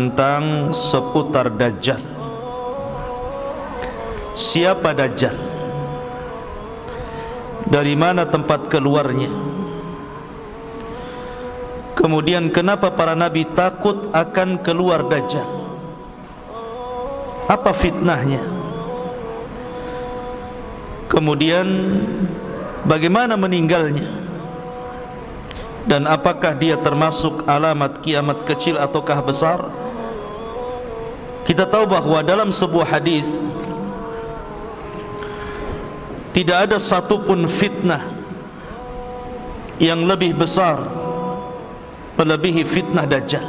[0.00, 2.00] Tentang seputar Dajjal.
[4.32, 5.36] Siapa Dajjal?
[7.68, 9.28] Dari mana tempat keluarnya?
[11.92, 15.44] Kemudian kenapa para nabi takut akan keluar Dajjal?
[17.44, 18.40] Apa fitnahnya?
[21.12, 21.68] Kemudian
[22.88, 24.30] bagaimana meninggalnya?
[25.88, 29.69] dan apakah dia termasuk alamat kiamat kecil ataukah besar
[31.50, 33.26] kita tahu bahwa dalam sebuah hadis
[36.30, 38.06] tidak ada satupun fitnah
[39.82, 40.78] yang lebih besar
[42.14, 43.42] melebihi fitnah dajjal.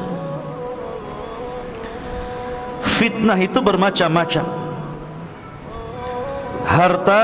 [2.97, 4.49] Fitnah itu bermacam-macam.
[6.65, 7.21] Harta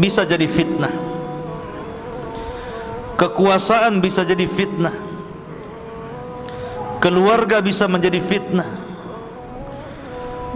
[0.00, 0.96] bisa jadi fitnah.
[3.20, 4.96] Kekuasaan bisa jadi fitnah.
[7.04, 8.77] Keluarga bisa menjadi fitnah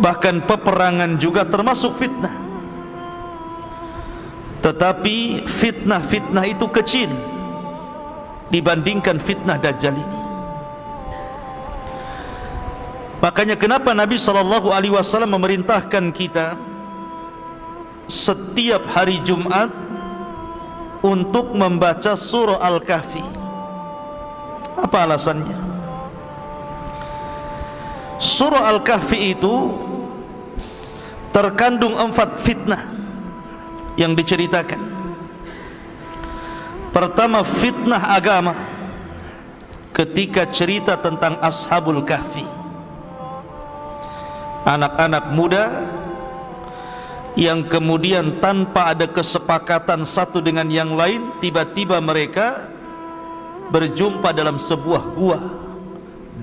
[0.02, 2.34] Bahkan peperangan juga termasuk fitnah
[4.66, 7.10] Tetapi fitnah-fitnah itu kecil
[8.50, 10.18] Dibandingkan fitnah Dajjal ini
[13.22, 16.58] Makanya kenapa Nabi SAW memerintahkan kita
[18.10, 19.70] Setiap hari Jumat
[21.02, 23.26] untuk membaca surah Al-Kahfi.
[24.78, 25.58] Apa alasannya?
[28.22, 29.54] Surah Al-Kahfi itu
[31.32, 32.92] terkandung empat fitnah
[33.96, 34.78] yang diceritakan.
[36.92, 38.52] Pertama fitnah agama
[39.96, 42.44] ketika cerita tentang Ashabul Kahfi.
[44.62, 45.64] Anak-anak muda
[47.34, 52.68] yang kemudian tanpa ada kesepakatan satu dengan yang lain tiba-tiba mereka
[53.72, 55.40] berjumpa dalam sebuah gua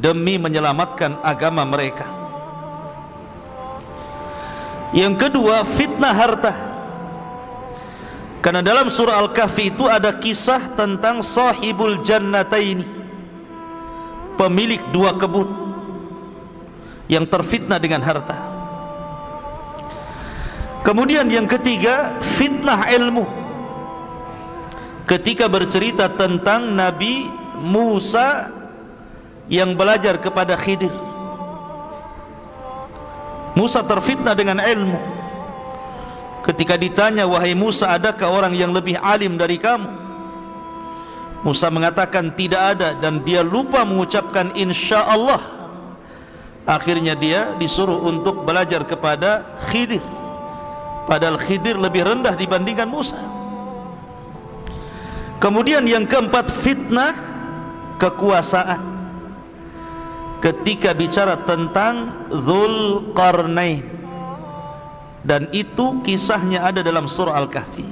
[0.02, 2.19] demi menyelamatkan agama mereka
[4.96, 6.54] yang kedua fitnah harta.
[8.40, 12.88] Karena dalam surah Al-Kahfi itu ada kisah tentang sahibul jannataini.
[14.40, 15.52] Pemilik dua kebun
[17.12, 18.40] yang terfitnah dengan harta.
[20.88, 23.28] Kemudian yang ketiga fitnah ilmu.
[25.04, 27.26] Ketika bercerita tentang Nabi
[27.60, 28.54] Musa
[29.50, 31.09] Yang belajar kepada Khidir
[33.60, 34.96] Musa terfitnah dengan ilmu.
[36.48, 39.92] Ketika ditanya wahai Musa adakah orang yang lebih alim dari kamu?
[41.44, 45.44] Musa mengatakan tidak ada dan dia lupa mengucapkan insya Allah
[46.64, 50.04] akhirnya dia disuruh untuk belajar kepada Khidir.
[51.04, 53.20] Padahal Khidir lebih rendah dibandingkan Musa.
[55.40, 57.16] Kemudian yang keempat fitnah
[58.00, 58.89] kekuasaan
[60.40, 63.84] ketika bicara tentang Dhul Qarnain.
[65.20, 67.86] Dan itu kisahnya ada dalam surah Al-Kahfi.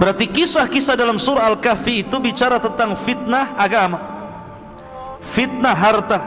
[0.00, 4.00] Berarti kisah-kisah dalam surah Al-Kahfi itu bicara tentang fitnah agama.
[5.36, 6.20] Fitnah harta.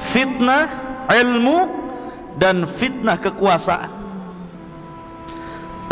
[0.00, 0.64] Fitnah
[1.12, 1.68] ilmu
[2.40, 3.92] dan fitnah kekuasaan.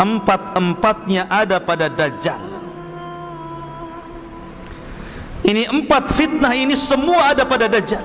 [0.01, 2.54] Empat-empatnya ada pada Dajjal
[5.45, 8.01] ini empat fitnah ini semua ada pada Dajjal.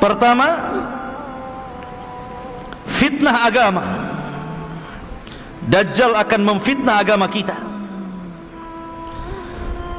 [0.00, 0.46] Pertama
[2.88, 3.84] fitnah agama.
[5.68, 7.58] Dajjal akan memfitnah agama kita.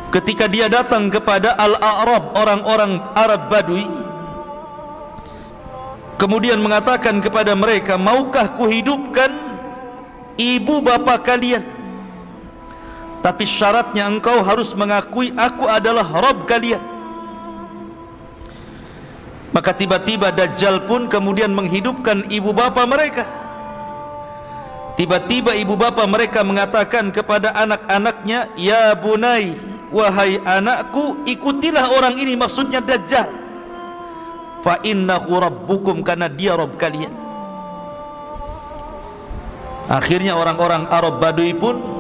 [0.09, 3.85] Ketika dia datang kepada Al-A'rab orang-orang Arab Badui
[6.17, 9.29] kemudian mengatakan kepada mereka maukah kuhidupkan
[10.39, 11.76] ibu bapa kalian
[13.27, 16.79] tapi syaratnya engkau harus mengakui aku adalah Rabb kalian.
[19.51, 23.27] Maka tiba-tiba Dajjal pun kemudian menghidupkan ibu bapa mereka.
[24.95, 29.59] Tiba-tiba ibu bapa mereka mengatakan kepada anak-anaknya ya bunai
[29.91, 33.27] wahai anakku ikutilah orang ini maksudnya Dajjal.
[34.63, 37.11] Fa innahu rabbukum karena dia Rabb kalian.
[39.91, 41.96] Akhirnya orang-orang Arab Badui pun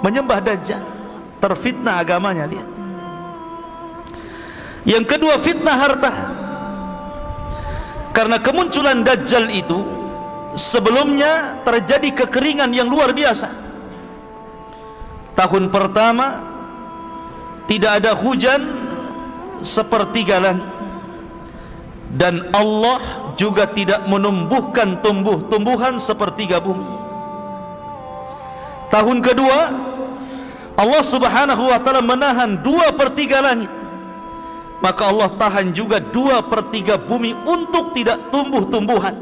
[0.00, 0.82] menyembah dajjal
[1.40, 2.68] terfitnah agamanya lihat.
[4.86, 6.12] Yang kedua fitnah harta.
[8.14, 9.84] Karena kemunculan dajjal itu
[10.56, 13.52] sebelumnya terjadi kekeringan yang luar biasa.
[15.36, 16.40] Tahun pertama
[17.68, 18.62] tidak ada hujan
[19.60, 20.70] sepertiga langit
[22.16, 26.86] dan Allah juga tidak menumbuhkan tumbuh-tumbuhan sepertiga bumi
[28.88, 29.58] tahun kedua
[30.76, 33.72] Allah subhanahu wa ta'ala menahan dua per tiga langit.
[34.84, 39.16] Maka Allah tahan juga dua per tiga bumi untuk tidak tumbuh-tumbuhan.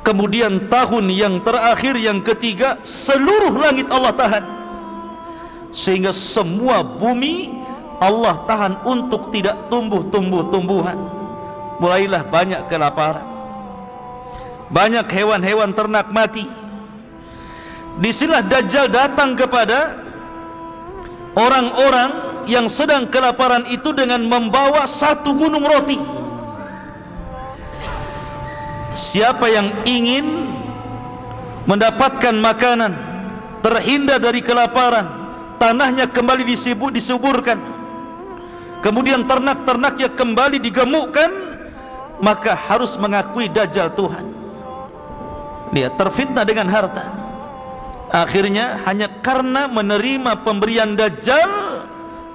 [0.00, 4.44] Kemudian tahun yang terakhir yang ketiga seluruh langit Allah tahan.
[5.76, 7.52] Sehingga semua bumi
[8.00, 10.96] Allah tahan untuk tidak tumbuh-tumbuh-tumbuhan.
[11.84, 13.28] Mulailah banyak kelaparan.
[14.72, 16.48] Banyak hewan-hewan ternak mati
[18.00, 19.92] Di sinilah Dajjal datang kepada
[21.36, 22.10] orang-orang
[22.48, 26.00] yang sedang kelaparan itu dengan membawa satu gunung roti.
[28.96, 30.48] Siapa yang ingin
[31.68, 32.96] mendapatkan makanan,
[33.60, 35.04] terhindar dari kelaparan,
[35.60, 37.60] tanahnya kembali disibuk disuburkan.
[38.80, 41.30] Kemudian ternak-ternaknya kembali digemukkan,
[42.24, 44.24] maka harus mengakui Dajjal Tuhan.
[45.76, 47.19] Dia terfitnah dengan harta
[48.10, 51.50] akhirnya hanya karena menerima pemberian Dajjal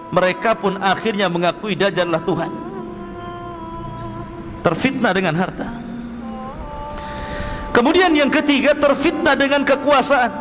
[0.10, 2.52] mereka pun akhirnya mengakui Dajjal lah Tuhan.
[4.64, 5.68] Terfitnah dengan harta.
[7.76, 10.32] Kemudian yang ketiga terfitnah dengan kekuasaan.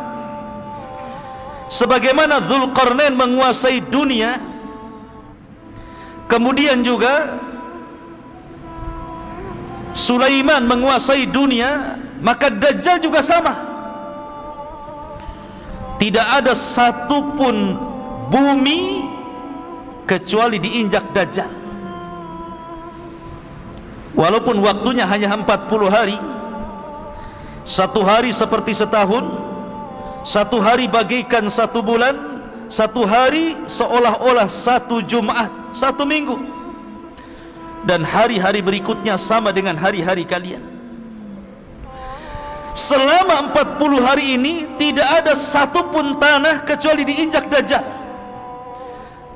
[1.67, 4.37] Sebagaimana Zulkarnain menguasai dunia
[6.29, 7.41] kemudian juga
[9.91, 13.74] Sulaiman menguasai dunia maka Dajjal juga sama
[15.95, 17.79] tidak ada satupun
[18.29, 19.07] bumi
[20.03, 21.51] kecuali diinjak dajjal.
[24.15, 26.15] Walaupun waktunya hanya 40 hari
[27.67, 29.27] satu hari seperti setahun
[30.23, 32.15] satu hari bagaikan satu bulan
[32.71, 36.55] satu hari seolah-olah satu Jumat satu minggu.
[37.85, 40.74] Dan hari-hari berikutnya sama dengan hari-hari kalian
[42.75, 47.85] selama 40 hari ini tidak ada satupun tanah kecuali diinjak Dajjal.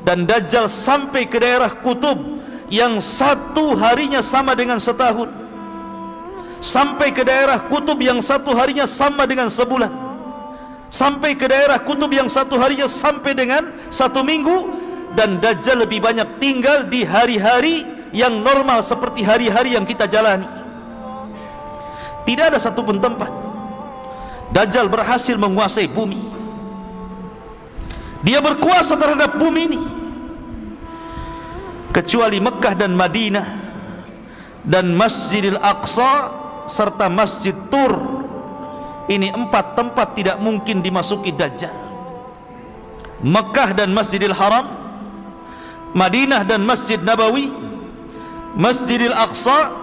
[0.04, 2.20] Dan Dajjal sampai ke daerah kutub
[2.68, 5.32] yang satu harinya sama dengan setahun.
[6.60, 9.90] Sampai ke daerah kutub yang satu harinya sama dengan sebulan.
[10.92, 14.68] Sampai ke daerah kutub yang satu harinya sampai dengan satu minggu
[15.16, 20.59] dan Dajjal lebih banyak tinggal di hari-hari yang normal seperti hari-hari yang kita jalani
[22.30, 23.34] tidak ada satupun tempat
[24.50, 26.18] Dajjal berhasil menguasai bumi.
[28.26, 29.82] Dia berkuasa terhadap bumi ini.
[31.94, 33.48] Kecuali Mekah dan Madinah
[34.66, 36.34] dan Masjidil Aqsa
[36.66, 37.94] serta Masjid Tur.
[39.10, 41.74] Ini empat tempat tidak mungkin dimasuki Dajjal.
[43.22, 44.80] Mekah dan Masjidil Haram
[45.92, 47.52] Madinah dan Masjid Nabawi
[48.56, 49.74] Masjidil Aqsa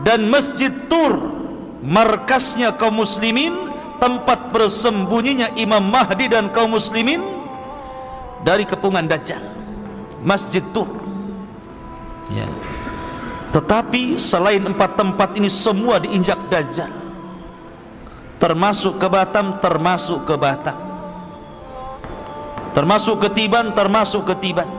[0.00, 1.39] dan Masjid Tur
[1.80, 7.20] markasnya kaum muslimin tempat bersembunyinya Imam Mahdi dan kaum muslimin
[8.40, 9.44] dari kepungan Dajjal
[10.24, 10.88] Masjid Tur.
[12.30, 12.46] Ya.
[13.50, 16.92] tetapi selain empat tempat ini semua diinjak Dajjal.
[18.40, 20.78] Termasuk ke Batam termasuk ke Batam.
[22.70, 24.70] Termasuk ke Tiban termasuk ke Tiban.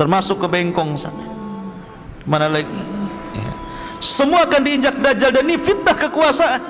[0.00, 1.28] Termasuk ke Bengkong sana.
[2.24, 2.99] Mana lagi.
[4.00, 6.62] Semua akan diinjak Dajjal dan ini fitnah kekuasaan.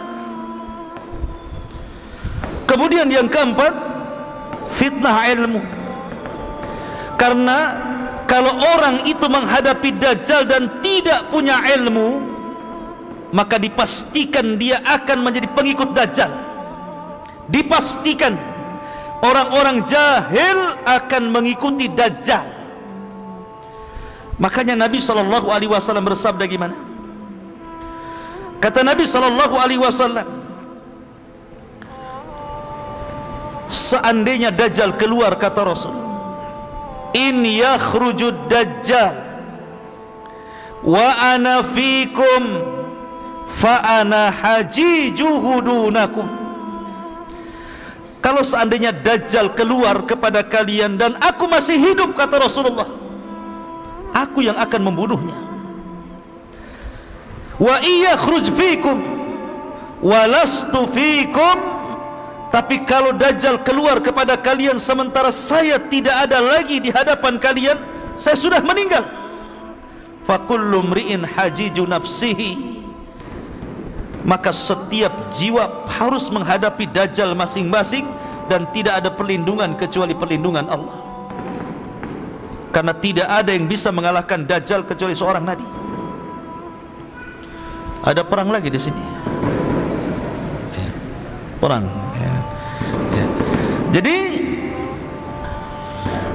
[2.66, 3.70] Kemudian yang keempat
[4.74, 5.62] fitnah ilmu.
[7.14, 7.58] Karena
[8.26, 12.18] kalau orang itu menghadapi Dajjal dan tidak punya ilmu
[13.30, 16.34] maka dipastikan dia akan menjadi pengikut Dajjal.
[17.46, 18.34] Dipastikan
[19.22, 22.42] orang-orang jahil akan mengikuti Dajjal.
[24.42, 26.89] Makanya Nabi SAW bersabda gimana
[28.60, 29.34] kata Nabi SAW
[33.70, 35.94] seandainya Dajjal keluar kata Rasul
[37.16, 39.16] in yakhrujud Dajjal
[40.86, 42.42] wa ana fikum
[43.58, 46.28] fa ana hajijuhu dunakum.
[48.20, 52.88] Kalau seandainya Dajjal keluar kepada kalian dan aku masih hidup kata Rasulullah
[54.12, 55.49] aku yang akan membunuhnya
[57.60, 58.98] wa iya khruj fikum
[60.00, 61.80] wa lastu fikum
[62.50, 67.78] tapi kalau Dajjal keluar kepada kalian sementara saya tidak ada lagi di hadapan kalian,
[68.18, 69.06] saya sudah meninggal.
[70.26, 72.82] Fakullu mri'in hajiju nafsihi.
[74.26, 78.04] Maka setiap jiwa harus menghadapi Dajjal masing-masing
[78.50, 80.98] dan tidak ada perlindungan kecuali perlindungan Allah.
[82.74, 85.79] Karena tidak ada yang bisa mengalahkan Dajjal kecuali seorang nabi.
[88.00, 89.02] Ada perang lagi di sini.
[90.72, 90.90] Ya.
[91.60, 91.84] Perang.
[92.16, 92.32] Ya.
[93.12, 93.26] Ya.
[94.00, 94.16] Jadi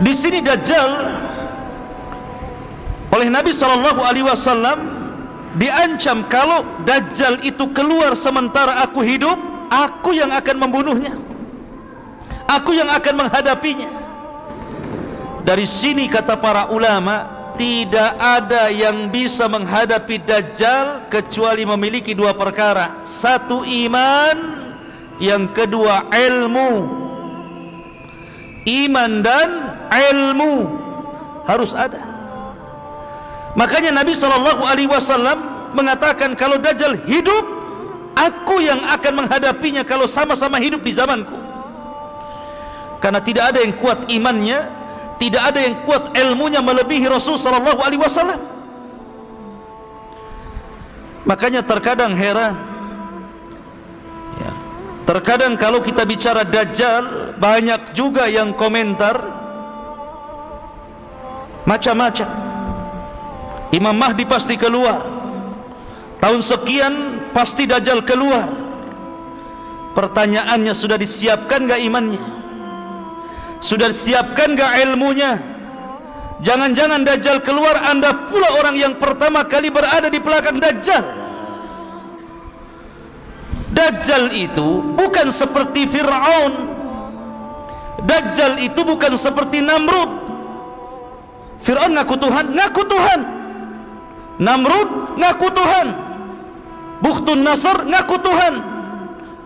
[0.06, 0.92] di sini Dajjal
[3.16, 4.78] oleh Nabi Shallallahu Alaihi Wasallam
[5.56, 9.40] diancam kalau Dajjal itu keluar sementara aku hidup,
[9.72, 11.16] aku yang akan membunuhnya,
[12.46, 13.90] aku yang akan menghadapinya.
[15.46, 23.04] Dari sini kata para ulama tidak ada yang bisa menghadapi Dajjal kecuali memiliki dua perkara.
[23.08, 24.36] Satu iman,
[25.20, 26.72] yang kedua ilmu.
[28.66, 29.50] Iman dan
[29.90, 30.54] ilmu.
[31.46, 32.02] Harus ada.
[33.56, 37.46] Makanya Nabi SAW mengatakan kalau Dajjal hidup
[38.16, 41.36] aku yang akan menghadapinya kalau sama-sama hidup di zamanku.
[43.00, 44.85] Karena tidak ada yang kuat imannya
[45.16, 48.40] tidak ada yang kuat ilmunya melebihi Rasul sallallahu alaihi wasallam.
[51.26, 52.76] Makanya terkadang heran.
[55.06, 59.14] Terkadang kalau kita bicara Dajjal Banyak juga yang komentar
[61.66, 62.30] Macam-macam.
[63.70, 65.02] Imam Mahdi pasti keluar.
[66.22, 66.94] Tahun sekian
[67.34, 68.50] pasti Dajjal keluar.
[69.98, 72.35] Pertanyaannya sudah disiapkan gak imannya
[73.66, 75.42] Sudah disiapkan gak ilmunya?
[76.46, 81.02] Jangan-jangan Dajjal keluar Anda pula orang yang pertama kali berada di belakang Dajjal.
[83.74, 86.54] Dajjal itu bukan seperti Fir'aun.
[88.06, 90.12] Dajjal itu bukan seperti Namrud.
[91.66, 93.20] Fir'aun ngaku Tuhan ngaku Tuhan.
[94.46, 95.88] Namrud ngaku Tuhan.
[97.02, 98.54] Bukhtun Nasr ngaku Tuhan.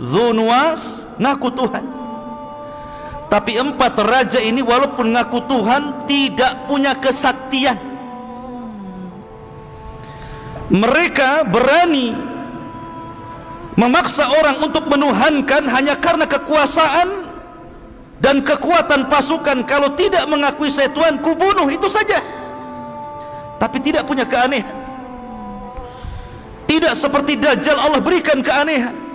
[0.03, 1.98] Zunwas ngaku Tuhan
[3.29, 7.77] tapi empat raja ini walaupun ngaku Tuhan tidak punya kesaktian.
[10.73, 12.13] Mereka berani
[13.77, 17.29] memaksa orang untuk menuhankan hanya karena kekuasaan
[18.17, 19.61] dan kekuatan pasukan.
[19.69, 22.17] Kalau tidak mengakui saya Tuhan kubunuh itu saja.
[23.61, 24.77] Tapi tidak punya keanehan.
[26.65, 29.08] Tidak seperti Dajjal Allah berikan keanehan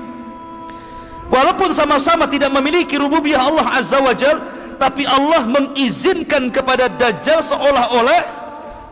[1.29, 4.41] walaupun sama-sama tidak memiliki rububiyah Allah Azza wa Jal
[4.77, 8.23] tapi Allah mengizinkan kepada Dajjal seolah-olah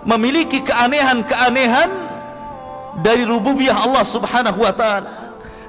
[0.06, 1.90] memiliki keanehan-keanehan
[3.02, 5.12] dari rububiyah Allah subhanahu wa ta'ala.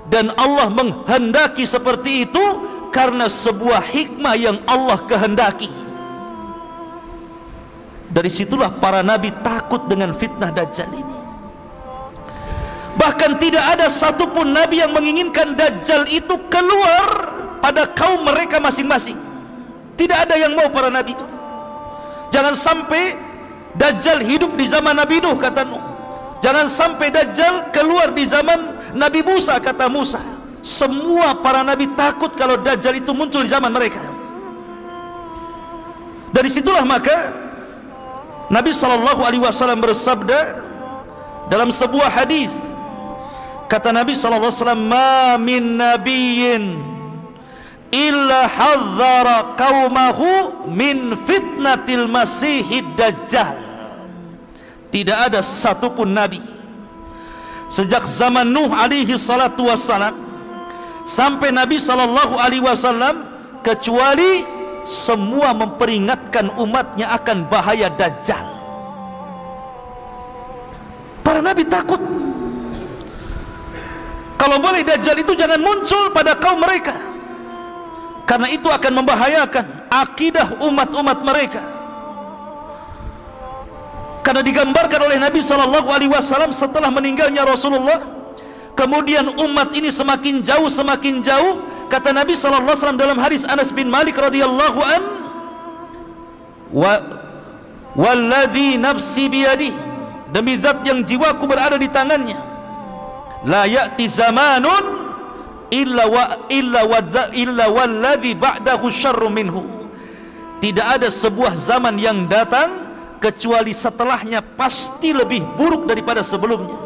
[0.09, 2.43] Dan Allah menghendaki seperti itu
[2.91, 5.71] karena sebuah hikmah yang Allah kehendaki.
[8.13, 11.22] Dari situlah para nabi takut dengan fitnah Dajjal ini
[12.99, 17.05] bahkan tidak ada satupun nabi yang menginginkan Dajjal itu keluar
[17.63, 19.17] pada kaum mereka masing-masing
[19.97, 21.25] tidak ada yang mau para nabi itu
[22.29, 23.17] jangan sampai
[23.73, 25.93] Dajjal hidup di zaman Nabi Nuh kata Nuh
[26.43, 30.19] Jangan sampai Dajjal keluar di zaman Nabi Musa kata Musa.
[30.59, 34.03] Semua para nabi takut kalau Dajjal itu muncul di zaman mereka.
[36.35, 37.31] Dari situlah maka
[38.51, 40.59] Nabi sallallahu alaihi wasallam bersabda
[41.47, 42.51] dalam sebuah hadis
[43.73, 46.77] kata Nabi wasallam ma min nabiyyin
[47.89, 53.57] illa hadzara qaumahu min fitnatil masihid dajjal.
[54.93, 56.37] Tidak ada satupun nabi
[57.73, 60.13] sejak zaman Nuh alaihi salatu wassalam
[61.01, 63.25] sampai Nabi sallallahu alaihi wasallam
[63.65, 64.45] kecuali
[64.85, 68.53] semua memperingatkan umatnya akan bahaya dajjal.
[71.25, 71.97] Para nabi takut
[74.43, 76.91] kalau boleh dajjal itu jangan muncul pada kaum mereka.
[78.27, 81.63] Karena itu akan membahayakan akidah umat-umat mereka.
[84.19, 88.03] Karena digambarkan oleh Nabi sallallahu alaihi wasallam setelah meninggalnya Rasulullah
[88.75, 91.63] kemudian umat ini semakin jauh semakin jauh.
[91.87, 95.01] Kata Nabi sallallahu alaihi wasallam dalam hadis Anas bin Malik radhiyallahu an
[96.75, 96.93] wa
[97.95, 99.71] walladzi nafsi biyadi
[100.35, 102.42] demi zat yang jiwaku berada di tangannya
[103.43, 104.83] la ya'ti zamanun
[105.71, 106.99] illa wa illa wa
[107.33, 109.63] illa walladzi ba'dahu syarru minhu.
[110.63, 112.87] Tidak ada sebuah zaman yang datang
[113.19, 116.79] kecuali setelahnya pasti lebih buruk daripada sebelumnya.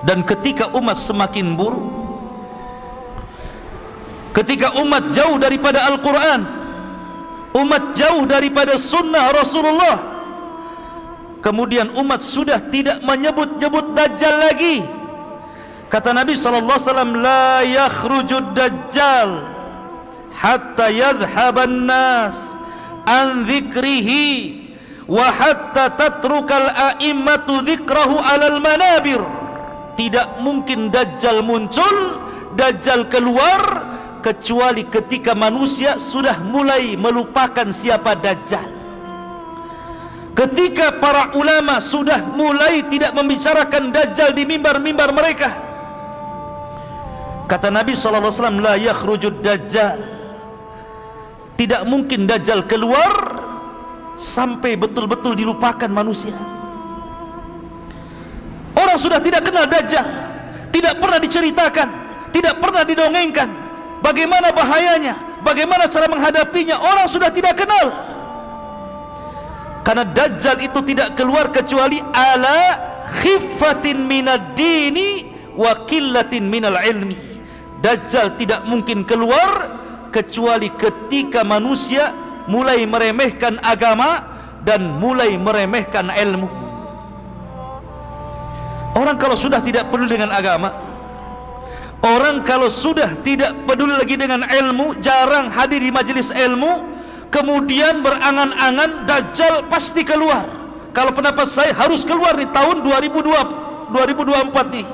[0.00, 2.00] Dan ketika umat semakin buruk
[4.32, 6.40] ketika umat jauh daripada Al-Quran
[7.52, 10.19] umat jauh daripada sunnah Rasulullah
[11.40, 14.84] kemudian umat sudah tidak menyebut-nyebut Dajjal lagi.
[15.90, 19.60] Kata Nabi SAW la yakhrujud Dajjal
[20.30, 22.56] hatta yadhaban nas
[23.04, 24.56] an dzikrihi
[25.10, 29.20] wa hatta tatrukal a'immatu dzikrahu alal manabir.
[29.98, 32.24] Tidak mungkin dajjal muncul
[32.56, 33.60] dajjal keluar
[34.24, 38.79] kecuali ketika manusia sudah mulai melupakan siapa dajjal
[40.34, 45.50] ketika para ulama sudah mulai tidak membicarakan dajjal di mimbar-mimbar mereka
[47.50, 49.98] kata Nabi sallallahu alaihi wasallam la yakhrujud dajjal.
[51.60, 53.36] Tidak mungkin Dajjal keluar
[54.16, 56.32] sampai betul-betul dilupakan manusia.
[58.72, 60.08] Orang sudah tidak kenal Dajjal
[60.72, 61.88] tidak pernah diceritakan
[62.32, 63.48] tidak pernah didongengkan.
[64.00, 65.44] Bagaimana bahayanya?
[65.44, 66.80] Bagaimana cara menghadapinya?
[66.80, 67.92] Orang sudah tidak kenal
[69.80, 72.60] karena Dajjal itu tidak keluar kecuali ala
[73.20, 77.16] khifatin minad dini wa killatin minal ilmi.
[77.80, 79.80] Dajjal tidak mungkin keluar
[80.12, 82.12] kecuali ketika manusia
[82.44, 84.26] mulai meremehkan agama
[84.66, 86.48] dan mulai meremehkan ilmu.
[89.00, 90.90] Orang kalau sudah tidak peduli dengan agama
[92.00, 96.99] orang kalau sudah tidak peduli lagi dengan ilmu jarang hadir di majelis ilmu
[97.30, 100.44] kemudian berangan-angan dajjal pasti keluar.
[100.90, 104.86] Kalau pendapat saya harus keluar di tahun 2002 2024 nih.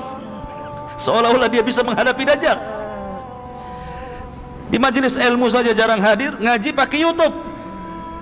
[0.97, 2.57] Seolah-olah dia bisa menghadapi dajjal.
[4.69, 7.33] Di majelis ilmu saja jarang hadir ngaji pakai YouTube.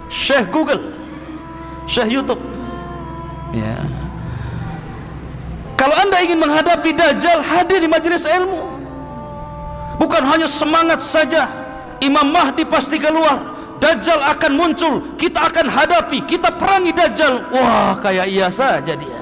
[0.07, 0.95] Syekh Google.
[1.85, 2.41] Syekh YouTube.
[3.51, 3.75] Ya.
[5.75, 8.79] Kalau anda ingin menghadapi Dajjal hadir di majelis ilmu.
[9.99, 11.47] Bukan hanya semangat saja
[12.03, 13.54] Imam Mahdi pasti keluar
[13.85, 17.53] Dajjal akan muncul kita akan hadapi kita perangi Dajjal.
[17.53, 19.21] Wah kayak iya saja dia.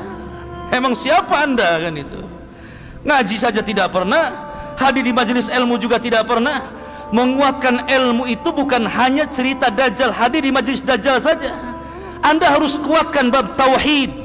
[0.71, 2.23] Emang siapa anda kan itu?
[3.03, 4.31] Ngaji saja tidak pernah
[4.79, 6.63] hadir di majelis ilmu juga tidak pernah.
[7.11, 11.51] Menguatkan ilmu itu bukan hanya cerita Dajjal hadir di majlis Dajjal saja.
[12.23, 14.23] Anda harus kuatkan bab tauhid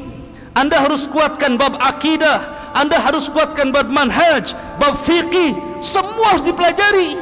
[0.59, 2.43] anda harus kuatkan bab akidah
[2.75, 7.15] anda harus kuatkan bab manhaj bab fiqih semua harus dipelajari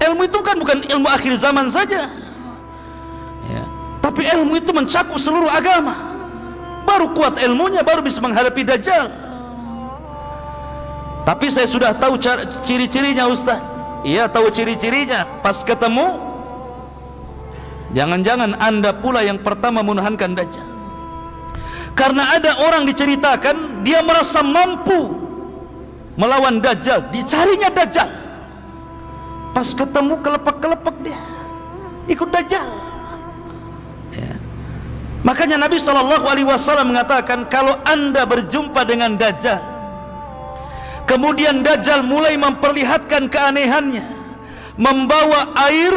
[0.00, 2.08] ilmu itu kan bukan ilmu akhir zaman saja.
[3.50, 3.64] Ya.
[3.98, 5.96] tapi ilmu itu mencakup seluruh agama.
[6.88, 9.12] Baru kuat ilmunya baru bisa menghadapi Dajjal.
[11.28, 12.16] Tapi saya sudah tahu
[12.64, 13.60] ciri-cirinya Ustaz.
[14.02, 15.28] Ia tahu ciri-cirinya.
[15.44, 16.16] Pas ketemu
[17.92, 20.68] jangan-jangan anda pula yang pertama menuhankan Dajjal.
[21.92, 25.20] Karena ada orang diceritakan dia merasa mampu
[26.16, 28.19] melawan Dajjal dicarinya Dajjal
[29.50, 31.20] pas ketemu kelepek-kelepek dia.
[32.10, 32.90] Ikut Dajjal.
[34.10, 34.34] Ya.
[35.22, 39.62] makanya Nabi SAW mengatakan kalau anda berjumpa dengan Dajjal
[41.06, 44.02] kemudian Dajjal mulai memperlihatkan keanehannya
[44.74, 45.94] membawa air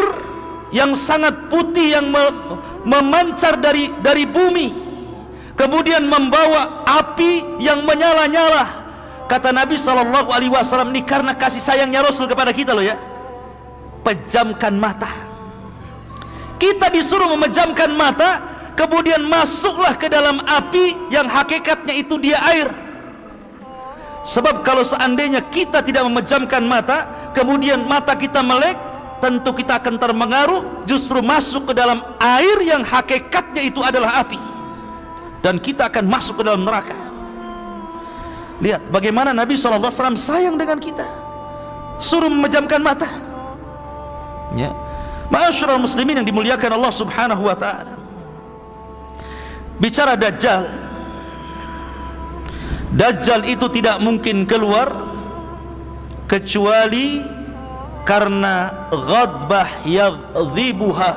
[0.69, 2.13] yang sangat putih yang
[2.85, 4.69] memancar dari dari bumi
[5.57, 8.85] kemudian membawa api yang menyala-nyala.
[9.25, 13.12] Kata Nabi sallallahu alaihi wasallam ini karena kasih sayangnya Rasul kepada kita loh ya
[14.03, 15.09] pejamkan mata.
[16.59, 18.39] Kita disuruh memejamkan mata
[18.75, 22.69] kemudian masuklah ke dalam api yang hakikatnya itu dia air.
[24.23, 28.79] Sebab kalau seandainya kita tidak memejamkan mata kemudian mata kita melek
[29.19, 34.39] tentu kita akan termengaruh justru masuk ke dalam air yang hakikatnya itu adalah api.
[35.43, 36.95] Dan kita akan masuk ke dalam neraka.
[38.63, 41.03] Lihat bagaimana Nabi SAW sayang dengan kita.
[41.99, 43.32] Suruh memejamkan mata
[44.57, 44.71] ya
[45.33, 47.97] Ma'asyiral muslimin yang dimuliakan Allah Subhanahu wa taala.
[49.81, 50.69] Bicara dajjal.
[52.93, 54.93] Dajjal itu tidak mungkin keluar
[56.29, 57.25] kecuali
[58.05, 61.11] karena ghadbah yaghdhibuha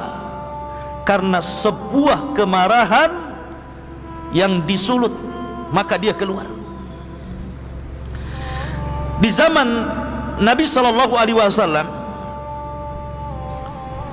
[1.04, 3.36] karena sebuah kemarahan
[4.32, 5.12] yang disulut
[5.68, 6.48] maka dia keluar.
[9.20, 9.68] Di zaman
[10.40, 11.95] Nabi sallallahu alaihi wasallam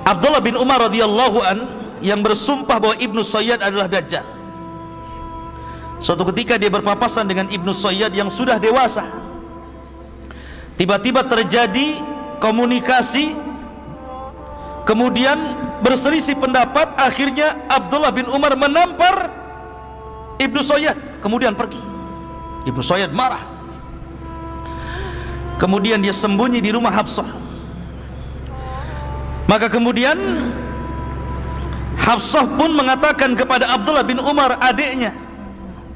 [0.04, 1.58] Abdullah bin Umar radhiyallahu an
[2.04, 4.24] yang bersumpah bahwa Ibnu Sayyad adalah dajjal.
[6.04, 9.08] Suatu ketika dia berpapasan dengan Ibnu Sayyad yang sudah dewasa.
[10.76, 11.96] Tiba-tiba terjadi
[12.36, 13.32] komunikasi
[14.84, 15.40] kemudian
[15.80, 19.32] berselisih pendapat akhirnya Abdullah bin Umar menampar
[20.36, 21.80] Ibnu Sayyad kemudian pergi.
[22.68, 23.40] Ibnu Sayyad marah.
[25.56, 27.43] Kemudian dia sembunyi di rumah Hafsah
[29.44, 30.16] maka kemudian
[31.94, 35.16] Hafsah pun mengatakan kepada Abdullah bin Umar adiknya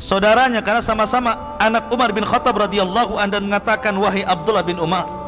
[0.00, 5.18] saudaranya karena sama-sama anak Umar bin Khattab radhiyallahu anhu dan mengatakan wahai Abdullah bin Umar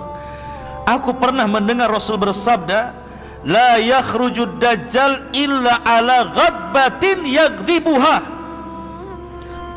[0.90, 2.98] Aku pernah mendengar Rasul bersabda,
[3.46, 8.16] "La yakhrujud dajjal illa ala ghadbatin yaghdhibuha."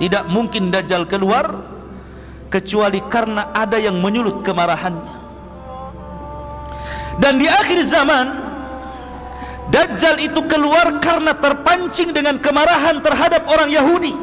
[0.01, 1.53] Tidak mungkin dajjal keluar
[2.49, 5.12] kecuali karena ada yang menyulut kemarahannya.
[7.21, 8.41] Dan di akhir zaman
[9.73, 14.13] Dajjal itu keluar karena terpancing dengan kemarahan terhadap orang Yahudi.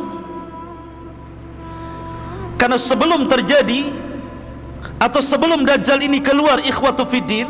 [2.54, 3.90] Karena sebelum terjadi
[5.00, 7.48] atau sebelum Dajjal ini keluar ikhwatu fiddin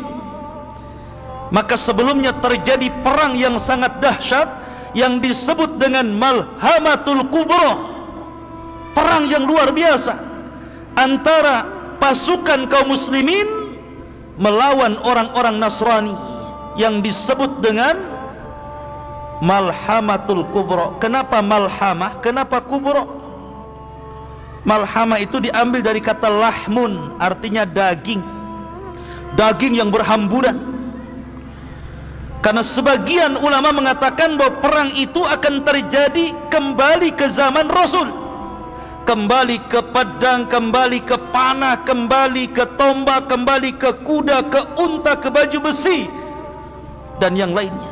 [1.51, 4.47] maka sebelumnya terjadi perang yang sangat dahsyat
[4.95, 7.75] yang disebut dengan Malhamatul Kubra
[8.95, 10.15] perang yang luar biasa
[10.95, 11.67] antara
[11.99, 13.60] pasukan kaum muslimin
[14.41, 16.17] melawan orang-orang Nasrani
[16.73, 17.93] yang disebut dengan
[19.41, 20.97] Malhamatul Kubra.
[20.97, 22.17] Kenapa Malhamah?
[22.25, 23.05] Kenapa Kubra?
[24.61, 28.21] Malhama itu diambil dari kata lahmun artinya daging.
[29.37, 30.57] Daging yang berhamburan.
[32.41, 38.20] Karena sebagian ulama mengatakan bahwa perang itu akan terjadi kembali ke zaman Rasul
[39.05, 45.27] kembali ke pedang, kembali ke panah, kembali ke tombak, kembali ke kuda, ke unta, ke
[45.27, 46.05] baju besi
[47.17, 47.91] dan yang lainnya.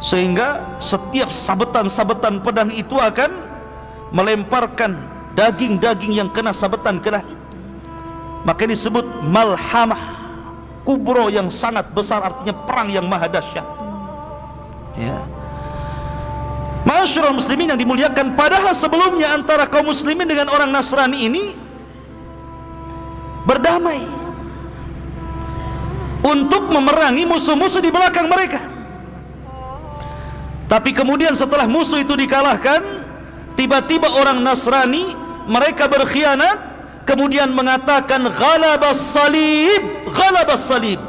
[0.00, 3.30] Sehingga setiap sabetan-sabetan pedang itu akan
[4.16, 4.96] melemparkan
[5.36, 7.36] daging-daging yang kena sabetan ke langit.
[8.48, 10.00] Maka disebut malhamah
[10.88, 13.68] kubro yang sangat besar artinya perang yang maha dahsyat.
[14.96, 15.39] Ya
[16.80, 21.52] Masyurul muslimin yang dimuliakan padahal sebelumnya antara kaum muslimin dengan orang Nasrani ini
[23.44, 24.00] berdamai
[26.24, 28.64] untuk memerangi musuh-musuh di belakang mereka.
[30.72, 32.80] Tapi kemudian setelah musuh itu dikalahkan
[33.60, 35.12] tiba-tiba orang Nasrani
[35.52, 36.56] mereka berkhianat
[37.04, 39.82] kemudian mengatakan ghalabas salib
[40.16, 41.00] ghalabas salib.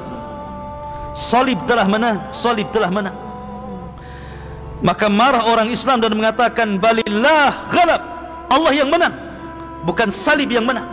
[1.15, 3.30] Salib telah menang salib telah menang
[4.81, 8.01] maka marah orang Islam dan mengatakan balillah ghalab.
[8.51, 9.31] Allah yang menang
[9.85, 10.87] bukan salib yang menang.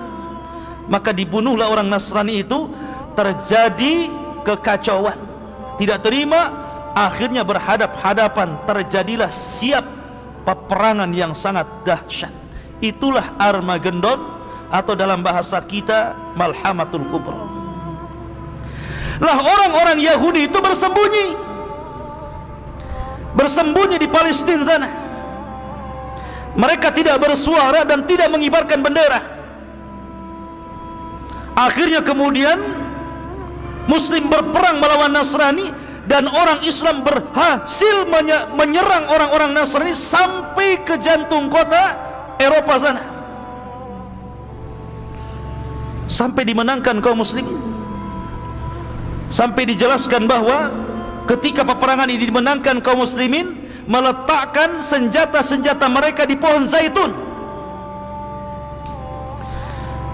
[0.88, 2.68] Maka dibunuhlah orang Nasrani itu
[3.12, 4.08] terjadi
[4.44, 5.20] kekacauan.
[5.76, 6.48] Tidak terima
[6.96, 9.84] akhirnya berhadap-hadapan terjadilah siap
[10.48, 12.32] peperangan yang sangat dahsyat.
[12.80, 14.40] Itulah Armageddon
[14.72, 17.36] atau dalam bahasa kita Malhamatul Kubra.
[19.18, 21.47] Lah orang-orang Yahudi itu bersembunyi
[23.38, 24.88] bersembunyi di Palestina sana.
[26.58, 29.22] Mereka tidak bersuara dan tidak mengibarkan bendera.
[31.54, 32.58] Akhirnya kemudian
[33.86, 35.70] Muslim berperang melawan Nasrani
[36.10, 38.10] dan orang Islam berhasil
[38.58, 41.94] menyerang orang-orang Nasrani sampai ke jantung kota
[42.42, 43.02] Eropa sana.
[46.10, 47.54] Sampai dimenangkan kaum muslimin.
[49.28, 50.87] Sampai dijelaskan bahwa
[51.28, 57.12] ketika peperangan ini dimenangkan kaum muslimin meletakkan senjata-senjata mereka di pohon zaitun.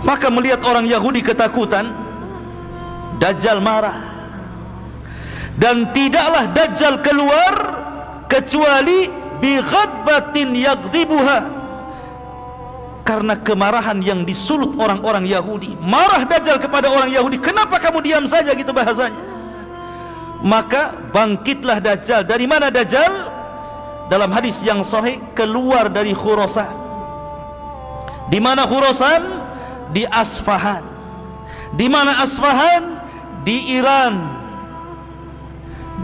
[0.05, 1.89] Maka melihat orang Yahudi ketakutan
[3.15, 3.95] Dajjal marah.
[5.55, 7.55] Dan tidaklah Dajjal keluar
[8.27, 9.07] kecuali
[9.39, 11.39] bi ghadbatin yaghdhibuha.
[13.05, 15.79] Karena kemarahan yang disulut orang-orang Yahudi.
[15.79, 19.34] Marah Dajjal kepada orang Yahudi kenapa kamu diam saja gitu bahasanya
[20.45, 22.29] maka bangkitlah Dajjal.
[22.29, 23.33] Dari mana Dajjal?
[24.13, 26.69] Dalam hadis yang sahih keluar dari Khurasan.
[28.29, 29.25] Di mana Khurasan?
[29.97, 30.85] Di Asfahan.
[31.73, 33.01] Di mana Asfahan?
[33.49, 34.15] Di Iran.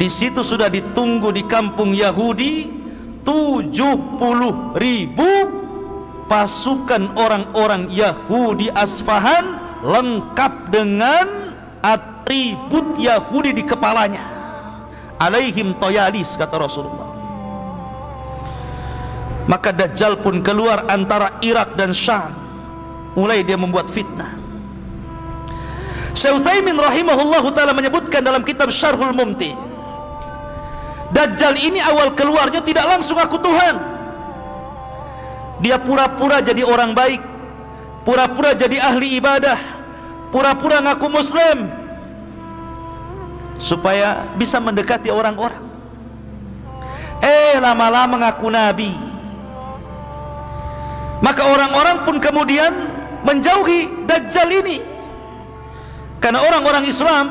[0.01, 2.73] Di situ sudah ditunggu di kampung Yahudi
[3.21, 3.77] 70
[4.81, 5.33] ribu
[6.25, 11.53] pasukan orang-orang Yahudi Asfahan lengkap dengan
[11.85, 14.30] atribut Yahudi di kepalanya
[15.21, 17.13] alaihim toyalis kata Rasulullah.
[19.45, 22.33] Maka Dajjal pun keluar antara Irak dan Syam.
[23.19, 24.39] Mulai dia membuat fitnah.
[26.15, 29.55] Syekh Utsaimin rahimahullah taala menyebutkan dalam kitab Syarhul Mumti
[31.15, 33.79] Dajjal ini awal keluarnya tidak langsung aku Tuhan.
[35.63, 37.31] Dia pura-pura jadi orang baik
[38.05, 39.59] pura-pura jadi ahli ibadah
[40.33, 41.69] pura-pura ngaku muslim
[43.61, 45.63] supaya bisa mendekati orang-orang.
[47.21, 48.91] Eh lama-lama ngaku nabi.
[51.21, 52.73] Maka orang-orang pun kemudian
[53.23, 54.81] menjauhi Dajjal ini.
[56.17, 57.25] Karena orang-orang Islam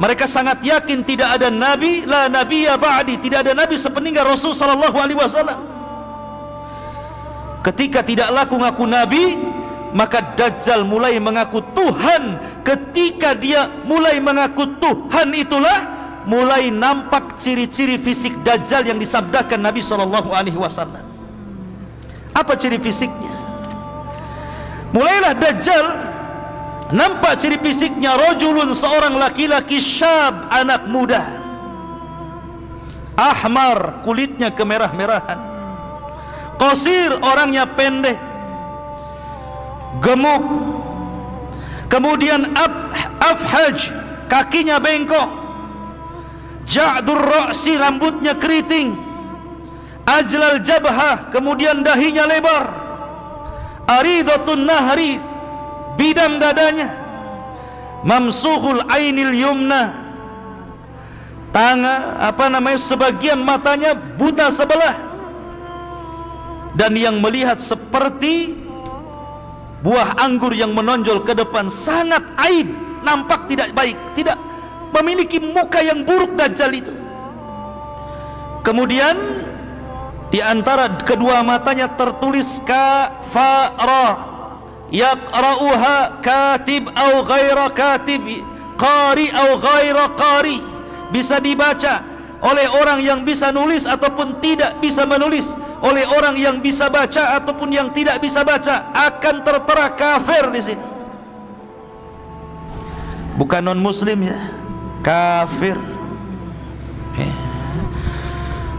[0.00, 4.96] mereka sangat yakin tidak ada nabi la nabiyya ba'di, tidak ada nabi sepeninggal Rasul sallallahu
[4.98, 5.60] alaihi wasallam.
[7.64, 9.24] Ketika tidak laku ngaku nabi,
[9.94, 12.52] maka Dajjal mulai mengaku Tuhan.
[12.66, 15.78] Ketika dia mulai mengaku Tuhan itulah
[16.26, 21.06] mulai nampak ciri-ciri fisik Dajjal yang disabdakan Nabi sallallahu alaihi wasallam.
[22.34, 23.30] Apa ciri fisiknya?
[24.90, 25.86] Mulailah Dajjal
[26.90, 31.22] nampak ciri fisiknya rojulun seorang laki-laki syab anak muda
[33.14, 35.38] ahmar kulitnya kemerah-merahan
[36.58, 38.33] qasir orangnya pendek
[40.02, 40.42] gemuk.
[41.90, 42.74] Kemudian af,
[43.22, 43.92] afhaj
[44.26, 45.30] kakinya bengkok.
[46.64, 48.96] Ja'dur ra'si rambutnya keriting.
[50.04, 52.64] Ajlal jabhah kemudian dahinya lebar.
[53.84, 55.20] Aridatun nahri
[56.00, 56.88] bidang dadanya.
[58.04, 59.92] Mamsuhul ainil yumna.
[61.54, 64.96] Tanga apa namanya sebagian matanya buta sebelah.
[66.74, 68.63] Dan yang melihat seperti
[69.84, 72.72] buah anggur yang menonjol ke depan sangat aib
[73.04, 74.40] nampak tidak baik tidak
[74.96, 76.94] memiliki muka yang buruk dajjal itu.
[78.64, 79.12] Kemudian
[80.32, 84.24] di antara kedua matanya tertulis kafara
[84.88, 88.24] yaqra'uha katib au ghaira katib
[88.80, 90.64] qari au ghaira qari.
[91.12, 92.00] Bisa dibaca
[92.40, 97.68] oleh orang yang bisa nulis ataupun tidak bisa menulis oleh orang yang bisa baca ataupun
[97.68, 100.86] yang tidak bisa baca akan tertera kafir di sini.
[103.36, 104.38] Bukan non muslim ya
[105.04, 105.76] kafir.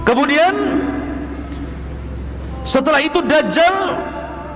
[0.06, 0.54] Kemudian
[2.62, 3.98] setelah itu Dajjal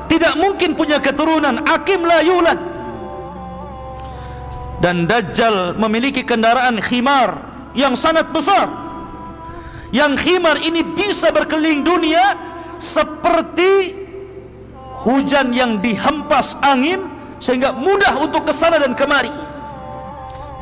[0.06, 2.60] tidak mungkin punya keturunan Akim la yulad.
[4.78, 7.42] Dan Dajjal memiliki kendaraan khimar
[7.74, 8.89] yang sangat besar
[9.90, 12.38] yang khimar ini bisa berkeliling dunia
[12.78, 13.96] seperti
[15.04, 17.08] hujan yang dihempas angin
[17.40, 19.32] sehingga mudah untuk ke sana dan kemari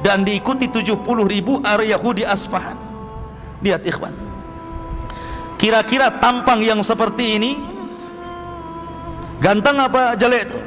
[0.05, 2.77] dan diikuti 70 ribu area Yahudi Asfahan
[3.65, 4.13] lihat ikhwan
[5.57, 7.51] kira-kira tampang yang seperti ini
[9.37, 10.59] Ganteng apa jelek itu?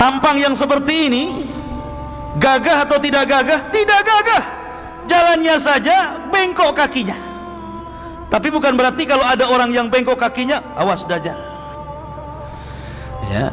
[0.00, 1.24] Tampang yang seperti ini
[2.40, 3.68] gagah atau tidak gagah?
[3.68, 4.44] Tidak gagah.
[5.08, 7.16] Jalannya saja bengkok kakinya.
[8.30, 11.34] Tapi bukan berarti kalau ada orang yang bengkok kakinya, awas dajjal.
[13.30, 13.50] Ya.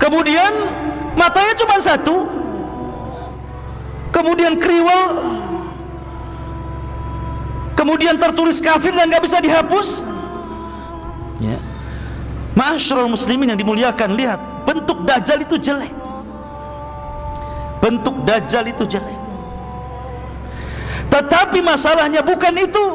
[0.00, 0.52] Kemudian
[1.16, 2.28] matanya cuma satu.
[4.12, 5.04] Kemudian kriwel.
[7.76, 10.04] Kemudian tertulis kafir dan nggak bisa dihapus.
[11.40, 11.56] Ya.
[13.08, 15.92] Muslimin yang dimuliakan, lihat, bentuk dajjal itu jelek.
[17.80, 19.19] Bentuk dajjal itu jelek.
[21.10, 22.86] Tetapi masalahnya bukan itu.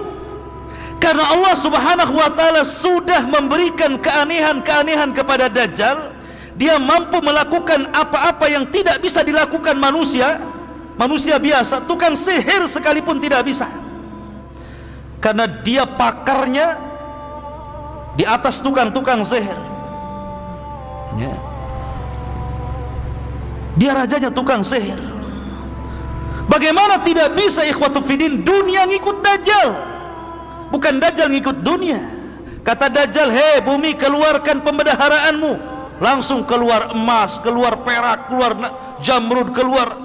[0.97, 6.15] Karena Allah Subhanahu wa taala sudah memberikan keanehan-keanehan kepada dajjal,
[6.55, 10.39] dia mampu melakukan apa-apa yang tidak bisa dilakukan manusia,
[10.95, 13.67] manusia biasa, tukang sihir sekalipun tidak bisa.
[15.25, 16.77] karena dia pakarnya
[18.13, 19.57] di atas tukang-tukang sihir
[21.17, 21.33] ya.
[23.73, 25.01] dia rajanya tukang sihir
[26.49, 29.69] bagaimana tidak bisa ikhwatu fidin dunia ngikut dajjal?
[30.73, 32.01] Bukan dajjal ngikut dunia.
[32.65, 35.77] Kata dajjal hei bumi keluarkan pembedaharaanmu.
[36.01, 38.51] Langsung keluar emas keluar perak keluar
[38.99, 39.95] jamrud keluar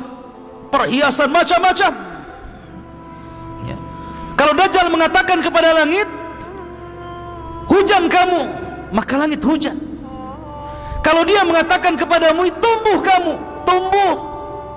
[0.71, 1.93] perhiasan macam-macam.
[3.67, 3.77] Ya.
[4.39, 6.07] kalau dajjal mengatakan kepada langit
[7.67, 8.43] hujan kamu
[8.95, 9.75] maka langit hujan.
[11.01, 13.33] Kalau dia mengatakan kepadamu tumbuh kamu
[13.67, 14.30] tumbuh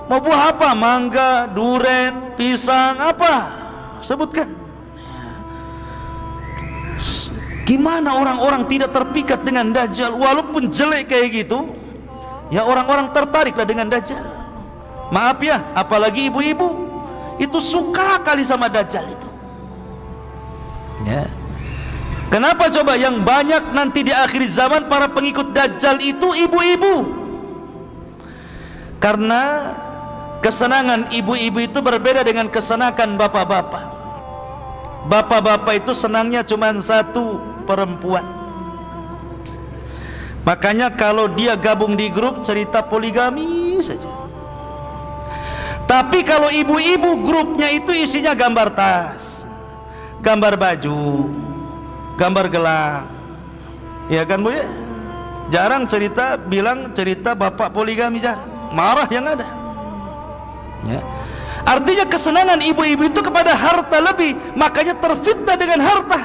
[0.07, 0.69] mau buah apa?
[0.75, 3.35] Mangga duren pisang apa?
[4.03, 4.49] Sebutkan.
[7.63, 10.11] Gimana orang-orang tidak terpikat dengan dajjal?
[10.19, 11.71] Walaupun jelek kayak gitu
[12.51, 14.23] ya orang-orang tertariklah dengan dajjal.
[15.09, 16.91] Maaf ya apalagi ibu-ibu.
[17.41, 19.29] Itu suka kali sama dajjal itu.
[21.07, 21.25] Ya.
[22.29, 26.95] Kenapa coba yang banyak nanti di akhir zaman para pengikut dajjal itu ibu-ibu?
[28.97, 29.73] Karena
[30.43, 33.95] kesenangan ibu-ibu itu berbeda dengan kesenangan bapak-bapak.
[35.07, 38.27] Bapak-bapak itu senangnya cuma satu perempuan.
[40.43, 44.11] Makanya kalau dia gabung di grup cerita poligami saja.
[45.87, 49.47] Tapi kalau ibu-ibu grupnya itu isinya gambar tas
[50.19, 51.31] gambar baju
[52.19, 53.07] gambar gelang.
[54.11, 54.67] Ya kan bu ya?
[55.51, 58.51] Jarang cerita bilang cerita bapak poligami jarang.
[58.71, 59.62] Marah yang ada
[60.87, 60.99] ya.
[61.63, 66.19] Artinya kesenangan ibu-ibu itu kepada harta lebih makanya terfitnah dengan harta.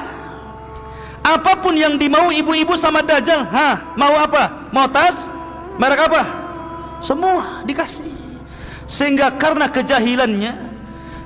[1.23, 4.71] Apa pun yang dimau ibu-ibu sama dajjal ha mau apa?
[4.75, 5.31] Mau tas?
[5.79, 6.23] Merek apa?
[6.99, 8.11] Semua dikasih.
[8.83, 10.69] Sehingga karena kejahilannya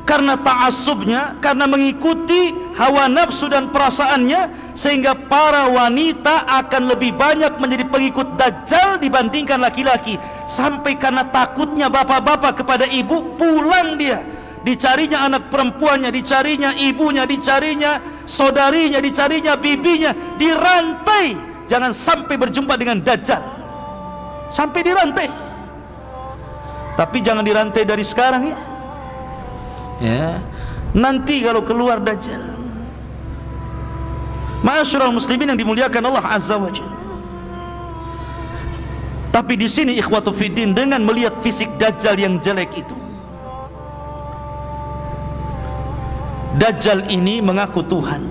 [0.03, 7.85] karena ta'assubnya karena mengikuti hawa nafsu dan perasaannya sehingga para wanita akan lebih banyak menjadi
[7.85, 10.17] pengikut dajjal dibandingkan laki-laki.
[10.49, 14.21] Sampai karena takutnya bapak-bapak kepada ibu pulang dia.
[14.63, 21.37] Dicarinya anak perempuannya dicarinya ibunya dicarinya saudarinya dicarinya bibinya dirantai.
[21.69, 23.43] Jangan sampai berjumpa dengan dajjal.
[24.49, 25.29] Sampai dirantai.
[26.93, 28.57] Tapi jangan dirantai dari sekarang ya.
[30.01, 30.27] Ya.
[30.93, 32.52] Nanti kalau keluar dajjal
[34.63, 37.03] Ma'asyiral muslimin yang dimuliakan Allah Azza wa Jalla.
[39.35, 42.95] Tapi di sini ikhwatu fiddin dengan melihat fisik dajjal yang jelek itu.
[46.55, 48.23] Dajjal ini mengaku Tuhan.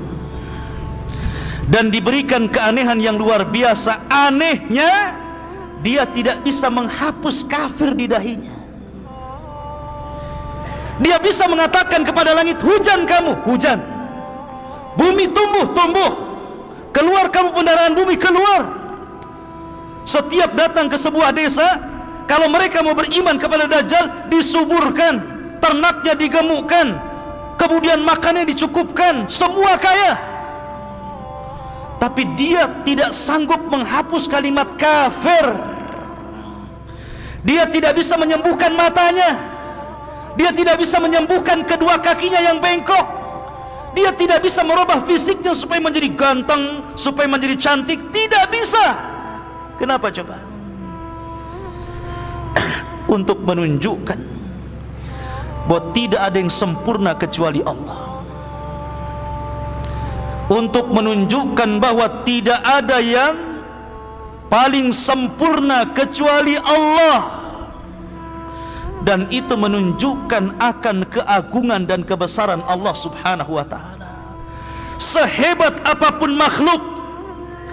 [1.68, 4.08] Dan diberikan keanehan yang luar biasa.
[4.08, 5.20] Anehnya
[5.84, 8.54] dia tidak bisa menghapus kafir di dahinya.
[11.02, 13.91] Dia bisa mengatakan kepada langit hujan kamu hujan
[14.96, 16.12] bumi tumbuh tumbuh.
[16.92, 18.68] Keluar kamu pendaraan bumi keluar.
[20.04, 21.64] Setiap datang ke sebuah desa
[22.28, 25.24] kalau mereka mau beriman kepada Dajjal disuburkan.
[25.62, 26.86] Ternaknya digemukkan.
[27.56, 29.30] Kemudian makannya dicukupkan.
[29.32, 30.18] Semua kaya.
[31.96, 35.54] Tapi dia tidak sanggup menghapus kalimat kafir.
[37.46, 39.38] Dia tidak bisa menyembuhkan matanya.
[40.34, 43.21] Dia tidak bisa menyembuhkan kedua kakinya yang bengkok
[43.92, 48.00] dia tidak bisa merubah fisiknya supaya menjadi ganteng supaya menjadi cantik.
[48.08, 48.84] Tidak bisa.
[49.76, 50.40] Kenapa coba?
[53.16, 54.20] Untuk menunjukkan
[55.68, 58.00] bahwa tidak ada yang sempurna kecuali Allah.
[60.52, 63.34] Untuk menunjukkan bahwa tidak ada yang
[64.52, 67.41] paling sempurna kecuali Allah
[69.02, 74.10] dan itu menunjukkan akan keagungan dan kebesaran Allah subhanahu wa ta'ala.
[75.02, 76.78] Sehebat apapun makhluk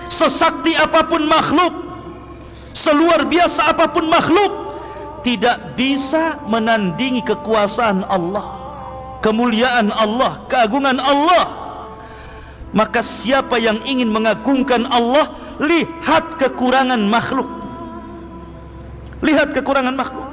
[0.09, 1.69] sesakti apapun makhluk
[2.73, 4.73] seluar biasa apapun makhluk
[5.21, 8.57] tidak bisa menandingi kekuasaan Allah
[9.21, 11.45] kemuliaan Allah keagungan Allah.
[12.69, 17.49] Maka siapa yang ingin mengagungkan Allah lihat kekurangan makhluk.
[19.25, 20.28] Lihat kekurangan makhluk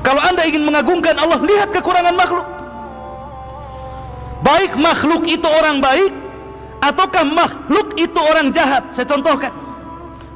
[0.00, 2.48] kalau anda ingin mengagungkan Allah lihat kekurangan makhluk.
[4.40, 6.12] Baik makhluk itu orang baik
[6.80, 8.88] ataukah makhluk itu orang jahat?
[8.88, 9.52] Saya contohkan.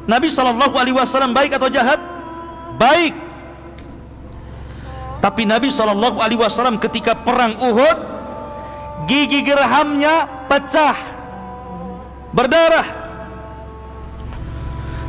[0.05, 1.97] Nabi SAW baik atau jahat?
[2.77, 3.17] Baik.
[5.25, 7.99] Tapi Nabi SAW ketika perang Uhud
[9.09, 10.97] gigi gerhamnya pecah
[12.37, 12.85] berdarah.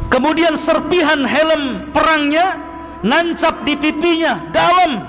[0.08, 2.56] Kemudian serpihan helm perangnya
[3.02, 5.04] nancap di pipinya dalam.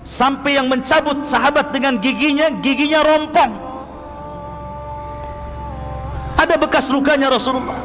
[0.00, 3.52] Sampai yang mencabut sahabat dengan giginya giginya rompong.
[6.40, 7.78] Ada bekas lukanya Rasulullah.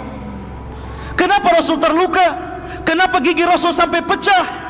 [1.19, 2.27] Kenapa Rasul terluka?
[2.87, 4.63] Kenapa gigi Rasul sampai pecah?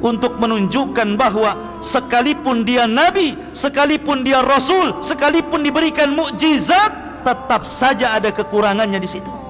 [0.00, 8.30] Untuk menunjukkan bahwa sekalipun dia nabi sekalipun dia rasul sekalipun diberikan mukjizat tetap saja ada
[8.32, 9.45] kekurangannya di situ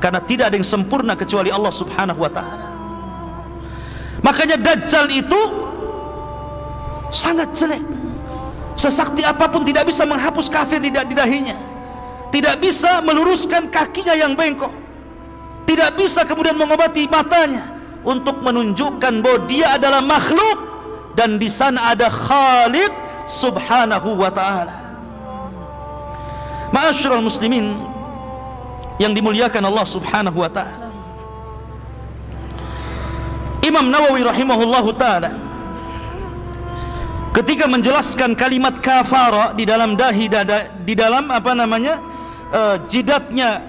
[0.00, 2.66] karena tidak ada yang sempurna kecuali Allah Subhanahu wa taala.
[4.24, 5.40] Makanya dajjal itu
[7.12, 7.84] sangat jelek.
[8.80, 11.56] Sesakti apa pun tidak bisa menghapus kafir di dahinya.
[12.32, 14.72] Tidak bisa meluruskan kakinya yang bengkok.
[15.68, 17.68] Tidak bisa kemudian mengobati matanya
[18.00, 20.58] untuk menunjukkan bahwa dia adalah makhluk
[21.12, 22.90] dan di sana ada Khalik
[23.28, 24.72] subhanahu wa taala.
[26.70, 27.89] Ma'asyiral muslimin
[29.00, 30.92] yang dimuliakan Allah Subhanahu wa taala.
[33.64, 35.32] Imam Nawawi rahimahullahu taala
[37.32, 41.96] ketika menjelaskan kalimat kafara di dalam dahi dada di dalam apa namanya
[42.52, 43.64] uh, jidatnya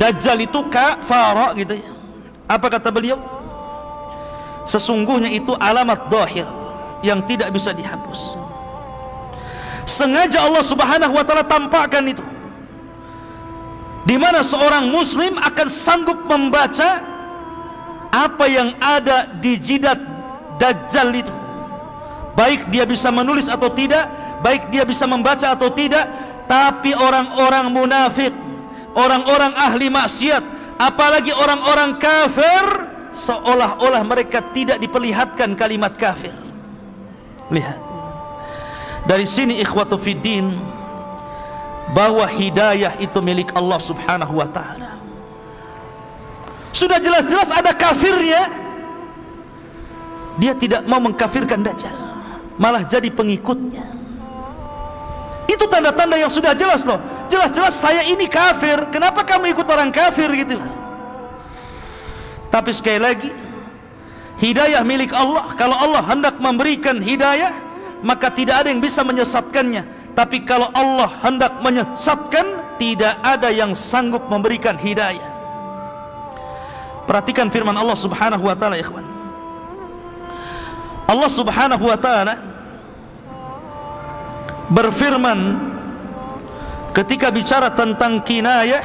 [0.00, 1.90] dajjal itu kafara gitu ya.
[2.48, 3.20] Apa kata beliau?
[4.64, 6.48] Sesungguhnya itu alamat dohir
[7.04, 8.40] yang tidak bisa dihapus.
[9.84, 12.20] Sengaja Allah subhanahu wa ta'ala tampakkan itu
[14.08, 17.04] di mana seorang muslim akan sanggup membaca
[18.08, 20.00] apa yang ada di jidat
[20.56, 21.34] dajjal itu.
[22.32, 24.08] Baik dia bisa menulis atau tidak
[24.40, 26.06] baik dia bisa membaca atau tidak
[26.48, 28.32] tapi orang-orang munafik
[28.94, 30.40] orang-orang ahli maksiat
[30.78, 32.64] apalagi orang-orang kafir
[33.12, 36.32] seolah-olah mereka tidak diperlihatkan kalimat kafir.
[37.50, 37.80] Lihat.
[39.08, 40.52] Dari sini ikhwatu fiddin
[41.92, 45.00] bahwa hidayah itu milik Allah subhanahu wa ta'ala.
[46.72, 48.48] Sudah jelas-jelas ada kafirnya.
[50.38, 51.90] Dia tidak mau mengkafirkan Dajjal.
[52.60, 53.82] Malah jadi pengikutnya.
[55.48, 57.00] Itu tanda-tanda yang sudah jelas loh.
[57.32, 58.92] Jelas-jelas saya ini kafir.
[58.92, 60.60] Kenapa kamu ikut orang kafir gitu?
[62.48, 63.30] Tapi sekali lagi
[64.38, 65.56] hidayah milik Allah.
[65.56, 67.50] Kalau Allah hendak memberikan hidayah
[68.04, 74.26] maka tidak ada yang bisa menyesatkannya tapi kalau Allah hendak menyesatkan tidak ada yang sanggup
[74.26, 75.22] memberikan hidayah.
[77.06, 79.06] Perhatikan firman Allah subhanahu wa ta'ala ikhwan.
[81.06, 82.34] Allah subhanahu wa ta'ala
[84.74, 85.38] berfirman
[86.98, 88.82] ketika bicara tentang kinayah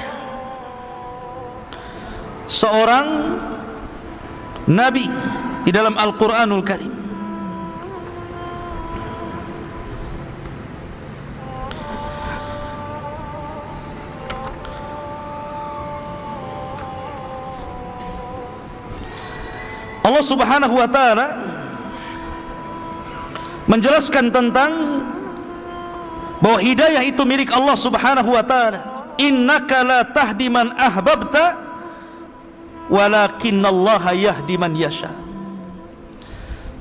[2.46, 3.42] seorang
[4.70, 5.10] nabi
[5.66, 7.03] di dalam Al-Qur'anul Karim
[20.04, 21.28] Allah Subhanahu wa taala
[23.72, 24.72] menjelaskan tentang
[26.44, 28.82] bahwa hidayah itu milik Allah Subhanahu wa taala.
[29.16, 31.56] Innaka la tahdi man ahbabta
[32.92, 35.24] walakinallaha yahdi man yasha.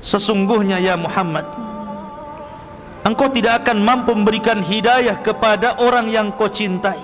[0.03, 1.47] Sesungguhnya ya Muhammad
[3.07, 6.99] Engkau tidak akan mampu memberikan hidayah kepada orang yang kau cintai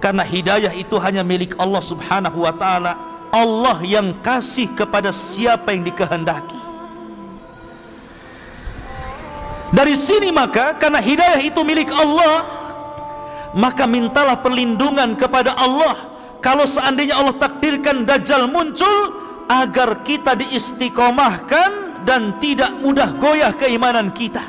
[0.00, 5.84] Karena hidayah itu hanya milik Allah subhanahu wa ta'ala Allah yang kasih kepada siapa yang
[5.84, 6.60] dikehendaki.
[9.68, 12.58] Dari sini maka karena hidayah itu milik Allah
[13.52, 16.08] maka mintalah perlindungan kepada Allah.
[16.40, 19.12] Kalau seandainya Allah takdirkan Dajjal muncul
[19.48, 24.44] agar kita diistiqomahkan dan tidak mudah goyah keimanan kita.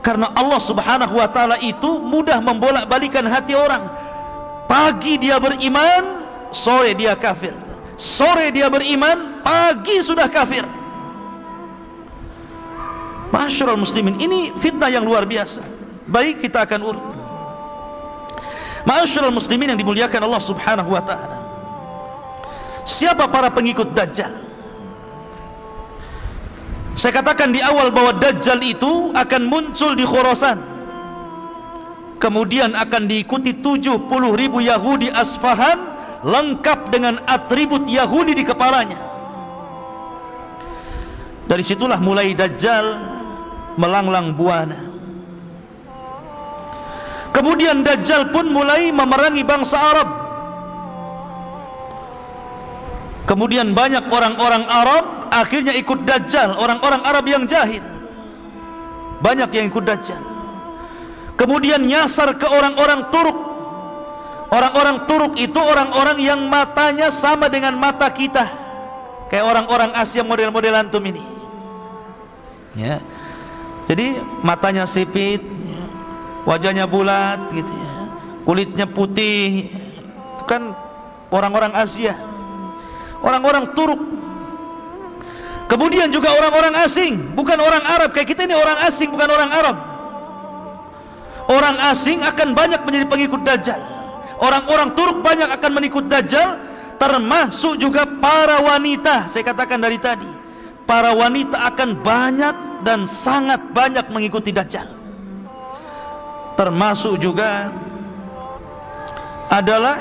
[0.00, 3.84] Karena Allah subhanahu wa ta'ala itu mudah membolak-balikan hati orang.
[4.64, 6.19] Pagi dia beriman
[6.54, 7.54] sore dia kafir.
[8.00, 10.62] Sore dia beriman pagi sudah kafir.
[13.30, 15.62] Masyurul muslimin ini fitnah yang luar biasa.
[16.10, 17.06] Baik kita akan urut.
[18.82, 21.36] Masyurul muslimin yang dimuliakan Allah subhanahu wa ta'ala.
[22.82, 24.32] Siapa para pengikut Dajjal?
[26.98, 30.58] Saya katakan di awal bahwa Dajjal itu akan muncul di Khurasan.
[32.20, 39.00] Kemudian akan diikuti 70 ribu Yahudi Asfahan lengkap dengan atribut Yahudi di kepalanya.
[41.48, 42.86] Dari situlah mulai Dajjal
[43.74, 44.78] melanglang buana.
[47.34, 50.08] Kemudian Dajjal pun mulai memerangi bangsa Arab.
[53.26, 57.82] Kemudian banyak orang-orang Arab akhirnya ikut Dajjal orang-orang Arab yang jahil.
[59.24, 60.22] Banyak yang ikut Dajjal.
[61.34, 63.49] Kemudian nyasar ke orang-orang Turuk
[64.50, 68.50] orang-orang Turuk itu orang-orang yang matanya sama dengan mata kita.
[69.30, 71.22] Kayak orang-orang Asia model-model antum ini.
[72.74, 72.98] Ya.
[73.86, 75.42] Jadi matanya sipit
[76.46, 77.90] wajahnya bulat gitu ya.
[78.46, 80.74] Kulitnya putih itu kan
[81.30, 82.18] orang-orang Asia.
[83.22, 84.02] Orang-orang Turuk.
[85.70, 87.38] Kemudian juga orang-orang asing.
[87.38, 88.10] Bukan orang Arab.
[88.10, 89.76] Kayak kita ini orang asing bukan orang Arab.
[91.46, 93.89] Orang asing akan banyak menjadi pengikut Dajjal
[94.40, 96.56] orang-orang Turuk banyak akan mengikut Dajjal
[96.96, 99.28] termasuk juga para wanita.
[99.28, 100.28] Saya katakan dari tadi
[100.88, 104.88] para wanita akan banyak dan sangat banyak mengikuti Dajjal.
[106.56, 107.72] Termasuk juga
[109.48, 109.96] adalah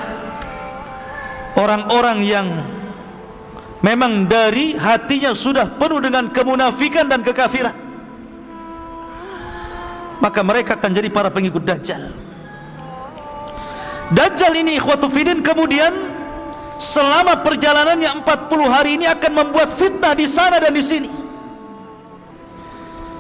[1.55, 2.47] orang-orang yang
[3.79, 7.75] memang dari hatinya sudah penuh dengan kemunafikan dan kekafiran.
[10.19, 12.28] Maka mereka akan jadi para pengikut Dajjal
[14.09, 15.93] Dajjal ini ikhwatu fidin kemudian
[16.81, 21.09] selama perjalanannya 40 hari ini akan membuat fitnah di sana dan di sini.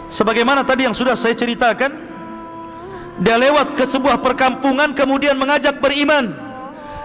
[0.09, 1.93] Sebagaimana tadi yang sudah saya ceritakan
[3.21, 6.33] dia lewat ke sebuah perkampungan kemudian mengajak beriman.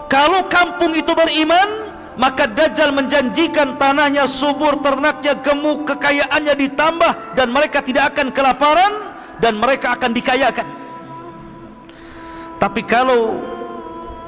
[0.09, 7.83] Kalau kampung itu beriman maka Dajjal menjanjikan tanahnya subur ternaknya gemuk kekayaannya ditambah dan mereka
[7.85, 8.93] tidak akan kelaparan
[9.43, 10.69] dan mereka akan dikayakan.
[12.63, 13.45] Tapi kalau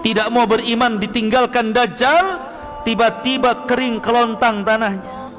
[0.06, 2.38] tidak mau beriman ditinggalkan Dajjal
[2.86, 5.34] tiba-tiba kering kelontang tanahnya.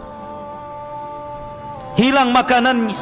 [1.95, 2.99] Hilang makanannya.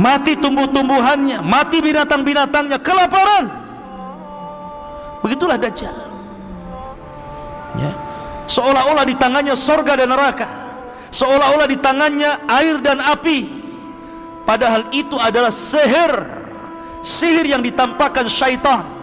[0.00, 3.52] Mati tumbuh-tumbuhannya mati binatang-binatangnya kelaparan.
[5.20, 5.92] Begitulah Dajjal.
[7.76, 7.92] Ya.
[8.48, 10.48] seolah-olah di tangannya sorga dan neraka.
[11.12, 13.44] Seolah-olah di tangannya air dan api.
[14.48, 16.16] Padahal itu adalah sihir.
[17.04, 18.95] Sihir yang ditampakkan syaitan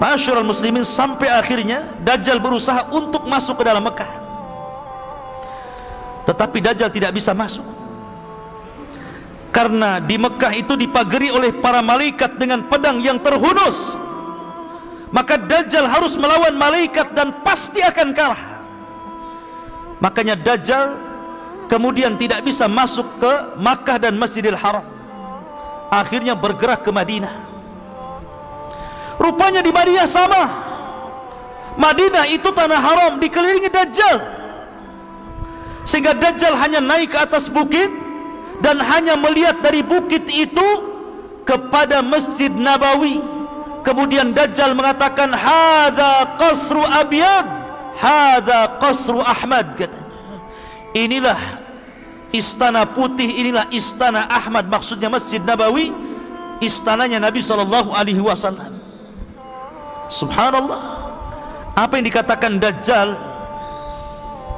[0.00, 4.08] Masyurul muslimin sampai akhirnya Dajjal berusaha untuk masuk ke dalam Mekah.
[6.24, 7.68] Tetapi Dajjal tidak bisa masuk.
[9.52, 14.00] Karena di Mekah itu dipagari oleh para malaikat dengan pedang yang terhunus.
[15.12, 18.64] Maka Dajjal harus melawan malaikat dan pasti akan kalah.
[20.00, 20.96] Makanya Dajjal
[21.68, 24.86] kemudian tidak bisa masuk ke Makkah dan Masjidil Haram.
[25.92, 27.49] Akhirnya bergerak ke Madinah
[29.20, 30.42] Rupanya di Madinah sama.
[31.76, 34.16] Madinah itu tanah haram dikelilingi Dajjal.
[35.84, 37.92] Sehingga Dajjal hanya naik ke atas bukit
[38.64, 40.68] dan hanya melihat dari bukit itu
[41.44, 43.20] kepada Masjid Nabawi.
[43.84, 47.44] Kemudian Dajjal mengatakan hadza qasru abyad,
[48.00, 50.16] hadza qasru Ahmad katanya.
[50.96, 51.40] Inilah
[52.32, 55.92] istana putih, inilah istana Ahmad maksudnya Masjid Nabawi,
[56.64, 57.40] istananya Nabi
[58.20, 58.79] wasallam.
[60.10, 60.80] Subhanallah.
[61.78, 63.14] Apa yang dikatakan Dajjal?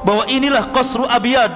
[0.03, 1.53] Bahwa inilah Qasru Abiyad.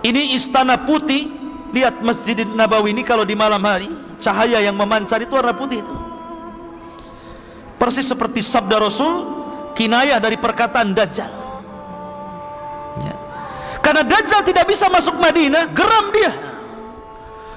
[0.00, 1.38] Ini istana putih.
[1.70, 3.86] Lihat Masjid Nabawi ini kalau di malam hari
[4.18, 5.96] Cahaya yang memancar itu warna putih itu.
[7.78, 9.38] Persis seperti sabda Rasul
[9.72, 11.30] Kinayah dari perkataan Dajjal.
[13.00, 13.14] Ya.
[13.80, 16.32] Karena Dajjal tidak bisa masuk Madinah Geram dia.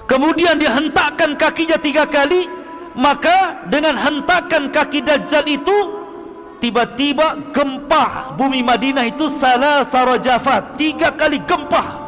[0.07, 2.47] Kemudian dia hentakkan kakinya tiga kali
[2.93, 5.77] maka dengan hentakan kaki Dajjal itu
[6.61, 12.01] tiba-tiba gempa bumi Madinah itu salah sarajafat tiga kali gempa.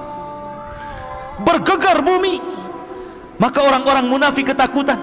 [1.41, 2.39] Bergegar bumi.
[3.36, 4.95] Maka orang-orang munafik ketakutan.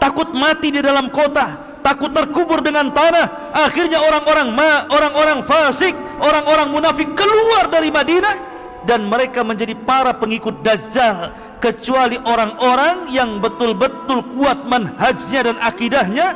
[0.00, 1.76] Takut mati di dalam kota.
[1.84, 3.52] Takut terkubur dengan tanah.
[3.52, 4.56] Akhirnya orang-orang
[4.88, 8.56] orang-orang fasik orang-orang munafik keluar dari Madinah.
[8.86, 16.26] Dan mereka menjadi para pengikut Dajjal kecuali orang-orang yang betul-betul kuat manhajnya dan akidahnya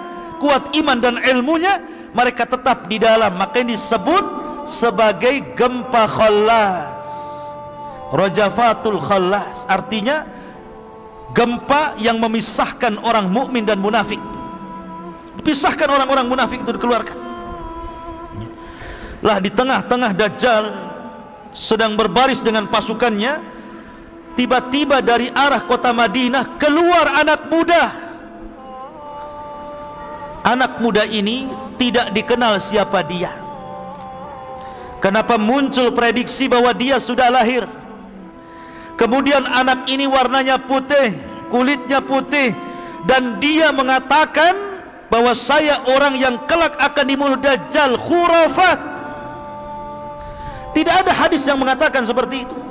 [0.41, 1.85] kuat iman dan ilmunya
[2.16, 3.37] mereka tetap di dalam.
[3.37, 4.25] Maka ini disebut
[4.64, 7.01] sebagai gempa khallas
[8.11, 10.27] rajafatul khallas artinya
[11.31, 14.18] gempa yang memisahkan orang mukmin dan munafik.
[15.41, 17.16] Pisahkan orang-orang munafik itu dikeluarkan.
[19.21, 20.64] Lah di tengah-tengah dajjal
[21.53, 23.50] sedang berbaris dengan pasukannya
[24.41, 27.93] tiba-tiba dari arah kota Madinah keluar anak muda.
[30.41, 33.28] Anak muda ini tidak dikenal siapa dia.
[35.05, 37.68] Kenapa muncul prediksi bahwa dia sudah lahir?
[38.97, 41.20] Kemudian anak ini warnanya putih
[41.53, 42.57] kulitnya putih
[43.05, 44.57] dan dia mengatakan
[45.12, 48.80] bahwa saya orang yang kelak akan dibunuh Dajjal khurafat.
[50.72, 52.70] Tidak ada hadis yang mengatakan seperti itu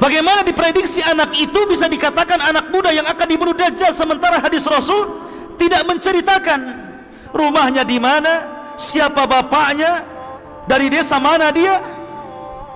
[0.00, 5.28] Bagaimana diprediksi anak itu bisa dikatakan anak muda yang akan dibunuh Dajjal sementara hadis Rasul
[5.60, 6.60] tidak menceritakan
[7.36, 8.48] rumahnya di mana,
[8.80, 10.00] siapa bapaknya,
[10.64, 11.76] dari desa mana dia?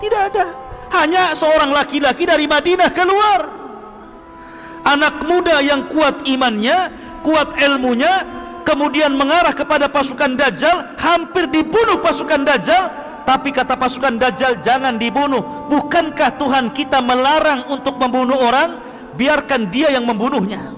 [0.05, 0.47] Tidak ada.
[0.93, 3.41] Hanya seorang laki-laki dari Madinah keluar.
[4.85, 6.93] Anak muda yang kuat imannya,
[7.25, 8.21] kuat ilmunya,
[8.69, 15.69] kemudian mengarah kepada pasukan Dajjal, hampir dibunuh pasukan Dajjal, tapi kata pasukan Dajjal jangan dibunuh.
[15.73, 18.85] Bukankah Tuhan kita melarang untuk membunuh orang?
[19.17, 20.77] Biarkan dia yang membunuhnya.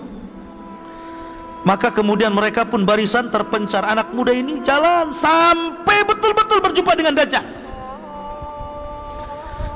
[1.66, 7.42] Maka kemudian mereka pun barisan terpencar anak muda ini jalan sampai betul-betul berjumpa dengan Dajjal.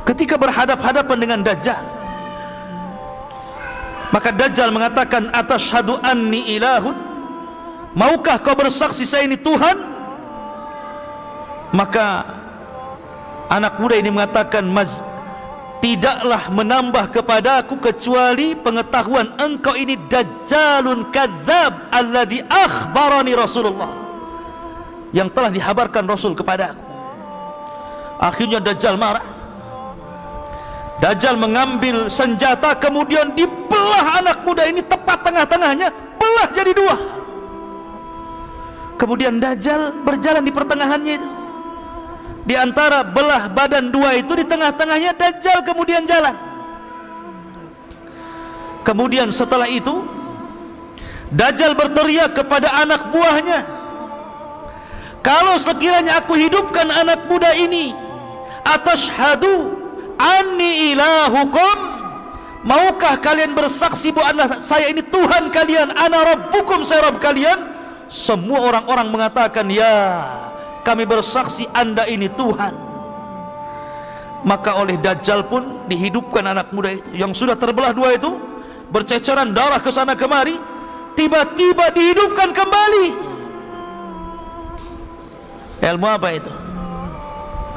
[0.06, 1.82] Ketika berhadap-hadapan dengan Dajjal,
[4.14, 6.94] maka Dajjal mengatakan atas hadu anni ilahun.
[7.98, 9.74] Maukah kau bersaksi saya ini Tuhan?
[11.74, 12.38] Maka
[13.50, 15.02] anak muda ini mengatakan Maz
[15.82, 23.90] tidaklah menambah kepadaku kecuali pengetahuan engkau ini dajjalun kadzab alladhi akhbarani Rasulullah.
[25.10, 26.84] Yang telah dihabarkan Rasul kepada aku.
[28.22, 29.26] Akhirnya Dajjal marah.
[31.02, 36.96] Dajjal mengambil senjata kemudian dibelah anak muda ini tepat tengah-tengahnya belah jadi dua.
[39.00, 41.39] Kemudian Dajjal berjalan di pertengahannya itu
[42.44, 46.36] di antara belah badan dua itu di tengah-tengahnya Dajjal kemudian jalan.
[48.80, 50.04] Kemudian setelah itu
[51.30, 53.80] Dajjal berteriak kepada anak buahnya
[55.20, 57.92] kalau sekiranya aku hidupkan anak muda ini
[58.64, 59.76] atas hadu
[60.16, 61.76] anni ilahukum?
[62.60, 65.96] Maukah kalian bersaksi bahwa saya ini Tuhan kalian?
[65.96, 67.56] Ana rabbukum saya Rabb kalian?
[68.12, 69.96] Semua orang-orang mengatakan ya
[70.80, 72.74] kami bersaksi anda ini Tuhan.
[74.40, 78.40] Maka oleh Dajjal pun dihidupkan anak muda itu yang sudah terbelah dua itu
[78.88, 80.56] berceceran darah ke sana kemari
[81.12, 83.08] tiba-tiba dihidupkan kembali.
[85.80, 86.52] Ilmu apa itu?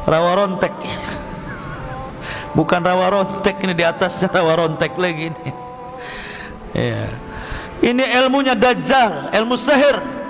[0.07, 0.75] Rawa rontek.
[2.55, 5.45] Bukan rawa rontek ini di atas rawa rontek lagi ini.
[6.73, 7.05] Ya.
[7.85, 10.22] ini ilmunya Dajjal ilmu sihir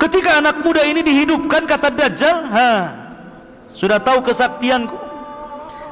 [0.00, 2.72] Ketika anak muda ini dihidupkan kata Dajjal, ha,
[3.76, 4.96] sudah tahu kesaktianku.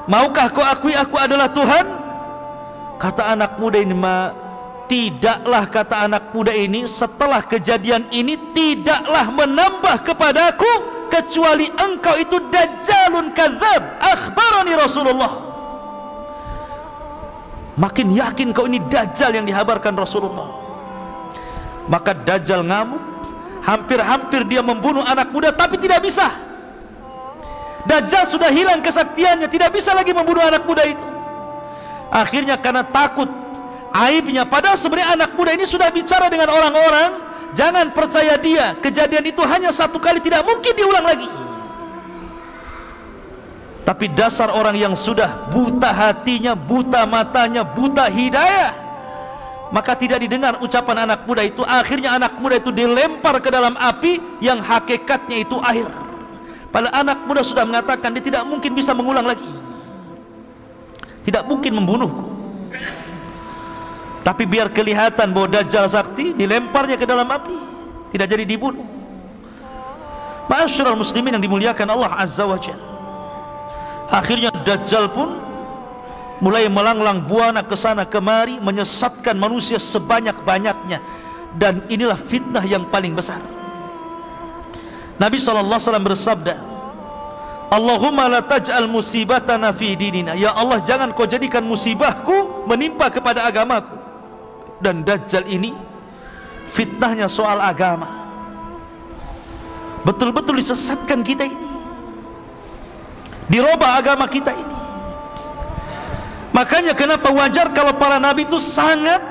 [0.09, 1.85] Maukah kau akui aku adalah Tuhan?
[2.97, 4.33] Kata anak muda ini, ma,
[4.89, 10.73] tidaklah kata anak muda ini setelah kejadian ini tidaklah menambah kepadaku
[11.13, 15.33] kecuali engkau itu dajjalun kadzab akhbarani Rasulullah
[17.77, 20.49] makin yakin kau ini dajjal yang dihabarkan Rasulullah
[21.89, 23.08] maka dajjal ngamuk
[23.69, 26.33] hampir-hampir dia membunuh anak muda tapi tidak bisa.
[27.85, 31.05] Dajjal sudah hilang kesaktiannya tidak bisa lagi membunuh anak muda itu.
[32.09, 33.29] Akhirnya karena takut
[33.93, 37.21] aibnya padahal sebenarnya anak muda ini sudah bicara dengan orang-orang
[37.53, 41.29] jangan percaya dia kejadian itu hanya satu kali tidak mungkin diulang lagi.
[43.85, 48.88] Tapi dasar orang yang sudah buta hatinya buta matanya buta hidayah
[49.69, 51.61] maka tidak didengar ucapan anak muda itu.
[51.65, 55.89] Akhirnya anak muda itu dilempar ke dalam api yang hakikatnya itu air.
[56.69, 59.49] Pada anak muda sudah mengatakan dia tidak mungkin bisa mengulang lagi.
[61.25, 62.25] Tidak mungkin membunuhku.
[64.25, 67.57] Tapi biar kelihatan bahwa Dajjal sakti dilemparnya ke dalam api
[68.13, 68.85] tidak jadi dibunuh.
[70.49, 72.89] Ma'asyiral muslimin yang dimuliakan Allah Azza wa Jalla.
[74.09, 75.48] Akhirnya Dajjal pun
[76.39, 80.99] mulai melanglang buana ke sana kemari menyesatkan manusia sebanyak-banyaknya.
[81.59, 83.41] Dan inilah fitnah yang paling besar.
[85.19, 86.55] Nabi SAW bersabda
[87.69, 90.33] Allahumma la taj'al musibatana fi dinina.
[90.39, 93.97] Ya Allah jangan kau jadikan musibahku menimpa kepada agamaku.
[94.79, 95.75] Dan Dajjal ini
[96.71, 98.07] fitnahnya soal agama.
[100.07, 101.69] Betul-betul disesatkan kita ini.
[103.51, 104.78] Dirubah agama kita ini
[106.59, 109.23] Makanya kenapa wajar kalau para nabi itu sangat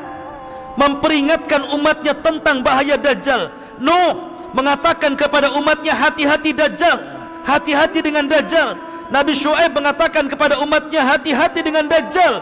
[0.79, 3.51] memperingatkan umatnya tentang bahaya Dajjal.
[3.83, 6.95] Nuh mengatakan kepada umatnya hati-hati Dajjal,
[7.43, 8.79] hati-hati dengan Dajjal.
[9.11, 12.39] Nabi Shu'aib mengatakan kepada umatnya hati-hati dengan Dajjal.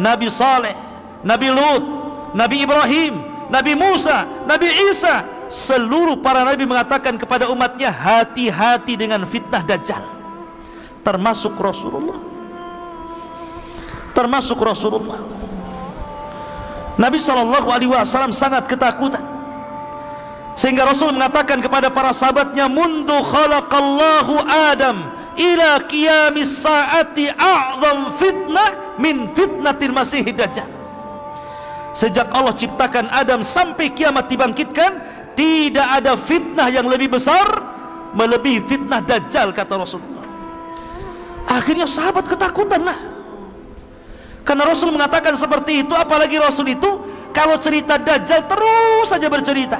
[0.00, 0.72] Nabi Saleh,
[1.20, 1.84] Nabi Lut,
[2.32, 3.20] Nabi Ibrahim,
[3.52, 10.00] Nabi Musa, Nabi Isa, seluruh para nabi mengatakan kepada umatnya hati-hati dengan fitnah Dajjal.
[11.04, 12.31] Termasuk Rasulullah
[14.12, 15.20] termasuk Rasulullah.
[17.00, 19.24] Nabi Shallallahu Alaihi Wasallam sangat ketakutan.
[20.52, 29.32] Sehingga Rasul mengatakan kepada para sahabatnya mundu khalaqallahu Adam ila qiyamis saati a'zam fitnah min
[29.32, 30.68] fitnatil masih dajjal.
[31.96, 35.00] Sejak Allah ciptakan Adam sampai kiamat dibangkitkan
[35.32, 37.48] tidak ada fitnah yang lebih besar
[38.12, 40.24] melebihi fitnah dajjal kata Rasulullah.
[41.48, 42.96] Akhirnya sahabat ketakutan lah
[44.42, 46.90] karena Rasul mengatakan seperti itu apalagi Rasul itu
[47.30, 49.78] kalau cerita dajjal terus saja bercerita.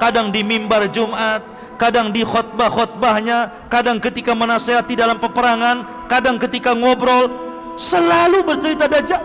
[0.00, 7.30] Kadang di mimbar Jumat kadang di khutbah-khutbahnya kadang ketika menasehati dalam peperangan kadang ketika ngobrol
[7.78, 9.22] selalu bercerita dajjal.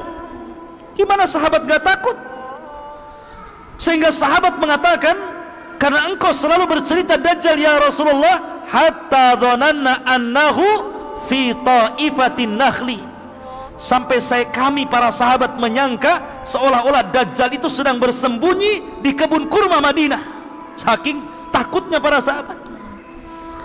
[0.93, 2.13] Gimana sahabat gak takut?
[3.81, 5.17] Sehingga sahabat mengatakan
[5.81, 10.63] karena engkau selalu bercerita dajjal ya Rasulullah hatta dhananna annahu
[11.25, 13.12] fi ta'ifatin nakhli
[13.83, 20.23] sampai saya kami para sahabat menyangka seolah-olah dajjal itu sedang bersembunyi di kebun kurma Madinah.
[20.79, 21.19] Saking
[21.51, 22.55] takutnya para sahabat.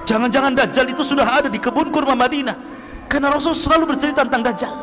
[0.03, 2.59] Jangan-jangan dajjal itu sudah ada di kebun kurma Madinah.
[3.07, 4.75] Karena Rasul selalu bercerita tentang dajjal.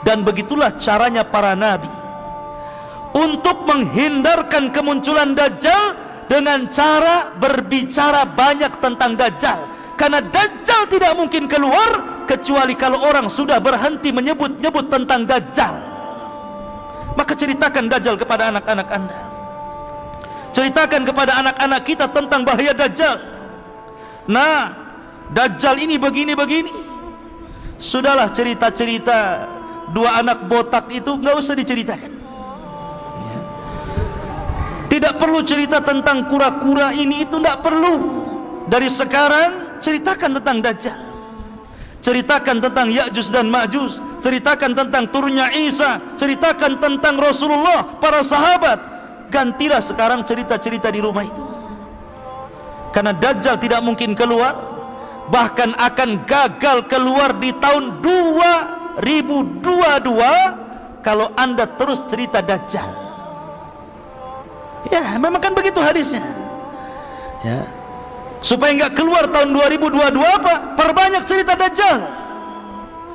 [0.00, 2.00] Dan begitulah caranya para nabi
[3.12, 5.98] untuk menghindarkan kemunculan Dajjal
[6.30, 9.60] dengan cara berbicara banyak tentang Dajjal
[10.00, 15.76] karena Dajjal tidak mungkin keluar kecuali kalau orang sudah berhenti menyebut-nyebut tentang Dajjal.
[17.20, 19.20] Maka ceritakan Dajjal kepada anak-anak anda.
[20.56, 23.20] Ceritakan kepada anak-anak kita tentang bahaya Dajjal.
[24.24, 24.72] Nah
[25.36, 26.72] Dajjal ini begini-begini.
[27.76, 29.44] Sudahlah cerita-cerita
[29.92, 32.12] dua anak botak itu nggak usah diceritakan.
[34.88, 37.94] Tidak perlu cerita tentang kura-kura ini itu tidak perlu.
[38.64, 40.98] Dari sekarang ceritakan tentang Dajjal.
[42.00, 43.92] Ceritakan tentang Ya'juj dan Ma'juj
[44.24, 46.00] ceritakan tentang turunnya Isa.
[46.16, 48.78] Ceritakan tentang Rasulullah para sahabat.
[49.28, 51.44] Gantilah sekarang cerita-cerita di rumah itu.
[52.92, 54.56] Karena Dajjal tidak mungkin keluar
[55.30, 58.98] bahkan akan gagal keluar di tahun 2022
[61.06, 62.90] kalau anda terus cerita Dajjal.
[64.90, 66.24] Ya, memang kan begitu hadisnya.
[67.46, 67.79] Ya.
[68.40, 70.74] Supaya enggak keluar tahun 2022 apa?
[70.76, 71.98] Perbanyak cerita Dajjal.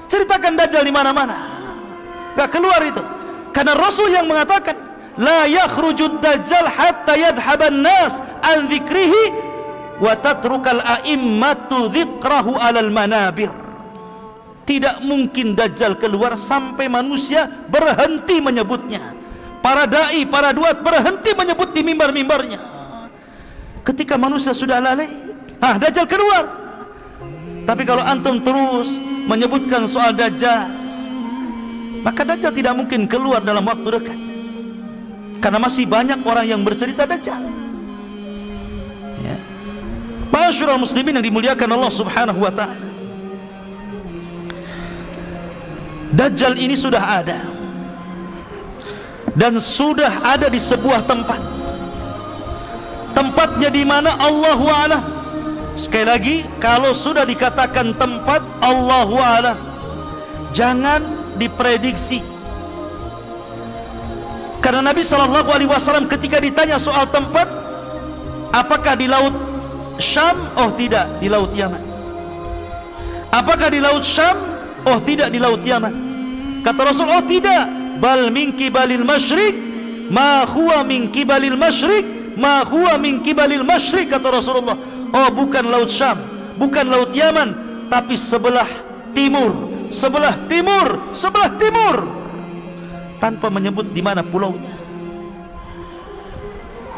[0.06, 1.36] Ceritakan Dajjal di mana-mana.
[2.38, 3.02] Enggak keluar itu.
[3.50, 4.78] Karena Rasul yang mengatakan,
[5.18, 9.24] la yakhrujud Dajjal hatta yadhhaban nas an dzikrihi
[9.98, 13.50] wa tatrukal a'immatu dzikrahu alal manabir.
[14.66, 19.16] Tidak mungkin Dajjal keluar sampai manusia berhenti menyebutnya
[19.66, 22.75] para dai, para duat berhenti menyebut di mimbar-mimbarnya.
[23.86, 25.06] Ketika manusia sudah lalai,
[25.62, 26.50] ah Dajjal keluar.
[27.70, 28.90] Tapi kalau antum terus
[29.30, 30.74] menyebutkan soal Dajjal,
[32.02, 34.20] maka Dajjal tidak mungkin keluar dalam waktu dekat.
[35.38, 37.46] Karena masih banyak orang yang bercerita Dajjal.
[39.22, 39.38] Ya.
[40.82, 42.90] Muslimin yang dimuliakan Allah subhanahu wa ta'ala.
[46.16, 47.44] Dajjal ini sudah ada
[49.36, 51.65] dan sudah ada di sebuah tempat
[53.16, 54.20] tempatnya di mana?
[54.20, 55.04] Allahu a'lam.
[55.76, 59.58] Sekali lagi kalau sudah dikatakan tempat Allahu a'lam.
[60.52, 62.24] Jangan diprediksi.
[64.64, 67.46] Karena Nabi sallallahu alaihi wasallam ketika ditanya soal tempat
[68.50, 69.36] apakah di laut
[70.00, 70.52] Syam?
[70.60, 71.84] Oh tidak di laut Yaman.
[73.32, 74.36] Apakah di laut Syam?
[74.88, 75.94] Oh tidak di laut Yaman.
[76.64, 77.68] Kata Rasul oh tidak.
[77.96, 79.56] Bal min kibalil masyrik
[80.12, 84.78] ma huwa min kibalil masyrik ma huwa min kibalil kata Rasulullah.
[85.16, 86.20] Oh bukan laut Syam
[86.60, 87.56] bukan laut Yaman
[87.88, 88.68] tapi sebelah
[89.16, 91.96] timur sebelah timur sebelah timur.
[93.16, 94.76] Tanpa menyebut di mana pulaunya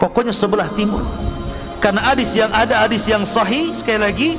[0.01, 1.05] pokoknya sebelah timur.
[1.77, 4.29] Karena hadis yang ada hadis yang sahih sekali lagi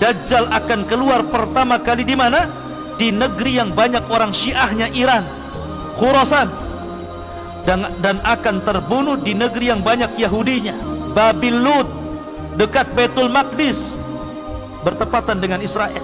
[0.00, 2.48] Dajjal akan keluar pertama kali di mana?
[2.96, 5.22] Di negeri yang banyak orang Syiahnya Iran
[6.00, 6.48] Khurasan
[7.64, 10.76] dan, dan akan terbunuh di negeri yang banyak Yahudinya.
[11.10, 11.88] Babil Lut
[12.56, 13.92] dekat Betul Maqdis
[14.86, 16.02] bertepatan dengan Israel.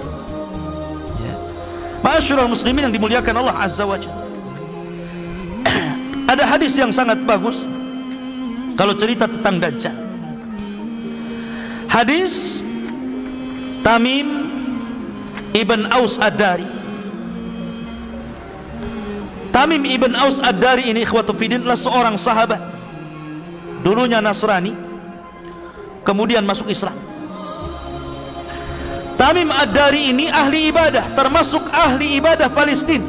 [1.23, 1.35] Ya.
[2.05, 4.25] Masyurul muslimin yang dimuliakan Allah Azza wa Jalla.
[6.27, 7.63] Ada hadis yang sangat bagus.
[8.77, 9.97] Kalau cerita tentang Dajjal.
[11.89, 12.61] Hadis
[13.81, 14.53] Tamim
[15.57, 16.76] Ibn Aus Ad-Dari
[19.57, 22.61] Tamim ibn Aus Ad-Dari ini ikhwatu fidin adalah seorang sahabat.
[23.81, 24.77] Dulunya Nasrani
[26.05, 26.93] kemudian masuk Islam.
[29.17, 33.01] Tamim Ad-Dari ini ahli ibadah termasuk ahli ibadah Palestin.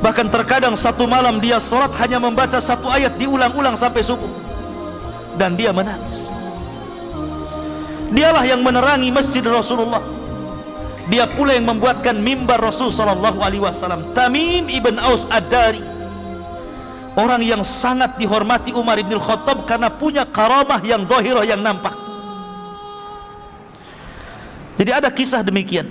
[0.00, 4.32] Bahkan terkadang satu malam dia sholat hanya membaca satu ayat diulang-ulang sampai subuh.
[5.36, 6.32] Dan dia menangis.
[8.16, 10.00] Dialah yang menerangi masjid Rasulullah
[11.10, 15.82] dia pula yang membuatkan mimbar Rasul sallallahu alaihi wasallam Tamim ibn Aus Ad-Dari.
[17.12, 21.92] Orang yang sangat dihormati Umar ibn Khattab karena punya karamah yang dohiroh yang nampak.
[24.80, 25.84] Jadi ada kisah demikian.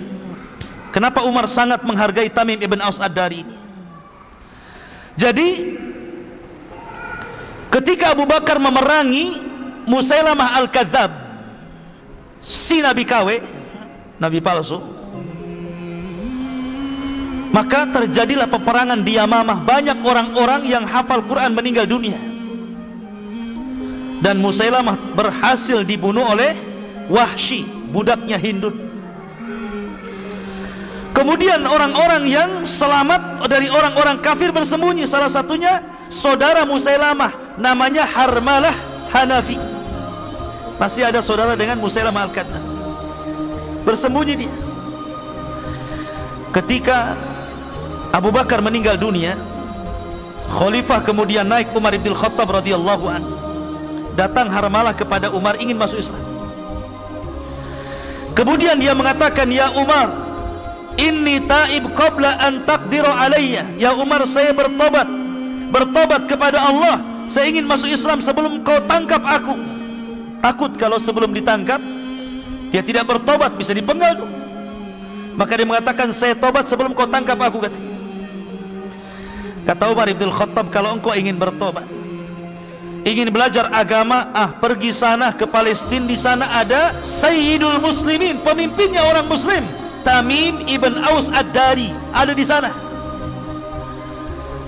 [0.90, 3.56] Kenapa Umar sangat menghargai Tamim ibn Aus Ad-Dari ini?
[5.16, 5.48] Jadi
[7.72, 9.40] ketika Abu Bakar memerangi
[9.88, 11.10] Musailamah Al-Kadzab
[12.42, 13.40] si Nabi KW
[14.20, 14.91] Nabi palsu
[17.52, 19.62] maka terjadilah peperangan di Yamamah.
[19.62, 22.18] Banyak orang-orang yang hafal Quran meninggal dunia.
[24.22, 26.54] Dan Musailamah berhasil dibunuh oleh
[27.10, 28.92] Wahsy budaknya Hindun
[31.22, 35.06] kemudian orang-orang yang selamat dari orang-orang kafir bersembunyi.
[35.06, 35.78] Salah satunya
[36.10, 38.74] saudara Musailamah namanya Harmalah
[39.14, 39.54] Hanafi.
[40.82, 42.64] Masih ada saudara dengan Musailamah Al-Kadzab
[43.86, 44.54] bersembunyi dia.
[46.52, 47.14] Ketika
[48.12, 49.40] Abu Bakar meninggal dunia.
[50.52, 53.24] Khalifah kemudian naik Umar ibn Khattab radhiyallahu an.
[54.12, 56.20] Datang Harmalah kepada Umar ingin masuk Islam.
[58.36, 60.12] Kemudian dia mengatakan ya Umar
[61.00, 63.64] inni taib qabla an taqdiru alayya.
[63.80, 65.08] Ya Umar saya bertobat.
[65.72, 67.00] Bertobat kepada Allah.
[67.32, 69.56] Saya ingin masuk Islam sebelum kau tangkap aku.
[70.44, 71.80] Takut kalau sebelum ditangkap
[72.68, 74.28] dia tidak bertobat bisa dipenggal tuh.
[75.32, 77.91] Maka dia mengatakan saya tobat sebelum kau tangkap aku katanya
[79.62, 81.86] Kata Umar Ibn Khattab kalau engkau ingin bertobat
[83.06, 89.30] Ingin belajar agama Ah pergi sana ke Palestina Di sana ada Sayyidul Muslimin Pemimpinnya orang
[89.30, 89.62] Muslim.
[90.02, 92.74] Tamim Ibn Aus Ad-Dari Ada di sana.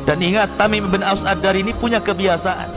[0.06, 2.70] Dan ingat Tamim Ibn Aus Ad-Dari ini punya kebiasaan.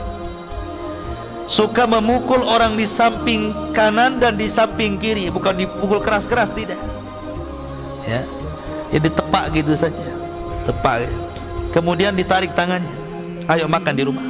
[1.46, 5.28] Suka memukul orang di samping kanan dan di samping kiri.
[5.28, 6.80] Bukan dipukul keras-keras tidak.
[8.08, 8.24] Ya
[8.90, 10.02] Jadi tepak gitu saja.
[10.64, 11.27] Tepak gitu
[11.78, 12.90] kemudian ditarik tangannya.
[13.46, 14.26] Ayo makan di rumah.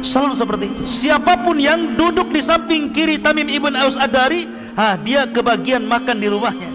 [0.00, 0.82] Selalu seperti itu.
[0.88, 4.48] Siapa pun yang duduk di samping kiri Tamim ibn Aus Adari
[4.80, 6.72] ha, dia kebagian makan di rumahnya.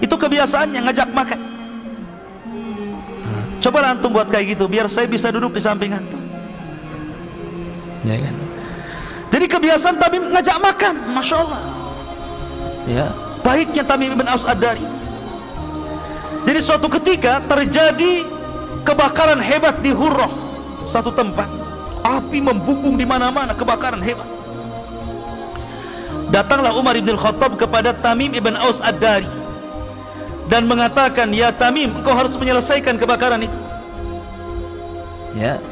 [0.00, 1.40] Itu kebiasaannya ngajak makan.
[3.62, 6.18] Coba antum buat kayak gitu biar saya bisa duduk di samping antum.
[8.02, 8.34] Ya kan?
[9.30, 11.62] Jadi kebiasaan Tamim ngajak makan Masya Allah.
[12.90, 13.06] Ya
[13.42, 14.82] baiknya Tamim ibn Aus Adari
[16.42, 18.26] jadi suatu ketika terjadi
[18.82, 20.30] kebakaran hebat di Hurrah,
[20.86, 21.46] satu tempat.
[22.02, 24.26] Api membubung di mana-mana, kebakaran hebat.
[26.34, 29.28] Datanglah Umar bin Khattab kepada Tamim ibn Aus Ad-Dari
[30.50, 33.54] dan mengatakan, "Ya Tamim, kau harus menyelesaikan kebakaran itu."
[35.38, 35.62] Ya.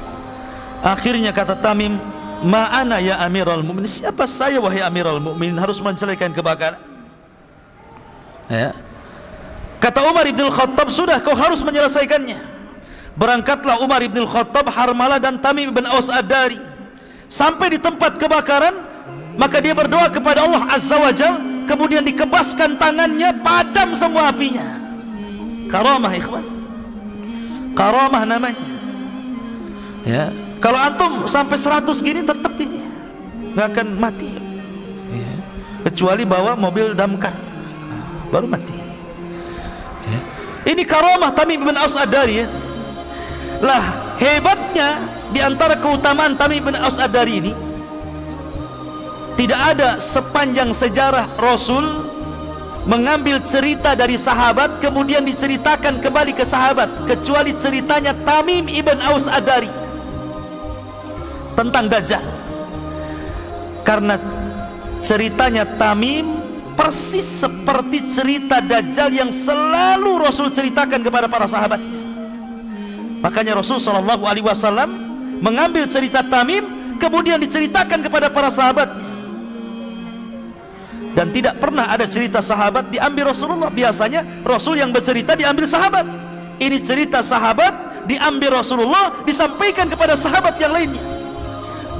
[0.87, 1.99] Akhirnya kata Tamim,
[2.47, 6.79] "Ma'ana ya Amirul Mukminin?" Siapa saya wahai Amirul Mukminin harus menyelesaikan kebakaran?
[8.47, 8.71] Ya.
[9.81, 12.37] Kata Umar ibn Khattab sudah kau harus menyelesaikannya.
[13.17, 16.61] Berangkatlah Umar ibn Khattab Harmalah dan Tamim ibn Aus Ad-Dari.
[17.31, 18.75] Sampai di tempat kebakaran
[19.39, 24.67] Maka dia berdoa kepada Allah Azza wa Jal Kemudian dikebaskan tangannya Padam semua apinya.
[25.71, 26.43] Karamah ikhwan.
[27.79, 28.69] Karamah namanya.
[30.03, 30.35] Ya.
[30.59, 32.83] Kalau antum sampai 100 gini tetap ini.
[33.55, 34.35] Nggak akan mati.
[35.15, 35.33] Ya.
[35.87, 37.39] Kecuali bawa mobil damkar.
[38.35, 38.80] Baru mati
[40.69, 42.47] ini karamah Tamim bin Aus Ad-Dari ya.
[43.61, 45.01] Lah hebatnya
[45.33, 47.53] di antara keutamaan Tamim bin Aus Ad-Dari ini
[49.41, 52.09] tidak ada sepanjang sejarah Rasul
[52.85, 59.69] mengambil cerita dari sahabat kemudian diceritakan kembali ke sahabat kecuali ceritanya Tamim ibn Aus Ad-Dari
[61.57, 62.25] tentang Dajjal
[63.85, 64.17] karena
[65.05, 66.40] ceritanya Tamim
[66.81, 72.01] persis seperti cerita Dajjal yang selalu Rasul ceritakan kepada para sahabatnya.
[73.21, 74.89] Makanya Rasul Shallallahu Alaihi Wasallam
[75.45, 79.13] mengambil cerita Tamim kemudian diceritakan kepada para sahabatnya.
[81.13, 83.69] Dan tidak pernah ada cerita sahabat diambil Rasulullah.
[83.69, 86.09] Biasanya Rasul yang bercerita diambil sahabat.
[86.57, 91.03] Ini cerita sahabat diambil Rasulullah disampaikan kepada sahabat yang lainnya.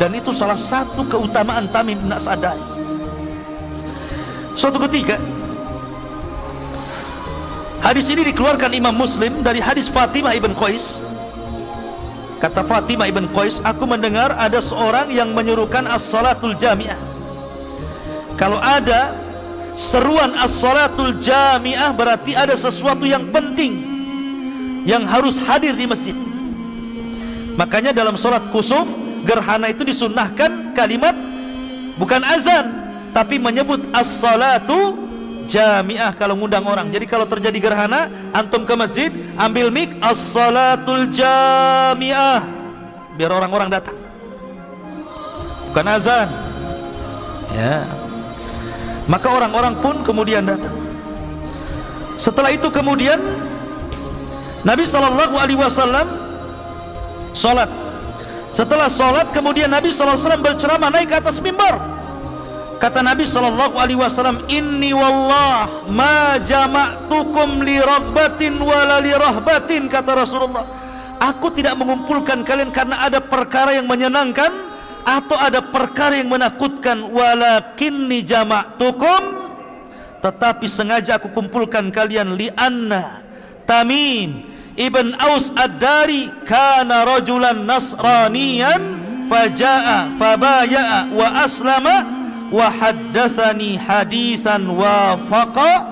[0.01, 2.70] Dan itu salah satu keutamaan Tamim bin As'adari.
[4.55, 5.17] Suatu ketika
[7.81, 11.01] Hadis ini dikeluarkan Imam Muslim dari hadis Fatimah ibn Qais.
[12.37, 17.01] Kata Fatimah ibn Qais, aku mendengar ada seorang yang menyuruhkan as-salatul jami'ah.
[18.37, 19.17] Kalau ada
[19.81, 23.81] seruan as-salatul jami'ah berarti ada sesuatu yang penting
[24.85, 26.17] yang harus hadir di masjid.
[27.57, 28.89] Makanya dalam solat kusuf
[29.25, 31.17] gerhana itu disunnahkan kalimat
[31.97, 35.11] bukan azan tapi menyebut as-salatu
[35.51, 36.87] jamiah kalau ngundang orang.
[36.95, 42.47] Jadi kalau terjadi gerhana, antum ke masjid, ambil mic as-salatul jamiah.
[43.19, 43.99] Biar orang-orang datang.
[45.71, 46.31] Bukan azan.
[47.51, 47.83] Ya.
[49.11, 50.75] Maka orang-orang pun kemudian datang.
[52.15, 53.19] Setelah itu kemudian
[54.63, 56.07] Nabi sallallahu alaihi wasallam
[57.35, 57.67] salat.
[58.55, 62.00] Setelah salat kemudian Nabi sallallahu alaihi wasallam berceramah naik ke atas mimbar.
[62.81, 70.17] Kata Nabi sallallahu alaihi wasallam, "Inni wallah ma jama'tukum li rabbatin wala li rahbatin," kata
[70.17, 70.65] Rasulullah.
[71.21, 74.49] Aku tidak mengumpulkan kalian karena ada perkara yang menyenangkan
[75.05, 79.41] atau ada perkara yang menakutkan, walakinni jama'tukum
[80.21, 82.37] tetapi sengaja aku kumpulkan kalian.
[82.37, 83.25] Li anna
[83.65, 84.49] Tamim.
[84.81, 88.81] Ibn Aus ad-Dari kana rajulan nasraniyan
[89.29, 91.97] faja'a fabaya'a wa aslama
[92.51, 95.87] wa haddathani hadithan wa faqa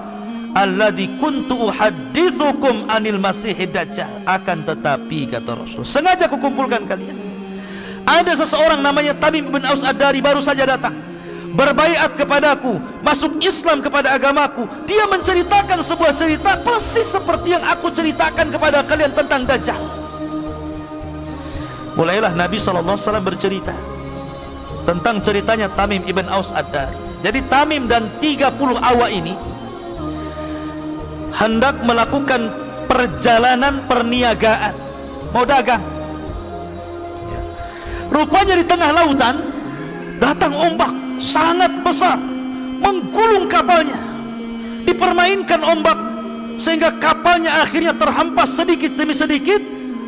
[0.59, 7.15] alladhi kuntu uhaddithukum anil masih dajjal akan tetapi kata Rasul sengaja aku kumpulkan kalian
[8.03, 11.09] ada seseorang namanya Tamim bin Aus ad-Dari baru saja datang
[11.49, 14.69] berbaiat kepadaku, masuk Islam kepada agamaku.
[14.85, 19.81] Dia menceritakan sebuah cerita persis seperti yang aku ceritakan kepada kalian tentang Dajjal.
[21.99, 22.95] Mulailah Nabi SAW
[23.25, 23.75] bercerita
[24.89, 26.97] tentang ceritanya Tamim ibn Aus Ad-Dari.
[27.21, 29.37] Jadi Tamim dan 30 awak ini
[31.37, 32.49] hendak melakukan
[32.89, 34.73] perjalanan perniagaan,
[35.37, 35.85] mau dagang.
[37.29, 37.41] Ya.
[38.09, 39.37] Rupanya di tengah lautan
[40.17, 42.17] datang ombak sangat besar
[42.81, 43.99] menggulung kapalnya
[44.89, 45.99] dipermainkan ombak
[46.57, 49.61] sehingga kapalnya akhirnya terhempas sedikit demi sedikit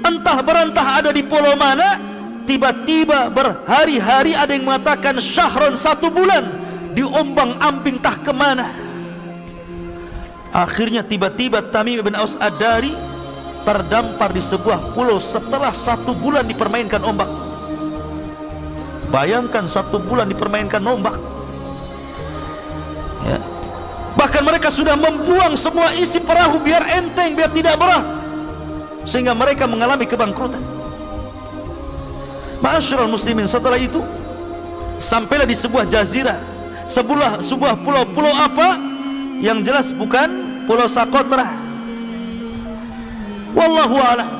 [0.02, 2.10] entah berantah ada di pulau mana
[2.50, 6.50] tiba-tiba berhari-hari ada yang mengatakan syahron satu bulan
[6.98, 8.74] diombang ambing tah ke mana
[10.50, 12.90] akhirnya tiba-tiba Tamim bin Aus Adari
[13.62, 17.30] terdampar di sebuah pulau setelah satu bulan dipermainkan ombak
[19.10, 21.18] Bayangkan satu bulan dipermainkan ombak.
[23.26, 23.42] Ya.
[24.14, 28.06] Bahkan mereka sudah membuang semua isi perahu biar enteng, biar tidak berat.
[29.02, 30.62] Sehingga mereka mengalami kebangkrutan.
[32.60, 34.04] Ma'asyiral muslimin setelah itu
[35.00, 36.36] sampailah di sebuah jazirah,
[36.84, 38.76] sebuah sebuah pulau-pulau apa
[39.40, 41.56] yang jelas bukan pulau Sakotra.
[43.56, 44.30] Wallahu a'lam.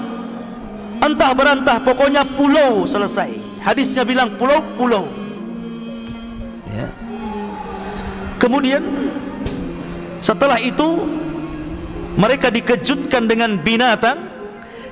[1.01, 5.07] Entah berantah pokoknya pulau selesai hadisnya bilang pulau-pulau
[6.73, 6.89] ya.
[8.41, 8.81] kemudian
[10.25, 11.05] setelah itu
[12.17, 14.29] mereka dikejutkan dengan binatang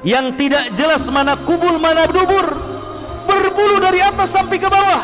[0.06, 2.77] yang tidak jelas mana kubul mana dubur
[3.38, 5.02] berbulu dari atas sampai ke bawah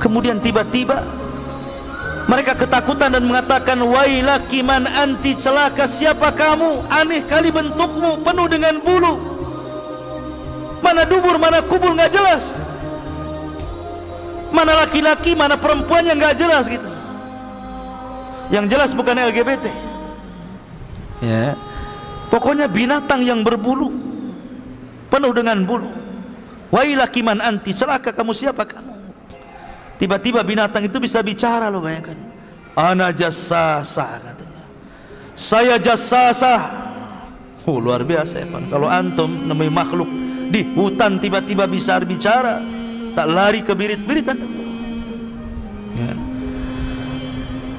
[0.00, 1.04] kemudian tiba-tiba
[2.26, 8.82] mereka ketakutan dan mengatakan wailaki man anti celaka siapa kamu aneh kali bentukmu penuh dengan
[8.82, 9.36] bulu
[10.86, 12.54] mana dubur, mana kubur nggak jelas.
[14.54, 16.86] Mana laki-laki, mana perempuan yang nggak jelas gitu.
[18.54, 19.66] Yang jelas bukan LGBT.
[21.26, 21.58] Ya.
[22.30, 23.90] Pokoknya binatang yang berbulu
[25.08, 25.88] penuh dengan bulu.
[26.70, 28.94] Wailaki man anti, celaka kamu siapa kamu?
[29.96, 32.18] Tiba-tiba binatang itu bisa bicara loh bayangkan.
[32.76, 34.64] Ana jasasa katanya.
[35.32, 36.84] Saya jasasa.
[37.66, 40.06] Oh, luar biasa ya, Kalau antum namanya makhluk
[40.50, 42.62] di hutan tiba-tiba bisa bicara
[43.16, 44.28] tak lari ke birit-birit
[45.96, 46.12] ya.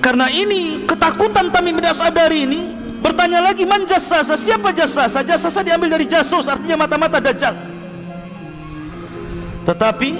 [0.03, 2.76] karena ini ketakutan Tamim bin Asadari ini
[3.07, 5.23] bertanya lagi man jasasa siapa jasasa?
[5.23, 7.55] Jasasa diambil dari jasus artinya mata-mata dajjal.
[9.63, 10.11] Tetapi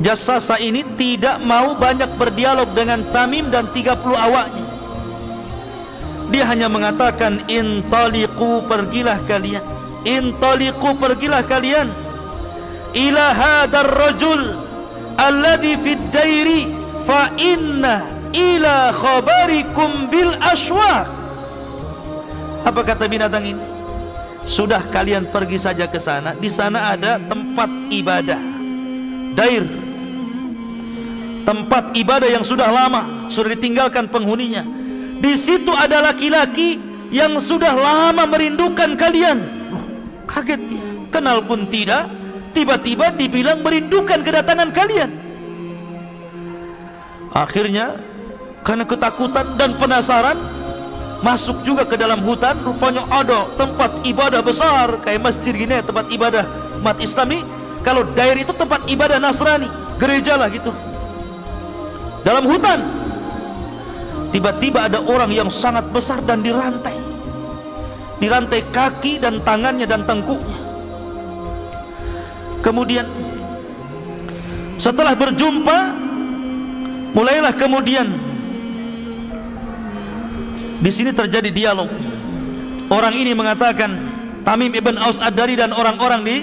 [0.00, 4.66] jasasa ini tidak mau banyak berdialog dengan Tamim dan 30 awaknya.
[6.32, 9.62] Dia hanya mengatakan intaliqu pergilah kalian.
[10.02, 11.92] Intaliqu pergilah kalian.
[12.96, 14.56] Ila hadar rajul
[15.20, 16.72] alladhi fid dairi
[17.04, 21.25] fa inna ila khabarikum bil aswaq
[22.66, 23.64] apa kata binatang ini
[24.42, 28.42] sudah kalian pergi saja ke sana di sana ada tempat ibadah
[29.38, 29.62] dair
[31.46, 34.66] tempat ibadah yang sudah lama sudah ditinggalkan penghuninya
[35.22, 36.82] di situ ada laki-laki
[37.14, 39.56] yang sudah lama merindukan kalian
[40.26, 40.86] Kaget dia.
[41.14, 42.10] Kenal pun tidak.
[42.52, 45.10] Tiba-tiba dibilang merindukan kedatangan kalian.
[47.36, 48.00] Akhirnya
[48.64, 50.40] karena ketakutan dan penasaran
[51.26, 56.46] masuk juga ke dalam hutan rupanya ada tempat ibadah besar kayak masjid gini tempat ibadah
[56.78, 57.42] umat Islami
[57.82, 59.66] kalau daerah itu tempat ibadah Nasrani
[59.98, 60.70] gereja lah gitu.
[62.22, 62.78] Dalam hutan
[64.30, 66.94] tiba-tiba ada orang yang sangat besar dan dirantai.
[68.22, 70.58] Dirantai kaki dan tangannya dan tengkuknya.
[72.62, 73.06] Kemudian
[74.78, 75.78] setelah berjumpa
[77.14, 78.25] mulailah kemudian
[80.86, 81.90] di sini terjadi dialog.
[82.86, 83.90] Orang ini mengatakan
[84.46, 86.36] Tamim ibn Aus Ad-Dari dan orang-orang di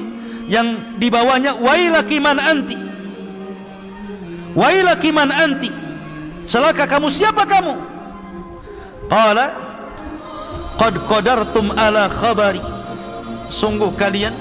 [0.52, 2.76] yang dibawanya wailaki man anti?
[4.52, 5.72] Wailaki man anti?
[6.52, 7.72] Celaka kamu siapa kamu?
[9.08, 9.56] Qala
[10.76, 12.60] qad qadartum ala khabari.
[13.48, 14.36] Sungguh kalian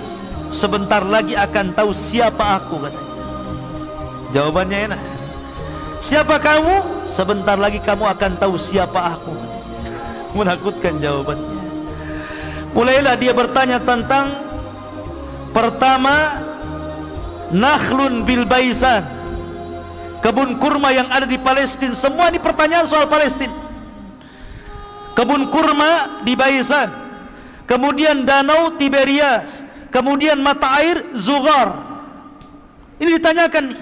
[0.50, 3.14] sebentar lagi akan tahu siapa aku katanya.
[4.34, 5.00] Jawabannya enak.
[6.02, 7.06] Siapa kamu?
[7.06, 9.61] Sebentar lagi kamu akan tahu siapa aku
[10.32, 11.60] menakutkan jawabannya.
[12.72, 14.32] Mulailah dia bertanya tentang
[15.52, 16.40] pertama
[17.52, 19.04] nakhlun bil baisan
[20.24, 23.52] kebun kurma yang ada di Palestina semua ini pertanyaan soal Palestina
[25.12, 26.88] kebun kurma di Baisan
[27.68, 29.68] kemudian danau Tiberias.
[29.92, 31.76] Kemudian mata air Zugar
[32.96, 33.76] ini ditanyakan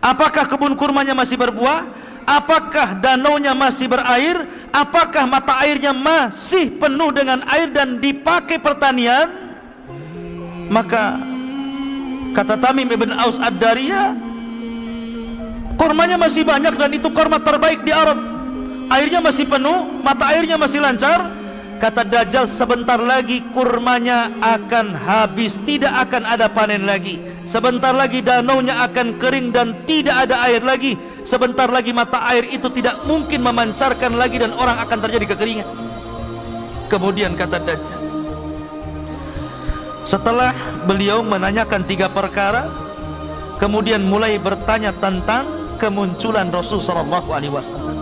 [0.00, 1.84] apakah kebun kurmanya masih berbuah?
[2.24, 9.30] Apakah danaunya masih berair apakah mata airnya masih penuh dengan air dan dipakai pertanian?
[10.66, 11.22] Maka
[12.34, 14.18] kata Tamim ibn Aus Ad-Dariyah
[15.78, 18.18] kurmanya masih banyak dan itu kurma terbaik di Arab.
[18.90, 21.30] Airnya masih penuh mata airnya masih lancar.
[21.74, 27.20] Kata Dajjal sebentar lagi kurmanya akan habis tidak akan ada panen lagi.
[27.44, 32.68] Sebentar lagi danaunya akan kering dan tidak ada air lagi sebentar lagi mata air itu
[32.70, 35.68] tidak mungkin memancarkan lagi dan orang akan terjadi kekeringan.
[36.92, 38.04] Kemudian kata Dajjal
[40.04, 40.52] setelah
[40.84, 42.68] beliau menanyakan tiga perkara
[43.56, 45.48] kemudian mulai bertanya tentang
[45.80, 47.96] kemunculan Rasul sallallahu alaihi wasallam.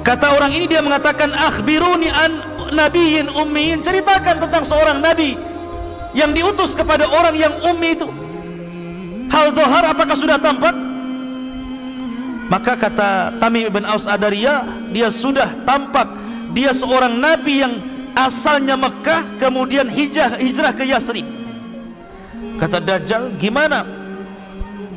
[0.00, 2.32] Kata orang ini dia mengatakan akhbiruni an
[2.72, 3.80] nabiyyin ummiyin.
[3.84, 5.36] Ceritakan tentang seorang nabi
[6.16, 8.08] yang diutus kepada orang yang ummi itu.
[9.32, 10.72] Hal dohar apakah sudah tampak
[12.54, 16.06] maka kata Tamim ibn Aus Adariyah dia sudah tampak
[16.54, 17.82] dia seorang nabi yang
[18.14, 21.26] asalnya Mekah kemudian hijrah hijrah ke Yathrib
[22.62, 23.82] kata Dajjal gimana?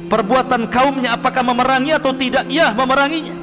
[0.08, 2.48] Perbuatan kaumnya apakah memerangi atau tidak?
[2.48, 3.36] Ya memeranginya.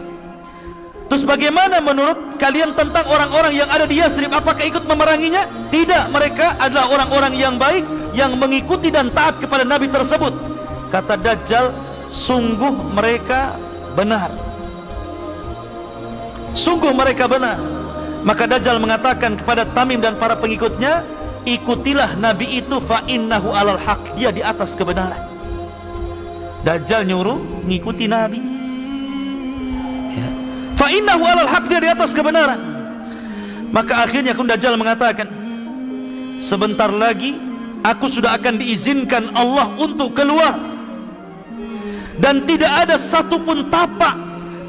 [1.13, 5.45] Terus bagaimana menurut kalian tentang orang-orang yang ada di Yathrib apakah ikut memeranginya?
[5.69, 7.85] Tidak mereka adalah orang-orang yang baik
[8.17, 10.33] yang mengikuti dan taat kepada nabi tersebut.
[10.89, 11.75] Kata Dajjal
[12.09, 13.61] sungguh mereka
[13.95, 14.31] benar.
[16.55, 17.59] Sungguh mereka benar.
[18.25, 21.05] Maka Dajjal mengatakan kepada Tamim dan para pengikutnya
[21.45, 24.15] ikutilah Nabi itu fa innahu alal haq.
[24.19, 25.19] Dia di atas kebenaran.
[26.65, 28.41] Dajjal nyuruh ngikuti Nabi.
[30.15, 30.29] Ya.
[30.79, 32.59] fa innahu alal haq dia di atas kebenaran.
[33.75, 35.27] Maka akhirnya kun Dajjal mengatakan
[36.39, 37.37] sebentar lagi
[37.85, 40.74] aku sudah akan diizinkan Allah untuk keluar
[42.19, 44.15] dan tidak ada satupun tapak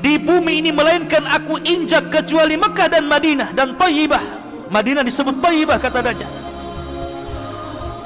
[0.01, 5.77] di bumi ini melainkan aku injak kecuali Mekah dan Madinah dan Tayyibah Madinah disebut Tayyibah
[5.77, 6.31] kata Dajjal.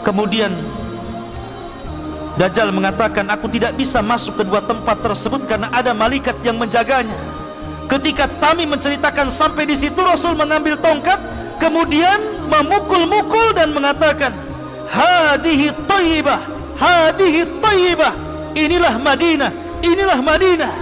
[0.03, 0.51] Kemudian
[2.35, 7.15] Dajjal mengatakan aku tidak bisa masuk ke dua tempat tersebut karena ada malaikat yang menjaganya.
[7.89, 11.17] Ketika Tami menceritakan sampai di situ Rasul mengambil tongkat
[11.57, 14.29] kemudian memukul-mukul dan mengatakan
[14.85, 16.37] hadihi Tayyibah
[16.77, 18.13] hadihi Tayyibah
[18.65, 19.51] inilah Madinah.
[19.79, 20.73] Inilah Madinah.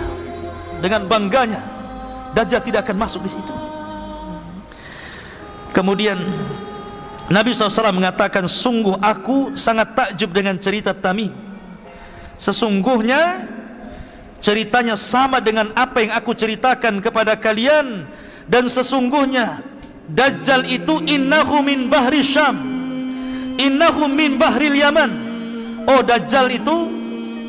[0.77, 1.61] Dengan bangganya
[2.37, 3.53] Dajjal tidak akan masuk di situ.
[5.73, 6.21] Kemudian
[7.33, 11.33] Nabi SAW mengatakan sungguh aku sangat takjub dengan cerita Tamim.
[12.37, 13.49] Sesungguhnya
[14.37, 18.05] ceritanya sama dengan apa yang aku ceritakan kepada kalian.
[18.45, 19.65] Dan sesungguhnya
[20.07, 22.55] Dajjal itu innahu min bahri Syam.
[23.57, 25.11] Innahu min bahril Yaman.
[25.89, 26.75] Oh Dajjal itu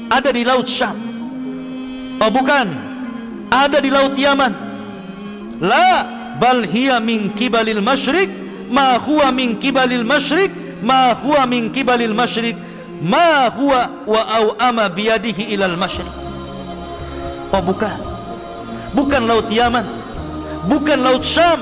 [0.08, 0.96] ada di laut Syam.
[2.18, 2.66] Oh bukan.
[3.48, 4.52] Ada di laut Yaman.
[5.60, 6.04] La
[6.40, 8.28] bal hiya min kibalil masyrik
[8.68, 10.52] ma huwa min kibalil masyrik
[10.84, 12.54] ma huwa min kibalil masyrik
[13.02, 16.10] ma huwa wa au ama biyadihi ilal masyrik
[17.52, 17.98] oh bukan.
[18.94, 19.84] Bukan laut Yaman.
[20.68, 21.60] Bukan laut Syam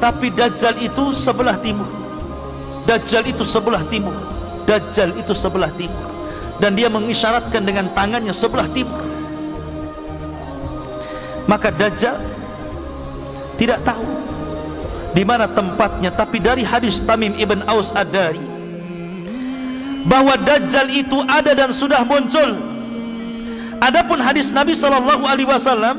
[0.00, 1.88] tapi Dajjal itu sebelah timur.
[2.88, 4.14] Dajjal itu sebelah timur.
[4.66, 6.11] Dajjal itu sebelah timur
[6.62, 9.02] dan dia mengisyaratkan dengan tangannya sebelah timur
[11.50, 12.22] maka Dajjal
[13.58, 14.06] tidak tahu
[15.12, 18.46] di mana tempatnya tapi dari hadis Tamim ibn Aus Ad-Dari
[20.06, 22.72] bahwa Dajjal itu ada dan sudah muncul
[23.82, 25.98] Adapun hadis Nabi sallallahu alaihi wasallam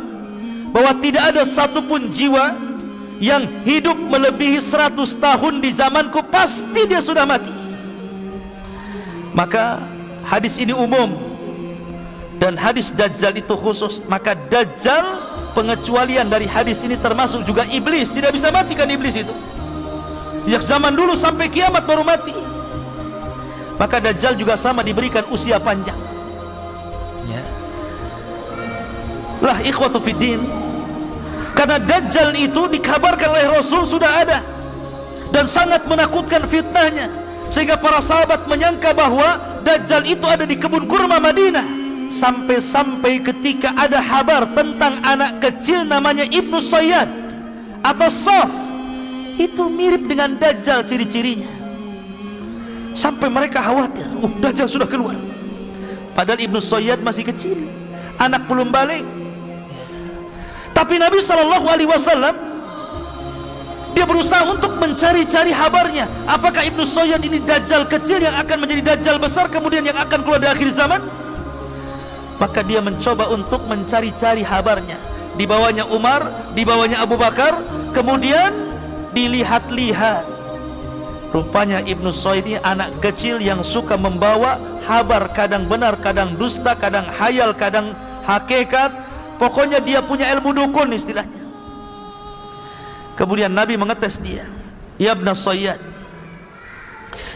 [0.71, 2.55] bahwa tidak ada satupun jiwa
[3.19, 7.51] yang hidup melebihi 100 tahun di zamanku pasti dia sudah mati.
[9.35, 9.83] Maka
[10.23, 11.13] hadis ini umum
[12.41, 14.03] dan hadis dajjal itu khusus.
[14.09, 15.03] Maka dajjal
[15.55, 19.33] pengecualian dari hadis ini termasuk juga iblis, tidak bisa matikan iblis itu.
[20.43, 22.35] Sejak zaman dulu sampai kiamat baru mati.
[23.79, 25.97] Maka dajjal juga sama diberikan usia panjang.
[27.31, 27.41] Ya.
[29.39, 30.63] Lah ikhwatu fiddin
[31.53, 34.39] karena Dajjal itu dikabarkan oleh Rasul sudah ada
[35.29, 37.07] dan sangat menakutkan fitnahnya
[37.49, 41.81] sehingga para sahabat menyangka bahwa Dajjal itu ada di kebun kurma Madinah.
[42.11, 47.07] Sampai-sampai ketika ada kabar tentang anak kecil namanya Ibnu Sayyad
[47.81, 48.51] atau Saf
[49.39, 51.49] itu mirip dengan Dajjal ciri-cirinya.
[52.93, 55.17] Sampai mereka khawatir uh Dajjal sudah keluar.
[56.13, 57.57] Padahal Ibnu Sayyad masih kecil
[58.21, 59.01] anak belum balik.
[60.75, 62.52] Tapi Nabi Shallallahu Alaihi Wasallam
[63.93, 66.09] dia berusaha untuk mencari-cari kabarnya.
[66.25, 70.41] Apakah Ibnu Sayyad ini dajjal kecil yang akan menjadi dajjal besar kemudian yang akan keluar
[70.41, 71.01] di akhir zaman?
[72.41, 74.97] Maka dia mencoba untuk mencari-cari kabarnya.
[75.33, 77.61] Di bawahnya Umar, di bawahnya Abu Bakar,
[77.93, 78.73] kemudian
[79.13, 80.29] dilihat-lihat.
[81.33, 87.05] Rupanya Ibnu Sayyid ini anak kecil yang suka membawa kabar kadang benar, kadang dusta, kadang
[87.09, 88.93] hayal, kadang hakikat
[89.43, 91.42] Pokoknya dia punya ilmu dukun istilahnya.
[93.13, 94.45] Kemudian Nabi mengetes dia.
[94.97, 95.79] Ya ibn Sayyad.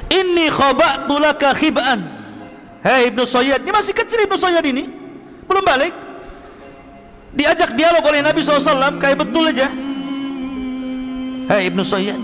[0.07, 1.99] Inni khaba'tu laka khib'an.
[2.79, 4.87] Hei Ibnu Sayyad, ini masih kecil Ibnu Sayyad ini.
[5.43, 5.91] Belum balik.
[7.35, 9.67] Diajak dialog oleh Nabi SAW, kayak betul aja.
[11.51, 12.21] Hei Ibnu Sayyad.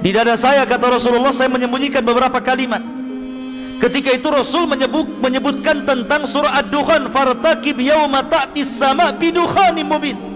[0.00, 2.80] Di dada saya kata Rasulullah saya menyembunyikan beberapa kalimat
[3.80, 10.29] Ketika itu Rasul menyebut, menyebutkan tentang surah Ad-Dukhan fartaqib yauma ta'tis sama bidukhanin mubin.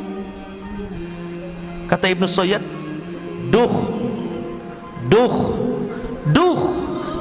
[1.85, 2.63] Kata Ibnu Sayyid,
[3.53, 3.75] duh
[5.09, 5.35] duh
[6.33, 6.59] duh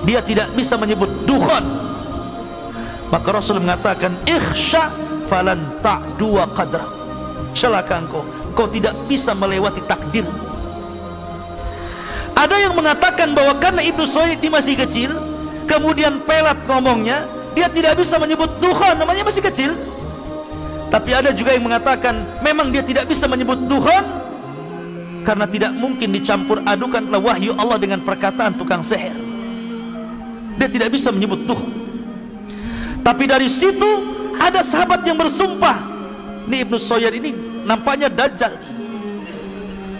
[0.07, 1.63] dia tidak bisa menyebut dukhan.
[3.11, 4.89] Maka Rasul mengatakan ikhsha
[5.29, 6.87] falan ta'dua qadra.
[7.53, 10.25] Celaka engkau, engkau tidak bisa melewati takdir.
[12.33, 15.13] Ada yang mengatakan bahwa karena Ibnu Sayyid ini masih kecil,
[15.69, 19.71] kemudian pelat ngomongnya dia tidak bisa menyebut Tuhan namanya masih kecil
[20.93, 24.03] tapi ada juga yang mengatakan memang dia tidak bisa menyebut Tuhan
[25.23, 29.15] karena tidak mungkin dicampur adukanlah wahyu Allah dengan perkataan tukang seher.
[30.59, 31.83] Dia tidak bisa menyebut Tuhan
[33.03, 33.85] tapi dari situ
[34.39, 35.75] ada sahabat yang bersumpah
[36.47, 37.31] ini Ibnu Sayyid ini
[37.67, 38.55] nampaknya dajjal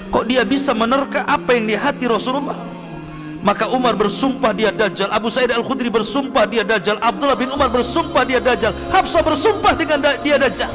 [0.10, 2.72] kok dia bisa menerka apa yang di hati Rasulullah?
[3.44, 8.24] Maka Umar bersumpah dia dajjal Abu Sa'id Al-Khudri bersumpah dia dajjal Abdullah bin Umar bersumpah
[8.24, 10.72] dia dajjal Hafsah bersumpah dengan dia dajjal.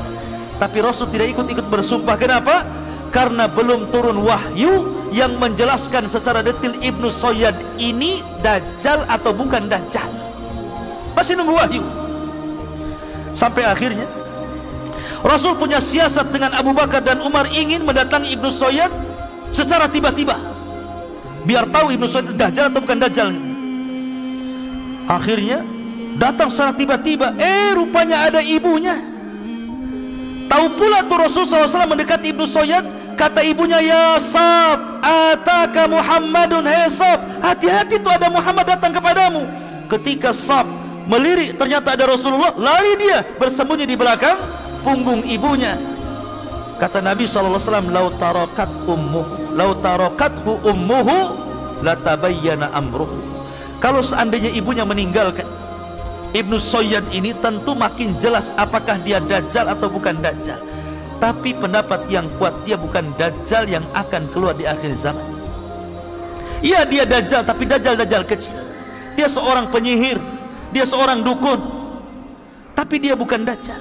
[0.61, 2.19] Tapi Rasul tidak ikut-ikut bersumpah.
[2.19, 2.66] Kenapa?
[3.09, 10.09] Karena belum turun wahyu yang menjelaskan secara detail Ibnu Sayyad ini dajjal atau bukan dajjal.
[11.16, 11.82] Masih nunggu wahyu.
[13.32, 14.06] Sampai akhirnya
[15.24, 18.93] Rasul punya siasat dengan Abu Bakar dan Umar ingin mendatangi Ibnu Sayyad
[19.51, 20.39] secara tiba-tiba.
[21.43, 23.30] Biar tahu Ibnu Said dajjal atau bukan dajjal.
[25.09, 25.64] Akhirnya
[26.20, 27.32] datang secara tiba-tiba.
[27.40, 28.94] Eh rupanya ada ibunya.
[30.48, 36.62] Tahu pula tuh Rasul SAW mendekati Ibnu Sayyid kata ibunya ya Sab ataka Muhammadun?
[36.62, 39.43] Hei Sab hati-hati tuh ada Muhammad datang kepadamu.
[39.90, 40.70] Ketika Sab
[41.11, 44.39] melirik ternyata ada Rasulullah lari dia bersembunyi di belakang
[44.86, 45.74] punggung ibunya.
[46.78, 47.59] Kata Nabi SAW
[47.90, 51.35] lau tarakat ummuhu lau tarakathu ummuhu
[51.82, 53.19] latabayyana amruhu.
[53.82, 55.47] Kalau seandainya ibunya meninggalkan
[56.28, 60.61] Ibnu Sayyad ini tentu makin jelas apakah dia dajjal atau bukan dajjal
[61.19, 65.27] tapi pendapat yang kuat dia bukan dajjal yang akan keluar di akhir zaman.
[66.62, 68.55] Iya dia dajjal tapi dajjal-dajjal kecil.
[69.19, 70.19] Dia seorang penyihir
[70.70, 71.61] dia seorang dukun.
[72.78, 73.78] Tapi dia bukan dajjal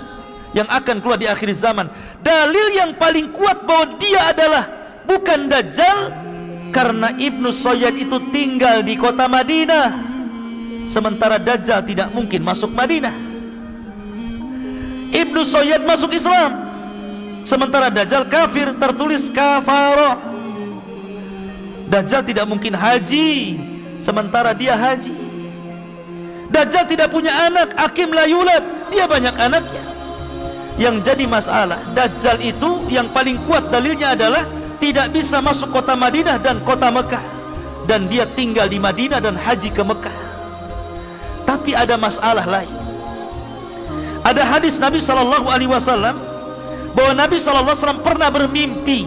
[0.57, 1.85] yang akan keluar di akhir zaman.
[2.25, 4.65] Dalil yang paling kuat bahwa dia adalah
[5.05, 5.97] bukan Dajjal
[6.73, 10.05] karena Ibnu Sayyad itu tinggal di kota Madinah.
[10.89, 13.13] Sementara Dajjal tidak mungkin masuk Madinah.
[15.13, 16.66] Ibnu Sayyad masuk Islam
[17.47, 20.19] sementara Dajjal kafir tertulis kafaroh
[21.87, 23.55] Dajjal tidak mungkin haji
[23.95, 25.15] sementara dia haji.
[26.51, 29.83] Dajjal tidak punya anak Akim layulat dia banyak anaknya.
[30.75, 34.43] Yang jadi masalah Dajjal itu yang paling kuat dalilnya adalah
[34.83, 37.23] tidak bisa masuk kota Madinah dan kota Mekah.
[37.87, 40.17] Dan dia tinggal di Madinah dan haji ke Mekah.
[41.47, 42.75] Tapi ada masalah lain.
[44.27, 46.19] Ada hadis Nabi sallallahu alaihi wasallam
[46.97, 49.05] bahwa Nabi wasallam pernah bermimpi.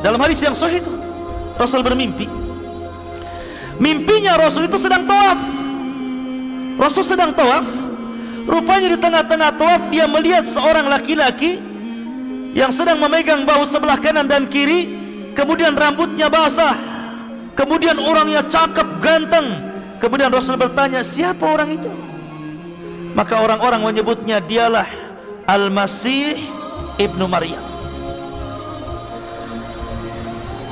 [0.00, 0.92] Dalam hadis yang sahih itu
[1.60, 2.24] Rasul bermimpi.
[3.76, 5.36] Mimpinya Rasul itu sedang tawaf.
[6.80, 7.68] Rasul sedang tawaf.
[8.48, 11.60] Rupanya di tengah-tengah tawaf dia melihat seorang laki-laki
[12.56, 14.88] yang sedang memegang bahu sebelah kanan dan kiri,
[15.36, 16.76] kemudian rambutnya basah.
[17.54, 19.46] Kemudian orangnya cakep, ganteng.
[20.02, 21.90] Kemudian Rasul bertanya, "Siapa orang itu?"
[23.14, 24.90] Maka orang-orang menyebutnya dialah
[25.46, 26.63] Al-Masih
[26.98, 27.74] Ibnu Maryam.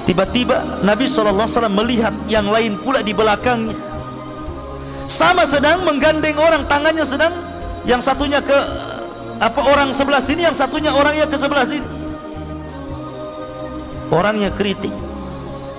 [0.02, 3.78] Tiba-tiba Nabi SAW melihat yang lain pula di belakangnya.
[5.06, 7.30] Sama sedang menggandeng orang, tangannya sedang
[7.86, 8.58] yang satunya ke
[9.38, 11.86] apa orang sebelah sini, yang satunya orangnya ke sebelah sini.
[14.12, 14.94] Orangnya keriting,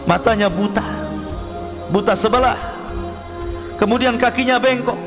[0.07, 0.83] matanya buta,
[1.91, 2.57] buta sebelah.
[3.77, 4.97] Kemudian kakinya bengkok,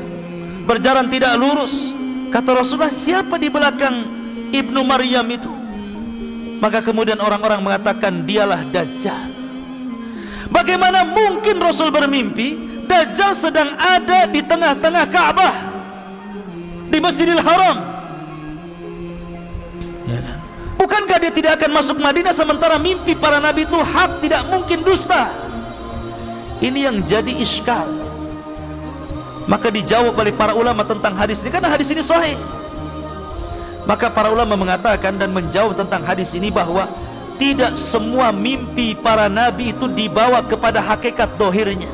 [0.69, 1.91] berjalan tidak lurus.
[2.29, 4.16] Kata Rasulullah, siapa di belakang
[4.51, 5.51] Ibnu Maryam itu?
[6.57, 9.29] Maka kemudian orang-orang mengatakan dialah Dajjal.
[10.49, 15.55] Bagaimana mungkin Rasul bermimpi Dajjal sedang ada di tengah-tengah Ka'bah
[16.87, 17.77] di Masjidil Haram?
[20.07, 20.37] Ya kan?
[20.79, 25.29] Bukankah dia tidak akan masuk Madinah sementara mimpi para nabi itu hak tidak mungkin dusta?
[26.57, 27.85] Ini yang jadi iskal.
[29.45, 32.35] Maka dijawab oleh para ulama tentang hadis ini karena hadis ini sahih.
[33.87, 36.91] Maka para ulama mengatakan dan menjawab tentang hadis ini bahwa
[37.39, 41.87] tidak semua mimpi para nabi itu dibawa kepada hakikat dohirnya.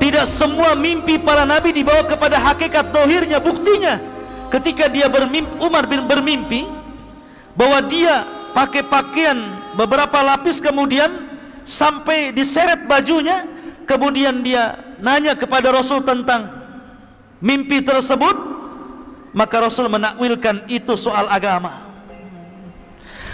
[0.00, 3.38] Tidak semua mimpi para nabi dibawa kepada hakikat dohirnya.
[3.44, 4.00] Buktinya,
[4.48, 6.64] ketika dia bermimpi, Umar bin bermimpi
[7.52, 8.24] bahwa dia
[8.56, 9.36] pakai pakaian
[9.76, 11.28] beberapa lapis kemudian
[11.62, 13.44] sampai diseret bajunya,
[13.84, 16.48] kemudian dia nanya kepada Rasul tentang
[17.42, 18.51] mimpi tersebut
[19.32, 21.88] maka Rasul menakwilkan itu soal agama.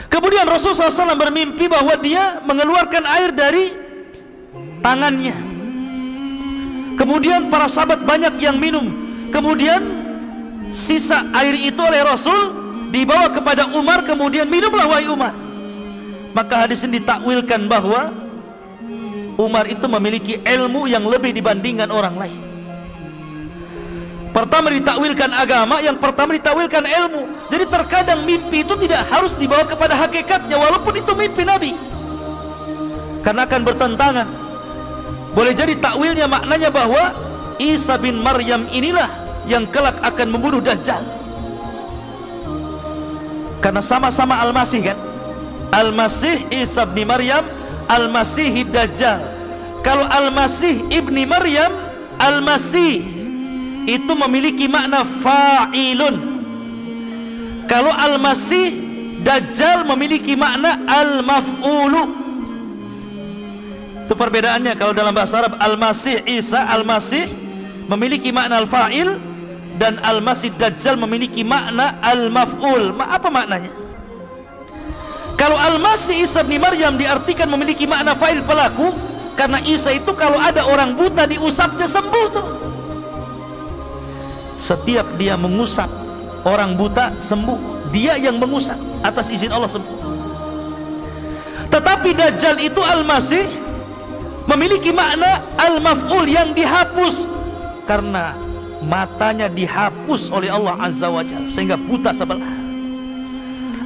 [0.08, 3.64] Kemudian Rasul SAW bermimpi bahwa dia mengeluarkan air dari
[4.80, 5.36] tangannya.
[6.96, 8.88] Kemudian para sahabat banyak yang minum.
[9.28, 9.84] Kemudian
[10.72, 12.56] sisa air itu oleh Rasul
[12.88, 15.36] dibawa kepada Umar kemudian minumlah wahai Umar.
[16.32, 18.14] Maka hadis ini ditakwilkan bahwa
[19.36, 22.47] Umar itu memiliki ilmu yang lebih dibandingkan orang lain
[24.38, 27.26] Pertama ditakwilkan agama, yang pertama ditakwilkan ilmu.
[27.50, 31.74] Jadi terkadang mimpi itu tidak harus dibawa kepada hakikatnya walaupun itu mimpi Nabi.
[33.26, 34.28] Karena akan bertentangan.
[35.34, 37.18] Boleh jadi takwilnya maknanya bahwa
[37.58, 39.10] Isa bin Maryam inilah
[39.50, 41.02] yang kelak akan membunuh Dajjal.
[43.58, 44.98] Karena sama-sama Al-Masih kan?
[45.74, 47.42] Al-Masih Isa bin Maryam,
[47.90, 49.18] Al-Masih Dajjal.
[49.82, 51.74] Kalau Al-Masih ibni Maryam,
[52.22, 53.17] Al-Masih
[53.88, 56.16] itu memiliki makna fa'ilun.
[57.64, 58.76] Kalau al-masih
[59.24, 62.04] dajjal memiliki makna al-maf'ulu.
[64.04, 67.32] Itu perbedaannya kalau dalam bahasa Arab al-masih Isa al-masih
[67.88, 69.16] memiliki makna al-fa'il
[69.80, 72.92] dan al-masih dajjal memiliki makna al-maf'ul.
[72.92, 73.72] Ma apa maknanya?
[75.40, 78.92] Kalau al-masih Isa bin Maryam diartikan memiliki makna fa'il pelaku
[79.32, 82.67] karena Isa itu kalau ada orang buta diusapnya sembuh tuh
[84.58, 85.88] setiap dia mengusap
[86.44, 87.90] orang buta sembuh.
[87.94, 89.96] Dia yang mengusap atas izin Allah sembuh.
[91.72, 93.48] Tetapi Dajjal itu Al-Masih
[94.44, 97.24] memiliki makna Al-Maf'ul yang dihapus.
[97.88, 98.36] Karena
[98.84, 102.46] matanya dihapus oleh Allah Azza wa Jalla sehingga buta sebelah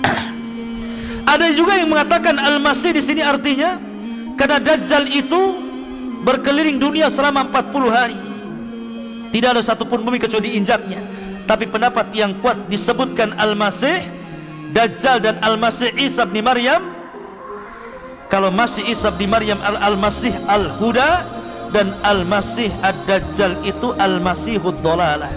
[1.32, 3.80] ada juga yang mengatakan Al-Masih di sini artinya
[4.36, 5.40] karena Dajjal itu
[6.22, 8.18] berkeliling dunia selama 40 hari
[9.32, 11.00] tidak ada satupun bumi kecuali diinjaknya
[11.48, 13.98] tapi pendapat yang kuat disebutkan Al-Masih
[14.72, 16.80] Dajjal dan Al-Masih Isa bin Maryam
[18.30, 21.26] kalau Masih Isa bin Maryam Al-Masih Al-Huda
[21.72, 25.32] dan Al-Masih Ad-Dajjal itu Al-Masihud Dolalah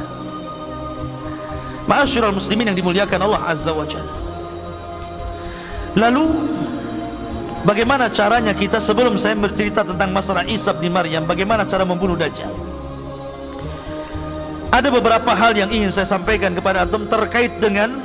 [1.85, 4.09] Ma'asyiral muslimin yang dimuliakan Allah Azza wa Jalla.
[5.93, 6.25] Lalu
[7.65, 12.64] Bagaimana caranya kita sebelum saya bercerita tentang masalah Isa bin Maryam Bagaimana cara membunuh Dajjal
[14.75, 17.95] ada beberapa hal yang ingin saya sampaikan kepada antum terkait dengan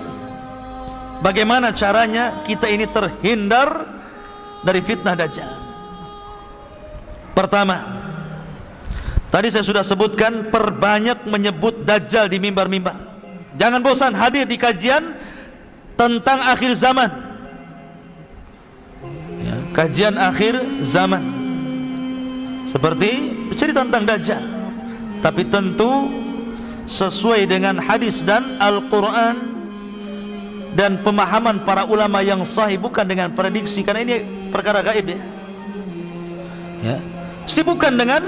[1.18, 3.90] bagaimana caranya kita ini terhindar
[4.62, 5.50] dari fitnah dajjal.
[7.34, 7.82] Pertama,
[9.34, 12.94] tadi saya sudah sebutkan perbanyak menyebut dajjal di mimbar-mimbar.
[13.58, 15.18] Jangan bosan hadir di kajian
[15.98, 17.10] tentang akhir zaman.
[19.42, 20.54] Ya, kajian akhir
[20.86, 21.22] zaman.
[22.62, 24.42] Seperti cerita tentang dajjal.
[25.20, 25.90] Tapi tentu
[26.90, 29.38] sesuai dengan hadis dan Al-Quran
[30.74, 33.86] dan pemahaman para ulama yang sahih bukan dengan prediksi.
[33.86, 34.16] Karena ini
[34.50, 35.20] perkara gaib ya.
[36.82, 36.96] Ya.
[37.46, 38.22] Sibukkan dengan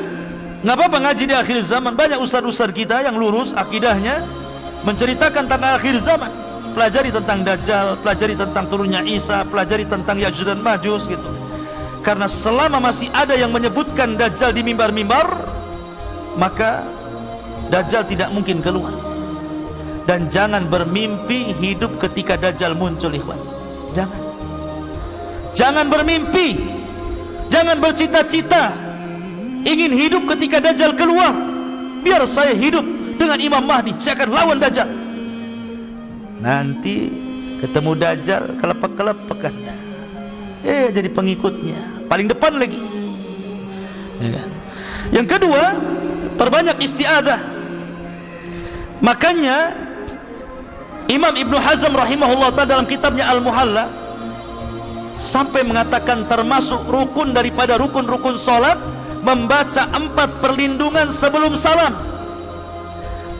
[0.62, 1.98] nggak apa-apa ngaji di akhir zaman.
[1.98, 4.22] Banyak ustad-ustad kita yang lurus akidahnya
[4.86, 6.30] menceritakan tentang akhir zaman.
[6.72, 11.28] Pelajari tentang Dajjal pelajari tentang turunnya Isa pelajari tentang Ya'juj dan Majus gitu.
[12.00, 15.52] Karena selama masih ada yang menyebutkan Dajjal di mimbar-mimbar
[16.32, 16.80] maka
[17.72, 18.92] Dajjal tidak mungkin keluar.
[20.04, 23.40] Dan jangan bermimpi hidup ketika Dajjal muncul ikhwan.
[23.96, 24.20] Jangan.
[25.56, 26.60] Jangan bermimpi.
[27.48, 28.76] Jangan bercita-cita.
[29.64, 31.32] Ingin hidup ketika Dajjal keluar.
[32.04, 32.84] Biar saya hidup
[33.16, 33.96] dengan Imam Mahdi.
[33.96, 34.88] Saya akan lawan Dajjal.
[36.44, 37.08] Nanti
[37.56, 39.82] ketemu Dajjal kelepek-kelepek anda
[40.62, 42.06] eh jadi pengikutnya.
[42.06, 42.78] Paling depan lagi.
[44.22, 44.48] Ya kan?
[45.10, 45.74] yang kedua
[46.38, 47.40] perbanyak istiadah
[49.02, 49.74] Makanya
[51.10, 53.90] Imam Ibn Hazm rahimahullah ta'ala dalam kitabnya Al-Muhalla
[55.18, 58.78] sampai mengatakan termasuk rukun daripada rukun-rukun solat
[59.26, 61.98] membaca empat perlindungan sebelum salam.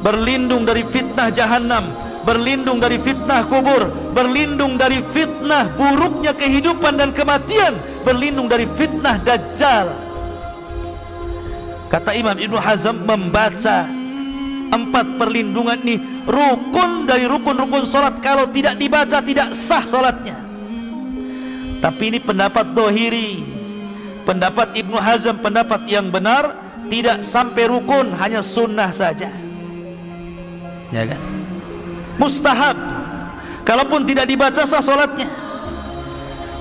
[0.02, 1.94] Berlindung dari fitnah jahannam
[2.26, 9.94] berlindung dari fitnah kubur berlindung dari fitnah buruknya kehidupan dan kematian berlindung dari fitnah dajjal.
[11.86, 14.01] Kata Imam Ibn Hazm membaca
[14.72, 18.18] empat perlindungan ini rukun dari rukun-rukun solat.
[18.24, 20.40] Kalau tidak dibaca tidak sah solatnya.
[21.82, 23.52] Tapi ini pendapat dohiri
[24.22, 26.54] pendapat Ibnu Hazm pendapat yang benar
[26.88, 29.30] tidak sampai rukun hanya sunnah saja.
[30.92, 31.20] Ya kan?
[32.20, 32.76] Mustahab.
[33.62, 35.26] Kalaupun tidak dibaca sah solatnya.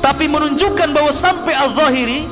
[0.02, 2.26] Tapi menunjukkan bahwa sampai al-zahiri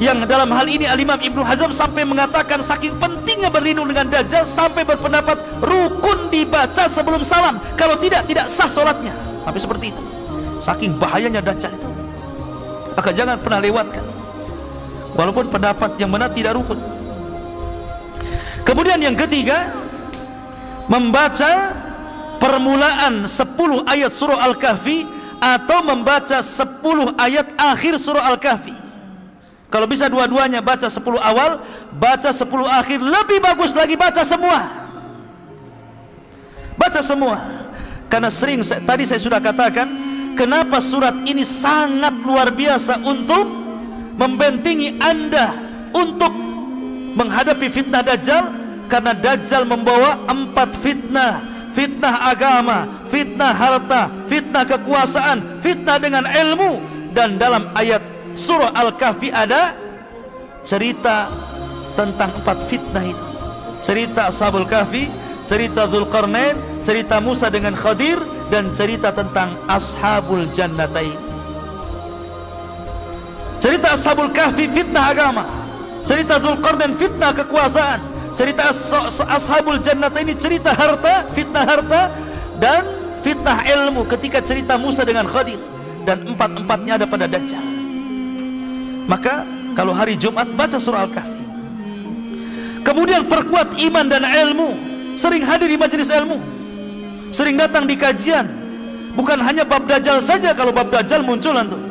[0.00, 4.80] yang dalam hal ini Al-Imam Ibnu Hazm sampai mengatakan saking pentingnya berlindung dengan Dajjal sampai
[4.80, 7.60] berpendapat rukun dibaca sebelum salam.
[7.76, 9.12] Kalau tidak tidak sah solatnya.
[9.44, 10.02] Sampai seperti itu.
[10.64, 11.84] Saking bahayanya Dajjal itu.
[12.96, 14.00] Maka jangan pernah lewatkan.
[15.20, 16.80] Walaupun pendapat yang benar tidak rukun.
[18.64, 19.68] Kemudian yang ketiga
[20.88, 21.76] membaca
[22.40, 25.04] permulaan 10 ayat surah Al-Kahfi
[25.44, 28.79] atau membaca 10 ayat akhir surah Al-Kahfi
[29.70, 31.62] kalau bisa dua-duanya baca 10 awal,
[31.94, 34.66] baca 10 akhir, lebih bagus lagi baca semua.
[36.74, 37.38] Baca semua.
[38.10, 39.86] Karena sering tadi saya sudah katakan,
[40.34, 43.46] kenapa surat ini sangat luar biasa untuk
[44.18, 45.54] membentengi Anda
[45.94, 46.34] untuk
[47.14, 48.44] menghadapi fitnah Dajjal
[48.90, 56.82] karena Dajjal membawa empat fitnah fitnah agama, fitnah harta, fitnah kekuasaan, fitnah dengan ilmu
[57.14, 58.02] dan dalam ayat
[58.34, 59.74] surah Al-Kahfi ada
[60.62, 61.30] cerita
[61.96, 63.26] tentang empat fitnah itu.
[63.80, 65.08] Cerita Ashabul Kahfi
[65.48, 68.20] cerita Zulkarnain cerita Musa dengan Khadir
[68.52, 71.16] dan cerita tentang Ashabul Jannatain
[73.60, 75.44] cerita Ashabul Kahfi fitnah agama.
[76.08, 78.00] Cerita Zulkarnain fitnah kekuasaan.
[78.32, 78.72] Cerita
[79.28, 82.08] Ashabul Jannatain ini cerita harta fitnah harta
[82.56, 82.88] dan
[83.20, 85.60] fitnah ilmu ketika cerita Musa dengan Khadir.
[86.08, 87.79] Dan empat-empatnya ada pada Dajjal
[89.10, 89.42] maka
[89.74, 91.42] kalau hari Jumat baca surah Al-Kahfi.
[92.86, 94.70] Kemudian perkuat iman dan ilmu.
[95.18, 96.38] Sering hadir di majelis ilmu.
[97.34, 98.46] Sering datang di kajian.
[99.18, 101.90] Bukan hanya bab dajjal saja kalau bab dajjal muncul antum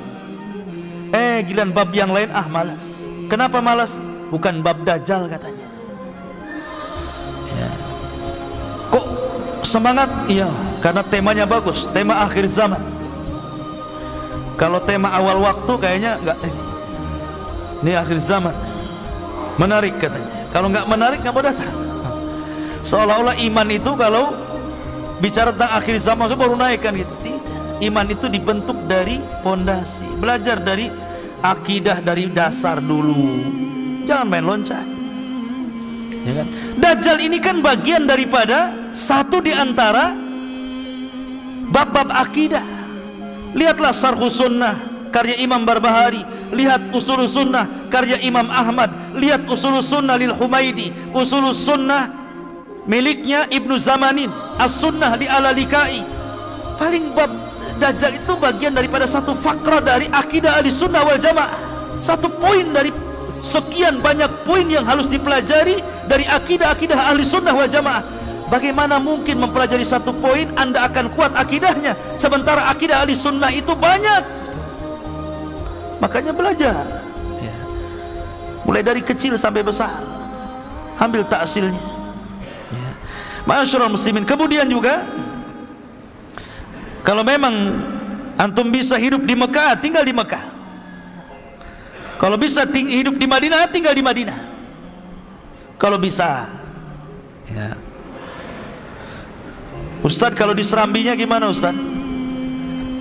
[1.13, 3.09] eh gilan bab yang lain ah malas.
[3.29, 3.97] Kenapa malas?
[4.29, 5.67] Bukan bab dajjal katanya.
[7.57, 7.69] Ya.
[8.93, 9.05] kok
[9.65, 10.09] semangat?
[10.29, 11.89] Iya karena temanya bagus.
[11.91, 12.81] Tema akhir zaman.
[14.59, 16.37] Kalau tema awal waktu kayaknya enggak
[17.83, 18.55] ini akhir zaman.
[19.55, 20.47] Menarik katanya.
[20.51, 21.73] Kalau nggak menarik nggak mau datang.
[22.83, 24.35] Seolah-olah iman itu kalau
[25.19, 27.13] bicara tentang akhir zaman itu baru naik kan gitu.
[27.23, 27.83] Tidak.
[27.83, 30.07] Iman itu dibentuk dari pondasi.
[30.19, 30.91] Belajar dari
[31.39, 33.39] akidah dari dasar dulu.
[34.03, 34.87] Jangan main loncat.
[36.23, 36.47] Ya kan?
[36.79, 40.11] Dajjal ini kan bagian daripada satu di antara
[41.71, 42.63] bab-bab akidah.
[43.55, 46.21] Lihatlah sarhu sunnah karya Imam Barbahari.
[46.49, 48.89] Lihat usul sunnah karya Imam Ahmad.
[49.17, 52.09] Lihat usul sunnah lil Humaidi usul sunnah
[52.89, 54.31] miliknya Ibnu Zamanin.
[54.57, 56.01] As sunnah li alalikai
[56.79, 57.49] paling bab
[57.79, 61.55] Dajjal itu bagian daripada satu fakra dari akidah ahli sunnah wal jamaah.
[62.03, 62.91] Satu poin dari
[63.39, 65.79] sekian banyak poin yang harus dipelajari
[66.11, 68.03] dari akidah-akidah ahli sunnah wal jamaah.
[68.51, 71.95] Bagaimana mungkin mempelajari satu poin anda akan kuat akidahnya.
[72.19, 74.27] Sementara akidah ahli sunnah itu banyak
[75.99, 77.05] makanya belajar.
[77.39, 77.55] Ya.
[78.67, 80.03] mulai dari kecil sampai besar.
[80.99, 81.79] Ambil taksilnya.
[82.71, 82.91] Ya.
[83.47, 84.27] Masyarakat muslimin.
[84.27, 85.07] Kemudian juga
[87.03, 87.53] kalau memang
[88.35, 90.43] antum bisa hidup di Mekah tinggal di Mekah.
[92.19, 94.39] Kalau bisa hidup di Madinah tinggal di Madinah.
[95.79, 96.51] Kalau bisa.
[97.47, 97.79] Ya.
[100.03, 101.75] Ustaz kalau di Serambinya gimana Ustaz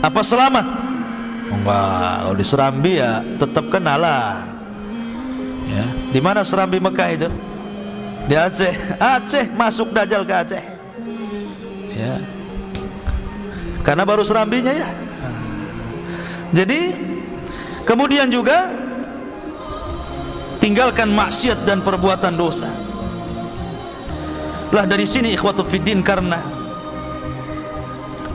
[0.03, 0.88] apa selamat
[1.49, 4.45] enggak kalau di Serambi ya tetap kenalah
[5.69, 5.87] ya.
[6.13, 7.29] Di mana Serambi Mekah itu?
[8.29, 8.75] Di Aceh.
[9.17, 10.65] Aceh masuk Dajjal ke Aceh.
[11.97, 12.17] Ya.
[13.83, 14.89] Karena baru serambinya ya.
[16.53, 16.93] Jadi
[17.89, 18.69] kemudian juga
[20.61, 22.69] tinggalkan maksiat dan perbuatan dosa.
[24.69, 26.58] Lah dari sini ikhwatu fiddin karena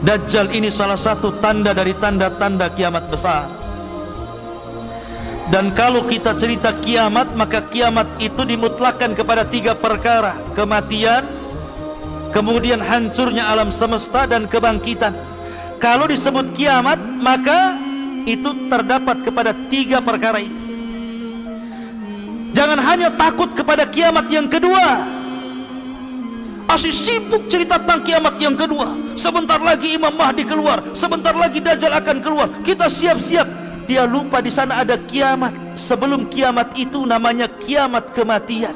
[0.04, 3.48] Dajjal ini salah satu tanda dari tanda-tanda kiamat besar.
[5.48, 10.36] Dan kalau kita cerita kiamat maka kiamat itu dimutlakan kepada tiga perkara.
[10.60, 11.24] Kematian
[12.36, 15.16] kemudian hancurnya alam semesta dan kebangkitan.
[15.80, 17.80] Kalau disebut kiamat maka
[18.28, 20.64] itu terdapat kepada tiga perkara itu.
[22.52, 25.23] Jangan hanya takut kepada kiamat yang kedua
[26.74, 28.98] masih sibuk cerita tentang kiamat yang kedua.
[29.14, 30.82] Sebentar lagi Imam Mahdi keluar.
[30.98, 32.50] Sebentar lagi Dajjal akan keluar.
[32.66, 33.46] Kita siap-siap.
[33.86, 35.54] Dia lupa di sana ada kiamat.
[35.78, 38.74] Sebelum kiamat itu namanya kiamat kematian.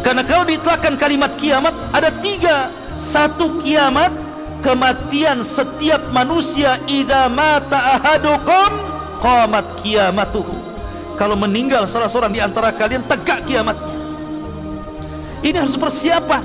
[0.00, 2.72] Karena kalau ditelakan kalimat kiamat ada tiga.
[2.96, 4.16] Satu kiamat
[4.64, 6.80] kematian setiap manusia.
[6.88, 8.70] Idza mata ahadukum
[9.20, 10.64] qamat kiamatuhu.
[11.20, 13.91] Kalau meninggal salah seorang di antara kalian tegak kiamatnya
[15.42, 16.42] ini harus persiapan.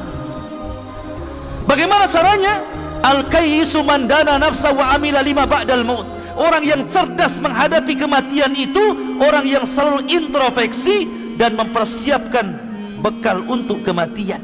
[1.70, 2.66] Bagaimana caranya?
[3.06, 6.08] Al-kayyisu mandana nafsa wa amila lima ba'dal maut.
[6.38, 12.58] Orang yang cerdas menghadapi kematian itu orang yang selalu introspeksi dan mempersiapkan
[13.02, 14.42] bekal untuk kematian.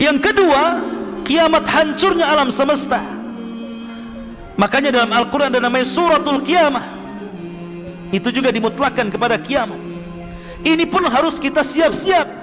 [0.00, 0.80] Yang kedua,
[1.24, 3.00] kiamat hancurnya alam semesta.
[4.56, 6.84] Makanya dalam Al-Quran ada namanya suratul kiamah.
[8.12, 9.80] Itu juga dimutlakan kepada kiamat.
[10.60, 12.39] Ini pun harus kita siap-siap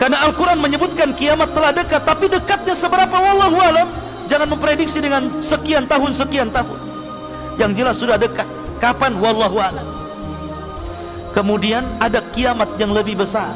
[0.00, 3.88] karena Al-Quran menyebutkan kiamat telah dekat Tapi dekatnya seberapa Wallahu alam.
[4.32, 6.80] Jangan memprediksi dengan sekian tahun Sekian tahun.
[7.60, 8.48] Yang jelas sudah dekat.
[8.80, 9.20] Kapan?
[9.20, 9.84] Wallahu alam.
[11.36, 13.52] Kemudian ada kiamat yang lebih besar.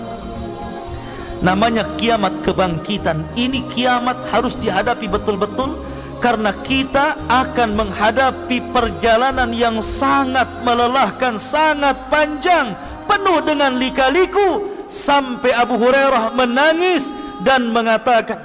[1.41, 3.25] Namanya kiamat kebangkitan.
[3.33, 5.81] Ini kiamat harus dihadapi betul-betul
[6.21, 12.73] Karena kita akan menghadapi perjalanan yang sangat melelahkan Sangat panjang
[13.05, 17.11] Penuh dengan lika-liku sampai Abu Hurairah menangis
[17.43, 18.39] dan mengatakan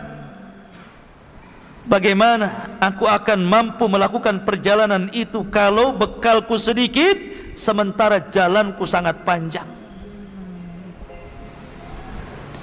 [1.85, 7.13] bagaimana aku akan mampu melakukan perjalanan itu kalau bekalku sedikit
[7.53, 9.69] sementara jalanku sangat panjang?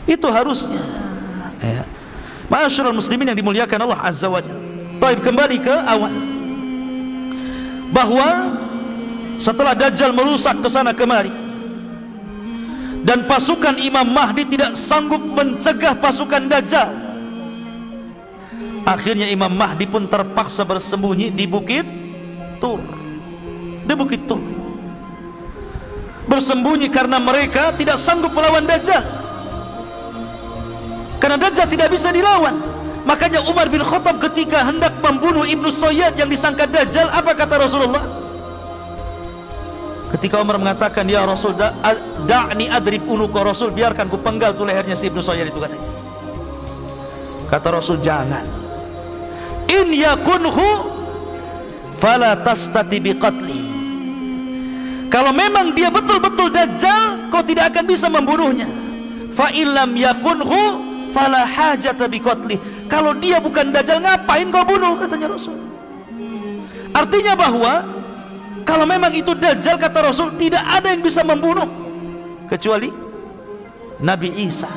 [0.07, 0.83] Itu harusnya.
[1.63, 1.83] Ya.
[2.47, 4.63] Masyurul muslimin yang dimuliakan Allah Azza wa Jalla.
[5.03, 6.15] Taib kembali ke awal.
[7.91, 8.29] Bahwa
[9.39, 11.45] setelah Dajjal merusak ke sana kemari
[13.07, 16.91] dan pasukan Imam Mahdi tidak sanggup mencegah pasukan Dajjal.
[18.83, 21.87] Akhirnya Imam Mahdi pun terpaksa bersembunyi di bukit
[22.59, 22.83] Tur.
[23.87, 24.43] Di bukit Tur.
[26.27, 29.07] Bersembunyi karena mereka tidak sanggup melawan Dajjal.
[31.23, 32.59] Karena Dajjal tidak bisa dilawan.
[33.07, 38.26] Makanya Umar bin Khattab ketika hendak membunuh Ibnu Sayyad yang disangka Dajjal apa kata Rasulullah
[40.07, 41.74] Ketika Umar mengatakan ya Rasul da,
[42.31, 45.91] da'ni adrib unuka Rasul biarkan ku penggal tu lehernya si Ibnu Sayyid itu katanya.
[47.51, 48.47] Kata Rasul jangan.
[49.66, 50.95] In yakunhu
[51.99, 53.61] fala tastati biqatli.
[55.11, 58.66] Kalau memang dia betul-betul dajjal kau tidak akan bisa membunuhnya.
[59.35, 60.62] Fa illam yakunhu
[61.11, 62.59] fala hajata biqatli.
[62.87, 65.59] Kalau dia bukan dajjal ngapain kau bunuh katanya Rasul.
[66.95, 67.95] Artinya bahwa
[68.66, 71.70] kalau memang itu dajjal kata Rasul tidak ada yang bisa membunuh.
[72.51, 72.90] Kecuali
[74.02, 74.68] Nabi Isa.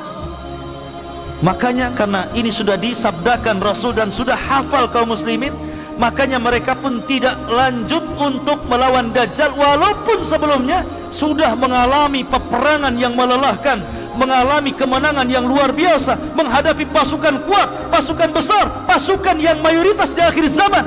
[1.42, 5.56] Makanya karena ini sudah disabdakan Rasul dan sudah hafal kaum muslimin
[6.00, 13.84] makanya mereka pun tidak lanjut untuk melawan dajjal walaupun sebelumnya sudah mengalami peperangan yang melelahkan
[14.16, 20.46] mengalami kemenangan yang luar biasa menghadapi pasukan kuat pasukan besar pasukan yang mayoritas di akhir
[20.52, 20.84] zaman.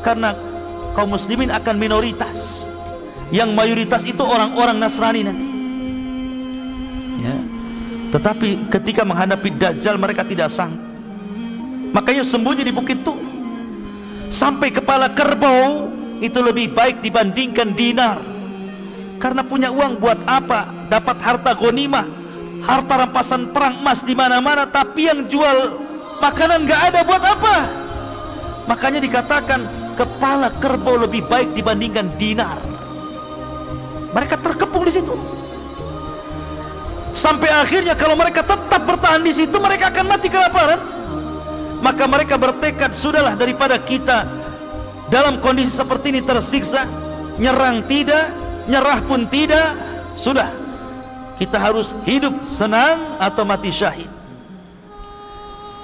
[0.00, 0.51] Karena
[0.96, 2.66] kaum muslimin akan minoritas.
[3.32, 5.48] Yang mayoritas itu orang-orang Nasrani nanti.
[7.24, 7.36] Ya.
[8.12, 10.84] Tetapi ketika menghadapi Dajjal mereka tidak sanggup.
[11.96, 13.16] Makanya sembunyi di bukit itu.
[14.28, 18.20] Sampai kepala kerbau itu lebih baik dibandingkan dinar.
[19.16, 20.88] Karena punya uang buat apa?
[20.92, 22.22] Dapat harta gonimah
[22.62, 25.82] harta rampasan perang emas di mana-mana tapi yang jual
[26.22, 27.56] makanan nggak ada buat apa?
[28.70, 29.60] Makanya dikatakan
[29.94, 32.58] kepala kerbau lebih baik dibandingkan dinar.
[34.12, 35.14] Mereka terkepung di situ.
[37.12, 40.80] Sampai akhirnya kalau mereka tetap bertahan di situ mereka akan mati kelaparan.
[41.82, 44.24] Maka mereka bertekad sudahlah daripada kita
[45.10, 46.86] dalam kondisi seperti ini tersiksa
[47.36, 48.32] nyerang tidak
[48.70, 49.76] nyerah pun tidak
[50.14, 50.48] sudah.
[51.36, 54.08] Kita harus hidup senang atau mati syahid.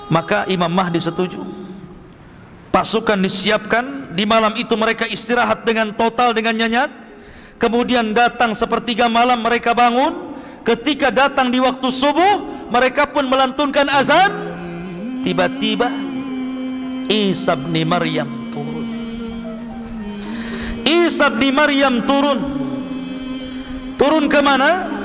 [0.09, 1.43] Maka Imam Mahdi setuju.
[2.71, 6.91] Pasukan disiapkan di malam itu mereka istirahat dengan total dengan nyenyak
[7.61, 10.29] kemudian datang sepertiga malam mereka bangun.
[10.63, 14.53] Ketika datang di waktu subuh mereka pun melantunkan azan.
[15.25, 15.89] Tiba-tiba
[17.09, 18.87] Isa bin Maryam turun.
[20.85, 22.39] Isa bin Maryam turun.
[23.97, 24.99] Turun ke mana?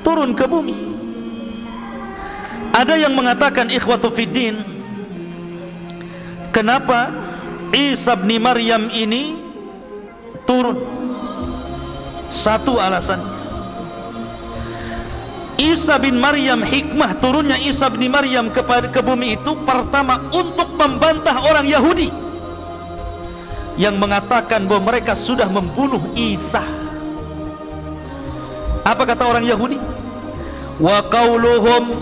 [0.00, 0.76] turun ke bumi.
[2.70, 4.62] Ada yang mengatakan ikhwatu fiddin
[6.54, 7.10] kenapa
[7.70, 9.38] Isa bin Maryam ini
[10.46, 10.78] turun.
[12.30, 13.40] Satu alasannya
[15.60, 21.36] Isa bin Maryam hikmah turunnya Isa bin Maryam ke, ke bumi itu pertama untuk membantah
[21.44, 22.08] orang Yahudi.
[23.76, 26.64] Yang mengatakan bahwa mereka sudah membunuh Isa.
[28.88, 29.76] Apa kata orang Yahudi?
[30.80, 31.92] Wa qauluhum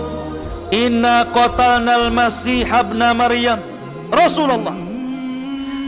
[0.70, 3.58] inna qatalnal masih ibn maryam.
[4.14, 4.87] Rasulullah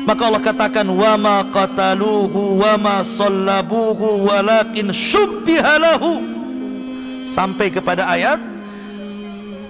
[0.05, 6.24] maka Allah katakan wa ma qataluhu wa ma sallabuhu walakin syubbiha lahu.
[7.31, 8.40] Sampai kepada ayat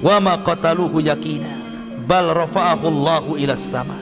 [0.00, 1.50] wa ma qataluhu yakina
[2.08, 3.98] bal rafa'ahu Allahu ila sama.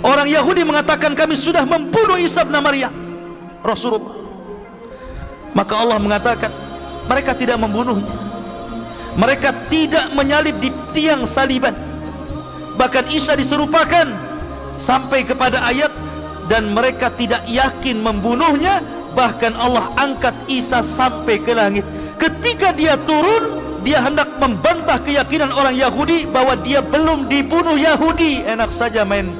[0.00, 2.92] Orang Yahudi mengatakan kami sudah membunuh Isa bin Maryam
[3.60, 4.16] Rasulullah.
[5.52, 6.52] Maka Allah mengatakan
[7.04, 8.08] mereka tidak membunuhnya.
[9.18, 11.74] Mereka tidak menyalib di tiang saliban.
[12.78, 14.29] Bahkan Isa diserupakan
[14.80, 15.92] sampai kepada ayat
[16.48, 18.80] dan mereka tidak yakin membunuhnya
[19.14, 21.84] bahkan Allah angkat Isa sampai ke langit.
[22.16, 28.44] Ketika dia turun dia hendak membantah keyakinan orang Yahudi bahwa dia belum dibunuh Yahudi.
[28.44, 29.32] Enak saja main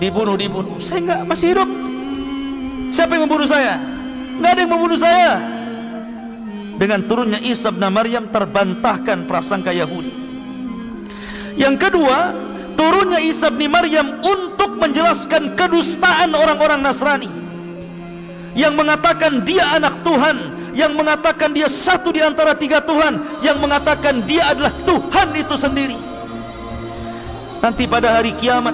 [0.00, 1.68] dibunuh-dibunuh saya enggak masih hidup.
[2.90, 3.78] Siapa yang membunuh saya?
[4.36, 5.32] Enggak ada yang membunuh saya.
[6.80, 10.12] Dengan turunnya Isa bin Maryam terbantahkan prasangka Yahudi.
[11.60, 12.32] Yang kedua
[12.80, 17.28] turunnya Isa bin Maryam untuk menjelaskan kedustaan orang-orang Nasrani.
[18.56, 24.24] Yang mengatakan dia anak Tuhan yang mengatakan dia satu di antara tiga Tuhan yang mengatakan
[24.24, 25.98] dia adalah Tuhan itu sendiri.
[27.60, 28.72] Nanti pada hari kiamat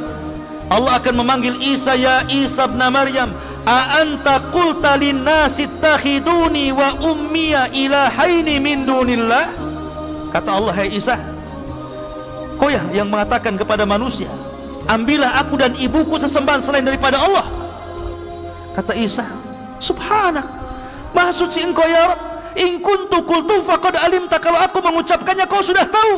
[0.70, 3.34] Allah akan memanggil Isa ya Isa bin Maryam
[3.66, 5.66] a anta qulta linnasi
[6.70, 9.50] wa ummiya ilahaini min dunillah?
[10.30, 11.35] Kata Allah hai Isa
[12.56, 14.28] kau ya yang mengatakan kepada manusia
[14.88, 17.46] ambillah aku dan ibuku sesembahan selain daripada Allah.
[18.78, 19.26] Kata Isa
[19.80, 20.46] subhanak
[21.12, 24.40] maha suci engkau ya Rabb in kuntu qultu faqad alimta.
[24.40, 26.16] Kalau aku mengucapkannya kau sudah tahu.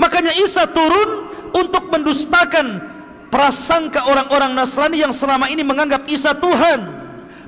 [0.00, 2.82] Makanya Isa turun untuk mendustakan
[3.30, 7.04] prasangka orang-orang Nasrani yang selama ini menganggap Isa Tuhan.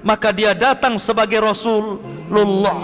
[0.07, 2.79] Maka dia datang sebagai Rasulullah.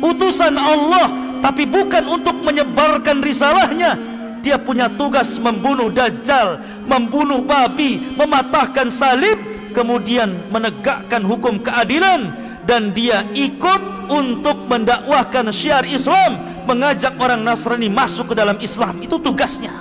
[0.00, 3.98] Utusan Allah tapi bukan untuk menyebarkan risalahnya.
[4.42, 9.38] Dia punya tugas membunuh Dajjal membunuh babi mematahkan salib
[9.74, 12.30] kemudian menegakkan hukum keadilan.
[12.62, 19.02] Dan dia ikut untuk mendakwahkan syiar Islam mengajak orang Nasrani masuk ke dalam Islam.
[19.02, 19.74] Itu tugasnya.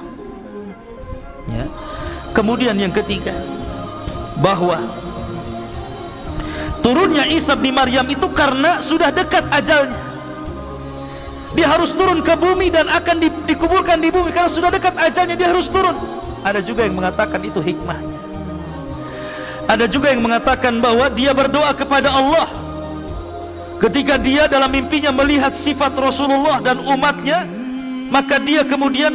[1.45, 1.69] Ya.
[2.33, 3.37] Kemudian yang ketiga
[4.41, 4.81] bahwa
[6.81, 10.10] turunnya Isa bin Maryam itu karena sudah dekat ajalnya.
[11.51, 15.35] Dia harus turun ke bumi dan akan di, dikuburkan di bumi karena sudah dekat ajalnya
[15.35, 15.95] dia harus turun.
[16.41, 18.19] Ada juga yang mengatakan itu hikmahnya.
[19.67, 22.47] Ada juga yang mengatakan bahwa dia berdoa kepada Allah
[23.81, 27.47] ketika dia dalam mimpinya melihat sifat Rasulullah dan umatnya
[28.11, 29.09] maka dia kemudian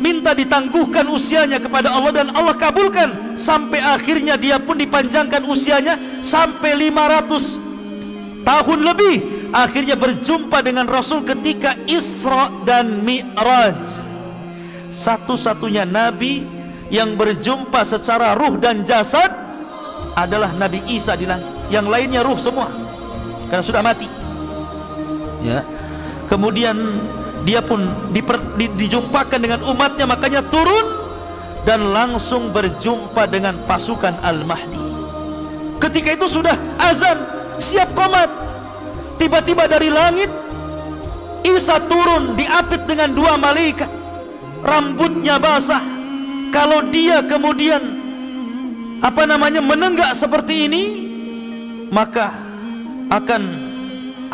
[0.00, 6.90] minta ditangguhkan usianya kepada Allah dan Allah kabulkan sampai akhirnya dia pun dipanjangkan usianya sampai
[6.90, 13.78] 500 tahun lebih akhirnya berjumpa dengan Rasul ketika Isra dan Mi'raj.
[14.90, 16.42] Satu-satunya Nabi
[16.90, 19.30] yang berjumpa secara ruh dan jasad
[20.18, 21.46] adalah Nabi Isa di langit.
[21.70, 22.66] Yang lainnya ruh semua
[23.46, 24.10] karena sudah mati.
[25.46, 25.62] Ya.
[26.26, 26.76] Kemudian
[27.46, 30.98] dia pun diper, di, dijumpakan dengan umatnya makanya turun
[31.62, 34.82] dan langsung berjumpa dengan pasukan Al-Mahdi.
[35.80, 37.18] Ketika itu sudah azan
[37.56, 38.49] siap komat
[39.20, 40.32] tiba-tiba dari langit
[41.44, 43.88] Isa turun diapit dengan dua malaikat.
[44.60, 45.80] Rambutnya basah.
[46.52, 47.80] Kalau dia kemudian
[49.00, 50.84] apa namanya menenggak seperti ini
[51.88, 52.34] maka
[53.08, 53.42] akan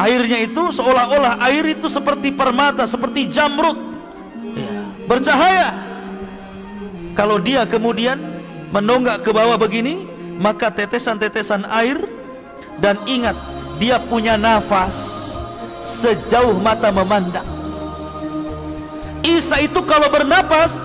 [0.03, 3.79] airnya itu seolah-olah air itu seperti permata seperti jamrut.
[4.59, 5.71] Ya, bercahaya.
[7.15, 8.19] Kalau dia kemudian
[8.75, 10.11] menonggak ke bawah begini
[10.43, 12.03] maka tetesan-tetesan air
[12.83, 13.39] dan ingat
[13.77, 15.27] dia punya nafas
[15.85, 17.45] sejauh mata memandang.
[19.27, 20.79] Isa itu kalau bernapas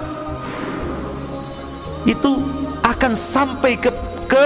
[2.03, 2.41] itu
[2.81, 3.93] akan sampai ke
[4.27, 4.45] ke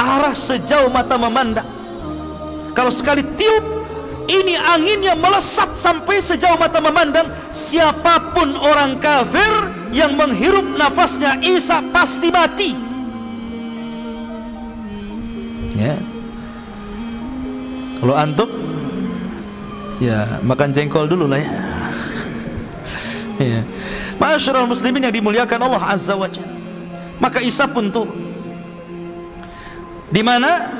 [0.00, 1.66] arah sejauh mata memandang.
[2.74, 3.64] Kalau sekali tiup
[4.28, 9.52] ini anginnya melesat sampai sejauh mata memandang siapa pun orang kafir
[9.94, 12.70] yang menghirup nafasnya Isa pasti mati.
[15.78, 16.17] Ya
[17.98, 18.50] kalau antum
[19.98, 21.50] ya makan jengkol dulu lah ya.
[23.38, 23.62] Ya.
[24.18, 26.58] Masyarakat muslimin yang dimuliakan Allah Azza wa Jalla.
[27.22, 28.18] Maka Isa pun turun.
[30.10, 30.74] Di mana?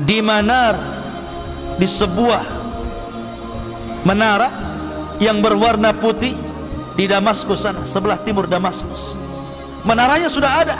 [0.00, 0.74] Di manar
[1.76, 2.42] di sebuah
[4.08, 4.48] menara
[5.20, 6.34] yang berwarna putih
[6.94, 9.12] di Damaskus sana sebelah timur Damaskus.
[9.84, 10.76] Menaranya sudah ada.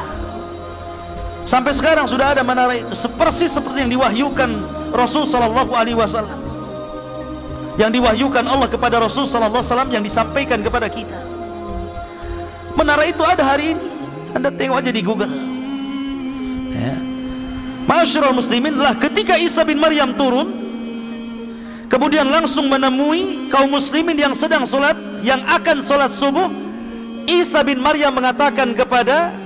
[1.45, 2.97] Sampai sekarang sudah ada menara itu.
[2.97, 4.51] Seperti seperti yang diwahyukan
[4.95, 6.39] Rasul sallallahu alaihi wasallam.
[7.75, 11.19] Yang diwahyukan Allah kepada Rasul sallallahu alaihi wasallam yang disampaikan kepada kita.
[12.79, 13.87] Menara itu ada hari ini.
[14.35, 15.35] Anda tengok aja di Google.
[16.71, 16.95] Ya.
[17.91, 20.65] Masyarul muslimin lah ketika Isa bin Maryam turun
[21.93, 26.49] kemudian langsung menemui kaum muslimin yang sedang solat yang akan solat subuh
[27.29, 29.37] Isa bin Maryam mengatakan kepada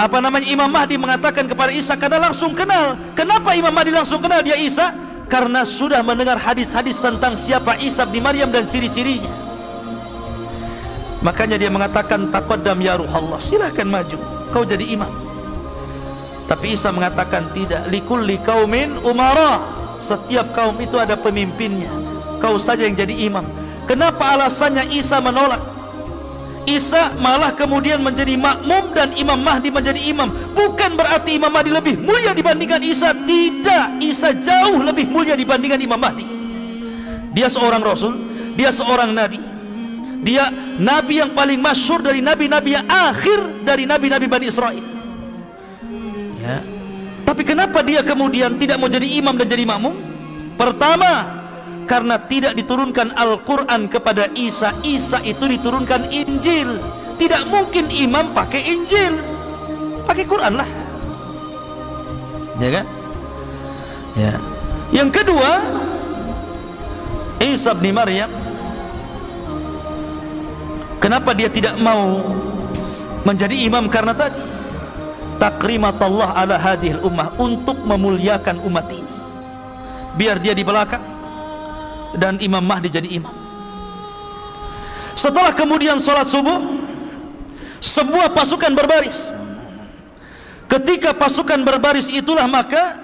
[0.00, 0.48] apa namanya?
[0.48, 2.96] Imam Mahdi mengatakan kepada Isa karena langsung kenal.
[3.12, 4.96] Kenapa Imam Mahdi langsung kenal dia Isa?
[5.28, 9.28] Karena sudah mendengar hadis-hadis tentang siapa Isa bin Maryam dan ciri-cirinya.
[11.20, 14.16] Makanya dia mengatakan taqaddam ya ruhallah silahkan maju.
[14.50, 15.12] Kau jadi imam.
[16.48, 19.60] Tapi Isa mengatakan tidak likulli kaumin umara.
[20.00, 21.92] Setiap kaum itu ada pemimpinnya.
[22.40, 23.44] Kau saja yang jadi imam.
[23.84, 25.60] Kenapa alasannya Isa menolak
[26.68, 30.28] Isa malah kemudian menjadi makmum dan Imam Mahdi menjadi imam.
[30.52, 33.12] Bukan berarti Imam Mahdi lebih mulia dibandingkan Isa.
[33.12, 36.26] Tidak Isa jauh lebih mulia dibandingkan Imam Mahdi.
[37.30, 38.30] Dia seorang Rasul
[38.60, 39.40] dia seorang Nabi.
[40.20, 44.84] Dia Nabi yang paling masyur dari Nabi-Nabi yang akhir dari Nabi-Nabi Bani Israel.
[46.36, 46.60] Ya.
[47.24, 49.96] Tapi kenapa dia kemudian tidak mau jadi imam dan jadi makmum?
[50.60, 51.39] Pertama,
[51.90, 54.70] karena tidak diturunkan Al-Quran kepada Isa.
[54.86, 56.78] Isa itu diturunkan Injil.
[57.18, 59.18] Tidak mungkin imam pakai Injil.
[60.06, 60.70] Pakai Quran lah.
[62.62, 62.86] Ya kan?
[64.14, 64.32] Ya.
[64.94, 65.50] Yang kedua,
[67.42, 68.30] Isa bin Maryam
[71.00, 72.20] Kenapa dia tidak mau
[73.24, 74.36] menjadi imam karena tadi
[75.40, 79.14] takrimatullah ala hadhil ummah untuk memuliakan umat ini
[80.20, 81.00] biar dia di belakang
[82.16, 83.32] dan Imam Mahdi jadi imam.
[85.14, 86.58] Setelah kemudian sholat subuh
[87.82, 89.34] sebuah pasukan berbaris.
[90.70, 92.96] Ketika pasukan berbaris itulah maka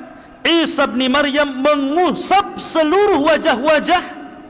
[0.46, 4.02] Isa bin Maryam mengusap seluruh wajah-wajah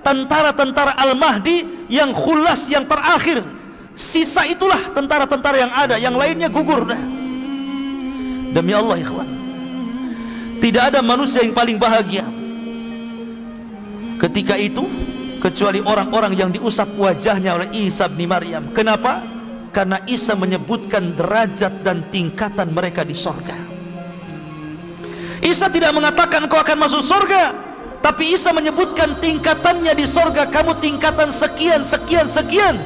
[0.05, 3.41] tentara-tentara Al-Mahdi yang khulas yang terakhir.
[3.97, 7.01] Sisa itulah tentara-tentara yang ada yang lainnya gugur dah.
[8.53, 9.29] Demi Allah ikhwan.
[10.61, 12.36] Tidak ada manusia yang paling bahagia
[14.17, 14.85] Ketika itu
[15.37, 18.73] Kecuali orang-orang yang diusap wajahnya oleh Isa bin Maryam.
[18.73, 19.23] Kenapa?
[19.71, 23.55] Karena Isa menyebutkan derajat dan tingkatan mereka di sorga.
[25.45, 27.55] Isa tidak mengatakan kau akan masuk sorga
[28.01, 30.47] Tapi Isa menyebutkan tingkatannya di sorga.
[30.51, 32.79] Kamu tingkatan sekian, sekian, sekian.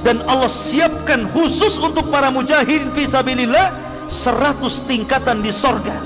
[0.00, 3.72] Dan Allah siapkan khusus untuk para mujahidin Fisabilillah
[4.06, 5.96] seratus tingkatan di sorga.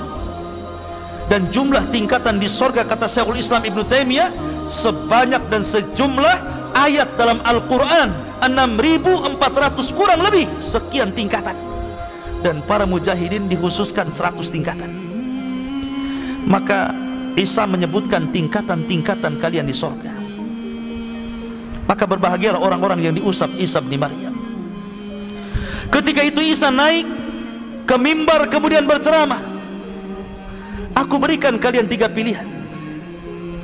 [1.27, 4.29] Dan jumlah tingkatan di sorga kata Syekhul Islam Ibn Taimiyah
[4.71, 6.37] sebanyak dan sejumlah
[6.73, 8.31] ayat dalam Al-Quran.
[8.41, 9.37] 6400
[9.93, 10.49] kurang lebih.
[10.63, 11.53] Sekian tingkatan.
[12.41, 14.89] Dan para mujahidin dikhususkan 100 tingkatan.
[16.49, 16.89] Maka
[17.37, 20.09] Isa menyebutkan tingkatan-tingkatan kalian di sorga.
[21.85, 24.33] Maka berbahagialah orang-orang yang diusap Isa bin Maryam.
[25.91, 27.05] Ketika itu Isa naik
[27.85, 29.43] ke mimbar kemudian berceramah.
[30.97, 32.47] Aku berikan kalian tiga pilihan.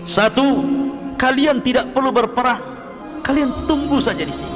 [0.08, 0.64] Satu
[1.18, 2.62] kalian tidak perlu berperang.
[3.26, 4.56] Kalian tunggu saja di sini.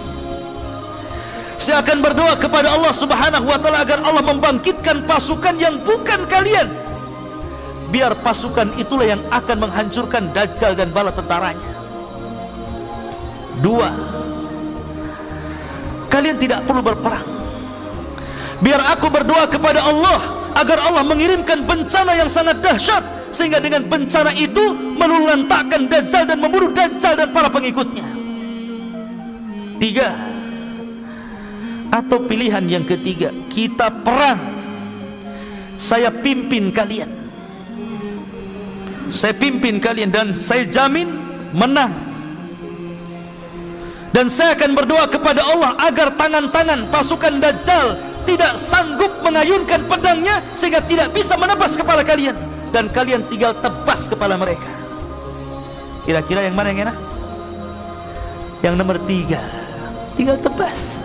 [1.62, 6.74] Saya akan berdoa kepada Allah subhanahu wa ta'ala agar Allah membangkitkan pasukan yang bukan kalian.
[7.92, 11.70] Biar pasukan itulah yang akan menghancurkan dajjal dan bala tentaranya.
[13.62, 13.94] Dua,
[16.10, 17.28] kalian tidak perlu berperang.
[18.64, 24.36] Biar aku berdoa kepada Allah agar Allah mengirimkan bencana yang sangat dahsyat sehingga dengan bencana
[24.36, 28.06] itu melulantakkan Dajjal dan membunuh Dajjal dan para pengikutnya.
[29.82, 30.14] Tiga,
[31.90, 34.40] atau pilihan yang ketiga, kita perang.
[35.82, 37.10] Saya pimpin kalian.
[39.10, 41.10] Saya pimpin kalian dan saya jamin
[41.52, 41.90] menang.
[44.12, 47.98] Dan saya akan berdoa kepada Allah agar tangan-tangan pasukan Dajjal
[48.28, 54.40] tidak sanggup mengayunkan pedangnya sehingga tidak bisa menebas kepala kalian dan kalian tinggal tebas kepala
[54.40, 54.72] mereka.
[56.08, 56.98] Kira-kira yang mana yang enak?
[58.66, 59.42] Yang nomor tiga,
[60.18, 61.04] tinggal tebas.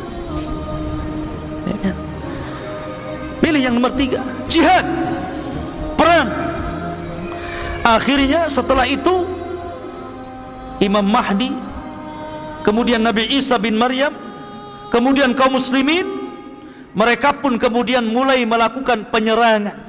[1.66, 1.97] Ya kan?
[3.43, 4.86] Pilih yang nomor tiga, jihad,
[5.98, 6.30] perang.
[7.86, 9.26] Akhirnya setelah itu
[10.82, 11.55] Imam Mahdi
[12.66, 14.10] kemudian Nabi Isa bin Maryam
[14.90, 16.05] kemudian kaum muslimin
[16.98, 19.86] mereka pun kemudian mulai melakukan penyerangan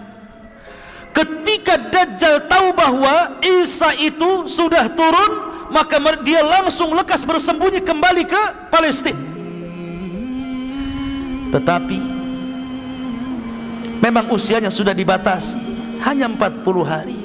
[1.17, 8.41] ketika Dajjal tahu bahwa Isa itu sudah turun maka dia langsung lekas bersembunyi kembali ke
[8.69, 9.17] Palestina
[11.49, 11.99] tetapi
[14.03, 15.57] memang usianya sudah dibatasi
[16.05, 17.17] hanya 40 hari.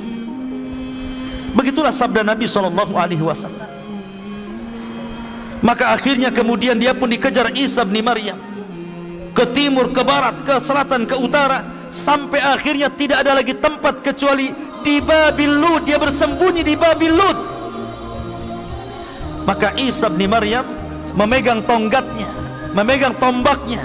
[1.52, 3.69] Begitulah sabda Nabi sallallahu alaihi wasallam.
[5.62, 8.40] Maka akhirnya kemudian dia pun dikejar Isa bin Maryam
[9.36, 11.62] ke timur, ke barat, ke selatan, ke utara
[11.93, 14.48] sampai akhirnya tidak ada lagi tempat kecuali
[14.81, 15.52] di Babil
[15.85, 17.12] dia bersembunyi di Babil
[19.44, 20.64] maka Isa bin Maryam
[21.12, 22.43] memegang tonggatnya
[22.73, 23.85] memegang tombaknya.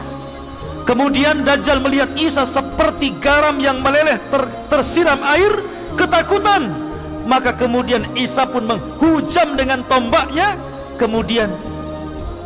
[0.88, 5.52] Kemudian Dajjal melihat Isa seperti garam yang meleleh ter, tersiram air
[6.00, 6.72] ketakutan.
[7.28, 10.56] Maka kemudian Isa pun menghujam dengan tombaknya.
[10.96, 11.52] Kemudian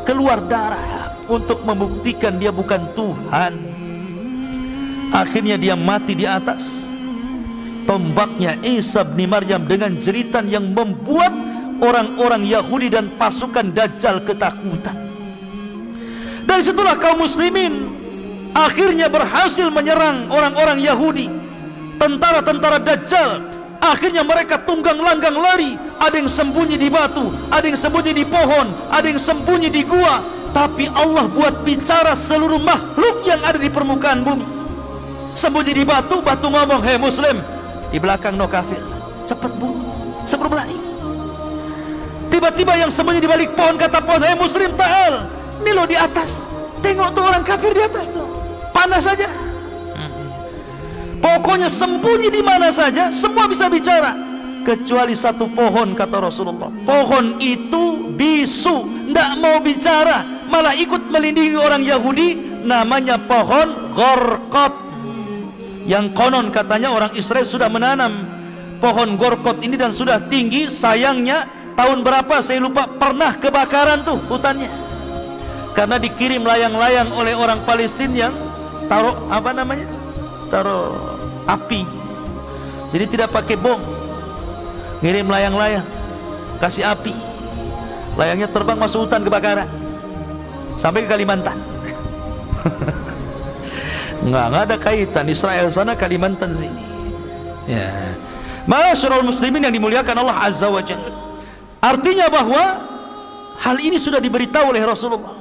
[0.09, 3.70] keluar darah untuk membuktikan dia bukan Tuhan
[5.11, 6.87] akhirnya dia mati di atas.
[7.83, 11.35] Tombaknya Isa bin Maryam dengan jeritan yang membuat
[11.83, 14.95] orang-orang Yahudi dan pasukan Dajjal ketakutan.
[16.47, 17.91] Dari situlah kaum muslimin
[18.55, 21.27] akhirnya berhasil menyerang orang-orang Yahudi.
[21.99, 23.29] Tentara-tentara Dajjal
[23.83, 25.75] akhirnya mereka tunggang langgang lari.
[26.01, 30.23] Ada yang sembunyi di batu ada yang sembunyi di pohon ada yang sembunyi di gua.
[30.51, 34.60] Tapi Allah buat bicara seluruh makhluk yang ada di permukaan bumi
[35.33, 37.39] sembunyi di batu batu ngomong hei muslim
[37.89, 38.81] di belakang no kafir.
[39.27, 39.75] Cepat bu
[40.27, 40.77] sebelum lari.
[42.31, 45.27] Tiba-tiba yang sembunyi di balik pohon kata pohon hei muslim ta'al
[45.61, 46.49] ini lo di atas.
[46.81, 48.25] Tengok tuh orang kafir di atas tuh.
[48.73, 49.29] Panas saja.
[51.21, 54.17] Pokoknya sembunyi di mana saja semua bisa bicara.
[54.65, 56.69] Kecuali satu pohon kata Rasulullah.
[56.85, 64.90] Pohon itu bisu, tidak mau bicara, malah ikut melindungi orang Yahudi namanya pohon gorkot.
[65.85, 68.25] Yang konon katanya orang Israel sudah menanam
[68.77, 72.41] pohon gorkot ini dan sudah tinggi, sayangnya tahun berapa?
[72.41, 72.85] Saya lupa.
[72.85, 74.69] Pernah kebakaran tuh hutannya.
[75.71, 78.33] Karena dikirim layang-layang oleh orang Palestina yang
[78.91, 79.87] taruh apa namanya?
[80.51, 81.17] Taruh
[81.47, 81.81] api.
[82.91, 83.79] Jadi tidak pakai bom.
[85.01, 85.87] Ngirim layang-layang
[86.59, 87.15] kasih api.
[88.19, 89.65] Layangnya terbang masuk hutan kebakaran.
[90.75, 91.57] Sampai ke Kalimantan
[94.25, 95.25] enggak, enggak ada kaitan.
[95.29, 96.83] Israel sana Kalimantan sini.
[97.69, 97.89] Ya.
[98.69, 101.09] Masyarul muslimin yang dimuliakan Allah Azza wa Jalla.
[101.81, 102.63] Artinya bahwa
[103.57, 105.33] hal ini sudah diberitahu oleh Rasulullah.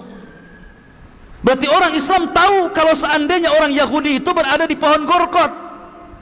[1.41, 5.53] Berarti orang Islam tahu kalau seandainya orang Yahudi itu berada di pohon gorkot.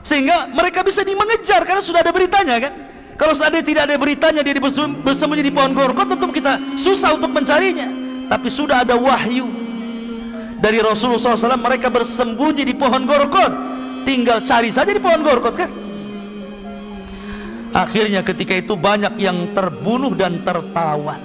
[0.07, 2.73] Sehingga mereka bisa dimengejar karena sudah ada beritanya kan?
[3.19, 4.55] Kalau seandainya tidak ada beritanya dia
[5.03, 7.87] bersembunyi di pohon gorkot tentu kita susah untuk mencarinya.
[8.31, 9.68] Tapi sudah ada wahyu
[10.59, 13.53] dari Rasulullah SAW mereka bersembunyi di pohon gorkot
[14.03, 15.71] tinggal cari saja di pohon gorkot kan?
[17.77, 21.21] Akhirnya ketika itu banyak yang terbunuh dan tertawan.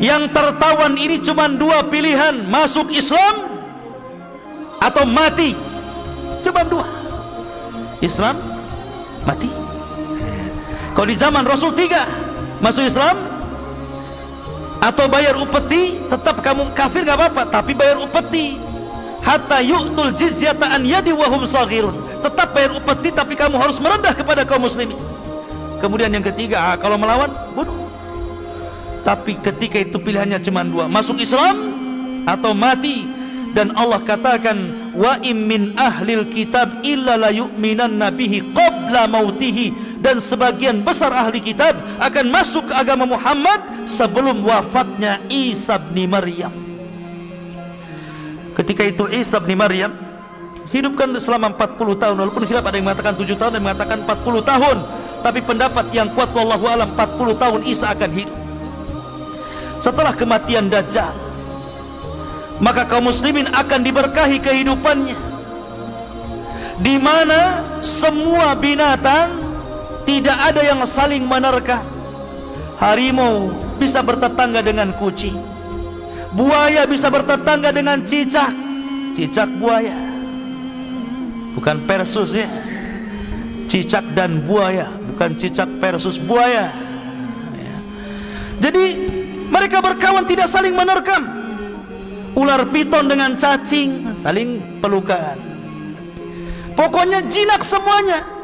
[0.00, 3.50] Yang tertawan ini cuma dua pilihan masuk Islam
[4.80, 5.52] atau mati.
[6.40, 6.86] Cuma dua.
[8.00, 8.40] Islam
[9.28, 9.52] mati.
[10.96, 12.08] Kalau di zaman Rasul tiga.
[12.64, 13.29] Masuk Islam
[14.80, 17.42] atau bayar upeti tetap kamu kafir gak apa-apa.
[17.48, 18.56] Tapi bayar upeti.
[19.20, 21.92] Hatta yu'tul jizyata an yadi wahum saghirun.
[22.24, 24.96] Tetap bayar upeti tapi kamu harus merendah kepada kaum muslimin.
[25.80, 27.80] Kemudian yang ketiga ah, kalau melawan bunuh
[29.00, 31.56] tapi ketika itu pilihannya cuma dua masuk Islam
[32.28, 33.20] atau mati.
[33.50, 40.16] Dan Allah katakan wa im min ahlil kitab illa la yu'minan nabihi qabla mautihi dan
[40.16, 46.52] sebagian besar ahli kitab akan masuk ke agama Muhammad sebelum wafatnya Isa bin Maryam.
[48.56, 49.92] Ketika itu Isa bin Maryam
[50.72, 54.76] hidupkan selama 40 tahun walaupun khilaf ada yang mengatakan 7 tahun dan mengatakan 40 tahun
[55.20, 58.38] tapi pendapat yang kuat wallahu alam 40 tahun Isa akan hidup.
[59.80, 61.12] Setelah kematian Dajjal
[62.60, 65.16] maka kaum muslimin akan diberkahi kehidupannya
[66.80, 69.39] di mana semua binatang
[70.10, 71.86] tidak ada yang saling menerkam
[72.82, 75.38] harimau bisa bertetangga dengan kucing.
[76.34, 78.50] Buaya bisa bertetangga dengan cicak.
[79.14, 79.94] Cicak buaya.
[81.54, 82.50] Bukan persus ya.
[83.70, 86.74] Cicak dan buaya bukan cicak versus buaya.
[87.54, 87.76] Ya.
[88.58, 88.84] jadi
[89.46, 91.22] mereka berkawan tidak saling menerkam.
[92.34, 95.38] Ular piton dengan cacing saling pelukan.
[96.74, 98.39] Pokoknya jinak semuanya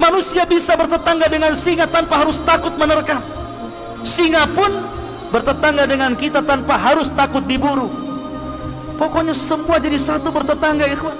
[0.00, 3.20] manusia bisa bertetangga dengan singa tanpa harus takut menerkam.
[4.00, 4.88] Singa pun
[5.28, 7.92] bertetangga dengan kita tanpa harus takut diburu.
[8.96, 11.16] Pokoknya semua jadi satu bertetangga ikhwan.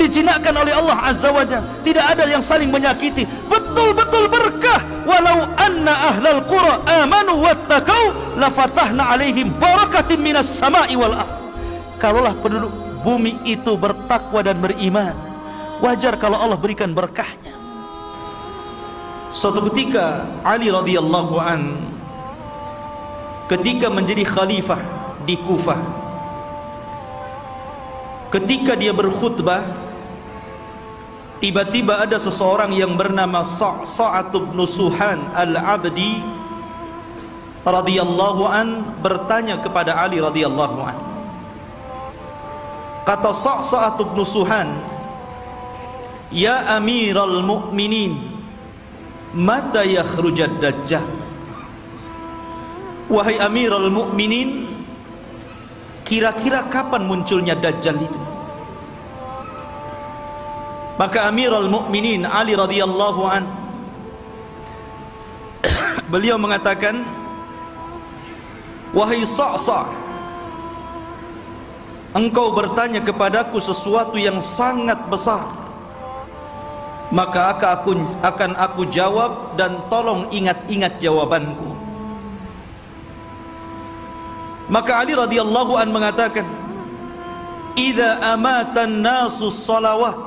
[0.00, 1.66] Dijinakkan oleh Allah Azza wa Jalla.
[1.84, 3.28] Tidak ada yang saling menyakiti.
[3.50, 4.80] Betul-betul berkah.
[5.04, 11.32] Walau anna ahlal qura amanu wattaqau lafatahna alaihim barakatin minas sama'i wal ard.
[11.98, 12.70] Kalaulah penduduk
[13.02, 15.16] bumi itu bertakwa dan beriman
[15.82, 17.57] wajar kalau Allah berikan berkahnya
[19.28, 21.76] suatu ketika Ali radhiyallahu an
[23.48, 24.80] ketika menjadi khalifah
[25.24, 25.80] di Kufah
[28.32, 29.88] ketika dia berkhutbah
[31.38, 36.18] Tiba-tiba ada seseorang yang bernama Sa'sa'at bin Suhan Al-Abdi
[37.62, 40.98] radhiyallahu an bertanya kepada Ali radhiyallahu an.
[43.06, 44.66] Kata Sa'sa'at bin Suhan,
[46.34, 48.37] "Ya Amiral Mukminin,
[49.38, 51.06] mata yakhrujad Dajjal?"
[53.08, 54.68] Wahai Amiral Mukminin,
[56.04, 58.20] kira-kira kapan munculnya Dajjal itu?
[60.98, 63.46] Maka Amirul Mukminin Ali radhiyallahu an
[66.12, 67.06] beliau mengatakan
[68.90, 69.86] Wahai Sa'sa
[72.18, 75.46] Engkau bertanya kepadaku sesuatu yang sangat besar
[77.08, 81.72] Maka aku, akan aku jawab dan tolong ingat-ingat jawabanku.
[84.68, 86.44] Maka Ali radhiyallahu an mengatakan
[87.78, 90.18] Idza amatan nasu salawat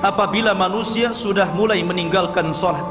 [0.00, 2.82] apabila manusia sudah mulai meninggalkan salat.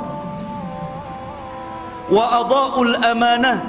[2.08, 3.60] Wa adaul amanah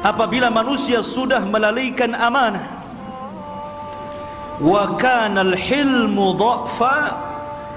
[0.00, 2.64] apabila manusia sudah melalaikan amanah.
[4.56, 7.25] Wa kana al hilmu dha'fa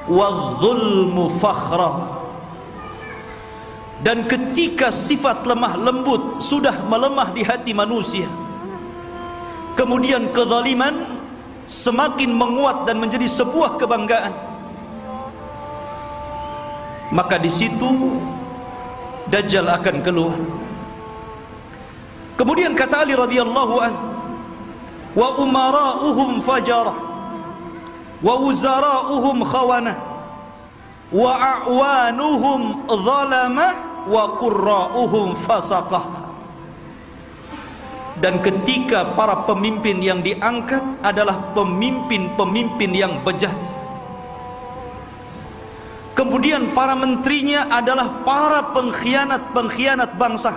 [0.10, 2.20] wa dhulmu fakhra
[4.02, 8.26] dan ketika sifat lemah lembut sudah melemah di hati manusia
[9.78, 11.20] kemudian kezaliman
[11.70, 14.34] semakin menguat dan menjadi sebuah kebanggaan.
[17.14, 18.20] Maka di situ
[19.30, 20.42] Dajjal akan keluar.
[22.34, 23.94] Kemudian kata Ali radhiyallahu an
[25.14, 26.98] wa umara'uhum fajarah
[28.20, 29.98] wa wuzara'uhum khawanah.
[31.10, 36.06] Wa a'wanuhum zalamah wa qurra'uhum fasaqah.
[38.20, 43.56] Dan ketika para pemimpin yang diangkat adalah pemimpin-pemimpin yang bejat
[46.20, 50.52] Kemudian para menterinya adalah para pengkhianat-pengkhianat bangsa.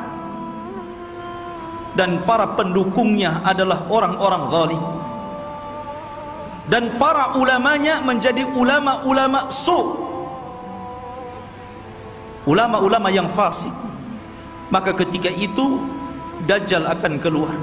[1.94, 4.82] Dan para pendukungnya adalah orang-orang zalim
[6.66, 9.78] Dan para ulamanya menjadi ulama-ulama su.
[12.46, 13.74] Ulama-ulama yang fasik.
[14.70, 15.82] Maka ketika itu
[16.42, 17.54] Dajjal akan keluar.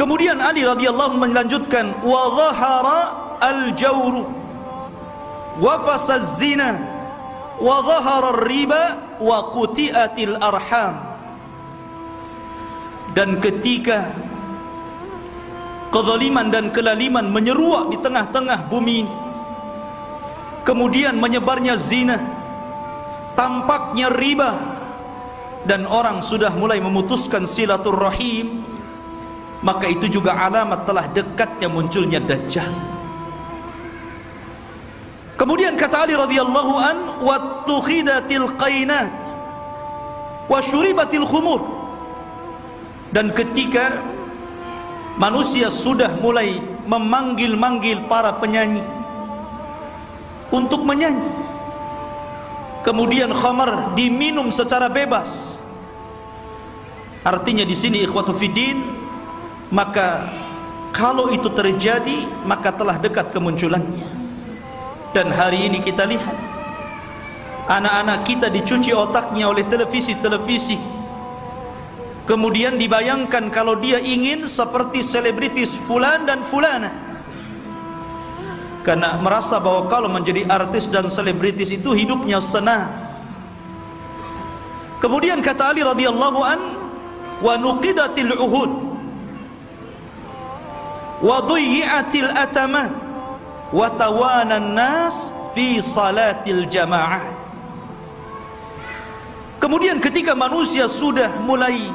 [0.00, 3.00] Kemudian Ali radhiyallahu melanjutkan wa dhahara
[3.44, 4.26] al-jawru
[5.60, 6.80] wa fasaz zina
[7.60, 8.82] wa dhahara riba
[9.20, 10.94] wa quti'atil arham.
[13.14, 14.10] Dan ketika
[15.94, 19.14] kezaliman dan kelaliman menyeruak di tengah-tengah bumi ini
[20.66, 22.18] kemudian menyebarnya zina
[23.38, 24.58] tampaknya riba
[25.62, 28.66] dan orang sudah mulai memutuskan silaturrahim
[29.62, 32.94] maka itu juga alamat telah dekatnya munculnya dajjal
[35.34, 39.10] Kemudian kata Ali radhiyallahu an wattukhidatil qainat
[40.46, 41.60] wa syuribatil khumur.
[43.10, 44.13] Dan ketika
[45.18, 48.82] manusia sudah mulai memanggil-manggil para penyanyi
[50.50, 51.30] untuk menyanyi.
[52.84, 55.56] Kemudian khamar diminum secara bebas.
[57.24, 58.84] Artinya di sini ikhwatu fiddin
[59.72, 60.28] maka
[60.92, 64.12] kalau itu terjadi maka telah dekat kemunculannya.
[65.16, 66.36] Dan hari ini kita lihat
[67.64, 70.93] anak-anak kita dicuci otaknya oleh televisi-televisi
[72.24, 77.04] kemudian dibayangkan kalau dia ingin seperti selebritis fulan dan fulana
[78.84, 82.92] karena merasa bahwa kalau menjadi artis dan selebritis itu hidupnya senang.
[85.00, 86.60] Kemudian kata Ali radhiyallahu an
[87.40, 88.72] wa nuqidatil uhud
[91.24, 92.92] wa dhuyyatil atamat
[93.72, 97.24] wa tawana nas fi salatil jamaah.
[99.64, 101.88] Kemudian ketika manusia sudah mulai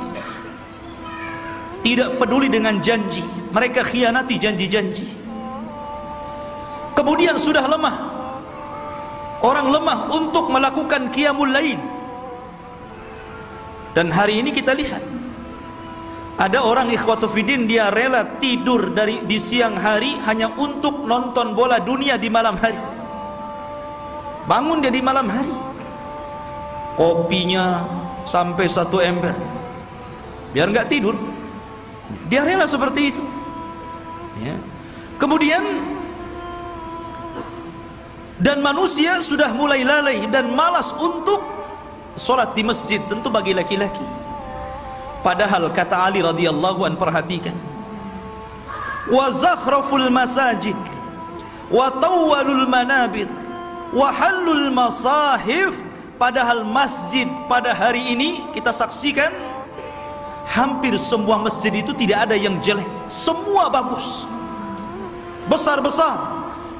[1.82, 5.08] tidak peduli dengan janji, mereka khianati janji-janji.
[6.96, 7.96] Kemudian sudah lemah.
[9.40, 11.80] Orang lemah untuk melakukan qiyamul lain.
[13.96, 15.00] Dan hari ini kita lihat
[16.36, 21.80] ada orang ikhwatu fiddin dia rela tidur dari di siang hari hanya untuk nonton bola
[21.80, 22.80] dunia di malam hari.
[24.44, 25.70] Bangun dia di malam hari
[27.00, 27.88] kopinya
[28.28, 29.32] sampai satu ember
[30.52, 31.16] biar nggak tidur
[32.30, 33.24] dia rela seperti itu.
[34.40, 34.56] Ya.
[35.20, 35.60] kemudian
[38.40, 41.44] dan manusia sudah mulai lalai dan malas untuk
[42.16, 43.04] solat di masjid.
[43.04, 44.20] Tentu bagi laki-laki
[45.20, 47.56] padahal kata Ali radhiyallahu an perhatikan.
[49.10, 50.78] Wa zakhraful masajid
[51.68, 53.28] wa tawwalul manabir
[53.92, 55.76] wa halul masahif.
[56.20, 59.32] Padahal masjid pada hari ini kita saksikan
[60.50, 64.26] hampir semua masjid itu tidak ada yang jelek, semua bagus.
[65.46, 66.18] Besar-besar,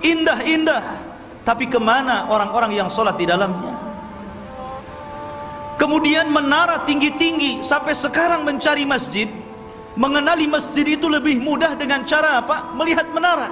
[0.02, 0.82] indah-indah,
[1.46, 3.78] tapi ke mana orang-orang yang sholat di dalamnya?
[5.80, 9.32] Kemudian menara tinggi-tinggi sampai sekarang mencari masjid,
[9.96, 12.76] mengenali masjid itu lebih mudah dengan cara apa?
[12.76, 13.50] Melihat menara.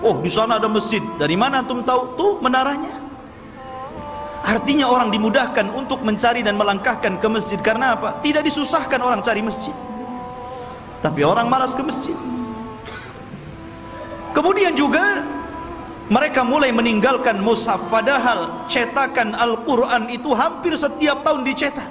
[0.00, 1.02] Oh, di sana ada masjid.
[1.20, 2.16] Dari mana antum tahu?
[2.16, 3.09] Tuh menaranya.
[4.40, 8.24] Artinya orang dimudahkan untuk mencari dan melangkahkan ke masjid karena apa?
[8.24, 9.74] Tidak disusahkan orang cari masjid.
[11.04, 12.16] Tapi orang malas ke masjid.
[14.32, 15.20] Kemudian juga
[16.08, 21.88] mereka mulai meninggalkan mushaf padahal cetakan Al-Qur'an itu hampir setiap tahun dicetak.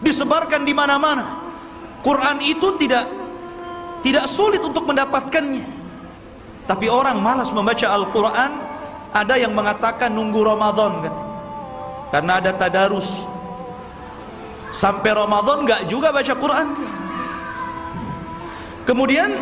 [0.00, 1.44] Disebarkan di mana-mana.
[2.00, 3.08] Quran itu tidak
[4.00, 5.64] tidak sulit untuk mendapatkannya.
[6.64, 8.52] Tapi orang malas membaca Al-Qur'an,
[9.12, 11.33] ada yang mengatakan nunggu Ramadan katanya
[12.14, 13.26] karena ada tadarus.
[14.70, 16.68] Sampai Ramadan enggak juga baca Quran.
[18.86, 19.34] Kemudian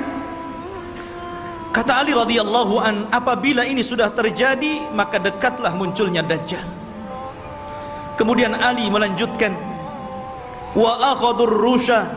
[1.69, 6.65] kata Ali radhiyallahu an apabila ini sudah terjadi maka dekatlah munculnya dajjal.
[8.17, 9.53] Kemudian Ali melanjutkan
[10.73, 12.09] wa akhadur rusha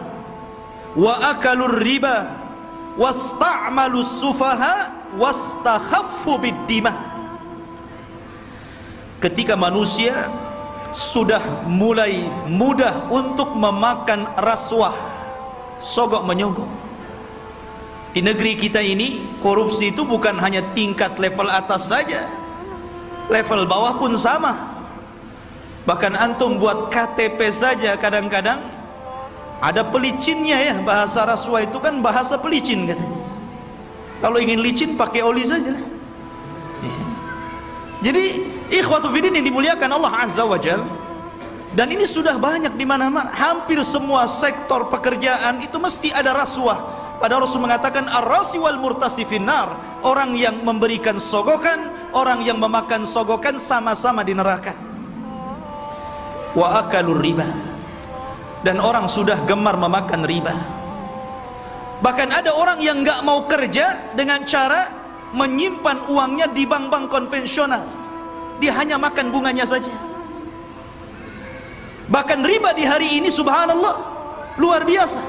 [0.96, 2.32] wa akalur riba
[2.96, 6.56] wasta'malus sufaha wastakhaffu bid
[9.20, 10.45] ketika manusia
[10.96, 14.96] sudah mulai mudah untuk memakan rasuah.
[15.84, 16.72] Sogok menyogok.
[18.16, 22.24] Di negeri kita ini korupsi itu bukan hanya tingkat level atas saja.
[23.28, 24.56] Level bawah pun sama.
[25.84, 28.64] Bahkan antum buat KTP saja kadang-kadang
[29.60, 33.20] ada pelicinnya ya bahasa rasuah itu kan bahasa pelicin katanya.
[34.24, 35.86] Kalau ingin licin pakai oli saja lah.
[38.00, 40.82] Jadi Ikhwatu fiddin yang dimuliakan Allah Azza wa Jal
[41.76, 43.28] dan ini sudah banyak di mana-mana.
[43.36, 46.96] Hampir semua sektor pekerjaan itu mesti ada rasuah.
[47.20, 50.00] Pada Rasul mengatakan ar-rasi wal murtasi finnar.
[50.00, 54.72] Orang yang memberikan sogokan, orang yang memakan sogokan sama-sama di neraka.
[56.56, 57.44] Wa akalur riba.
[58.64, 60.56] Dan orang sudah gemar memakan riba.
[62.00, 64.88] Bahkan ada orang yang nggak mau kerja dengan cara
[65.36, 68.05] menyimpan uangnya di bank-bank konvensional
[68.62, 69.92] dia hanya makan bunganya saja.
[72.06, 73.96] Bahkan riba di hari ini subhanallah
[74.62, 75.22] luar biasa.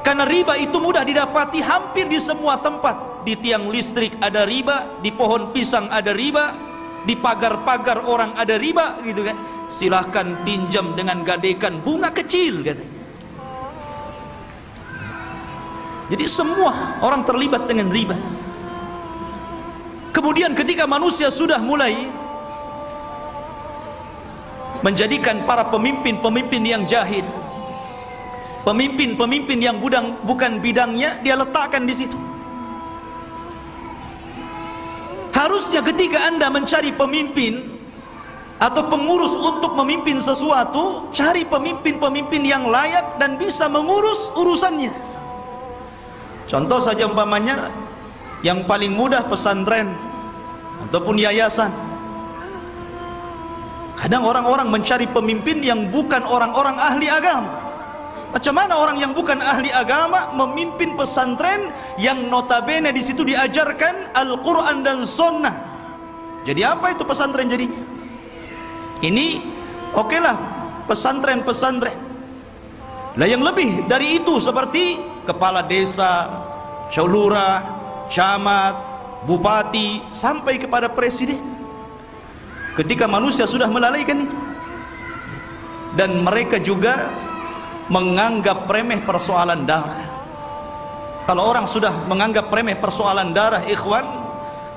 [0.00, 3.24] Karena riba itu mudah didapati hampir di semua tempat.
[3.26, 6.56] Di tiang listrik ada riba di pohon pisang ada riba
[7.04, 9.36] di pagar-pagar orang ada riba gitu kan.
[9.68, 13.00] Silahkan pinjam dengan gadekan bunga kecil katanya
[16.10, 18.18] jadi semua orang terlibat dengan riba.
[20.10, 22.10] Kemudian ketika manusia sudah mulai
[24.80, 27.24] menjadikan para pemimpin-pemimpin yang jahil
[28.60, 32.16] pemimpin-pemimpin yang budang, bukan bidangnya dia letakkan di situ
[35.40, 37.64] Harusnya ketika Anda mencari pemimpin
[38.60, 44.92] atau pengurus untuk memimpin sesuatu, cari pemimpin-pemimpin yang layak dan bisa mengurus urusannya.
[46.44, 47.72] Contoh saja umpamanya
[48.44, 49.96] yang paling mudah pesantren
[50.84, 51.89] ataupun yayasan.
[54.00, 57.68] Kadang orang-orang mencari pemimpin yang bukan orang-orang ahli agama.
[58.32, 61.68] Macam mana orang yang bukan ahli agama memimpin pesantren
[62.00, 65.52] yang notabene di situ diajarkan Al-Quran dan Sunnah.
[66.48, 67.76] Jadi apa itu pesantren jadinya?
[69.04, 69.26] Ini
[69.92, 70.36] oke lah
[70.88, 71.98] pesantren-pesantren.
[73.20, 74.96] Lah yang lebih dari itu seperti
[75.28, 76.40] kepala desa,
[76.88, 77.60] caulura,
[78.08, 78.74] camat,
[79.28, 81.59] bupati sampai kepada presiden.
[82.78, 84.36] Ketika manusia sudah melalaikan itu.
[85.94, 87.10] Dan mereka juga
[87.90, 90.06] menganggap remeh persoalan darah.
[91.26, 94.06] Kalau orang sudah menganggap remeh persoalan darah ikhwan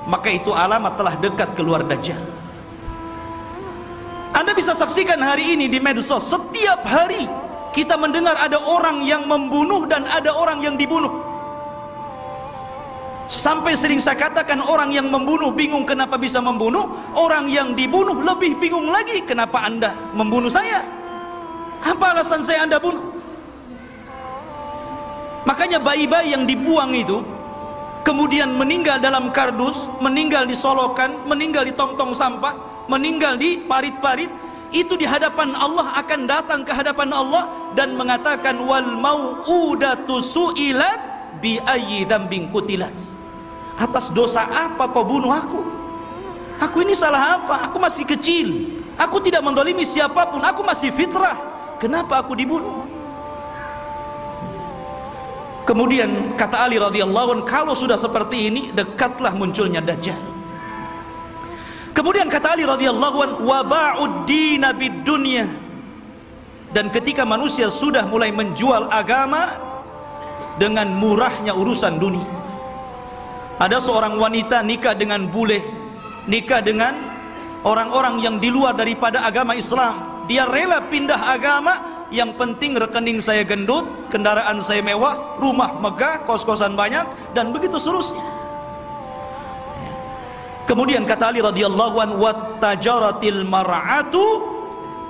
[0.04, 2.20] maka itu alamat telah dekat keluar dajjal.
[4.34, 7.30] Anda bisa saksikan hari ini di medsos setiap hari
[7.70, 11.33] kita mendengar ada orang yang membunuh dan ada orang yang dibunuh
[13.28, 16.88] sampai sering saya katakan orang yang membunuh bingung kenapa bisa membunuh.
[17.16, 20.84] Orang yang dibunuh lebih bingung lagi kenapa anda membunuh saya.
[21.84, 23.12] Apa alasan saya anda bunuh?
[25.44, 27.20] Makanya bayi-bayi yang dibuang itu
[28.04, 32.52] kemudian meninggal dalam kardus meninggal di solokan meninggal di tong-tong sampah
[32.88, 34.28] meninggal di parit-parit
[34.74, 41.13] itu di hadapan Allah akan datang ke hadapan Allah dan mengatakan wal mau'udatu su'ilat
[41.44, 42.96] bi ayyi dzambin kutilat
[43.76, 45.60] atas dosa apa kau bunuh aku?
[46.62, 47.66] Aku ini salah apa?
[47.68, 48.70] Aku masih kecil.
[48.94, 50.38] Aku tidak mendolimi siapa pun.
[50.38, 51.34] Aku masih fitrah.
[51.82, 52.86] Kenapa aku dibunuh?
[55.66, 60.20] Kemudian kata Ali radhiyallahu anhu kalau sudah seperti ini dekatlah munculnya dajjal.
[61.90, 64.70] Kemudian kata Ali radhiyallahu anhu waba'ud dina
[65.02, 65.50] dunya.
[66.70, 69.63] Dan ketika manusia sudah mulai menjual agama
[70.58, 72.28] dengan murahnya urusan dunia.
[73.58, 75.84] Ada seorang wanita nikah dengan bule
[76.28, 76.94] nikah dengan
[77.64, 80.24] orang-orang yang di luar daripada agama Islam.
[80.28, 81.74] Dia rela pindah agama.
[82.12, 87.02] Yang penting rekening saya gendut kendaraan saya mewah rumah megah kos-kosan banyak
[87.34, 88.22] dan begitu seterusnya.
[90.68, 94.22] Kemudian kata Ali radhiyallahu an wattajaratil mar'atu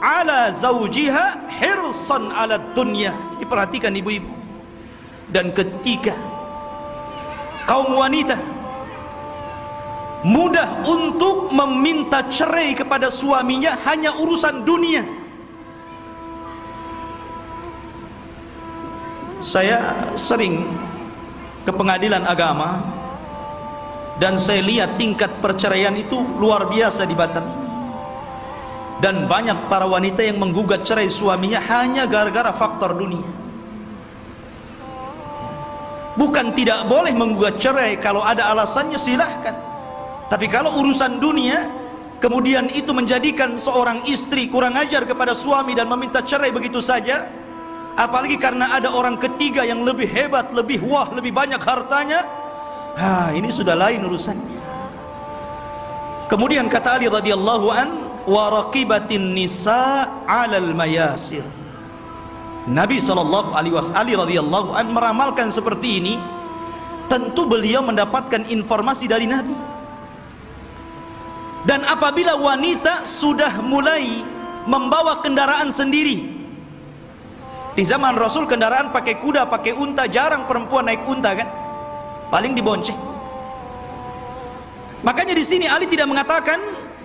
[0.00, 3.12] ala zawjiha hirsan ala dunya.
[3.36, 4.43] Diperhatikan ibu-ibu
[5.34, 6.14] dan ketika
[7.66, 8.38] kaum wanita
[10.22, 15.02] mudah untuk meminta cerai kepada suaminya hanya urusan dunia.
[19.44, 20.64] Saya sering
[21.66, 22.80] ke pengadilan agama
[24.16, 27.44] dan saya lihat tingkat perceraian itu luar biasa di Batam
[29.04, 33.43] dan banyak para wanita yang menggugat cerai suaminya hanya gara-gara faktor dunia
[36.14, 39.54] bukan tidak boleh menggugat cerai kalau ada alasannya silahkan.
[40.30, 41.68] Tapi kalau urusan dunia
[42.18, 47.28] kemudian itu menjadikan seorang istri kurang ajar kepada suami dan meminta cerai begitu saja
[47.94, 52.24] apalagi karena ada orang ketiga yang lebih hebat, lebih wah, lebih banyak hartanya
[52.98, 54.62] ha, ini sudah lain urusannya.
[56.24, 57.88] Kemudian kata Ali radhiyallahu an
[58.24, 61.44] wa raqibatin nisa 'alal mayasir
[62.64, 66.14] Nabi sallallahu alaihi wasallam radhiyallahu an meramalkan seperti ini
[67.12, 69.52] tentu beliau mendapatkan informasi dari Nabi.
[71.64, 74.24] Dan apabila wanita sudah mulai
[74.64, 76.34] membawa kendaraan sendiri
[77.74, 81.48] di zaman Rasul kendaraan pakai kuda, pakai unta jarang perempuan naik unta kan?
[82.32, 82.96] Paling dibonceng.
[85.04, 86.56] Makanya di sini Ali tidak mengatakan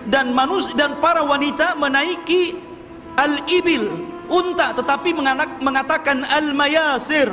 [0.08, 2.56] dan manus dan para wanita menaiki
[3.20, 5.10] al-ibil unta tetapi
[5.60, 7.28] mengatakan al-mayasir.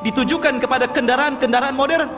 [0.00, 2.08] Ditujukan kepada kendaraan-kendaraan modern.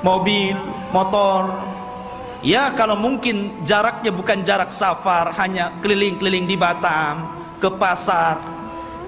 [0.00, 0.56] Mobil,
[0.96, 1.52] motor,
[2.40, 8.40] Ya kalau mungkin jaraknya bukan jarak safar Hanya keliling-keliling di Batam Ke pasar.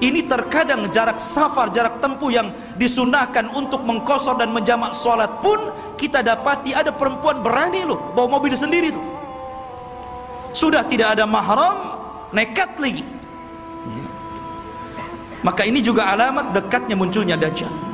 [0.04, 6.20] Ini terkadang jarak safar Jarak tempuh yang disunahkan Untuk mengkosor dan menjamak sholat pun Kita
[6.20, 9.04] dapati ada perempuan berani loh Bawa mobil sendiri tuh.
[10.52, 12.01] Sudah tidak ada mahram
[12.32, 13.04] Nekat lagi.
[15.42, 17.92] Maka ini juga alamat dekatnya munculnya Dajjal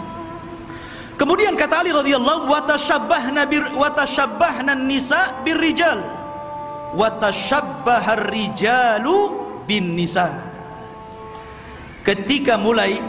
[1.18, 5.98] Kemudian kata Ali radhiyallahu wa tashabbahna bir wa tashabbahna nisa birrijal
[6.94, 9.34] wa tashabbahar rijalu
[9.66, 10.30] bin nisa.
[12.06, 13.02] Ketika mulai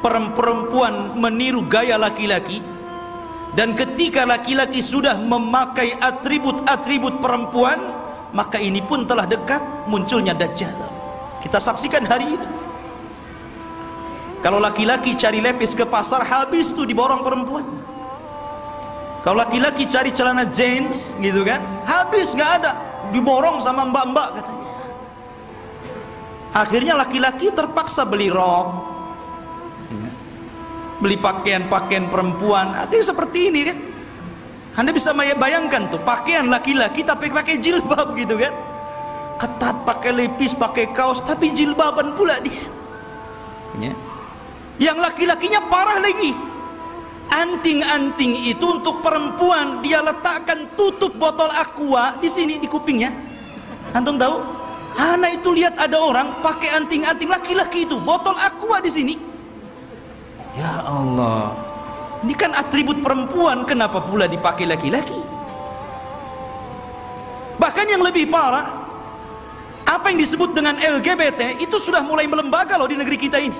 [0.00, 2.64] perempuan meniru gaya laki-laki
[3.52, 7.76] dan ketika laki-laki sudah memakai atribut-atribut perempuan
[8.30, 10.74] maka ini pun telah dekat munculnya dajjal.
[11.40, 12.48] Kita saksikan hari ini.
[14.40, 17.66] Kalau laki-laki cari levis ke pasar habis tuh diborong perempuan.
[19.20, 22.72] Kalau laki-laki cari celana jeans gitu kan habis nggak ada.
[23.12, 24.68] Diborong sama mbak-mbak katanya.
[26.50, 28.90] Akhirnya laki-laki terpaksa beli rok
[31.00, 32.76] beli pakaian-pakaian perempuan.
[32.76, 33.76] Artinya seperti ini kan
[34.80, 38.48] anda bisa bayangkan tuh pakaian laki-laki tapi pakai jilbab gitu kan.
[39.36, 42.64] Ketat pakai lepis pakai kaos tapi jilbaban pula dia.
[43.76, 43.94] Ya.
[44.80, 46.32] yang laki-lakinya parah lagi.
[47.28, 49.84] Anting-anting itu untuk perempuan.
[49.84, 53.12] Dia letakkan tutup botol aqua di sini di kupingnya.
[53.92, 54.40] Antum tahu?
[54.96, 59.14] Anak itu lihat ada orang pakai anting-anting laki-laki itu botol aqua di sini.
[60.56, 61.52] Ya Allah
[62.20, 65.16] Ini kan atribut perempuan Kenapa pula dipakai laki-laki
[67.56, 68.68] Bahkan yang lebih parah
[69.88, 73.58] Apa yang disebut dengan LGBT Itu sudah mulai melembaga loh di negeri kita ini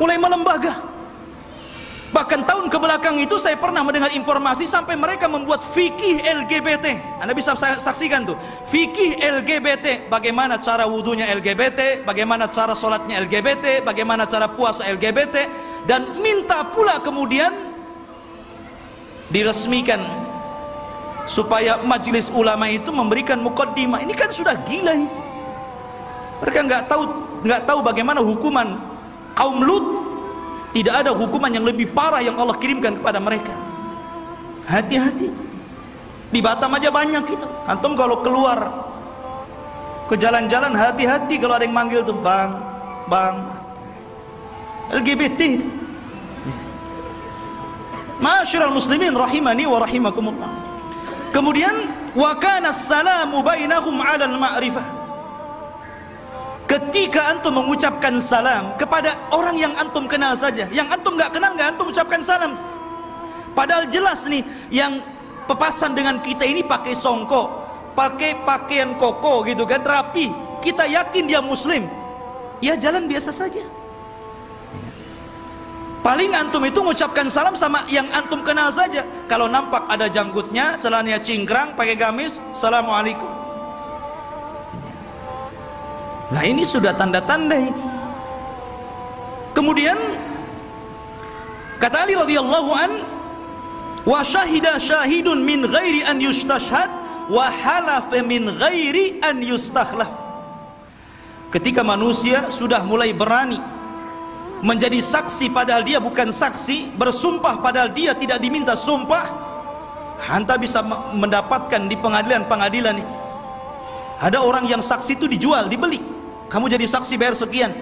[0.00, 0.96] Mulai melembaga
[2.16, 7.18] Bahkan tahun ke belakang itu saya pernah mendengar informasi sampai mereka membuat fikih LGBT.
[7.20, 8.40] Anda bisa saksikan tuh.
[8.64, 15.50] Fikih LGBT, bagaimana cara wudhunya LGBT, bagaimana cara sholatnya LGBT, bagaimana cara puasa LGBT,
[15.86, 17.54] dan minta pula kemudian
[19.30, 20.02] diresmikan
[21.26, 24.02] supaya majelis ulama itu memberikan mukaddimah.
[24.02, 25.10] Ini kan sudah gila ini.
[26.42, 27.02] Mereka nggak tahu
[27.46, 28.78] nggak tahu bagaimana hukuman
[29.34, 29.86] kaum Lut.
[30.74, 33.56] Tidak ada hukuman yang lebih parah yang Allah kirimkan kepada mereka.
[34.68, 35.32] Hati-hati.
[36.28, 38.58] Di Batam aja banyak itu antum kalau keluar
[40.10, 42.50] ke jalan-jalan hati-hati kalau ada yang manggil tuh bang
[43.08, 43.36] bang.
[44.86, 45.40] LGBT
[48.16, 50.50] Masyurul muslimin rahimani wa rahimakumullah.
[51.36, 51.74] Kemudian
[52.16, 54.86] wa kana salamu bainahum 'alal ma'rifah.
[56.66, 61.76] Ketika antum mengucapkan salam kepada orang yang antum kenal saja yang antum nggak kenal nggak
[61.76, 62.56] antum ucapkan salam.
[63.52, 64.98] Padahal jelas nih yang
[65.46, 67.66] pepasan dengan kita ini pakai songkok
[67.96, 70.28] pakai pakaian koko gitu kan rapi.
[70.60, 71.84] Kita yakin dia muslim.
[72.64, 73.75] Ya jalan biasa saja
[76.06, 81.18] paling antum itu mengucapkan salam sama yang antum kenal saja kalau nampak ada janggutnya celananya
[81.18, 83.26] cingkrang pakai gamis assalamualaikum
[86.26, 87.82] Nah ini sudah tanda-tanda ini.
[89.54, 89.94] Kemudian
[91.78, 92.90] kata Ali radhiyallahu an
[94.02, 96.90] wa syahida syahidun min ghairi an yustashhad
[97.30, 100.10] wa halafa min ghairi an yustakhlaf.
[101.54, 103.62] Ketika manusia sudah mulai berani
[104.64, 109.28] menjadi saksi padahal dia bukan saksi, bersumpah padahal dia tidak diminta sumpah,
[110.24, 110.80] anda bisa
[111.12, 112.96] mendapatkan di pengadilan-pengadilan.
[114.16, 116.00] Ada orang yang saksi itu dijual, dibeli.
[116.48, 117.74] Kamu jadi saksi bayar sekian.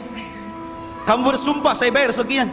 [1.07, 2.51] Kamu bersumpah saya bayar sekian.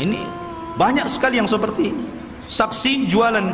[0.00, 0.26] Ini
[0.74, 2.04] banyak sekali yang seperti ini.
[2.50, 3.46] Saksi jualan.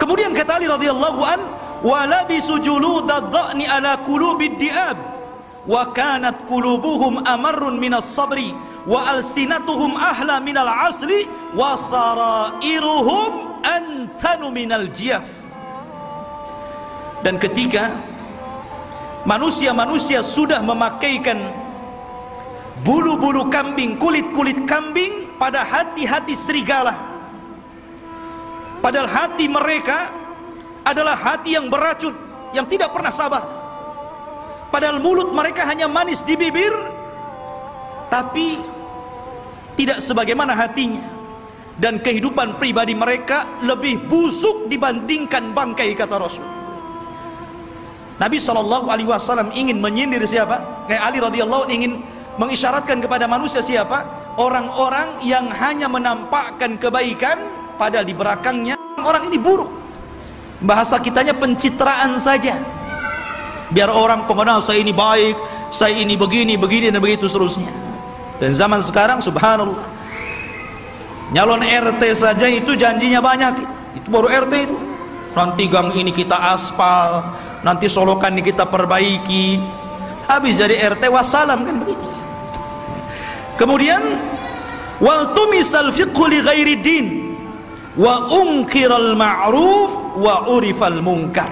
[0.00, 1.40] Kemudian kata Ali radhiyallahu an
[1.84, 5.15] walabisu juludadh-dha'ni ala qulubid di'ab
[5.66, 8.54] wa kanat qulubuhum amarrun minas sabri
[8.86, 15.26] wa alsinatuhum ahla minal asli wa sarairuhum antanu minal jiyaf
[17.26, 17.90] dan ketika
[19.26, 21.42] manusia-manusia sudah memakaikan
[22.86, 26.94] bulu-bulu kambing, kulit-kulit kambing pada hati-hati serigala.
[28.78, 30.12] Padahal hati mereka
[30.86, 32.14] adalah hati yang beracun,
[32.54, 33.42] yang tidak pernah sabar.
[34.70, 36.72] Padahal mulut mereka hanya manis di bibir,
[38.10, 38.60] tapi
[39.76, 41.14] tidak sebagaimana hatinya.
[41.76, 46.48] Dan kehidupan pribadi mereka lebih busuk dibandingkan bangkai kata Rasul.
[48.16, 50.88] Nabi Wasallam ingin menyindir siapa?
[50.88, 52.00] Kayak Ali radhiyallahu ingin
[52.40, 54.08] mengisyaratkan kepada manusia siapa?
[54.40, 57.36] Orang-orang yang hanya menampakkan kebaikan
[57.76, 59.68] padahal di belakangnya orang ini buruk.
[60.64, 62.56] Bahasa kitanya pencitraan saja.
[63.72, 65.34] Biar orang pengenal saya ini baik,
[65.74, 67.70] saya ini begini, begini dan begitu seterusnya.
[68.38, 69.96] Dan zaman sekarang subhanallah.
[71.34, 73.66] Nyalon RT saja itu janjinya banyak
[73.98, 74.08] itu.
[74.12, 74.76] Baru RT itu.
[75.34, 77.20] Nanti gang ini kita aspal,
[77.66, 79.58] nanti solokan ini kita perbaiki
[80.30, 82.06] habis jadi RT wassalam kan begitu
[83.58, 84.02] kemudian
[85.02, 87.06] wal tumisal fiqhu li ghairi din
[87.98, 91.50] wa unkiral ma'ruf wa urifal munkar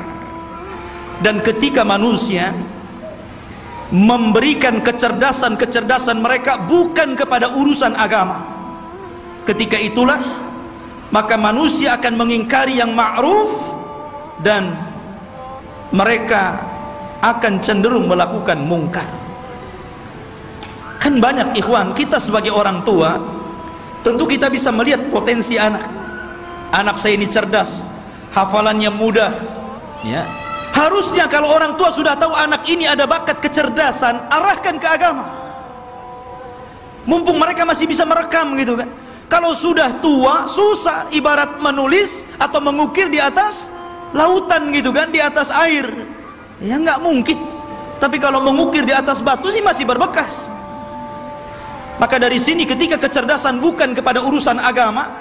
[1.25, 2.53] dan ketika manusia
[3.89, 8.45] memberikan kecerdasan-kecerdasan mereka bukan kepada urusan agama.
[9.49, 10.21] Ketika itulah
[11.09, 13.73] maka manusia akan mengingkari yang ma'ruf
[14.45, 14.77] dan
[15.97, 16.61] mereka
[17.25, 19.09] akan cenderung melakukan mungkar.
[21.01, 23.17] Kan banyak ikhwan kita sebagai orang tua
[24.05, 25.89] tentu kita bisa melihat potensi anak.
[26.75, 27.81] Anak saya ini cerdas
[28.35, 29.31] hafalannya mudah
[30.03, 30.44] ya
[30.75, 35.25] harusnya kalau orang tua sudah tahu anak ini ada bakat kecerdasan arahkan ke agama.
[37.07, 38.91] Mumpung mereka masih bisa merekam gitu kan.
[39.31, 43.71] Kalau sudah tua susah ibarat menulis atau mengukir di atas
[44.11, 45.87] lautan gitu kan di atas air.
[46.59, 47.39] Ya nggak mungkin.
[48.03, 50.51] Tapi kalau mengukir di atas batu sih masih berbekas.
[51.95, 55.15] Maka dari sini ketika kecerdasan bukan kepada urusan agama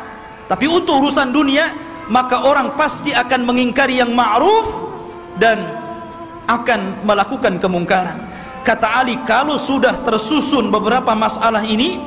[0.50, 1.70] tapi untuk urusan dunia
[2.10, 4.93] maka orang pasti akan mengingkari yang ma'ruf
[5.40, 5.64] dan
[6.50, 8.20] akan melakukan kemungkaran.
[8.64, 12.00] Kata Ali kalau sudah tersusun beberapa masalah ini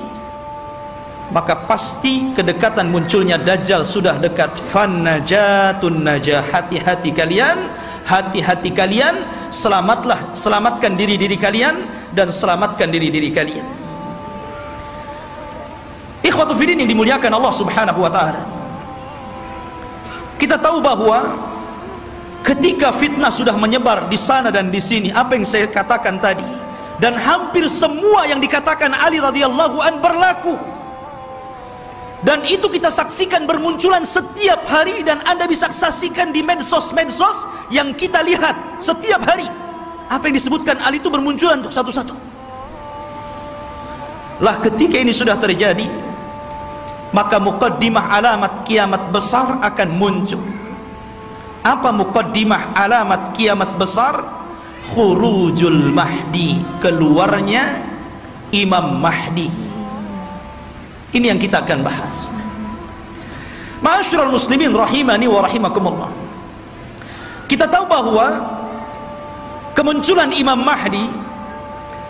[1.26, 4.56] maka pasti kedekatan munculnya dajjal sudah dekat.
[4.56, 6.40] Fan najatun najah.
[6.48, 9.14] Hati-hati kalian hati-hati kalian.
[9.50, 13.66] Selamatlah selamatkan diri-diri kalian dan selamatkan diri-diri kalian.
[16.20, 18.42] Ikhwatu fiddin yang dimuliakan Allah subhanahu wa ta'ala.
[20.36, 21.38] Kita tahu bahwa
[22.46, 26.46] ketika fitnah sudah menyebar di sana dan di sini apa yang saya katakan tadi?
[26.96, 30.54] Dan hampir semua yang dikatakan Ali radhiyallahu an berlaku.
[32.24, 38.24] Dan itu kita saksikan bermunculan setiap hari dan anda bisa saksikan di medsos-medsos yang kita
[38.24, 39.44] lihat setiap hari.
[40.08, 42.14] Apa yang disebutkan Ali itu bermunculan tuh satu-satu.
[44.40, 45.88] Lah ketika ini sudah terjadi
[47.12, 50.40] maka muqaddimah alamat kiamat besar akan muncul
[51.66, 54.22] apa muqaddimah alamat kiamat besar?
[54.94, 56.62] Khurujul mahdi.
[56.78, 57.82] Keluarnya
[58.54, 59.50] imam mahdi.
[61.10, 62.30] Ini yang kita akan bahas.
[63.82, 66.10] Ma'asyiral muslimin rahimani wa rahimakumullah.
[67.50, 68.26] Kita tahu bahwa
[69.74, 71.06] kemunculan Imam Mahdi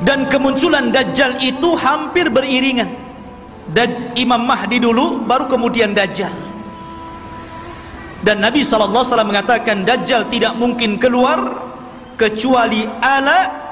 [0.01, 2.89] dan kemunculan Dajjal itu hampir beriringan.
[3.67, 6.46] Daj Imam Mahdi dulu baru kemudian Dajjal
[8.25, 11.67] dan Nabi SAW mengatakan Dajjal tidak mungkin keluar
[12.17, 13.65] kecuali ala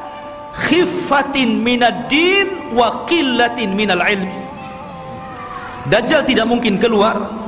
[0.52, 4.44] khifatin minad din wa qillatin minal ilmi
[5.84, 7.44] Dajjal tidak mungkin keluar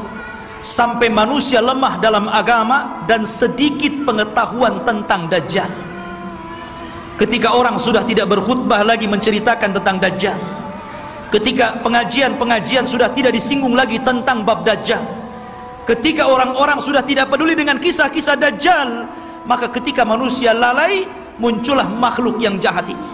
[0.61, 5.71] sampai manusia lemah dalam agama dan sedikit pengetahuan tentang Dajjal.
[7.17, 10.37] Ketika orang sudah tidak berkhutbah lagi menceritakan tentang Dajjal.
[11.33, 15.01] Ketika pengajian-pengajian sudah tidak disinggung lagi tentang bab Dajjal.
[15.87, 19.07] Ketika orang-orang sudah tidak peduli dengan kisah-kisah Dajjal,
[19.47, 21.07] maka ketika manusia lalai,
[21.39, 23.09] muncullah makhluk yang jahat ini.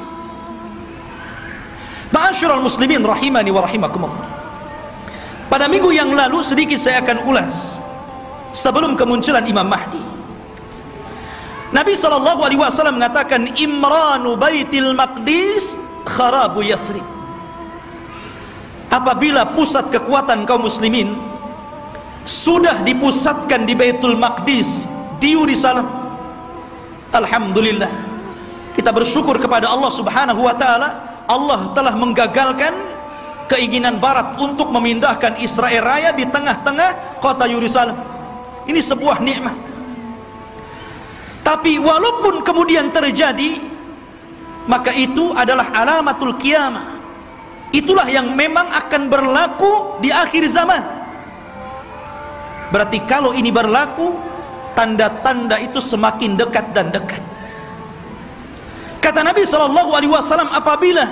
[2.09, 4.27] Ma'asyiral muslimin rahimani wa rahimakumullah.
[5.53, 7.77] Pada minggu yang lalu sedikit saya akan ulas
[8.57, 10.01] sebelum kemunculan Imam Mahdi.
[11.73, 15.77] Nabi alaihi wasallam mengatakan Imranu Baitil Maqdis
[16.09, 17.05] kharabu Yathrib.
[18.93, 21.32] Apabila pusat kekuatan kaum muslimin
[22.23, 24.87] sudah dipusatkan di Baitul Maqdis
[25.19, 25.87] di Yerusalem.
[27.13, 27.91] Alhamdulillah.
[28.73, 30.91] Kita bersyukur kepada Allah Subhanahu wa taala.
[31.29, 32.73] Allah telah menggagalkan
[33.53, 37.95] keinginan barat untuk memindahkan Israel Raya di tengah-tengah kota Yerusalem.
[38.65, 39.59] Ini sebuah nikmat.
[41.43, 43.59] Tapi walaupun kemudian terjadi
[44.71, 47.03] maka itu adalah alamatul kiamah
[47.75, 51.02] itulah yang memang akan berlaku di akhir zaman
[52.73, 54.17] berarti kalau ini berlaku
[54.73, 57.21] tanda-tanda itu semakin dekat dan dekat.
[59.03, 61.05] Kata Nabi SAW apabila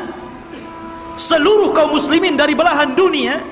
[1.20, 3.43] seluruh kaum muslimin dari belahan dunia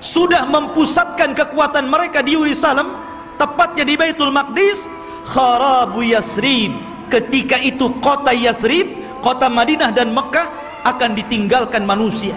[0.00, 2.88] sudah mempusatkan kekuatan mereka di Yerusalem
[3.36, 4.88] tepatnya di Baitul Maqdis
[5.28, 6.72] kharabu Yasrib.
[7.12, 10.48] Ketika itu kota Yasrib kota Madinah dan Mekah
[10.88, 12.34] akan ditinggalkan manusia.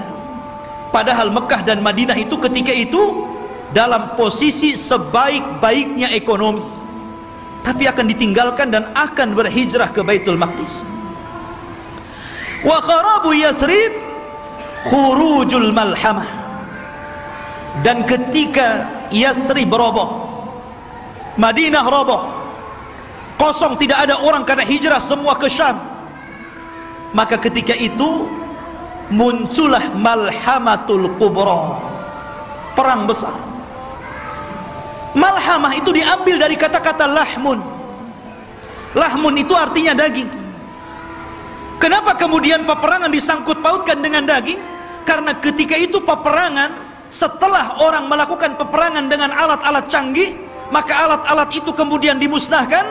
[0.91, 3.32] Padahal Mekah dan Madinah itu ketika itu
[3.73, 6.63] dalam posisi sebaik-baiknya ekonomi
[7.63, 10.83] tapi akan ditinggalkan dan akan berhijrah ke Baitul Maqdis.
[12.61, 13.91] Wa kharabu Yasrib
[14.83, 16.27] khurujul malhamah.
[17.81, 20.29] Dan ketika Yasrib roboh
[21.33, 22.29] Madinah roboh
[23.41, 25.81] kosong tidak ada orang karena hijrah semua ke Syam
[27.17, 28.29] maka ketika itu
[29.09, 31.81] muncullah malhamatul kubra
[32.77, 33.52] perang besar
[35.13, 37.61] malhamah itu diambil dari kata-kata lahmun.
[38.93, 40.29] Lahmun itu artinya daging.
[41.81, 44.61] Kenapa kemudian peperangan disangkut pautkan dengan daging?
[45.03, 46.71] Karena ketika itu peperangan
[47.11, 50.33] setelah orang melakukan peperangan dengan alat-alat canggih
[50.73, 52.87] maka alat-alat itu kemudian dimusnahkan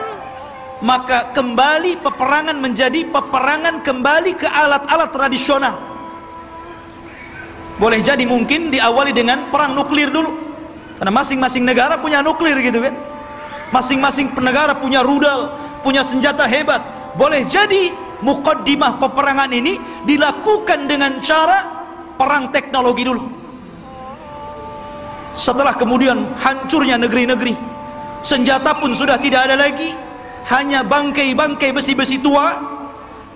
[0.83, 5.75] maka kembali peperangan menjadi peperangan kembali ke alat-alat tradisional.
[7.79, 10.52] Boleh jadi mungkin diawali dengan perang nuklir dulu
[10.97, 12.95] karena masing-masing negara punya nuklir gitu kan.
[13.73, 15.49] Masing-masing negara punya rudal
[15.83, 16.79] punya senjata hebat.
[17.13, 17.93] Boleh jadi
[18.23, 23.23] mukaddimah peperangan ini dilakukan dengan cara perang teknologi dulu.
[25.33, 27.57] Setelah kemudian hancurnya negeri-negeri
[28.21, 29.91] senjata pun sudah tidak ada lagi.
[30.43, 32.71] Hanya bangkai-bangkai besi-besi tua.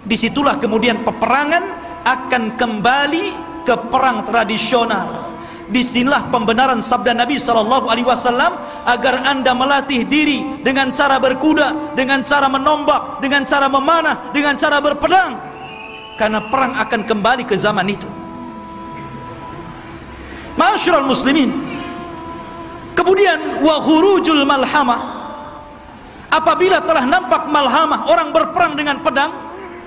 [0.07, 1.63] Di situlah kemudian peperangan
[2.07, 3.25] akan kembali
[3.67, 5.35] ke perang tradisional
[5.67, 8.55] di sinilah pembenaran sabda Nabi Shallallahu Alaihi Wasallam
[8.87, 14.79] agar anda melatih diri dengan cara berkuda, dengan cara menombak, dengan cara memanah, dengan cara
[14.79, 15.35] berpedang,
[16.15, 18.07] karena perang akan kembali ke zaman itu.
[20.55, 21.51] Masyurul muslimin.
[22.97, 25.15] Kemudian wahurujul malhamah.
[26.27, 29.31] Apabila telah nampak malhamah orang berperang dengan pedang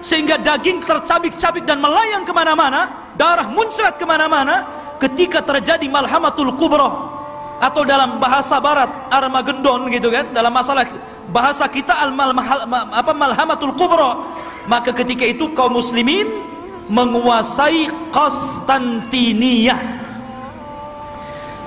[0.01, 7.09] sehingga daging tercabik-cabik dan melayang ke mana-mana, darah muncrat ke mana-mana, ketika terjadi malhamatul kubra
[7.61, 10.85] atau dalam bahasa barat Armageddon gitu kan, dalam masalah
[11.33, 12.13] bahasa kita al
[12.93, 14.21] apa malhamatul kubra,
[14.69, 16.29] maka ketika itu kaum muslimin
[16.93, 19.79] menguasai Konstantinia.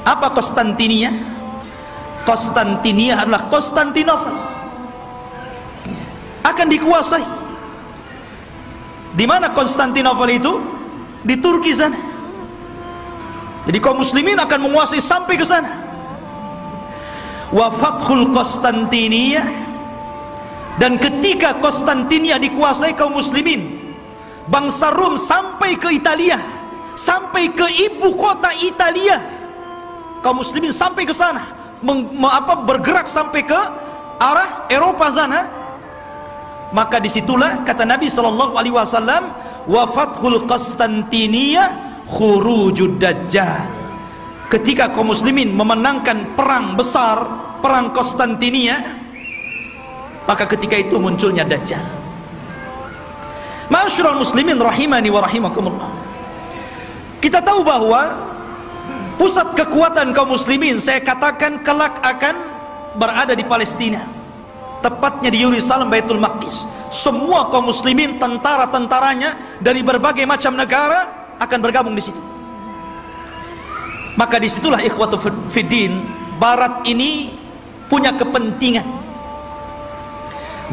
[0.03, 1.09] Apa Konstantinia?
[2.27, 4.35] Konstantinia adalah Konstantinopel.
[6.43, 7.23] Akan dikuasai.
[9.15, 10.53] Di mana Konstantinopel itu?
[11.23, 12.12] Di Turki sana.
[13.63, 15.71] Jadi kaum muslimin akan menguasai sampai ke sana.
[17.53, 19.63] Wa fathul Konstantinia
[20.81, 23.93] dan ketika Konstantinia dikuasai kaum muslimin,
[24.49, 26.41] bangsa Rom sampai ke Italia,
[26.97, 29.21] sampai ke ibu kota Italia.
[30.25, 31.45] Kaum muslimin sampai ke sana,
[31.83, 33.59] meng, apa bergerak sampai ke
[34.17, 35.45] arah Eropa sana.
[36.73, 39.29] Maka di situlah kata Nabi Shallallahu Alaihi Wasallam,
[39.69, 43.67] wa fathul Konstantinia khurujud dajjal.
[44.51, 47.25] Ketika kaum muslimin memenangkan perang besar
[47.63, 49.03] perang Konstantinia
[50.23, 51.83] maka ketika itu munculnya dajjal.
[53.71, 55.91] Masyurul muslimin rahimani wa rahimakumullah.
[57.23, 58.19] Kita tahu bahwa
[59.15, 62.35] pusat kekuatan kaum muslimin saya katakan kelak akan
[62.99, 64.03] berada di Palestina.
[64.83, 66.67] Tepatnya di Yerusalem Baitul Maqdis.
[66.91, 72.19] Semua kaum muslimin tentara-tentaranya dari berbagai macam negara akan bergabung di situ.
[74.13, 75.17] Maka di situlah ikhwatu
[75.49, 76.05] fiddin
[76.37, 77.29] Barat ini
[77.87, 78.85] punya kepentingan.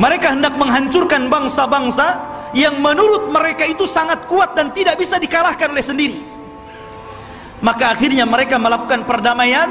[0.00, 2.16] Mereka hendak menghancurkan bangsa-bangsa
[2.56, 6.18] yang menurut mereka itu sangat kuat dan tidak bisa dikalahkan oleh sendiri.
[7.60, 9.68] Maka akhirnya mereka melakukan perdamaian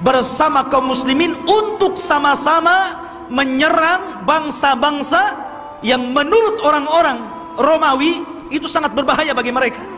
[0.00, 5.36] bersama kaum muslimin untuk sama-sama menyerang bangsa-bangsa
[5.84, 7.18] yang menurut orang-orang
[7.60, 9.95] Romawi itu sangat berbahaya bagi mereka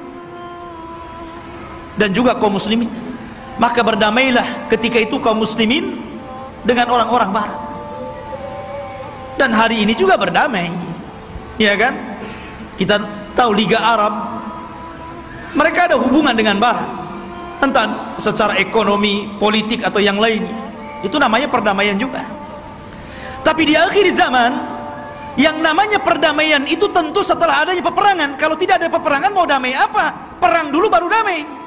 [1.99, 2.89] dan juga kaum muslimin.
[3.59, 5.99] Maka berdamailah ketika itu kaum muslimin
[6.63, 7.61] dengan orang-orang barat.
[9.35, 10.71] Dan hari ini juga berdamai
[11.59, 11.95] ya kan?
[12.79, 13.03] Kita
[13.35, 14.15] tahu Liga Arab
[15.59, 16.87] mereka ada hubungan dengan barat.
[17.59, 20.55] Entah secara ekonomi, politik atau yang lainnya.
[21.03, 22.23] Itu namanya perdamaian juga.
[23.43, 24.51] Tapi di akhir zaman
[25.35, 28.39] yang namanya perdamaian itu tentu setelah adanya peperangan.
[28.39, 30.39] Kalau tidak ada peperangan mau damai apa?
[30.39, 31.58] Perang dulu baru damai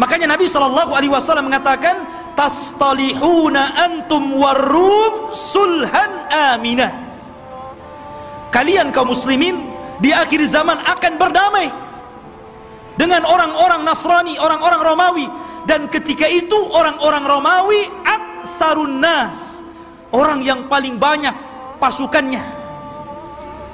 [0.00, 2.00] Makanya Nabi Shallallahu Alaihi Wasallam mengatakan,
[2.32, 6.92] tastalihuna antum warum sulhan aminah.
[8.52, 11.68] Kalian kaum muslimin di akhir zaman akan berdamai
[12.96, 15.26] dengan orang-orang Nasrani, orang-orang Romawi
[15.64, 19.64] dan ketika itu orang-orang Romawi aksarun nas,
[20.12, 21.32] orang yang paling banyak
[21.80, 22.42] pasukannya.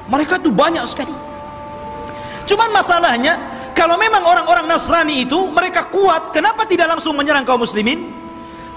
[0.09, 1.13] Mereka tuh banyak sekali.
[2.49, 3.37] Cuman masalahnya
[3.79, 8.11] kalau memang orang-orang Nasrani itu mereka kuat, kenapa tidak langsung menyerang kaum muslimin?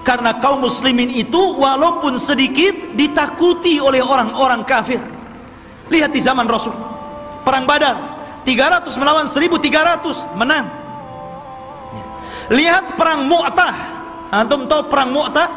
[0.06, 5.02] Karena kaum muslimin itu walaupun sedikit ditakuti oleh orang-orang kafir.
[5.90, 6.78] Lihat di zaman Rasul.
[7.42, 7.98] Perang Badar,
[8.46, 10.70] 300 melawan 1300 menang.
[12.54, 13.74] Lihat perang Mu'tah.
[14.30, 15.50] Antum tahu perang Mu'tah?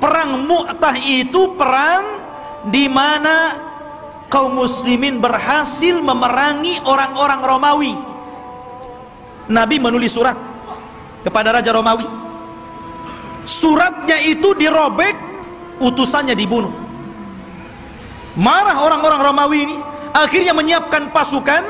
[0.00, 2.24] Perang Mu'tah itu perang
[2.72, 3.52] di mana
[4.32, 8.07] kaum muslimin berhasil memerangi orang-orang Romawi
[9.48, 10.36] Nabi menulis surat
[11.24, 12.04] kepada Raja Romawi.
[13.48, 15.16] Suratnya itu dirobek
[15.80, 16.72] utusannya dibunuh.
[18.36, 19.76] Marah orang-orang Romawi ini
[20.12, 21.64] akhirnya menyiapkan pasukan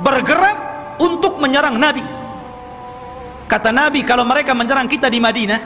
[0.00, 0.58] bergerak
[1.02, 2.06] untuk menyerang Nabi.
[3.50, 5.60] Kata Nabi kalau mereka menyerang kita di Madinah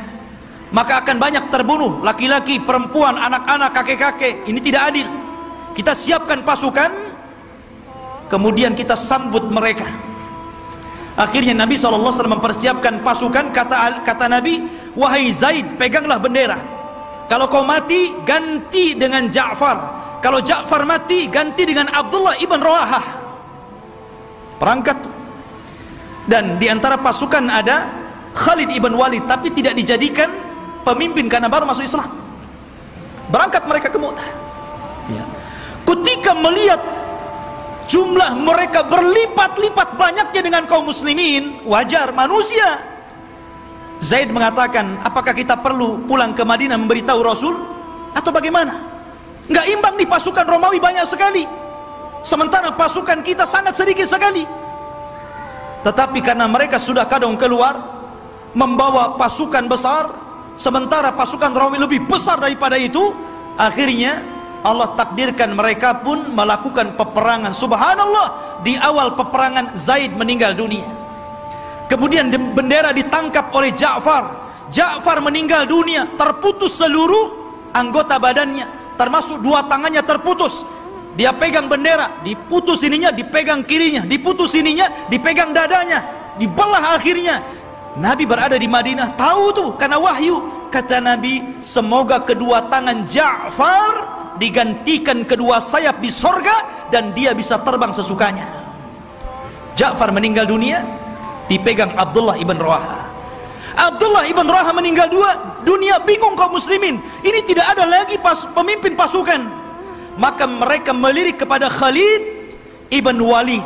[0.73, 4.49] maka akan banyak terbunuh laki-laki, perempuan, anak-anak, kakek-kakek.
[4.49, 5.09] Ini tidak adil.
[5.77, 6.91] Kita siapkan pasukan
[8.33, 10.10] kemudian kita sambut mereka
[11.19, 16.59] akhirnya Nabi SAW mempersiapkan pasukan kata kata Nabi wahai Zaid peganglah bendera.
[17.31, 19.79] Kalau kau mati ganti dengan Ja'far.
[20.19, 23.05] Kalau Ja'far mati ganti dengan Abdullah ibn Rawahah.
[24.59, 24.99] Perangkat.
[26.27, 27.87] Dan di antara pasukan ada
[28.35, 30.31] Khalid ibn Walid tapi tidak dijadikan
[30.83, 32.11] pemimpin karena baru masuk Islam.
[33.31, 34.29] Berangkat mereka ke Mu'tah.
[35.11, 35.25] Ya.
[35.91, 36.79] ketika melihat
[37.91, 42.79] jumlah mereka berlipat-lipat banyaknya dengan kaum muslimin wajar manusia.
[43.99, 47.53] Zaid mengatakan apakah kita perlu pulang ke Madinah memberitahu Rasul?
[48.15, 48.79] Atau bagaimana?
[49.51, 51.45] Nggak imbang nih pasukan Romawi banyak sekali.
[52.23, 54.47] Sementara pasukan kita sangat sedikit sekali.
[55.83, 57.77] Tetapi karena mereka sudah kadang keluar
[58.55, 60.11] membawa pasukan besar
[60.55, 63.13] sementara pasukan Romawi lebih besar daripada itu
[63.59, 67.57] akhirnya Allah takdirkan mereka pun melakukan peperangan.
[67.57, 70.85] Subhanallah di awal peperangan Zaid meninggal dunia.
[71.89, 74.53] Kemudian bendera ditangkap oleh Ja'far.
[74.71, 77.35] Ja'far meninggal dunia terputus seluruh
[77.73, 78.95] anggota badannya.
[79.01, 80.63] Termasuk dua tangannya terputus.
[81.17, 86.05] Dia pegang bendera diputus ininya dipegang kirinya diputus ininya dipegang dadanya
[86.37, 87.43] dibelah akhirnya.
[87.99, 89.19] Nabi berada di Madinah.
[89.19, 90.69] Tahu tuh karena wahyu.
[90.71, 97.93] Kata Nabi semoga kedua tangan Ja'far digantikan kedua sayap di sorga dan dia bisa terbang
[97.93, 98.49] sesukanya.
[99.77, 100.81] Ja'far meninggal dunia
[101.47, 103.13] dipegang Abdullah ibn Rawaha.
[103.77, 106.99] Abdullah ibn Rawaha meninggal dua dunia bingung kaum muslimin.
[107.21, 109.41] Ini tidak ada lagi pas, pemimpin pasukan.
[110.17, 112.23] Maka mereka melirik kepada Khalid
[112.89, 113.63] ibn Walid.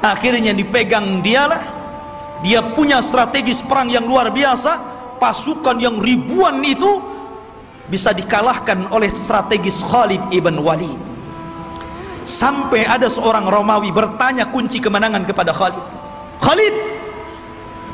[0.00, 1.76] Akhirnya dipegang dialah.
[2.38, 4.96] Dia punya strategis perang yang luar biasa.
[5.18, 7.02] Pasukan yang ribuan itu
[7.88, 11.00] bisa dikalahkan oleh strategis Khalid ibn Walid.
[12.28, 15.80] Sampai ada seorang Romawi bertanya kunci kemenangan kepada Khalid.
[16.44, 16.74] Khalid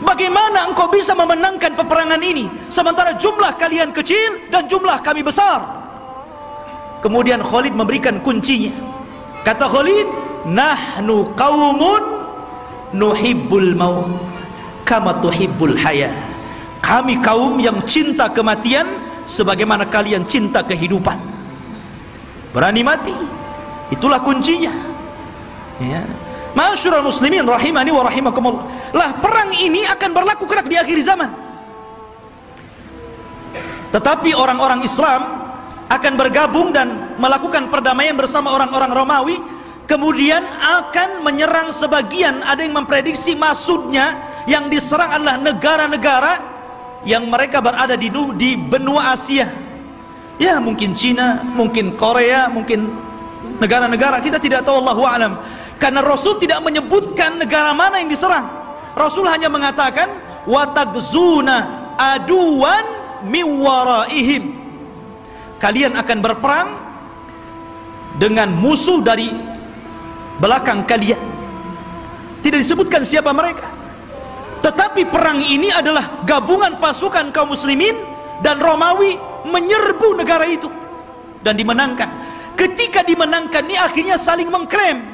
[0.02, 5.62] bagaimana engkau bisa memenangkan peperangan ini sementara jumlah kalian kecil dan jumlah kami besar?
[6.98, 8.74] Kemudian Khalid memberikan kuncinya.
[9.46, 10.08] Kata Khalid
[10.50, 12.02] nahnu qaumun
[12.90, 14.18] nuhibbul maut
[14.82, 16.10] kama tuhibbul haya.
[16.82, 18.84] Kami kaum yang cinta kematian
[19.24, 21.16] sebagaimana kalian cinta kehidupan.
[22.54, 23.16] Berani mati
[23.90, 24.72] itulah kuncinya.
[25.82, 26.06] Ya.
[26.54, 28.64] Masyurul muslimin rahimani wa rahimakumullah.
[28.94, 31.30] Lah perang ini akan berlaku kerak di akhir zaman.
[33.90, 35.22] Tetapi orang-orang Islam
[35.90, 39.36] akan bergabung dan melakukan perdamaian bersama orang-orang Romawi
[39.90, 42.42] kemudian akan menyerang sebagian.
[42.46, 44.14] Ada yang memprediksi maksudnya
[44.46, 46.53] yang diserang adalah negara-negara
[47.04, 49.48] yang mereka berada di di benua Asia.
[50.40, 52.90] Ya mungkin Cina mungkin Korea mungkin
[53.62, 54.18] negara-negara.
[54.18, 55.32] Kita tidak tahu Allah alam.
[55.78, 58.48] Karena Rasul tidak menyebutkan negara mana yang diserang.
[58.96, 60.10] Rasul hanya mengatakan
[60.48, 62.84] watagzuna aduan
[63.28, 64.64] miwaraihim.
[65.60, 66.68] Kalian akan berperang
[68.16, 69.30] dengan musuh dari
[70.40, 71.20] belakang kalian.
[72.42, 73.83] Tidak disebutkan siapa mereka
[74.64, 77.92] tetapi perang ini adalah gabungan pasukan kaum muslimin
[78.40, 79.12] dan Romawi
[79.44, 80.72] menyerbu negara itu
[81.44, 82.08] dan dimenangkan.
[82.56, 85.04] Ketika dimenangkan ini akhirnya saling mengklaim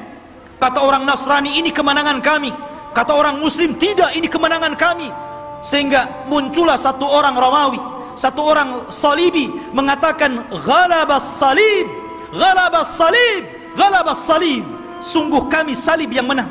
[0.55, 2.55] kata orang Nasrani ini kemenangan kami.
[2.95, 5.11] Kata orang muslim tidak ini kemenangan kami.
[5.59, 7.79] Sehingga muncullah satu orang Romawi
[8.15, 11.91] satu orang Salibi mengatakan ghalabas salib
[12.31, 13.43] ghalabas salib
[13.75, 14.63] ghalabas salib.
[15.03, 16.47] Sungguh kami salib yang menang.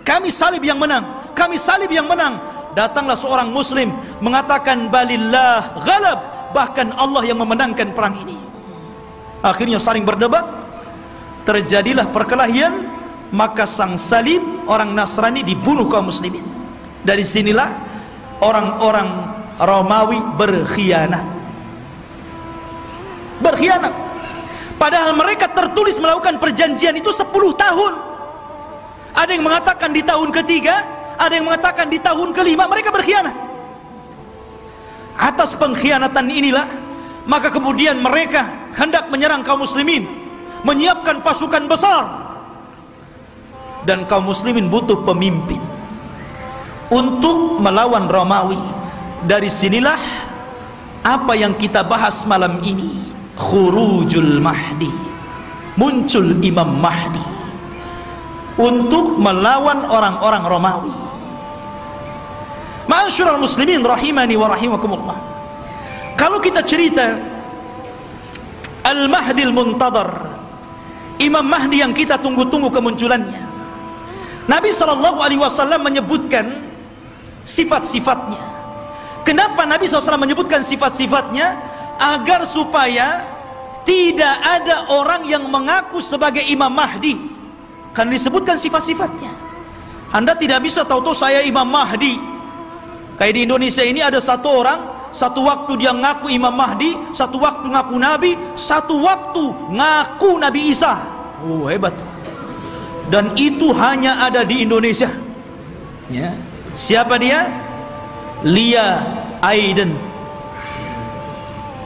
[0.00, 2.42] Kami salib yang menang kami salib yang menang.
[2.74, 6.20] Datanglah seorang muslim mengatakan balillah ghalab.
[6.50, 8.34] Bahkan Allah yang memenangkan perang ini.
[9.38, 10.42] Akhirnya saling berdebat.
[11.46, 12.98] Terjadilah perkelahian.
[13.30, 16.42] Maka sang salib orang Nasrani dibunuh kaum muslimin.
[17.06, 17.70] Dari sinilah
[18.42, 19.08] orang-orang
[19.60, 21.24] Romawi berkhianat.
[23.38, 23.94] Berkhianat.
[24.78, 27.92] Padahal mereka tertulis melakukan perjanjian itu 10 tahun.
[29.12, 33.34] Ada yang mengatakan di tahun ketiga ada yang mengatakan di tahun kelima mereka berkhianat.
[35.18, 36.66] Atas pengkhianatan inilah
[37.26, 40.06] maka kemudian mereka hendak menyerang kaum muslimin
[40.62, 42.30] menyiapkan pasukan besar.
[43.82, 45.58] Dan kaum muslimin butuh pemimpin
[46.94, 48.78] untuk melawan Romawi.
[49.18, 49.98] Dari sinilah
[51.02, 53.10] apa yang kita bahas malam ini.
[53.34, 54.90] Khurujul mahdi.
[55.74, 57.22] Muncul imam mahdi.
[58.58, 61.07] Untuk melawan orang-orang Romawi
[62.88, 65.16] Ma'asyiral muslimin rahimani wa rahimakumullah.
[66.16, 67.14] Kalau kita cerita
[68.82, 70.10] Al-Mahdi al-Muntadhar,
[71.20, 73.44] Imam Mahdi yang kita tunggu-tunggu kemunculannya.
[74.48, 76.48] Nabi sallallahu alaihi wasallam menyebutkan
[77.44, 78.48] sifat-sifatnya.
[79.28, 81.52] Kenapa Nabi SAW menyebutkan sifat-sifatnya?
[82.00, 83.28] Agar supaya
[83.84, 87.12] tidak ada orang yang mengaku sebagai Imam Mahdi.
[87.92, 89.28] Karena disebutkan sifat-sifatnya.
[90.16, 92.16] Anda tidak bisa tahu-tahu saya Imam Mahdi.
[93.18, 97.66] Kayak di Indonesia ini ada satu orang, satu waktu dia ngaku Imam Mahdi, satu waktu
[97.66, 99.42] ngaku Nabi, satu waktu
[99.74, 101.02] ngaku Nabi Isa.
[101.42, 101.98] Oh hebat.
[103.10, 105.10] Dan itu hanya ada di Indonesia.
[106.14, 106.30] Ya.
[106.78, 107.50] Siapa dia?
[108.46, 109.02] Lia
[109.42, 109.98] Aiden.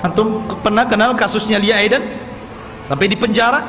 [0.05, 2.05] Antum pernah kenal kasusnya Lia Aiden?
[2.85, 3.65] Sampai di penjara.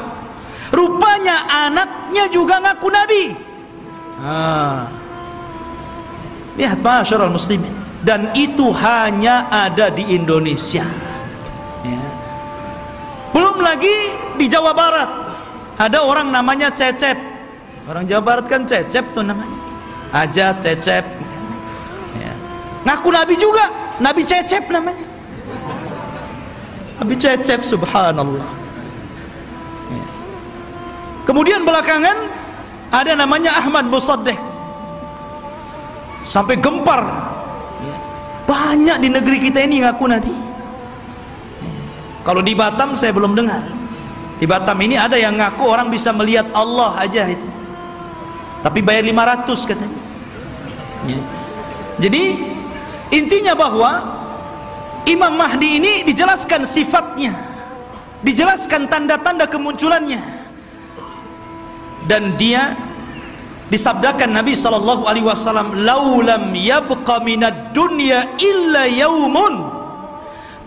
[0.74, 3.24] Rupanya anaknya juga ngaku Nabi.
[4.20, 5.03] Ah.
[6.54, 7.74] Lihat masyarakat muslimin.
[8.04, 10.84] Dan itu hanya ada di Indonesia.
[11.88, 12.04] Ya.
[13.32, 15.10] Belum lagi di Jawa Barat.
[15.80, 17.16] Ada orang namanya Cecep.
[17.88, 19.56] Orang Jawa Barat kan Cecep tuh namanya.
[20.12, 21.06] Aja Cecep.
[22.20, 22.34] Ya.
[22.86, 23.72] Ngaku Nabi juga.
[24.04, 25.06] Nabi Cecep namanya.
[27.00, 28.50] Nabi Cecep subhanallah.
[29.90, 30.06] Ya.
[31.24, 32.30] Kemudian belakangan
[32.94, 34.53] ada namanya Ahmad Musaddiq
[36.24, 37.02] sampai gempar.
[38.44, 40.54] Banyak di negeri kita ini ngaku Nabi
[42.24, 43.62] kalau di Batam saya belum dengar.
[44.40, 47.48] Di Batam ini ada yang ngaku orang bisa melihat Allah aja itu.
[48.64, 50.02] Tapi bayar 500 katanya.
[51.04, 51.20] Ya.
[52.00, 52.40] jadi
[53.12, 54.24] intinya bahwa
[55.04, 57.36] Imam Mahdi ini dijelaskan sifatnya.
[58.24, 60.24] Dijelaskan tanda-tanda kemunculannya.
[62.08, 62.72] Dan dia
[63.74, 69.82] disabdakan Nabi sallallahu alaihi wasallam laulam yabqa minad dunya illa yaumun.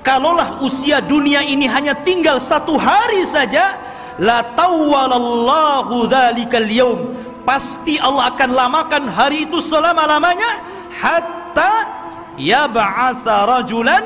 [0.02, 3.78] Kalaulah usia dunia ini hanya tinggal satu hari saja
[4.18, 6.99] la tawwalallahu dzalikal yaum.
[7.47, 10.67] Pasti Allah akan lamakan hari itu selama-lamanya
[10.99, 11.86] hatta
[12.35, 14.02] yab'atha rajulan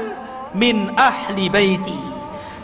[0.53, 1.97] min ahli baiti.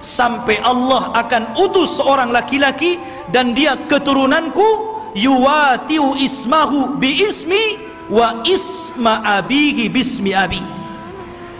[0.05, 3.00] Sampai Allah akan utus seorang laki-laki
[3.32, 7.81] dan dia keturunanku yuwatiu ismahu bi ismi
[8.12, 10.61] wa isma abihi bismi abi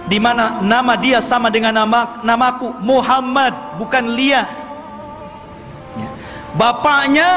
[0.07, 4.45] di mana nama dia sama dengan nama namaku Muhammad bukan Lia
[5.99, 6.09] ya.
[6.55, 7.29] bapaknya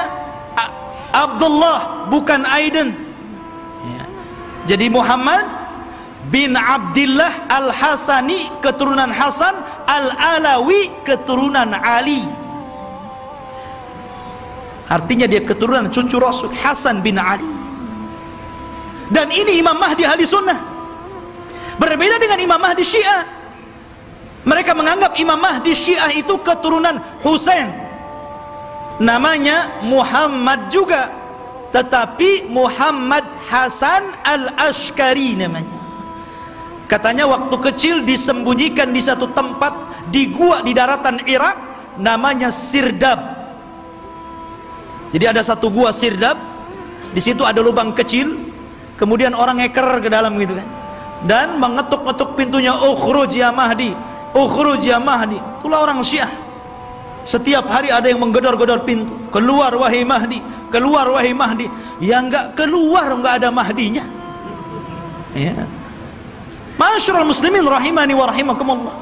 [1.10, 2.94] Abdullah bukan Aiden
[3.88, 4.04] ya.
[4.70, 5.42] jadi Muhammad
[6.30, 9.58] bin Abdullah Al-Hasani keturunan Hasan
[9.90, 12.22] Al-Alawi keturunan Ali
[14.90, 17.46] artinya dia keturunan cucu Rasul Hasan bin Ali.
[19.10, 20.58] Dan ini Imam Mahdi ahli sunnah.
[21.82, 23.26] Berbeda dengan Imam Mahdi Syiah.
[24.46, 27.70] Mereka menganggap Imam Mahdi Syiah itu keturunan Husain.
[29.02, 31.10] Namanya Muhammad juga.
[31.70, 35.80] Tetapi Muhammad Hasan Al-Ashkari namanya.
[36.90, 39.74] Katanya waktu kecil disembunyikan di satu tempat
[40.10, 41.70] di gua di daratan Irak.
[42.00, 43.39] Namanya Sirdab
[45.10, 46.38] jadi ada satu gua Sirdab
[47.14, 48.38] di situ ada lubang kecil
[48.96, 50.68] kemudian orang ngeker ke dalam gitu kan.
[51.20, 53.92] Dan mengetuk-ngetuk pintunya ukhruj ya Mahdi
[54.34, 55.36] ukhruj ya Mahdi.
[55.60, 56.32] Itulah orang Syiah.
[57.28, 59.14] Setiap hari ada yang menggedor-gedor pintu.
[59.30, 60.40] Keluar wahai Mahdi
[60.70, 61.68] keluar wahai Mahdi.
[62.00, 64.06] Yang enggak keluar enggak ada Mahdinya.
[65.34, 65.54] Ya.
[66.80, 68.96] Masyurul muslimin rahimani wa rahimakumullah.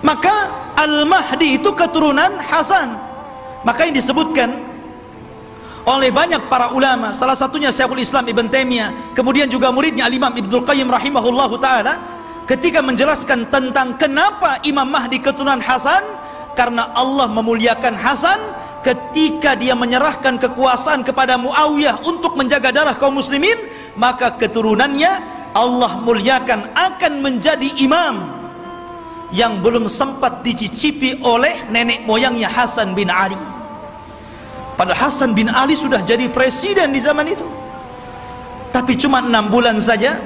[0.00, 0.34] Maka
[0.78, 2.96] Al-Mahdi itu keturunan Hasan.
[3.66, 4.48] Maka yang disebutkan
[5.88, 10.64] oleh banyak para ulama salah satunya Syekhul Islam Ibn Taimiyah kemudian juga muridnya Al-Imam Ibnu
[10.64, 11.96] Qayyim rahimahullahu taala
[12.44, 16.04] ketika menjelaskan tentang kenapa Imam Mahdi keturunan Hasan
[16.52, 18.36] karena Allah memuliakan Hasan
[18.84, 23.56] ketika dia menyerahkan kekuasaan kepada Muawiyah untuk menjaga darah kaum muslimin
[23.96, 28.40] maka keturunannya Allah muliakan akan menjadi imam
[29.30, 33.38] yang belum sempat dicicipi oleh nenek moyangnya Hasan bin Ali
[34.80, 37.44] padahal Hasan bin Ali sudah jadi presiden di zaman itu.
[38.72, 40.16] Tapi cuma enam bulan saja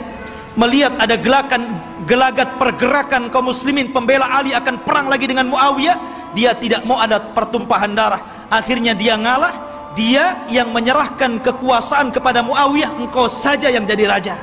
[0.54, 1.74] melihat ada gelakan
[2.06, 5.98] gelagat pergerakan kaum muslimin pembela Ali akan perang lagi dengan Muawiyah
[6.38, 8.46] dia tidak mau ada pertumpahan darah.
[8.46, 9.50] Akhirnya dia ngalah
[9.98, 14.38] dia yang menyerahkan kekuasaan kepada Muawiyah engkau saja yang jadi raja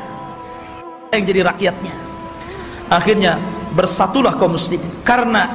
[1.15, 1.95] yang jadi rakyatnya.
[2.91, 3.39] Akhirnya
[3.71, 5.47] bersatulah kaum muslim karena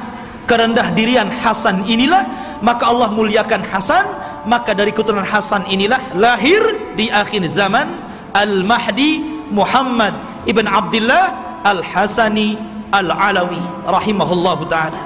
[0.49, 2.25] kerendah dirian Hasan inilah
[2.65, 6.63] maka Allah muliakan Hasan maka dari keturunan Hasan inilah lahir
[6.95, 7.85] di akhir zaman
[8.31, 10.15] Al-Mahdi Muhammad
[10.47, 12.55] ibn Abdullah Al-Hasani
[12.87, 15.03] Al-Alawi rahimahullahu taala.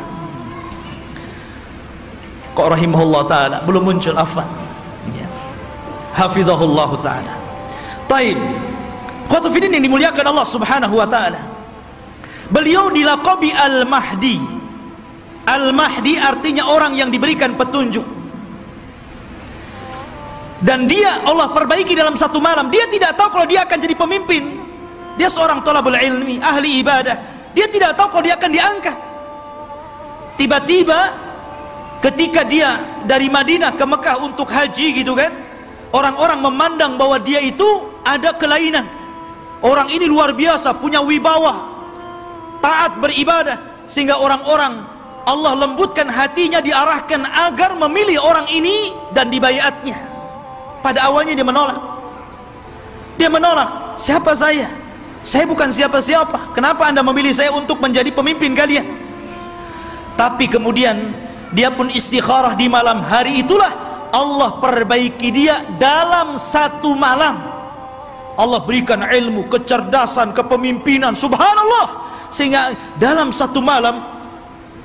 [2.53, 4.45] Kok rahimahullah taala belum muncul afwan.
[5.17, 5.25] Ya.
[6.13, 7.33] Hafizahullah taala.
[8.05, 8.37] Taib.
[9.25, 11.41] Qatufidin yang dimuliakan Allah Subhanahu wa taala.
[12.53, 14.37] Beliau dilaqabi Al-Mahdi.
[15.49, 18.20] Al-Mahdi artinya orang yang diberikan petunjuk.
[20.61, 22.69] Dan dia Allah perbaiki dalam satu malam.
[22.69, 24.61] Dia tidak tahu kalau dia akan jadi pemimpin.
[25.17, 27.17] Dia seorang tolabul ilmi, ahli ibadah.
[27.57, 28.98] Dia tidak tahu kalau dia akan diangkat.
[30.38, 30.99] Tiba-tiba
[32.06, 32.77] ketika dia
[33.09, 35.33] dari Madinah ke Mekah untuk haji gitu kan.
[35.91, 37.67] Orang-orang memandang bahwa dia itu
[38.06, 38.85] ada kelainan.
[39.61, 41.73] Orang ini luar biasa, punya wibawa.
[42.61, 44.85] Taat beribadah sehingga orang-orang
[45.25, 50.10] Allah lembutkan hatinya diarahkan agar memilih orang ini dan dibayatnya.
[50.81, 51.77] Pada awalnya dia menolak.
[53.21, 53.97] Dia menolak.
[54.01, 54.65] Siapa saya?
[55.21, 56.57] Saya bukan siapa-siapa.
[56.57, 58.85] Kenapa anda memilih saya untuk menjadi pemimpin kalian?
[60.17, 61.13] Tapi kemudian
[61.53, 63.69] dia pun istikharah di malam hari itulah
[64.09, 67.37] Allah perbaiki dia dalam satu malam.
[68.35, 71.13] Allah berikan ilmu, kecerdasan, kepemimpinan.
[71.13, 72.09] Subhanallah.
[72.33, 74.01] Sehingga dalam satu malam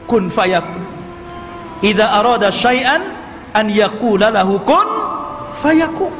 [0.04, 0.84] kun fayakun.
[1.80, 3.02] Idza arada syai'an
[3.56, 5.05] an yaqula lahu kun
[5.56, 6.12] fayakun.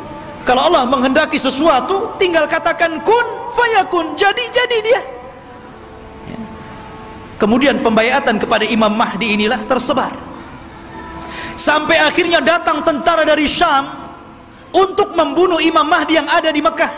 [0.47, 4.15] Kalau Allah menghendaki sesuatu, tinggal katakan kun fayakun.
[4.15, 4.95] Jadi jadi dia.
[4.95, 5.03] Ya.
[7.37, 10.15] Kemudian pembayatan kepada Imam Mahdi inilah tersebar.
[11.59, 13.91] Sampai akhirnya datang tentara dari Syam
[14.71, 16.93] untuk membunuh Imam Mahdi yang ada di Mekah.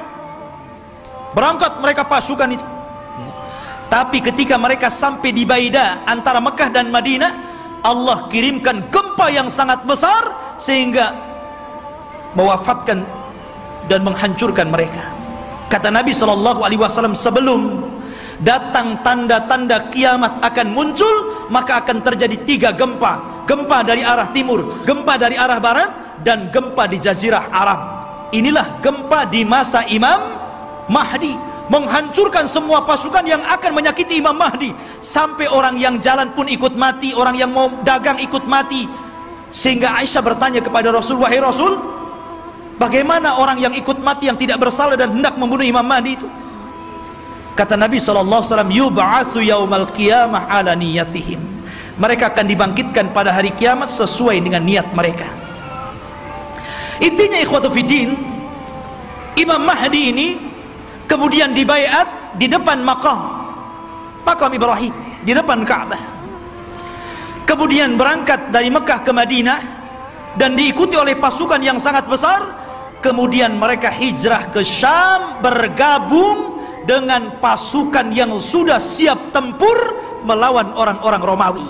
[1.33, 2.67] Berangkat mereka pasukan itu.
[3.17, 3.31] Ya.
[3.89, 7.33] Tapi ketika mereka sampai di Baida antara Mekah dan Madinah,
[7.81, 11.28] Allah kirimkan gempa yang sangat besar sehingga
[12.39, 13.03] mewafatkan
[13.91, 15.11] dan menghancurkan mereka.
[15.67, 17.83] Kata Nabi sallallahu alaihi wasallam sebelum
[18.39, 23.45] datang tanda-tanda kiamat akan muncul, maka akan terjadi tiga gempa.
[23.49, 25.91] Gempa dari arah timur, gempa dari arah barat
[26.23, 27.81] dan gempa di jazirah Arab.
[28.37, 30.37] Inilah gempa di masa Imam
[30.93, 31.33] Mahdi
[31.73, 37.17] menghancurkan semua pasukan yang akan menyakiti Imam Mahdi sampai orang yang jalan pun ikut mati,
[37.17, 38.85] orang yang mau dagang ikut mati.
[39.49, 41.98] Sehingga Aisyah bertanya kepada Rasul, "Wahai Rasul,
[42.79, 46.29] Bagaimana orang yang ikut mati yang tidak bersalah dan hendak membunuh Imam Mahdi itu?
[47.59, 51.43] Kata Nabi alaihi wasallam, "Yub'atsu yaumal qiyamah ala niyatihim."
[51.99, 55.27] Mereka akan dibangkitkan pada hari kiamat sesuai dengan niat mereka.
[57.03, 58.15] Intinya ikhwatu fiddin,
[59.35, 60.29] Imam Mahdi ini
[61.11, 63.39] kemudian dibaiat di depan makam
[64.27, 66.03] makam Ibrahim di depan Ka'bah.
[67.49, 69.61] Kemudian berangkat dari Mekah ke Madinah
[70.37, 72.58] dan diikuti oleh pasukan yang sangat besar
[73.01, 79.77] kemudian mereka hijrah ke Syam bergabung dengan pasukan yang sudah siap tempur
[80.25, 81.69] melawan orang-orang Romawi.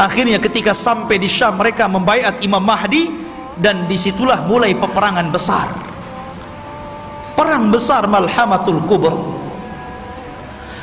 [0.00, 3.12] Akhirnya ketika sampai di Syam mereka membaiat Imam Mahdi
[3.60, 5.68] dan di situlah mulai peperangan besar.
[7.36, 9.16] Perang besar malhamatul kubur.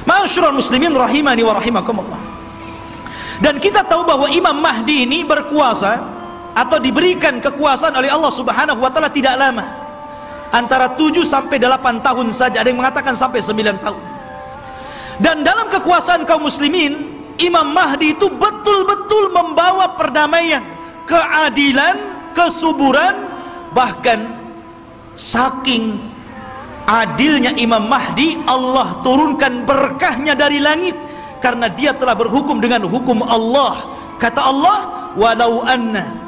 [0.06, 2.22] Masyurul muslimin rahimani wa rahimakumullah.
[3.38, 6.17] Dan kita tahu bahwa Imam Mahdi ini berkuasa
[6.58, 9.62] atau diberikan kekuasaan oleh Allah Subhanahu wa taala tidak lama.
[10.50, 14.04] Antara 7 sampai 8 tahun saja, ada yang mengatakan sampai 9 tahun.
[15.22, 20.64] Dan dalam kekuasaan kaum muslimin, Imam Mahdi itu betul-betul membawa perdamaian,
[21.06, 21.96] keadilan,
[22.34, 23.28] kesuburan,
[23.76, 24.40] bahkan
[25.14, 26.00] saking
[26.90, 30.96] adilnya Imam Mahdi, Allah turunkan berkahnya dari langit
[31.44, 33.84] karena dia telah berhukum dengan hukum Allah.
[34.18, 36.27] Kata Allah, "Walau anna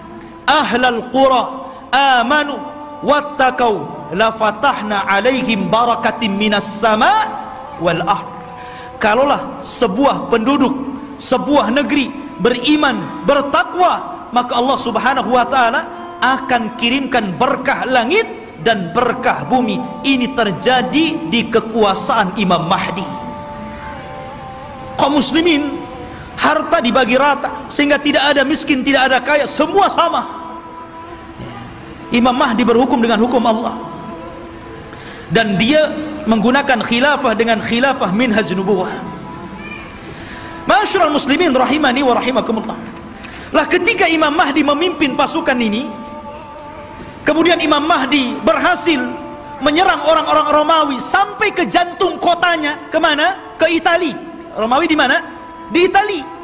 [0.50, 2.58] ahlal qura amanu
[3.06, 7.30] wattaqau la fatahna alaihim barakatim minas sama
[7.78, 8.30] wal ard
[8.98, 10.74] kalaulah sebuah penduduk
[11.22, 12.10] sebuah negeri
[12.42, 15.82] beriman bertakwa maka Allah Subhanahu wa taala
[16.20, 18.28] akan kirimkan berkah langit
[18.60, 19.80] dan berkah bumi.
[20.04, 23.08] Ini terjadi di kekuasaan Imam Mahdi.
[25.00, 25.80] Kaum muslimin
[26.36, 30.39] harta dibagi rata sehingga tidak ada miskin tidak ada kaya semua sama
[32.10, 33.78] Imam Mahdi berhukum dengan hukum Allah.
[35.30, 35.94] Dan dia
[36.26, 38.90] menggunakan khilafah dengan khilafah minhaj nubuwah.
[40.66, 42.78] Masyurul muslimin rahimani wa rahimakumullah.
[43.54, 45.86] Lah ketika Imam Mahdi memimpin pasukan ini
[47.26, 49.02] kemudian Imam Mahdi berhasil
[49.62, 53.58] menyerang orang-orang Romawi sampai ke jantung kotanya ke mana?
[53.60, 54.14] ke Itali.
[54.58, 55.18] Romawi di mana?
[55.70, 56.39] di Itali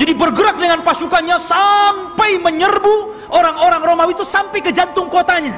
[0.00, 5.52] jadi bergerak dengan pasukannya sampai menyerbu orang-orang Romawi itu sampai ke jantung kotanya.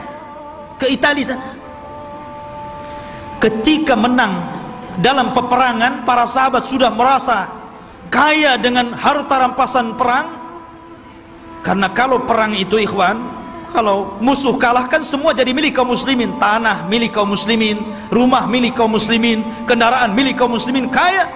[0.82, 1.54] Ke Italia sana.
[3.38, 4.42] Ketika menang
[4.98, 7.46] dalam peperangan para sahabat sudah merasa
[8.10, 10.42] kaya dengan harta rampasan perang.
[11.62, 13.22] Karena kalau perang itu ikhwan
[13.70, 16.34] kalau musuh kalah kan semua jadi milik kaum muslimin.
[16.42, 17.78] Tanah milik kaum muslimin
[18.10, 21.30] rumah milik kaum muslimin kendaraan milik kaum muslimin kaya.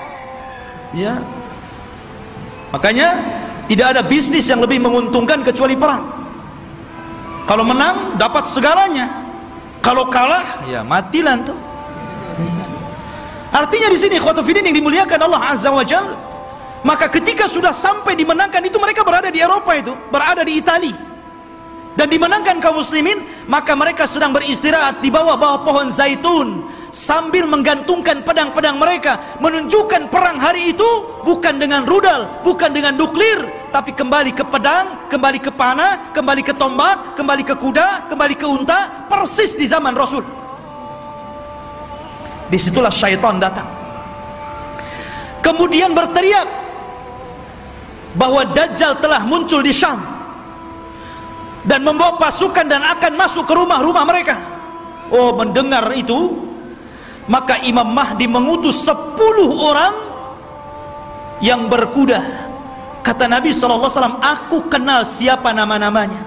[0.91, 1.23] Ya
[2.71, 3.19] makanya
[3.67, 6.07] tidak ada bisnis yang lebih menguntungkan kecuali perang
[7.47, 9.07] kalau menang dapat segalanya
[9.83, 11.67] kalau kalah ya matilah tuh
[13.57, 16.13] Artinya di sini fillah yang dimuliakan Allah Azza wa Jalla.
[16.85, 20.95] Maka ketika sudah sampai dimenangkan itu mereka berada di Eropa itu, berada di Italia.
[21.97, 28.81] Dan dimenangkan kaum muslimin, maka mereka sedang beristirahat di bawah-bawah pohon zaitun sambil menggantungkan pedang-pedang
[28.81, 35.05] mereka menunjukkan perang hari itu bukan dengan rudal, bukan dengan nuklir, tapi kembali ke pedang,
[35.13, 39.93] kembali ke panah, kembali ke tombak, kembali ke kuda, kembali ke unta, persis di zaman
[39.93, 40.25] Rasul.
[42.49, 43.69] Di situlah syaitan datang.
[45.45, 46.49] Kemudian berteriak
[48.17, 50.01] bahwa Dajjal telah muncul di Syam
[51.69, 54.41] dan membawa pasukan dan akan masuk ke rumah-rumah mereka.
[55.13, 56.46] Oh, mendengar itu,
[57.27, 59.19] maka Imam Mahdi mengutus 10
[59.59, 59.95] orang
[61.43, 62.49] yang berkuda.
[63.03, 66.23] Kata Nabi SAW, aku kenal siapa nama-namanya.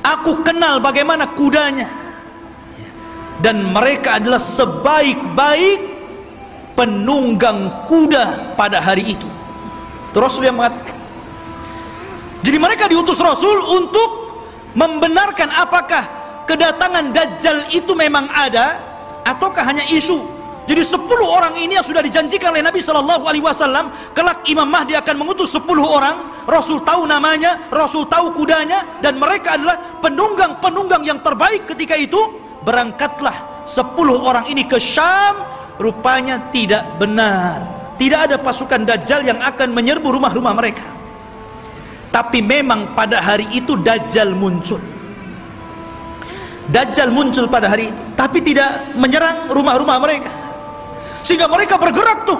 [0.00, 2.06] Aku kenal bagaimana kudanya
[3.40, 5.80] dan mereka adalah sebaik-baik
[6.76, 9.28] penunggang kuda pada hari itu
[10.12, 10.96] itu Rasul yang mengatakan
[12.40, 14.10] jadi mereka diutus Rasul untuk
[14.76, 16.04] membenarkan apakah
[16.48, 18.80] kedatangan Dajjal itu memang ada
[19.26, 20.36] ataukah hanya isu?
[20.66, 24.98] Jadi 10 orang ini yang sudah dijanjikan oleh Nabi Shallallahu Alaihi Wasallam kelak Imam Mahdi
[24.98, 31.18] akan mengutus 10 orang Rasul tahu namanya Rasul tahu kudanya dan mereka adalah penunggang-penunggang yang
[31.22, 32.18] terbaik ketika itu
[32.66, 35.38] berangkatlah 10 orang ini ke Syam
[35.78, 37.62] rupanya tidak benar.
[37.94, 40.84] Tidak ada pasukan Dajjal yang akan menyerbu rumah-rumah mereka.
[42.10, 44.95] Tapi memang pada hari itu Dajjal muncul
[46.66, 50.30] Dajjal muncul pada hari itu tapi tidak menyerang rumah-rumah mereka
[51.22, 52.38] sehingga mereka bergerak tuh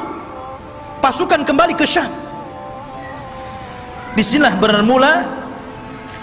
[0.98, 2.10] pasukan kembali ke Syam
[4.18, 5.22] di sinilah bermula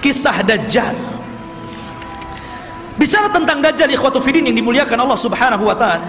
[0.04, 1.14] kisah Dajjal
[2.94, 6.06] Bicara tentang Dajjal ikhwatu fidin yang dimuliakan Allah Subhanahu wa taala.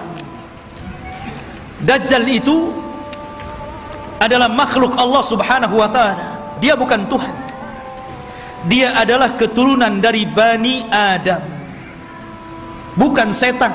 [1.81, 2.73] Dajjal itu
[4.21, 6.37] adalah makhluk Allah Subhanahu wa taala.
[6.61, 7.35] Dia bukan Tuhan.
[8.69, 11.54] Dia adalah keturunan dari Bani Adam.
[12.95, 13.75] Bukan setan,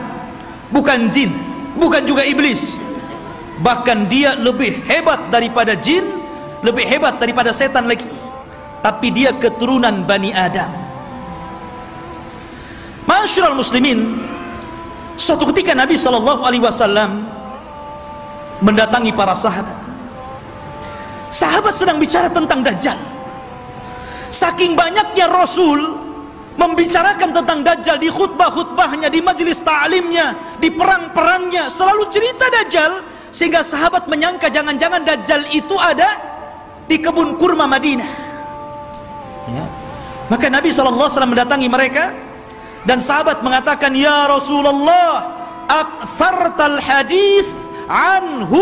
[0.71, 1.35] bukan jin,
[1.75, 2.75] bukan juga iblis.
[3.59, 6.07] Bahkan dia lebih hebat daripada jin,
[6.63, 8.07] lebih hebat daripada setan lagi.
[8.79, 10.71] Tapi dia keturunan Bani Adam.
[13.03, 14.29] Masyurul muslimin
[15.19, 17.27] Suatu ketika Nabi Wasallam
[18.63, 19.75] mendatangi para sahabat.
[21.27, 22.95] Sahabat sedang bicara tentang Dajjal.
[24.31, 26.07] Saking banyaknya Rasul
[26.59, 32.99] membicarakan tentang Dajjal di khutbah-khutbahnya, di majelis ta'limnya, di perang-perangnya, selalu cerita Dajjal
[33.31, 36.19] sehingga sahabat menyangka jangan-jangan Dajjal itu ada
[36.91, 38.11] di kebun kurma Madinah.
[39.47, 39.63] Ya.
[40.27, 42.13] Maka Nabi SAW mendatangi mereka
[42.83, 45.25] dan sahabat mengatakan ya Rasulullah
[45.65, 47.49] aktsartal hadis
[47.89, 48.61] anhu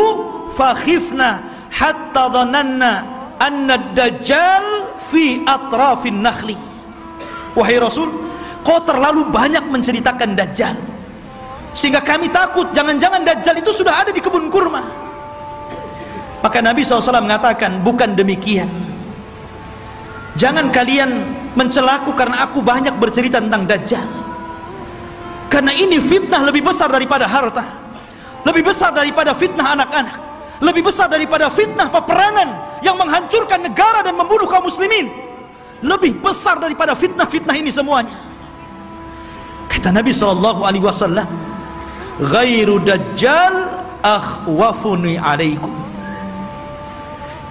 [0.55, 2.91] fakhifna hatta dhananna
[3.35, 6.55] anna dajjal fi atrafin nakhli
[7.57, 8.13] wahai Rasul
[8.61, 10.77] kau terlalu banyak menceritakan dajjal.
[11.73, 14.85] Sehingga kami takut jangan-jangan dajjal itu sudah ada di kebun kurma.
[16.41, 18.69] Maka Nabi SAW mengatakan bukan demikian.
[20.37, 21.25] Jangan kalian
[21.57, 24.05] mencelaku karena aku banyak bercerita tentang Dajjal.
[25.49, 27.87] Karena ini fitnah lebih besar daripada harta
[28.47, 30.17] lebih besar daripada fitnah anak-anak
[30.63, 35.11] lebih besar daripada fitnah peperangan yang menghancurkan negara dan membunuh kaum muslimin
[35.83, 38.13] lebih besar daripada fitnah-fitnah ini semuanya.
[39.69, 41.13] Kata Nabi SAW
[42.17, 43.55] ghairu dajjal
[44.01, 45.69] akhwafuni alaikum.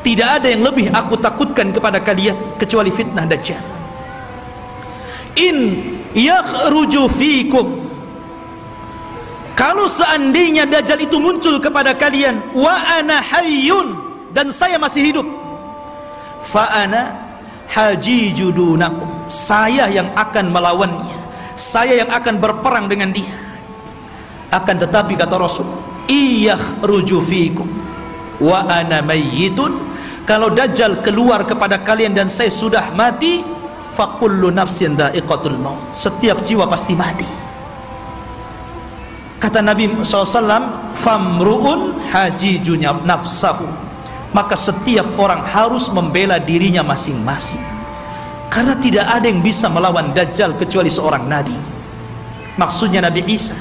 [0.03, 3.63] Tidak ada yang lebih aku takutkan kepada kalian kecuali fitnah dajjal.
[5.37, 5.83] In
[6.15, 7.67] yakhruju fikum.
[9.57, 13.99] Kalau seandainya dajjal itu muncul kepada kalian wa ana hayyun
[14.37, 15.27] dan saya masih hidup
[16.45, 17.26] fa ana
[17.71, 21.19] hajijudunakum saya yang akan melawannya.
[21.57, 23.33] Saya yang akan berperang dengan dia.
[24.53, 25.67] Akan tetapi kata Rasul
[26.07, 27.69] iyakhruju fikum.
[28.39, 29.97] Wa ana mayyitun.
[30.27, 33.47] Kalau dajjal keluar kepada kalian dan saya sudah mati
[33.95, 35.95] fakullu nafsin da'iqatul maut.
[35.95, 37.27] Setiap jiwa pasti mati.
[39.39, 43.86] Kata Nabi SAW famruun haji junyab nafsahu
[44.37, 47.65] maka setiap orang harus membela dirinya masing-masing.
[48.53, 51.57] Karena tidak ada yang bisa melawan Dajjal kecuali seorang Nabi.
[52.61, 53.57] Maksudnya Nabi Isa.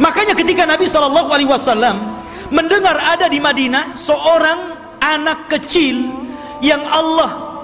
[0.00, 2.16] Makanya ketika Nabi SAW
[2.48, 4.72] mendengar ada di Madinah seorang
[5.04, 6.16] anak kecil
[6.64, 7.60] yang Allah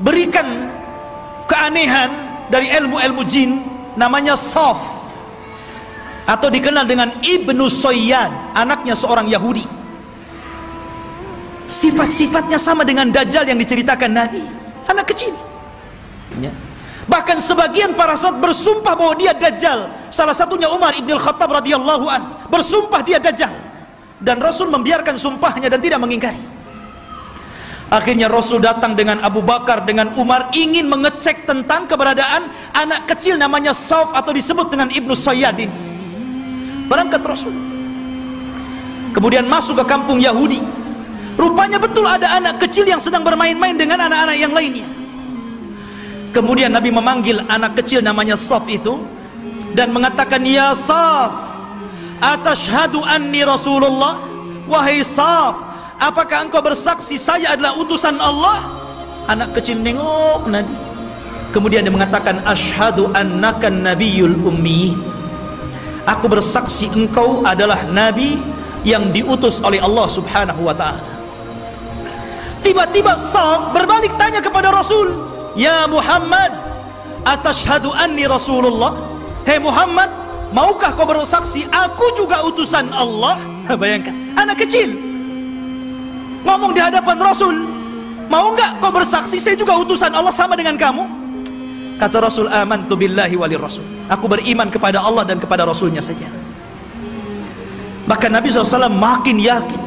[0.00, 0.72] berikan
[1.44, 2.10] keanehan
[2.48, 3.60] dari ilmu-ilmu jin
[3.92, 4.96] namanya Saf.
[6.28, 9.77] Atau dikenal dengan Ibnu Soyyad anaknya seorang Yahudi
[11.68, 14.40] sifat-sifatnya sama dengan Dajjal yang diceritakan Nabi
[14.88, 15.36] anak kecil
[16.40, 16.48] ya.
[17.04, 22.22] bahkan sebagian para sahabat bersumpah bahwa dia Dajjal salah satunya Umar Ibn Khattab radhiyallahu an
[22.48, 23.52] bersumpah dia Dajjal
[24.18, 26.58] dan Rasul membiarkan sumpahnya dan tidak mengingkari
[27.88, 32.44] Akhirnya Rasul datang dengan Abu Bakar dengan Umar ingin mengecek tentang keberadaan
[32.76, 35.72] anak kecil namanya Sauf atau disebut dengan Ibnu Sayyad ini.
[36.84, 37.56] Berangkat Rasul.
[39.16, 40.60] Kemudian masuk ke kampung Yahudi.
[41.38, 44.90] Rupanya betul ada anak kecil yang sedang bermain-main dengan anak-anak yang lainnya.
[46.34, 48.98] Kemudian Nabi memanggil anak kecil namanya Saf itu
[49.72, 51.30] dan mengatakan ya Saf
[52.18, 54.18] atashhadu anni Rasulullah?
[54.66, 55.62] Wahai Saf
[56.02, 58.74] apakah engkau bersaksi saya adalah utusan Allah?
[59.30, 60.74] Anak kecil nengok Nabi.
[61.54, 64.98] Kemudian dia mengatakan ashadu annakan nabiyul ummi.
[66.04, 68.40] Aku bersaksi engkau adalah nabi
[68.80, 71.17] yang diutus oleh Allah subhanahu wa ta'ala
[72.62, 75.12] tiba-tiba Saf berbalik tanya kepada Rasul
[75.58, 76.54] ya Muhammad
[77.26, 78.94] atashhadu anni Rasulullah?
[79.44, 80.10] Hei Muhammad
[80.52, 83.40] maukah kau bersaksi aku juga utusan Allah?
[83.80, 84.94] Bayangkan anak kecil.
[86.46, 87.54] Ngomong di hadapan Rasul
[88.28, 91.04] mau enggak kau bersaksi saya juga utusan Allah sama dengan kamu?
[91.98, 96.30] Kata Rasul amantu billahi wali rasul aku beriman kepada Allah dan kepada Rasulnya saja.
[98.08, 99.82] Bahkan Nabi SAW makin yakin.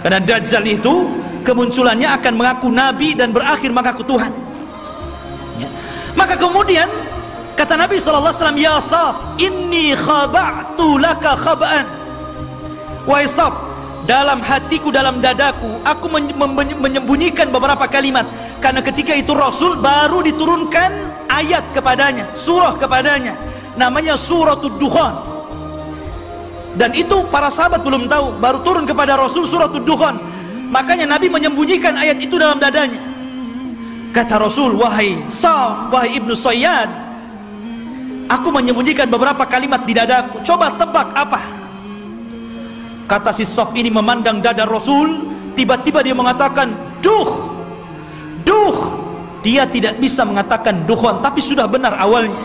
[0.00, 1.10] Karena Dajjal itu
[1.48, 4.32] kemunculannya akan mengaku Nabi dan berakhir mengaku Tuhan.
[5.56, 5.66] Ya.
[6.14, 6.86] maka kemudian
[7.56, 11.86] kata Nabi SAW ya Saf inni khaba'tu laka khaba'an.
[13.08, 13.56] Wahai Saf
[14.04, 16.06] dalam hatiku dalam dadaku aku
[16.76, 18.28] menyembunyikan beberapa kalimat.
[18.60, 20.90] Karena ketika itu Rasul baru diturunkan
[21.32, 23.34] ayat kepadanya surah kepadanya.
[23.78, 25.38] Namanya suratul duhan
[26.78, 30.14] dan itu para sahabat belum tahu baru turun kepada Rasul suratul duhan
[30.68, 33.00] makanya Nabi menyembunyikan ayat itu dalam dadanya.
[34.08, 36.88] Kata Rasul wahai Saf wahai Ibnu Sayyad
[38.28, 40.44] aku menyembunyikan beberapa kalimat di dadaku.
[40.44, 41.40] Coba tebak apa?
[43.08, 47.30] Kata si Saf ini memandang dada Rasul tiba-tiba dia mengatakan duh
[48.44, 48.76] duh.
[49.38, 52.36] Dia tidak bisa mengatakan duhon tapi sudah benar awalnya.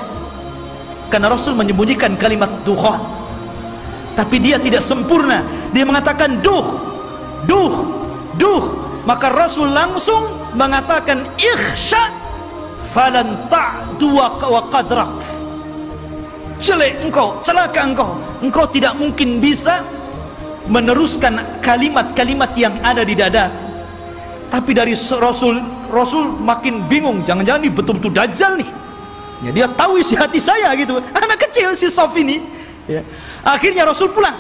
[1.11, 3.01] Karena Rasul menyembunyikan kalimat duhon
[4.13, 5.43] tapi dia tidak sempurna.
[5.73, 6.67] Dia mengatakan duh
[7.43, 8.02] duh
[8.37, 8.91] duh.
[9.03, 12.07] Maka Rasul langsung mengatakan ikhsha
[12.95, 15.11] falan ta'dua wa qadrak.
[16.55, 18.15] Celek engkau celaka engkau.
[18.39, 19.83] Engkau tidak mungkin bisa
[20.71, 23.51] meneruskan kalimat-kalimat yang ada di dada
[24.53, 25.57] tapi dari Rasul
[25.89, 27.25] Rasul makin bingung.
[27.25, 28.69] Jangan-jangan ini betul-betul dajjal nih.
[29.49, 31.01] Ya, dia tahu isi hati saya gitu.
[31.01, 32.61] Anak kecil si Sof ini.
[32.85, 32.99] Ya.
[33.47, 34.35] akhirnya Rasul pulang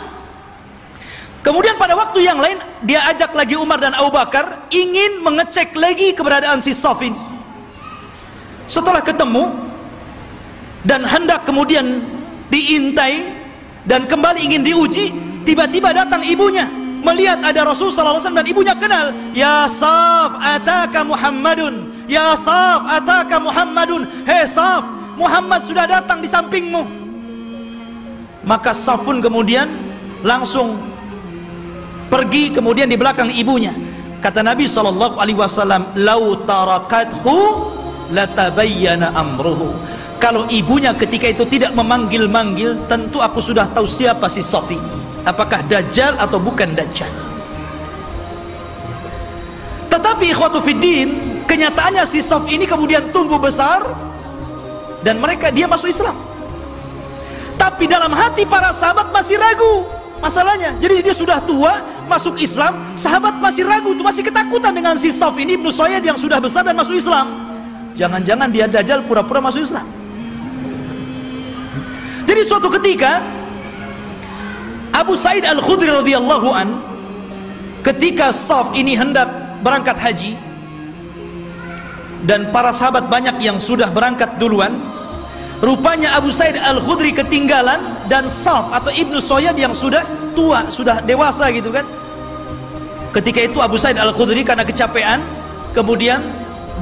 [1.43, 6.15] kemudian pada waktu yang lain dia ajak lagi Umar dan Abu Bakar ingin mengecek lagi
[6.15, 7.19] keberadaan si Sof ini
[8.65, 9.51] setelah ketemu
[10.87, 12.01] dan hendak kemudian
[12.47, 13.35] diintai
[13.83, 15.11] dan kembali ingin diuji
[15.43, 16.65] tiba-tiba datang ibunya
[17.03, 21.91] melihat ada Rasul wasallam dan ibunya kenal ya Saf ataka Muhammadun?
[22.07, 24.07] Ya Saf ataka Muhammadun?
[24.23, 24.87] Hei Saf
[25.19, 27.03] Muhammad sudah datang di sampingmu.
[28.43, 29.71] Maka Safun kemudian
[30.23, 30.75] langsung
[32.07, 33.71] pergi kemudian di belakang ibunya.
[34.23, 37.35] Kata Nabi sallallahu alaihi wasallam lau tarakathu
[38.15, 39.75] latabayyana amruhu.
[40.23, 45.59] Kalau ibunya ketika itu tidak memanggil-manggil tentu aku sudah tahu siapa si Saf ini apakah
[45.67, 47.11] dajjal atau bukan dajjal?
[49.91, 53.83] Tetapi ikhwatu fiddin kenyataannya si Saf ini kemudian tumbuh besar
[55.03, 56.15] dan mereka dia masuk Islam.
[57.59, 59.83] Tapi dalam hati para sahabat masih ragu
[60.23, 65.35] masalahnya jadi dia sudah tua masuk Islam sahabat masih ragu masih ketakutan dengan si Saf
[65.35, 67.51] ini Ibnu Sayyid yang sudah besar dan masuk Islam.
[67.93, 69.83] Jangan-jangan dia dajjal pura-pura masuk Islam.
[72.23, 73.19] Jadi suatu ketika
[74.95, 76.79] Abu Said Al-Khudri radhiyallahu an
[77.83, 79.27] ketika Saf ini hendak
[79.59, 80.33] berangkat haji
[82.23, 84.71] dan para sahabat banyak yang sudah berangkat duluan
[85.63, 90.03] rupanya Abu Said Al-Khudri ketinggalan dan Saf atau Ibnu Soyad yang sudah
[90.35, 91.87] tua, sudah dewasa gitu kan.
[93.15, 95.23] Ketika itu Abu Said Al-Khudri karena kecapean
[95.71, 96.19] kemudian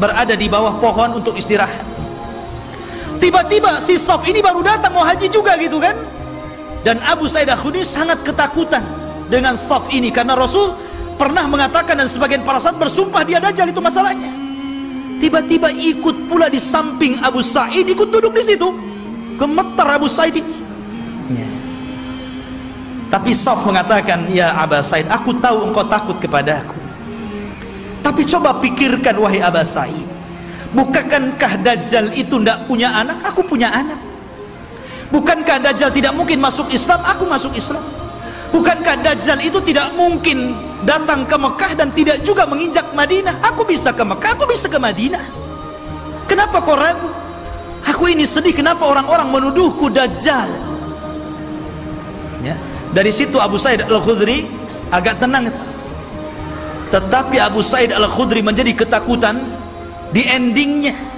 [0.01, 1.85] berada di bawah pohon untuk istirahat.
[3.21, 5.93] Tiba-tiba si Saf ini baru datang mau haji juga gitu kan.
[6.81, 8.81] Dan Abu Said Al-Khudri sangat ketakutan
[9.29, 10.73] dengan Saf ini karena Rasul
[11.21, 14.40] pernah mengatakan dan sebagian para sahabat bersumpah dia dajjal itu masalahnya.
[15.21, 18.65] Tiba-tiba ikut pula di samping Abu Sa'id ikut duduk di situ.
[19.37, 20.41] Gemetar Abu Sa'id.
[21.29, 21.45] Ya.
[23.13, 26.73] Tapi Saf mengatakan, "Ya Abu Sa'id, aku tahu engkau takut kepadaku.
[28.01, 30.09] Tapi coba pikirkan wahai Abu Sa'id.
[30.73, 33.21] Bukankah Dajjal itu tidak punya anak?
[33.21, 33.99] Aku punya anak.
[35.13, 36.97] Bukankah Dajjal tidak mungkin masuk Islam?
[37.05, 37.83] Aku masuk Islam.
[38.51, 40.51] Bukankah Dajjal itu tidak mungkin
[40.83, 43.39] datang ke Mekah dan tidak juga menginjak Madinah?
[43.51, 45.23] Aku bisa ke Mekah, aku bisa ke Madinah.
[46.27, 47.07] Kenapa kau ragu?
[47.87, 50.51] Aku ini sedih kenapa orang-orang menuduhku Dajjal.
[52.43, 52.55] Ya.
[52.91, 54.51] Dari situ Abu Said Al-Khudri
[54.91, 55.47] agak tenang.
[56.91, 59.39] Tetapi Abu Said Al-Khudri menjadi ketakutan
[60.11, 61.10] di endingnya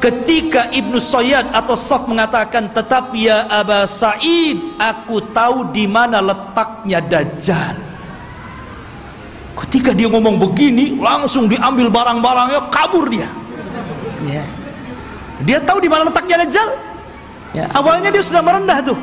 [0.00, 7.04] ketika Ibnu Sayyad atau Saf mengatakan tetapi ya Aba Sa'id aku tahu di mana letaknya
[7.04, 7.76] Dajjal.
[9.60, 13.28] Ketika dia ngomong begini langsung diambil barang-barangnya kabur dia.
[14.20, 14.44] Ya.
[15.44, 16.68] dia tahu di mana letaknya Dajjal?
[17.52, 17.68] Ya.
[17.76, 18.98] awalnya dia sudah merendah tuh.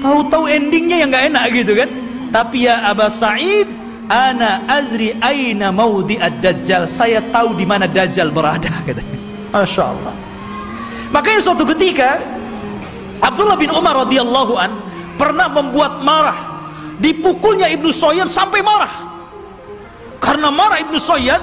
[0.00, 1.88] Tahu-tahu endingnya yang gak enak gitu kan?
[2.32, 3.68] Tapi ya Aba Sa'id
[4.08, 9.20] ana azri aina maudi ad-dajjal saya tahu di mana dajjal berada katanya.
[9.52, 10.29] Masya Allah
[11.10, 12.22] Makanya suatu ketika
[13.20, 14.70] Abdullah bin Umar radhiyallahu an
[15.18, 16.48] pernah membuat marah.
[17.00, 19.10] Dipukulnya Ibnu Soyad sampai marah.
[20.20, 21.40] Karena marah Ibnu Soyad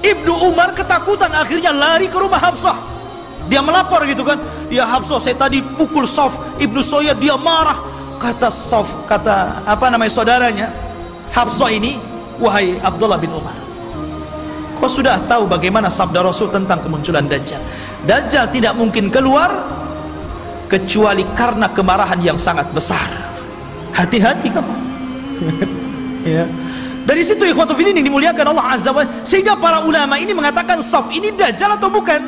[0.00, 2.76] Ibnu Umar ketakutan akhirnya lari ke rumah Hafsah.
[3.48, 4.38] Dia melapor gitu kan
[4.70, 7.76] ya Hafsah saya tadi pukul Sof Ibnu Soyad dia marah.
[8.20, 10.68] Kata Sof kata apa namanya saudaranya
[11.32, 11.96] Hafsah ini
[12.40, 13.70] wahai Abdullah bin Umar
[14.80, 17.60] kau sudah tahu bagaimana sabda Rasul tentang kemunculan Dajjal
[18.04, 19.52] Dajjal tidak mungkin keluar
[20.70, 23.10] kecuali karena kemarahan yang sangat besar.
[23.90, 24.74] Hati-hati kamu.
[26.38, 26.44] ya.
[27.00, 31.34] Dari situ ikhwatu yang dimuliakan Allah Azza wa sehingga para ulama ini mengatakan saf ini
[31.34, 32.22] dajjal atau bukan?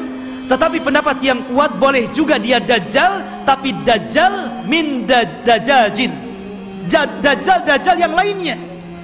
[0.50, 6.10] Tetapi pendapat yang kuat boleh juga dia dajjal tapi dajjal min dajjajin.
[6.90, 8.58] Dajjal dajjal yang lainnya.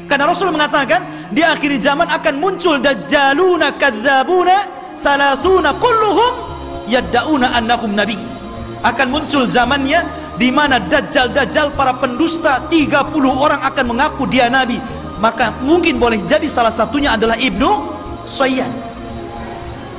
[0.08, 4.56] Karena Rasul mengatakan di akhir zaman akan muncul dajjaluna kadzabuna
[4.96, 6.47] salasuna kulluhum
[6.88, 8.16] yaddauna annahum nabi.
[8.80, 10.02] Akan muncul zamannya
[10.38, 14.80] di mana dajjal-dajjal para pendusta 30 orang akan mengaku dia nabi.
[15.18, 17.70] Maka mungkin boleh jadi salah satunya adalah Ibnu
[18.22, 18.88] Sayyad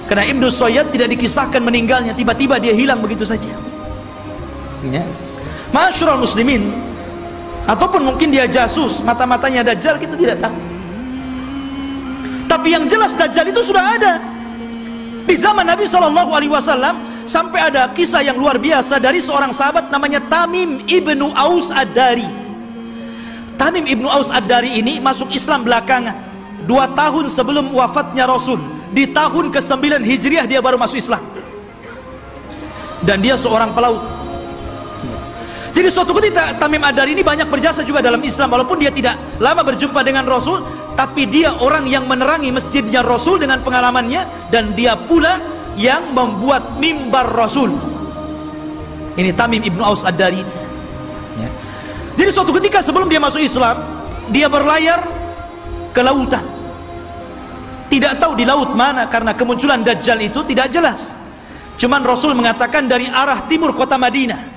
[0.10, 3.54] karena Ibnu Sayyad tidak dikisahkan meninggalnya tiba-tiba dia hilang begitu saja.
[4.90, 5.06] Ya.
[5.70, 6.74] Masyurul muslimin
[7.70, 10.58] ataupun mungkin dia jasus mata-matanya dajjal kita tidak tahu.
[12.50, 14.14] Tapi yang jelas dajjal itu sudah ada
[15.26, 19.94] di zaman Nabi Shallallahu Alaihi Wasallam sampai ada kisah yang luar biasa dari seorang sahabat
[19.94, 22.28] namanya Tamim ibnu Aus Ad-Dari.
[23.56, 26.16] Tamim ibnu Aus Ad-Dari ini masuk Islam belakangan,
[26.66, 28.60] dua tahun sebelum wafatnya Rasul.
[28.90, 31.22] Di tahun ke-9 Hijriah dia baru masuk Islam.
[33.06, 34.19] Dan dia seorang pelaut.
[35.80, 39.64] Jadi suatu ketika Tamim Ad-Dari ini banyak berjasa juga dalam Islam walaupun dia tidak lama
[39.64, 40.60] berjumpa dengan Rasul,
[41.00, 45.40] tapi dia orang yang menerangi masjidnya Rasul dengan pengalamannya dan dia pula
[45.80, 47.72] yang membuat mimbar Rasul.
[49.16, 50.44] Ini Tamim Ibnu Aus Ad-Dari
[51.40, 51.50] ya.
[52.20, 53.80] jadi suatu ketika sebelum dia masuk Islam
[54.36, 55.08] dia berlayar
[55.96, 56.44] ke lautan.
[57.88, 61.16] Tidak tahu di laut mana karena kemunculan Dajjal itu tidak jelas.
[61.80, 64.49] Cuman Rasul mengatakan dari arah timur kota Madinah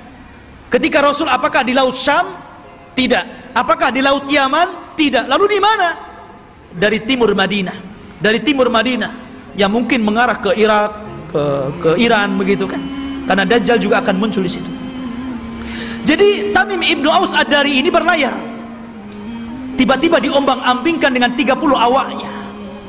[0.72, 2.24] ketika Rasul apakah di laut Syam?
[2.96, 3.52] Tidak.
[3.52, 4.96] Apakah di laut Yaman?
[4.96, 5.28] Tidak.
[5.28, 5.88] Lalu di mana?
[6.72, 7.76] Dari timur Madinah.
[8.16, 9.12] Dari timur Madinah
[9.56, 10.90] yang mungkin mengarah ke Irak
[11.28, 11.42] ke,
[11.80, 12.80] ke Iran begitu kan?
[13.28, 14.70] Karena Dajjal juga akan muncul di situ.
[16.02, 18.34] Jadi Tamim Ibnu Aus Ad-Dari ini berlayar.
[19.78, 22.30] Tiba-tiba diombang ambingkan dengan 30 awaknya.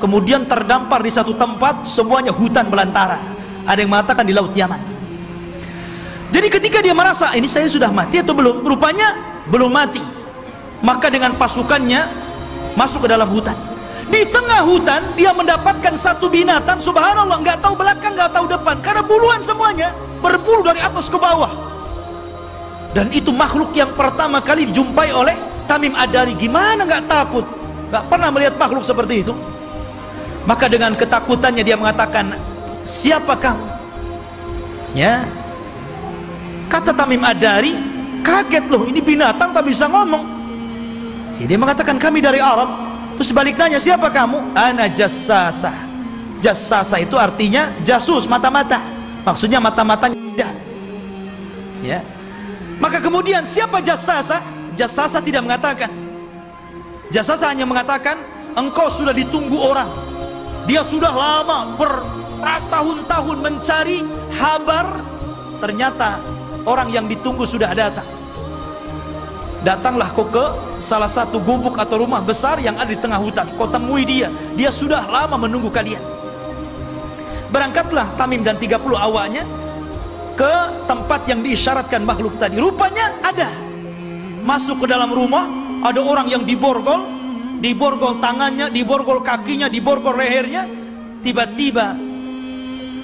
[0.02, 3.22] Kemudian terdampar di satu tempat semuanya hutan belantara.
[3.64, 4.93] Ada yang mengatakan di laut Yaman
[6.34, 10.02] jadi ketika dia merasa ini saya sudah mati atau belum rupanya belum mati.
[10.82, 12.10] Maka dengan pasukannya
[12.74, 13.54] masuk ke dalam hutan.
[14.10, 18.82] Di tengah hutan dia mendapatkan satu binatang subhanallah nggak tahu belakang nggak tahu depan.
[18.82, 19.94] Karena buluan semuanya
[20.26, 21.54] berbulu dari atas ke bawah.
[22.98, 25.38] Dan itu makhluk yang pertama kali dijumpai oleh
[25.70, 27.46] Tamim Adari gimana nggak takut?
[27.94, 29.34] Nggak pernah melihat makhluk seperti itu.
[30.50, 32.36] Maka dengan ketakutannya dia mengatakan
[32.84, 33.70] siapa kamu
[34.98, 35.24] ya
[36.72, 37.74] kata Tamim Adari
[38.24, 40.24] kaget loh ini binatang tak bisa ngomong.
[41.42, 42.70] Ini mengatakan kami dari Arab.
[43.20, 44.56] Terus sebaliknya siapa kamu?
[44.58, 45.74] Ana jassasa.
[46.40, 48.82] Jassasa itu artinya jasus mata-mata.
[49.24, 50.20] Maksudnya mata-matanya
[51.84, 52.00] ya.
[52.80, 54.40] Maka kemudian siapa jassasa?
[54.74, 55.92] Jassasa tidak mengatakan.
[57.14, 58.18] Jassasa hanya mengatakan
[58.58, 59.88] engkau sudah ditunggu orang.
[60.66, 64.02] Dia sudah lama bertahun-tahun mencari
[64.34, 65.04] kabar.
[65.62, 66.20] Ternyata
[66.64, 68.08] orang yang ditunggu sudah datang.
[69.64, 70.44] Datanglah kau ke
[70.84, 73.48] salah satu gubuk atau rumah besar yang ada di tengah hutan.
[73.56, 74.28] Kau temui dia.
[74.60, 76.04] Dia sudah lama menunggu kalian.
[77.48, 79.48] Berangkatlah Tamim dan 30 awaknya
[80.36, 82.60] ke tempat yang diisyaratkan makhluk tadi.
[82.60, 83.48] Rupanya ada.
[84.44, 85.48] Masuk ke dalam rumah
[85.80, 87.04] ada orang yang diborgol
[87.64, 90.68] diborgol tangannya diborgol kakinya diborgol lehernya
[91.24, 91.96] tiba-tiba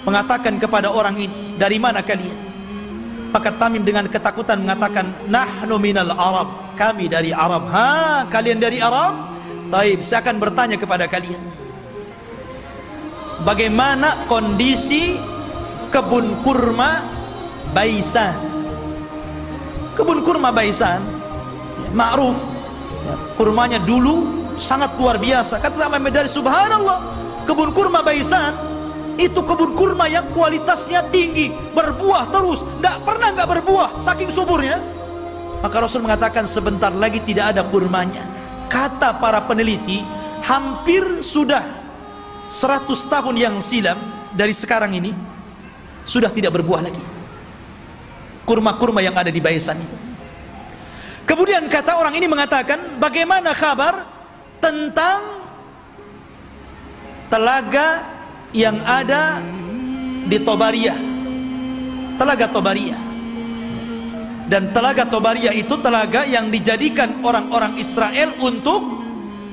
[0.04, 2.49] mengatakan kepada orang ini dari mana kalian
[3.30, 6.74] maka Tamim dengan ketakutan mengatakan nahnu minal Arab.
[6.74, 7.69] Kami dari Arab.
[7.69, 8.25] Ha?
[8.32, 9.38] Kalian dari Arab?
[9.69, 11.38] Taib saya akan bertanya kepada kalian.
[13.45, 15.16] Bagaimana kondisi
[15.93, 17.06] kebun kurma
[17.72, 18.33] Baisan?
[19.93, 20.99] Kebun kurma Baisan
[21.85, 22.41] ya, ma'ruf.
[23.06, 25.61] Ya, kurmanya dulu sangat luar biasa.
[25.61, 26.99] Kata Tamim dari subhanallah
[27.45, 28.58] kebun kurma Baisan
[29.20, 34.80] itu kebun kurma yang kualitasnya tinggi berbuah terus tidak pernah nggak berbuah saking suburnya.
[35.60, 38.24] Maka Rasul mengatakan sebentar lagi tidak ada kurmanya.
[38.72, 40.00] Kata para peneliti
[40.48, 41.62] hampir sudah
[42.48, 44.00] 100 tahun yang silam
[44.32, 45.12] dari sekarang ini
[46.08, 47.04] sudah tidak berbuah lagi.
[48.48, 49.98] Kurma-kurma yang ada di Baisan itu.
[51.28, 54.02] Kemudian kata orang ini mengatakan bagaimana kabar
[54.58, 55.22] tentang
[57.30, 58.19] telaga
[58.56, 59.42] yang ada
[60.26, 60.98] di Tobaria
[62.18, 62.98] telaga Tobaria
[64.50, 68.82] dan telaga Tobaria itu telaga yang dijadikan orang-orang Israel untuk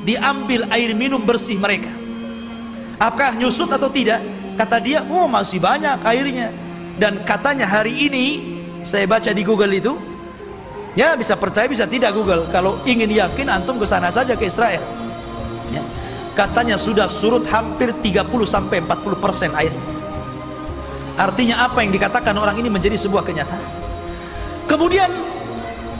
[0.08, 1.92] diambil air minum bersih mereka.
[2.96, 4.24] Apakah nyusut atau tidak?
[4.56, 6.48] Kata dia oh masih banyak airnya.
[6.96, 8.56] Dan katanya hari ini
[8.88, 9.92] saya baca di Google itu
[10.96, 12.48] ya bisa percaya bisa tidak Google.
[12.48, 15.05] Kalau ingin yakin antum ke sana saja ke Israel
[16.36, 19.96] katanya sudah surut hampir 30 sampai 40 persen airnya
[21.16, 23.64] artinya apa yang dikatakan orang ini menjadi sebuah kenyataan.
[24.68, 25.08] Kemudian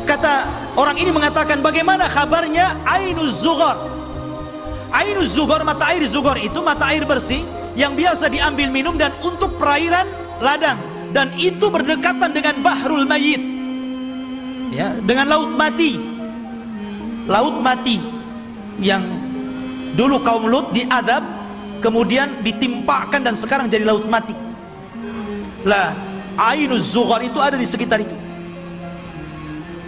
[0.04, 0.44] kata
[0.76, 3.80] orang ini mengatakan bagaimana kabarnya Ainuz Zughar?
[4.92, 7.42] Ainuz Zughar mata air Zughar itu mata air bersih
[7.74, 10.06] yang biasa diambil minum dan untuk perairan
[10.38, 10.78] ladang.
[11.10, 13.40] Dan itu berdekatan dengan Bahrul Mayit.
[14.74, 15.96] Ya dengan laut mati.
[17.26, 17.98] Laut mati
[18.78, 19.02] yang
[19.96, 21.24] Dulu kaum Lut diadab,
[21.80, 24.36] kemudian ditimpakan dan sekarang jadi laut mati.
[25.64, 25.96] Lah,
[26.36, 28.12] Ainuz Zughar itu ada di sekitar itu.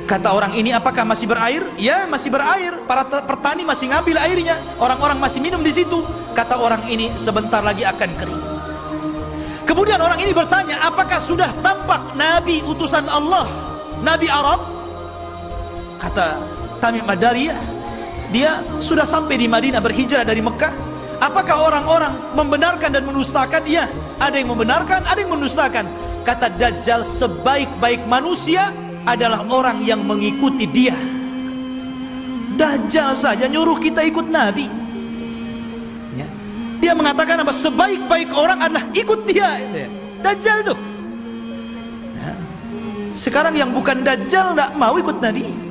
[0.08, 1.60] Kata orang ini apakah masih berair?
[1.76, 2.72] Ya, masih berair.
[2.88, 4.56] Para petani masih ngambil airnya.
[4.80, 6.00] Orang-orang masih minum di situ.
[6.32, 8.42] Kata orang ini sebentar lagi akan kering.
[9.68, 13.44] Kemudian orang ini bertanya, apakah sudah tampak nabi utusan Allah?
[14.00, 14.64] Nabi Arab?
[16.00, 16.40] Kata
[16.80, 17.60] Tamim Madari, ya,
[18.28, 20.72] dia sudah sampai di Madinah berhijrah dari Mekah.
[21.18, 23.90] Apakah orang-orang membenarkan dan menustakan iya.
[24.22, 25.88] Ada yang membenarkan ada yang menustakan
[26.22, 28.70] kata Dajjal sebaik-baik manusia
[29.08, 30.94] adalah orang yang mengikuti dia.
[32.54, 34.66] Dajjal saja nyuruh kita ikut Nabi.
[36.18, 36.28] Ya.
[36.78, 37.54] dia mengatakan apa?
[37.54, 39.58] Sebaik-baik orang adalah ikut dia.
[40.22, 40.78] Dajjal tuh.
[42.18, 42.32] Ya.
[43.16, 45.67] sekarang yang bukan Dajjal tidak mau ikut Nabi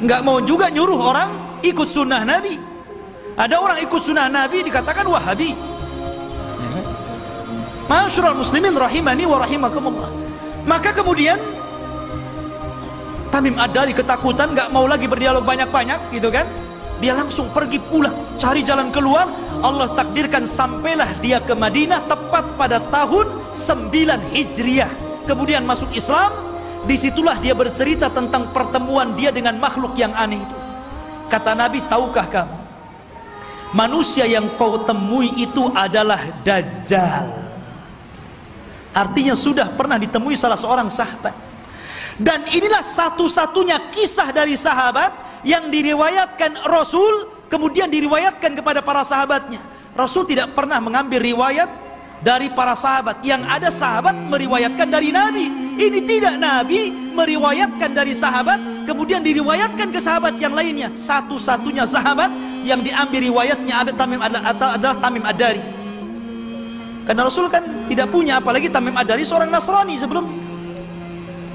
[0.00, 2.56] nggak mau juga nyuruh orang ikut sunnah Nabi.
[3.36, 5.52] Ada orang ikut sunnah Nabi dikatakan wahabi.
[7.88, 10.10] Masyurul muslimin rahimani wa rahimakumullah.
[10.64, 11.40] Maka kemudian
[13.30, 16.46] Tamim Ad-Dari ketakutan nggak mau lagi berdialog banyak-banyak gitu kan?
[17.00, 19.30] Dia langsung pergi pulang cari jalan keluar.
[19.60, 24.90] Allah takdirkan sampailah dia ke Madinah tepat pada tahun 9 Hijriah.
[25.24, 26.49] Kemudian masuk Islam
[26.84, 30.56] Di situlah dia bercerita tentang pertemuan dia dengan makhluk yang aneh itu.
[31.28, 32.58] Kata Nabi, tahukah kamu?
[33.70, 37.30] Manusia yang kau temui itu adalah Dajjal.
[38.90, 41.36] Artinya sudah pernah ditemui salah seorang sahabat.
[42.18, 45.14] Dan inilah satu-satunya kisah dari sahabat
[45.46, 49.62] yang diriwayatkan Rasul, kemudian diriwayatkan kepada para sahabatnya.
[49.94, 51.70] Rasul tidak pernah mengambil riwayat
[52.20, 55.48] dari para sahabat yang ada sahabat meriwayatkan dari Nabi
[55.80, 62.28] ini tidak Nabi meriwayatkan dari sahabat kemudian diriwayatkan ke sahabat yang lainnya satu-satunya sahabat
[62.60, 65.64] yang diambil riwayatnya Abi Tamim adalah, adalah Tamim Adari
[67.08, 70.36] karena Rasul kan tidak punya apalagi Tamim Adari seorang Nasrani sebelumnya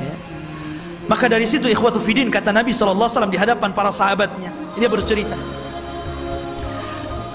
[0.01, 0.15] ya.
[1.05, 4.49] Maka dari situ ikhwatu fidin kata Nabi SAW di hadapan para sahabatnya.
[4.73, 5.37] Dia bercerita.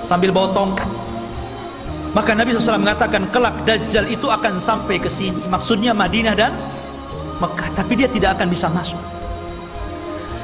[0.02, 0.99] Sambil bawa tongkat.
[2.10, 5.46] Maka Nabi SAW mengatakan kelak Dajjal itu akan sampai ke sini.
[5.46, 6.52] Maksudnya Madinah dan
[7.38, 7.70] Mekah.
[7.78, 8.98] Tapi dia tidak akan bisa masuk.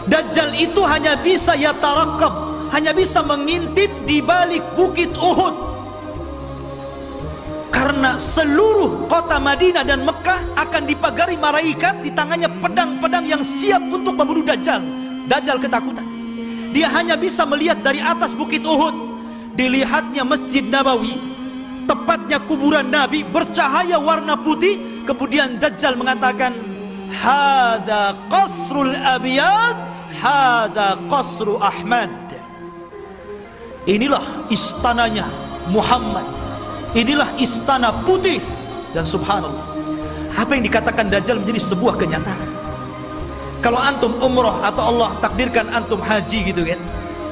[0.07, 2.33] Dajjal itu hanya bisa ya tarakab.
[2.71, 5.67] Hanya bisa mengintip di balik bukit Uhud
[7.77, 14.17] karena seluruh kota Madinah dan Mekah akan dipagari malaikat di tangannya pedang-pedang yang siap untuk
[14.17, 14.81] membunuh Dajjal.
[15.29, 16.03] Dajjal ketakutan.
[16.73, 19.15] Dia hanya bisa melihat dari atas bukit Uhud.
[19.55, 21.36] Dilihatnya Masjid Nabawi,
[21.87, 25.07] tepatnya kuburan Nabi bercahaya warna putih.
[25.07, 26.53] Kemudian Dajjal mengatakan,
[27.15, 29.77] "Hada qasrul abiyad,
[30.19, 32.11] hada qasru Ahmad."
[33.87, 35.31] Inilah istananya
[35.71, 36.27] Muhammad
[36.97, 38.41] Inilah istana putih
[38.97, 39.69] dan subhanallah.
[40.33, 42.49] Apa yang dikatakan Dajjal menjadi sebuah kenyataan.
[43.61, 46.81] Kalau antum umroh atau Allah takdirkan antum haji gitu kan.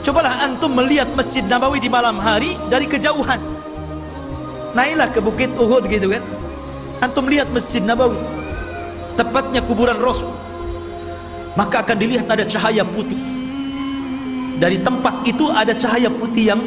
[0.05, 3.41] Cobalah antum melihat Masjid Nabawi di malam hari dari kejauhan.
[4.75, 6.23] Naiklah ke Bukit Uhud gitu kan.
[6.99, 8.19] Antum lihat Masjid Nabawi.
[9.15, 10.31] Tepatnya kuburan Rasul.
[11.55, 13.19] Maka akan dilihat ada cahaya putih.
[14.59, 16.63] Dari tempat itu ada cahaya putih yang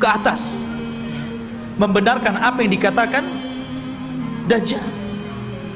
[0.00, 0.64] ke atas
[1.76, 3.24] membenarkan apa yang dikatakan
[4.48, 4.84] Dajjal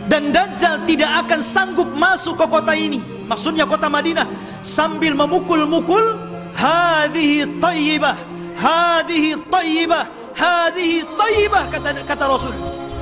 [0.08, 4.28] dan Dajjal tidak akan sanggup masuk ke kota ini maksudnya kota Madinah
[4.64, 6.16] sambil memukul-mukul
[6.56, 8.16] hadhihi tayyibah
[8.56, 12.54] hadhihi tayyibah hadhihi tayyibah kata kata Rasul.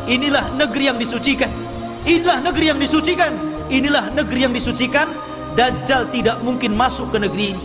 [0.07, 1.51] Inilah negeri yang disucikan.
[2.05, 3.33] Inilah negeri yang disucikan.
[3.73, 5.09] Inilah negeri yang disucikan.
[5.53, 7.65] Dajjal tidak mungkin masuk ke negeri ini.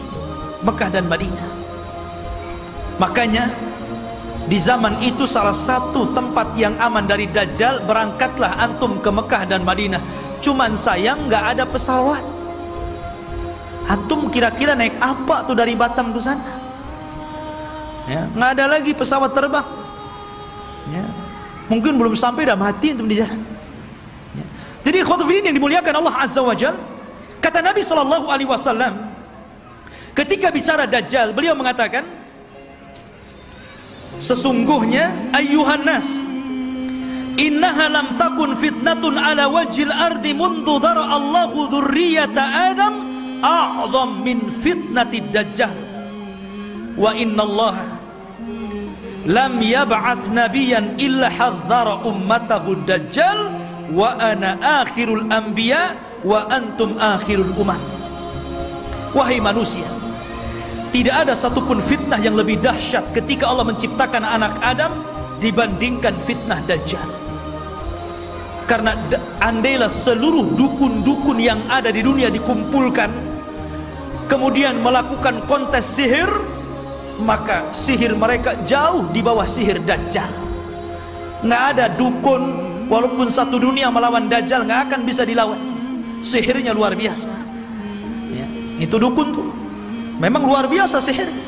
[0.62, 1.48] Mekah dan Madinah.
[2.98, 3.54] Makanya
[4.48, 9.64] di zaman itu salah satu tempat yang aman dari Dajjal Berangkatlah antum ke Mekah dan
[9.64, 10.02] Madinah.
[10.44, 12.22] Cuman sayang nggak ada pesawat.
[13.88, 16.67] Antum kira-kira naik apa tuh dari Batam ke sana
[18.08, 19.68] ya, nggak ada lagi pesawat terbang.
[20.88, 21.04] Ya,
[21.68, 23.28] Mungkin belum sampai dah mati antum di ya.
[24.88, 26.72] Jadi khotufin yang dimuliakan Allah Azza wa Jal
[27.44, 28.96] Kata Nabi SAW
[30.16, 32.08] Ketika bicara Dajjal Beliau mengatakan
[34.16, 36.24] Sesungguhnya ayuhan nas
[37.38, 42.94] Innaha lam takun fitnatun ala wajhil ardi mundu dhara Allahu dhurriyata Adam
[43.46, 45.70] a'zam min fitnati dajjal.
[46.98, 47.97] Wa inna Allah
[49.28, 53.52] lam yab'ath nabiyan illa hadzara ummatahu dajjal
[53.92, 57.80] wa ana akhirul anbiya wa antum akhirul umam
[59.12, 59.86] wahai manusia
[60.96, 65.04] tidak ada satupun fitnah yang lebih dahsyat ketika Allah menciptakan anak Adam
[65.38, 67.06] dibandingkan fitnah Dajjal.
[68.66, 68.96] Karena
[69.40, 73.08] andailah seluruh dukun-dukun yang ada di dunia dikumpulkan
[74.28, 76.28] kemudian melakukan kontes sihir
[77.22, 80.30] maka sihir mereka jauh di bawah sihir Dajjal.
[81.42, 82.44] Nggak ada dukun
[82.90, 85.60] walaupun satu dunia melawan Dajjal nggak akan bisa dilawan.
[86.22, 87.30] Sihirnya luar biasa.
[88.34, 88.48] Ya,
[88.82, 89.48] itu dukun tuh
[90.18, 91.46] memang luar biasa sihirnya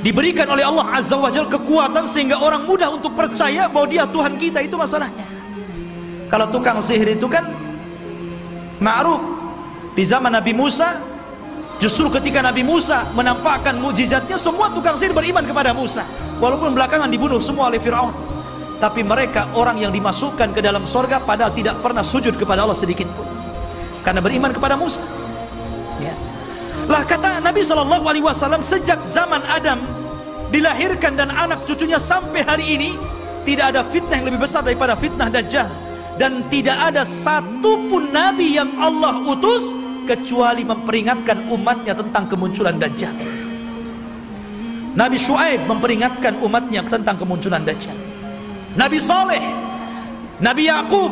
[0.00, 4.34] diberikan oleh Allah Azza wa Jal kekuatan sehingga orang mudah untuk percaya bahwa dia Tuhan
[4.40, 5.28] kita itu masalahnya
[6.32, 7.44] kalau tukang sihir itu kan
[8.80, 9.20] ma'ruf
[9.92, 10.96] di zaman Nabi Musa
[11.80, 16.04] justru ketika Nabi Musa menampakkan mujizatnya semua tukang sihir beriman kepada Musa.
[16.38, 18.12] Walaupun belakangan dibunuh semua oleh Fir'aun.
[18.80, 23.08] Tapi mereka orang yang dimasukkan ke dalam sorga padahal tidak pernah sujud kepada Allah sedikit
[23.12, 23.28] pun.
[24.00, 25.04] Karena beriman kepada Musa.
[26.00, 26.16] Ya.
[26.88, 29.84] Lah kata Nabi Shallallahu Alaihi Wasallam sejak zaman Adam
[30.48, 32.90] dilahirkan dan anak cucunya sampai hari ini
[33.44, 35.68] tidak ada fitnah yang lebih besar daripada fitnah Dajjal.
[36.16, 39.72] Dan tidak ada satupun Nabi yang Allah utus
[40.06, 43.14] kecuali memperingatkan umatnya tentang kemunculan Dajjal.
[44.90, 47.96] Nabi Shu'aib memperingatkan umatnya tentang kemunculan Dajjal.
[48.74, 49.42] Nabi Saleh,
[50.38, 51.10] Nabi Yakub,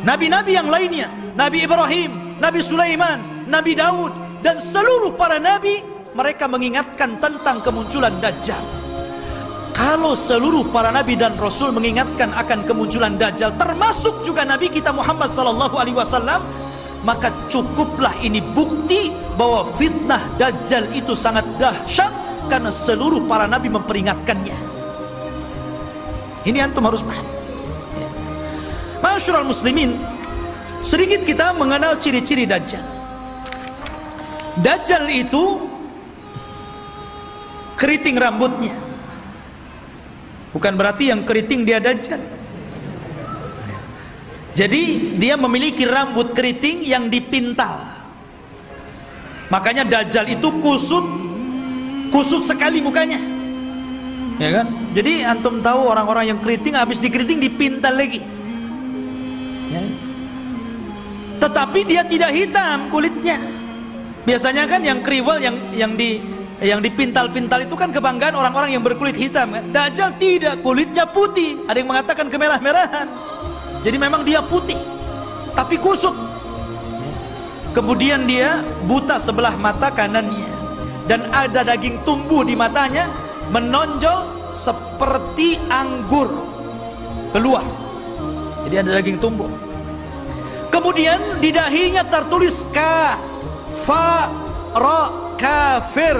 [0.00, 5.84] Nabi-Nabi yang lainnya, Nabi Ibrahim, Nabi Sulaiman, Nabi Daud, dan seluruh para nabi
[6.16, 8.60] mereka mengingatkan tentang kemunculan Dajjal
[9.76, 15.30] kalau seluruh para nabi dan rasul mengingatkan akan kemunculan Dajjal termasuk juga nabi kita Muhammad
[15.30, 16.40] sallallahu alaihi wasallam
[17.00, 22.12] maka cukuplah ini bukti bahwa fitnah Dajjal itu sangat dahsyat
[22.52, 24.58] karena seluruh para nabi memperingatkannya.
[26.44, 27.24] Ini antum harus paham.
[27.96, 28.08] Ya.
[29.00, 29.96] Masyurul muslimin
[30.84, 32.84] sedikit kita mengenal ciri-ciri Dajjal.
[34.60, 35.68] Dajjal itu
[37.80, 38.76] keriting rambutnya.
[40.50, 42.39] Bukan berarti yang keriting dia Dajjal
[44.54, 47.78] Jadi dia memiliki rambut keriting yang dipintal.
[49.50, 51.02] Makanya Dajjal itu kusut
[52.10, 53.18] kusut sekali mukanya.
[54.40, 54.66] Ya kan?
[54.96, 58.22] Jadi antum tahu orang-orang yang keriting habis dikeriting dipintal lagi.
[59.70, 59.84] Ya.
[61.40, 63.38] Tetapi dia tidak hitam kulitnya.
[64.26, 66.20] Biasanya kan yang kriwal yang yang di
[66.60, 69.64] yang dipintal-pintal itu kan kebanggaan orang-orang yang berkulit hitam kan.
[69.72, 71.64] Dajjal tidak, kulitnya putih.
[71.64, 73.29] Ada yang mengatakan kemerah-merahan.
[73.80, 74.76] Jadi memang dia putih,
[75.56, 76.12] tapi kusut.
[77.70, 80.50] Kemudian dia buta sebelah mata kanannya
[81.06, 83.06] dan ada daging tumbuh di matanya
[83.54, 86.34] menonjol seperti anggur
[87.30, 87.62] keluar.
[88.66, 89.50] Jadi ada daging tumbuh.
[90.70, 93.18] Kemudian di dahinya tertulis ka
[93.70, 94.30] fa
[94.74, 96.18] ra kafir.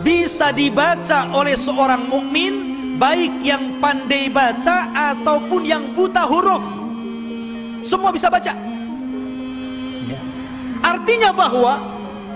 [0.00, 2.69] Bisa dibaca oleh seorang mukmin
[3.00, 6.60] baik yang pandai baca ataupun yang buta huruf.
[7.80, 8.52] Semua bisa baca.
[10.84, 11.80] Artinya bahwa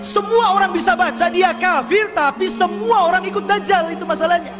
[0.00, 4.56] semua orang bisa baca dia kafir tapi semua orang ikut dajjal itu masalahnya.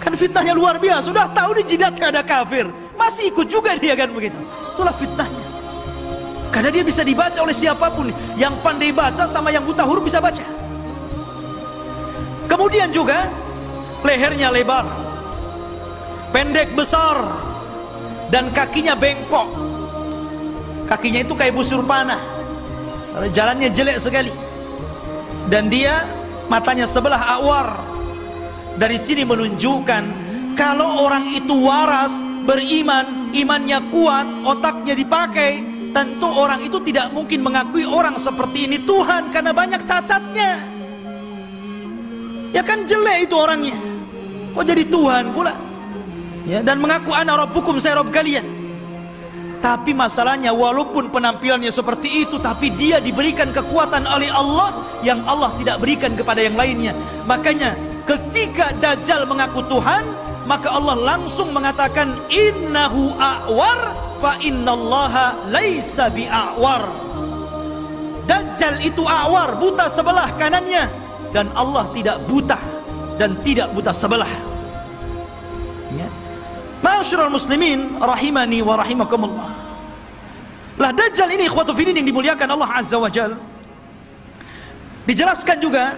[0.00, 1.08] Kan fitnahnya luar biasa.
[1.08, 2.68] Sudah tahu di jidatnya ada kafir,
[3.00, 4.36] masih ikut juga dia kan begitu.
[4.76, 5.48] Itulah fitnahnya.
[6.52, 8.12] Karena dia bisa dibaca oleh siapa pun.
[8.36, 10.44] Yang pandai baca sama yang buta huruf bisa baca.
[12.48, 13.30] Kemudian juga
[14.04, 14.86] lehernya lebar,
[16.32, 17.20] pendek besar,
[18.30, 19.48] dan kakinya bengkok.
[20.86, 22.18] Kakinya itu kayak busur panah.
[23.30, 24.34] Jalannya jelek sekali.
[25.50, 26.06] Dan dia
[26.46, 27.78] matanya sebelah awar.
[28.78, 30.02] Dari sini menunjukkan
[30.54, 37.82] kalau orang itu waras, beriman, imannya kuat, otaknya dipakai, tentu orang itu tidak mungkin mengakui
[37.82, 40.62] orang seperti ini Tuhan karena banyak cacatnya.
[42.50, 43.89] Ya kan jelek itu orangnya.
[44.50, 45.54] Kok jadi Tuhan pula?
[46.48, 48.42] Ya, dan mengaku anak rabbukum saya rob kalian.
[49.60, 54.72] Tapi masalahnya walaupun penampilannya seperti itu tapi dia diberikan kekuatan oleh Allah
[55.04, 56.96] yang Allah tidak berikan kepada yang lainnya.
[57.28, 57.76] Makanya
[58.08, 60.08] ketika Dajjal mengaku Tuhan,
[60.48, 66.88] maka Allah langsung mengatakan innahu a'war fa innallaha laisa bi'awar.
[68.24, 70.88] Dajjal itu awar, buta sebelah kanannya
[71.36, 72.79] dan Allah tidak buta
[73.20, 74.32] dan tidak buta sebelah.
[75.92, 76.08] Ya.
[76.80, 79.48] Masyurul muslimin rahimani wa rahimakumullah.
[80.80, 83.36] Lah Dajjal ini ikhwatu fidin yang dimuliakan Allah Azza wa Jal.
[85.04, 85.92] Dijelaskan juga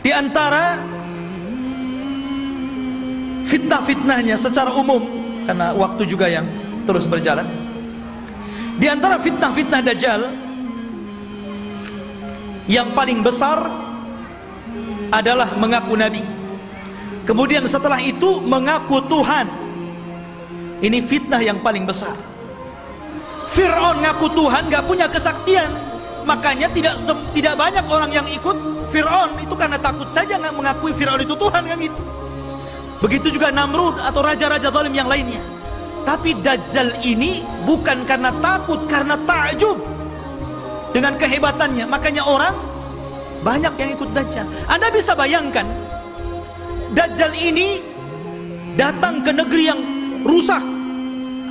[0.00, 0.80] di antara
[3.44, 5.04] fitnah-fitnahnya secara umum
[5.44, 6.48] karena waktu juga yang
[6.88, 7.44] terus berjalan.
[8.80, 10.22] Di antara fitnah-fitnah Dajjal
[12.72, 13.84] yang paling besar
[15.14, 16.26] adalah mengaku nabi.
[17.22, 19.46] Kemudian setelah itu mengaku Tuhan.
[20.82, 22.12] Ini fitnah yang paling besar.
[23.48, 25.70] Fir'aun ngaku Tuhan gak punya kesaktian.
[26.24, 26.98] Makanya tidak
[27.36, 31.62] tidak banyak orang yang ikut Fir'aun itu karena takut saja nggak mengakui Fir'aun itu Tuhan
[31.68, 32.00] kan gitu.
[33.04, 35.40] Begitu juga Namrud atau raja-raja zalim yang lainnya.
[36.04, 39.76] Tapi Dajjal ini bukan karena takut, karena takjub
[40.92, 41.84] dengan kehebatannya.
[41.88, 42.56] Makanya orang
[43.44, 44.48] banyak yang ikut Dajjal.
[44.66, 45.68] Anda bisa bayangkan
[46.96, 47.84] Dajjal ini
[48.80, 49.80] datang ke negeri yang
[50.24, 50.64] rusak.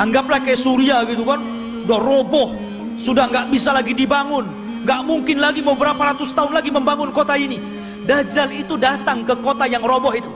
[0.01, 1.37] Anggaplah kayak Suria gitu kan,
[1.85, 2.57] udah roboh,
[2.97, 4.49] sudah nggak bisa lagi dibangun,
[4.81, 7.61] nggak mungkin lagi mau berapa ratus tahun lagi membangun kota ini.
[8.03, 10.33] Dajjal itu datang ke kota yang roboh itu.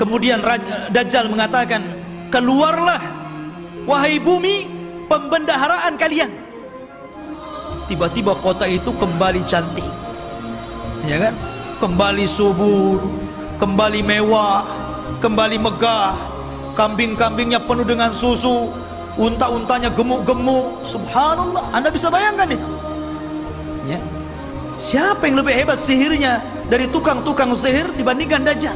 [0.00, 0.42] Kemudian
[0.90, 1.86] Dajjal mengatakan,
[2.34, 2.98] keluarlah
[3.86, 4.66] wahai bumi
[5.06, 6.41] pembendaharaan kalian
[7.92, 9.84] tiba-tiba kota itu kembali cantik.
[11.04, 11.36] Ya kan?
[11.76, 13.04] Kembali subur
[13.60, 14.64] kembali mewah
[15.20, 16.16] kembali megah.
[16.72, 18.72] Kambing-kambingnya penuh dengan susu
[19.20, 20.80] unta-untanya gemuk-gemuk.
[20.80, 22.68] Subhanallah anda bisa bayangkan itu.
[23.84, 24.00] Ya.
[24.80, 26.40] Siapa yang lebih hebat sihirnya
[26.72, 28.74] dari tukang-tukang sihir dibandingkan Dajjal?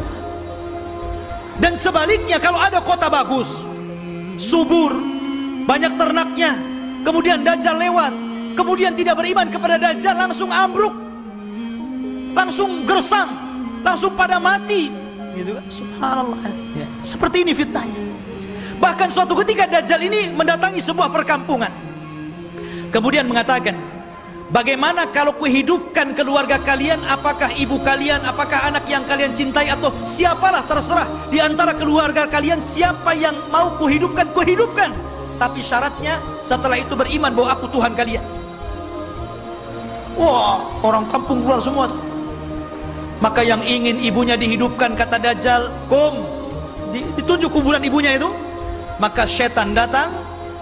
[1.57, 3.65] Dan sebaliknya kalau ada kota bagus
[4.37, 4.93] subur
[5.65, 6.53] banyak ternaknya
[7.01, 8.26] kemudian Dajjal lewat
[8.57, 10.97] kemudian tidak beriman kepada Dajjal langsung ambruk.
[12.33, 13.29] Langsung gersang.
[13.85, 14.89] Langsung pada mati.
[15.37, 15.65] Gitu kan?
[15.69, 16.41] Subhanallah.
[16.73, 16.89] Ya.
[17.05, 18.01] seperti ini fitnahnya.
[18.81, 21.71] Bahkan suatu ketika Dajjal ini mendatangi sebuah perkampungan.
[22.89, 23.77] Kemudian mengatakan
[24.47, 27.03] Bagaimana kalau kuhidupkan keluarga kalian?
[27.03, 32.63] Apakah ibu kalian Apakah anak yang kalian cintai Atau siapalah terserah Di antara keluarga kalian
[32.63, 34.31] Siapa yang mau kuhidupkan?
[34.31, 34.95] Kuhidupkan.
[35.37, 38.46] Tapi syaratnya setelah itu beriman bahwa aku Tuhan kalian
[40.17, 41.87] Wah, orang kampung keluar semua.
[43.21, 46.25] Maka yang ingin ibunya dihidupkan kata Dajjal, "Kum."
[46.93, 48.29] Ditunjuk kuburan ibunya itu.
[48.97, 50.09] maka setan datang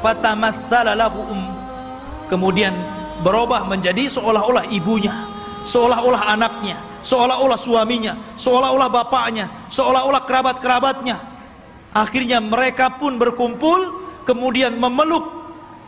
[0.03, 1.43] fatamatsala lahu um
[2.27, 2.75] kemudian
[3.23, 5.15] berubah menjadi seolah-olah ibunya
[5.63, 6.77] seolah-olah anaknya
[7.07, 11.17] seolah-olah suaminya seolah-olah bapaknya seolah-olah kerabat-kerabatnya
[11.95, 15.31] akhirnya mereka pun berkumpul kemudian memeluk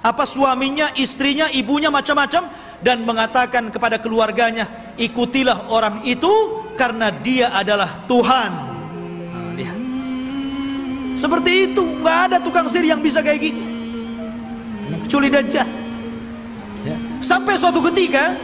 [0.07, 2.47] apa suaminya istrinya ibunya macam-macam
[2.85, 4.69] dan mengatakan kepada keluarganya
[5.01, 6.31] ikutilah orang itu
[6.77, 8.51] karena dia adalah Tuhan.
[9.57, 9.77] Nah,
[11.17, 13.65] seperti itu nggak ada tukang sihir yang bisa kayak gini.
[15.07, 15.87] Kecuali Dajjal.
[16.87, 16.95] Ya.
[17.19, 18.39] sampai suatu ketika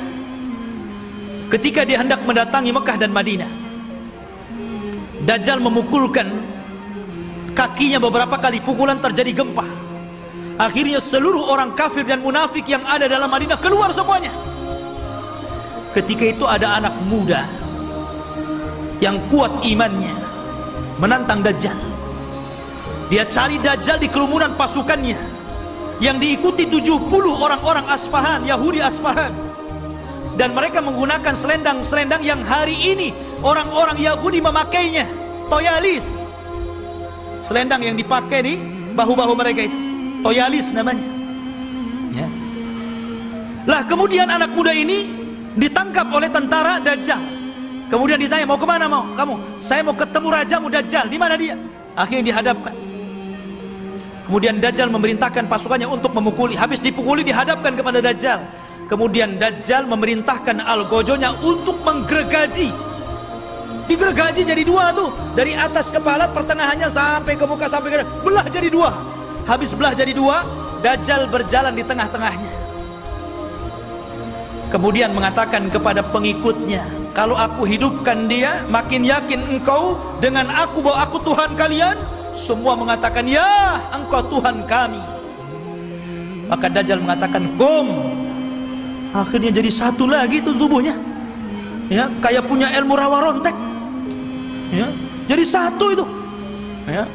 [1.46, 3.50] ketika dia hendak mendatangi Mekah dan Madinah
[5.22, 6.26] Dajjal memukulkan
[7.54, 9.62] kakinya beberapa kali pukulan terjadi gempa
[10.60, 14.32] akhirnya seluruh orang kafir dan munafik yang ada dalam Madinah keluar semuanya.
[15.92, 17.44] Ketika itu ada anak muda
[19.00, 20.14] yang kuat imannya
[20.96, 21.76] menantang Dajjal.
[23.12, 25.20] Dia cari Dajjal di kerumunan pasukannya
[26.00, 29.52] yang diikuti 70 orang-orang Asfahan Yahudi Asfahan.
[30.32, 33.12] Dan mereka menggunakan selendang-selendang yang hari ini
[33.44, 35.04] orang-orang Yahudi memakainya
[35.52, 36.08] toyalis.
[37.44, 38.54] Selendang yang dipakai di
[38.96, 39.91] bahu-bahu mereka itu
[40.22, 41.04] toyalis namanya.
[42.12, 42.28] Ya.
[43.66, 45.10] lah kemudian anak muda ini
[45.58, 47.20] ditangkap oleh tentara Dajjal.
[47.90, 49.04] Kemudian ditanya mau ke mana mau?
[49.12, 51.06] Kamu saya mau ketemu rajamu Dajjal.
[51.12, 51.58] Di mana dia?
[51.92, 52.72] Akhirnya dihadapkan.
[54.24, 56.56] Kemudian Dajjal memerintahkan pasukannya untuk memukuli.
[56.56, 58.40] Habis dipukuli dihadapkan kepada Dajjal.
[58.88, 62.72] Kemudian Dajjal memerintahkan algojonya untuk menggergaji.
[63.92, 65.12] Digergaji jadi dua tuh.
[65.36, 69.12] Dari atas kepala pertengahannya sampai ke muka sampai ke belah jadi dua
[69.46, 72.52] habis belah jadi dua Dajjal berjalan di tengah-tengahnya.
[74.74, 76.82] Kemudian mengatakan kepada pengikutnya
[77.14, 81.96] kalau aku hidupkan dia makin yakin engkau dengan aku bahwa aku Tuhan kalian?
[82.34, 84.98] Semua mengatakan ya engkau Tuhan kami.
[86.50, 88.10] Maka Dajjal mengatakan kum
[89.14, 90.98] akhirnya jadi satu lagi itu tubuhnya.
[91.86, 93.54] Ya kayak punya ilmu rawa rontek.
[94.74, 94.90] Ya
[95.30, 96.04] jadi satu itu.
[96.90, 97.06] Ya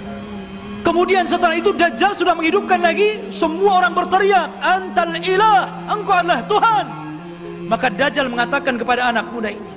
[0.87, 6.85] kemudian setelah itu Dajjal sudah menghidupkan lagi semua orang berteriak antal ilah engkau adalah Tuhan.
[7.67, 9.73] Maka Dajjal mengatakan kepada anak muda ini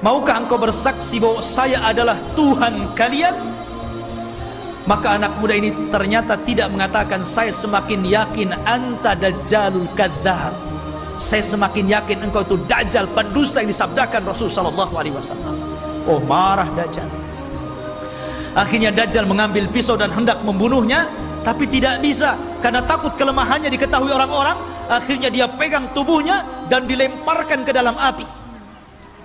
[0.00, 3.36] maukah engkau bersaksi bahwa saya adalah Tuhan kalian?
[4.88, 10.56] Maka anak muda ini ternyata tidak mengatakan saya semakin yakin anta dajjalul kadzdzab.
[11.16, 15.58] Saya semakin yakin engkau itu dajjal pendusta yang disabdakan Rasul sallallahu alaihi wasallam.
[16.06, 17.25] Oh marah dajjal
[18.56, 21.12] akhirnya dajjal mengambil pisau dan hendak membunuhnya
[21.44, 22.34] tapi tidak bisa.
[22.64, 28.26] Karena takut kelemahannya diketahui orang-orang akhirnya dia pegang tubuhnya dan dilemparkan ke dalam api.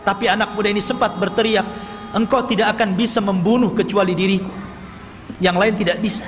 [0.05, 1.65] Tapi anak muda ini sempat berteriak
[2.13, 4.51] engkau tidak akan bisa membunuh kecuali diriku.
[5.41, 6.27] Yang lain tidak bisa.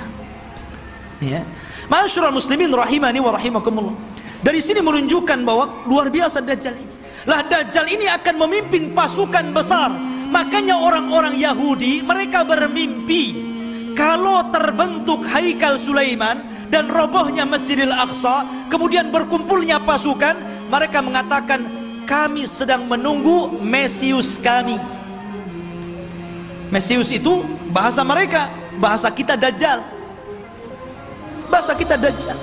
[1.22, 1.46] Ya.
[1.86, 3.94] Masyurul muslimin rahimani wa rahimakumullah.
[4.42, 6.94] Dari sini menunjukkan bahwa luar biasa Dajjal ini.
[7.24, 9.94] Lah Dajjal ini akan memimpin pasukan besar
[10.34, 13.54] makanya orang-orang Yahudi mereka bermimpi
[13.94, 20.34] kalau terbentuk Haikal Sulaiman dan robohnya Masjidil Aqsa kemudian berkumpulnya pasukan
[20.66, 21.62] mereka mengatakan
[22.02, 24.74] kami sedang menunggu Mesius kami.
[26.74, 28.50] Mesius itu bahasa mereka
[28.82, 29.86] bahasa kita Dajjal.
[31.46, 32.34] Bahasa kita Dajjal.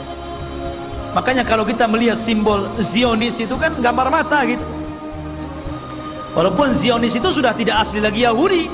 [1.11, 4.63] Makanya kalau kita melihat simbol Zionis itu kan gambar mata gitu
[6.33, 8.67] walaupun Zionis itu sudah tidak asli lagi Yahudi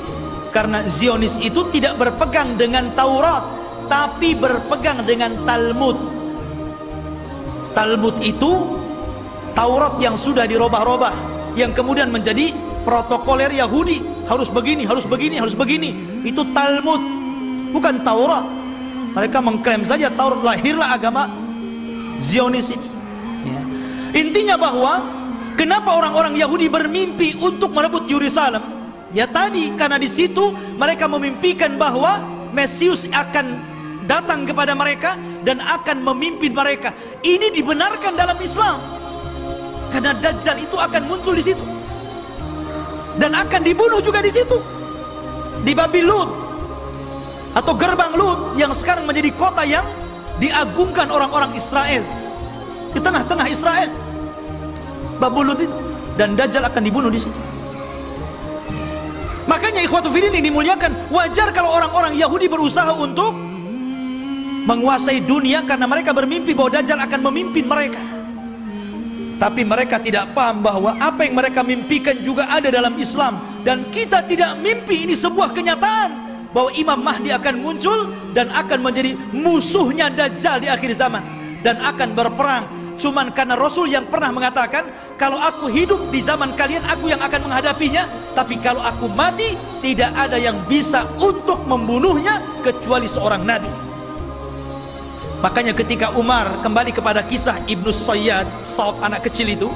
[0.50, 3.44] karena Zionis itu tidak berpegang dengan Taurat
[3.88, 5.96] tapi berpegang dengan Talmud.
[7.72, 8.76] Talmud itu
[9.56, 11.14] Taurat yang sudah dirobah-robah
[11.58, 12.54] yang kemudian menjadi
[12.86, 14.04] protokoler Yahudi.
[14.28, 16.22] Harus begini, harus begini, harus begini.
[16.22, 17.00] Itu Talmud
[17.72, 18.44] bukan Taurat.
[19.16, 21.26] Mereka mengklaim saja Taurat lahirlah agama
[22.18, 22.88] Zionis ini
[23.46, 23.62] ya.
[24.18, 24.98] intinya bahwa
[25.58, 28.62] kenapa orang-orang Yahudi bermimpi untuk merebut Yerusalem?
[29.10, 32.22] Ya tadi karena di situ mereka memimpikan bahwa
[32.54, 33.58] Mesius akan
[34.06, 36.94] datang kepada mereka dan akan memimpin mereka.
[37.20, 38.78] Ini dibenarkan dalam Islam.
[39.88, 41.64] Karena Dajjal itu akan muncul di situ.
[43.18, 44.56] Dan akan dibunuh juga di situ.
[45.64, 46.30] Di Babil Lut.
[47.56, 49.84] Atau gerbang Lut yang sekarang menjadi kota yang
[50.36, 52.04] diagungkan orang-orang Israel.
[52.92, 53.90] Di tengah-tengah Israel
[55.18, 55.76] Babul Lut itu.
[56.18, 57.38] Dan Dajjal akan dibunuh di situ.
[59.46, 61.10] Makanya ikhwatu fiddin ini dimuliakan.
[61.14, 63.32] Wajar kalau orang-orang Yahudi berusaha untuk
[64.68, 68.02] menguasai dunia karena mereka bermimpi bahwa Dajjal akan memimpin mereka.
[69.38, 73.38] Tapi mereka tidak paham bahwa apa yang mereka mimpikan juga ada dalam Islam.
[73.62, 76.10] Dan kita tidak mimpi ini sebuah kenyataan
[76.50, 81.22] bahwa Imam Mahdi akan muncul dan akan menjadi musuhnya Dajjal di akhir zaman.
[81.62, 82.77] Dan akan berperang.
[82.98, 87.46] Cuman karena Rasul yang pernah mengatakan, kalau aku hidup di zaman kalian, aku yang akan
[87.46, 88.10] menghadapinya.
[88.34, 93.70] Tapi kalau aku mati, tidak ada yang bisa untuk membunuhnya kecuali seorang Nabi.
[95.38, 99.70] Makanya ketika Umar kembali kepada kisah Ibnu Sayyad, Sauf anak kecil itu,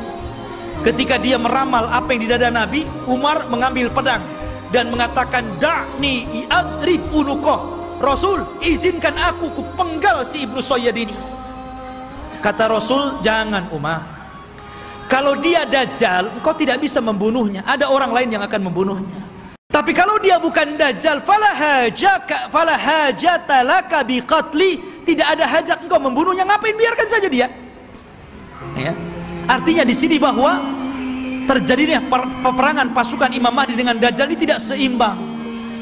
[0.82, 4.22] ketika dia meramal apa yang di dada Nabi, Umar mengambil pedang
[4.74, 11.41] dan mengatakan, "Da'ni adrib unukoh." Rasul, izinkan aku ku penggal si Ibnu Sayyad ini.
[12.42, 14.02] Kata Rasul, "Jangan Umar.
[15.06, 17.62] Kalau dia dajjal, engkau tidak bisa membunuhnya.
[17.62, 19.22] Ada orang lain yang akan membunuhnya."
[19.72, 25.98] Tapi kalau dia bukan dajjal, fala hajaka fala hajata laka biqatli tidak ada hajat engkau
[25.98, 27.48] membunuhnya ngapain biarkan saja dia
[28.78, 28.92] ya
[29.50, 30.62] artinya di sini bahwa
[31.44, 31.98] terjadinya
[32.40, 35.18] peperangan pasukan Imam Mahdi dengan Dajjal ini tidak seimbang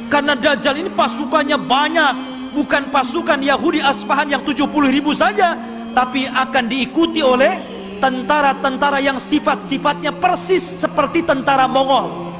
[0.08, 2.14] karena Dajjal ini pasukannya banyak
[2.56, 5.54] bukan pasukan Yahudi Aspahan yang 70 ribu saja
[5.92, 7.58] tapi akan diikuti oleh
[8.00, 12.32] tentara-tentara yang sifat-sifatnya persis seperti tentara Mongol.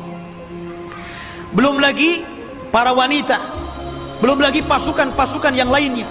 [1.53, 2.23] Belum lagi
[2.70, 3.61] para wanita
[4.20, 6.05] belum lagi pasukan-pasukan yang lainnya.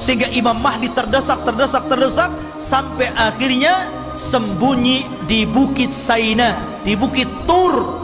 [0.00, 3.86] Sehingga Imam Mahdi terdesak terdesak terdesak sampai akhirnya
[4.16, 8.02] sembunyi di bukit Saina di bukit Tur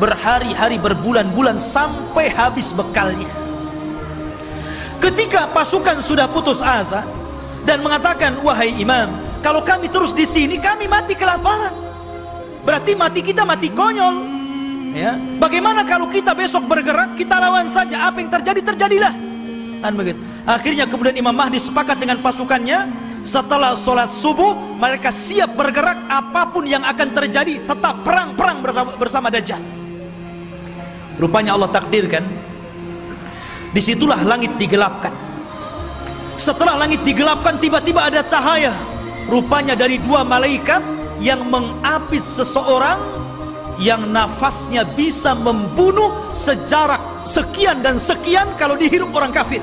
[0.00, 3.28] berhari-hari berbulan-bulan sampai habis bekalnya.
[5.02, 7.04] Ketika pasukan sudah putus asa
[7.66, 11.74] dan mengatakan wahai imam kalau kami terus di sini kami mati kelaparan.
[12.66, 14.34] Berarti mati kita mati konyol.
[14.96, 19.14] Ya bagaimana kalau kita besok bergerak kita lawan saja apa yang terjadi terjadilah.
[19.82, 20.18] Kan begitu.
[20.46, 23.06] Akhirnya kemudian Imam Mahdi sepakat dengan pasukannya.
[23.26, 28.62] Setelah sholat subuh mereka siap bergerak apa pun yang akan terjadi tetap perang-perang
[28.98, 29.58] bersama Dajjal.
[31.18, 32.22] Rupanya Allah takdirkan
[33.74, 35.25] di situlah langit digelapkan
[36.36, 38.72] setelah langit digelapkan tiba-tiba ada cahaya.
[39.26, 40.80] Rupanya dari dua malaikat
[41.18, 43.00] yang mengapit seseorang
[43.76, 49.60] yang nafasnya bisa membunuh sejarak sekian dan sekian kalau dihirup orang kafir.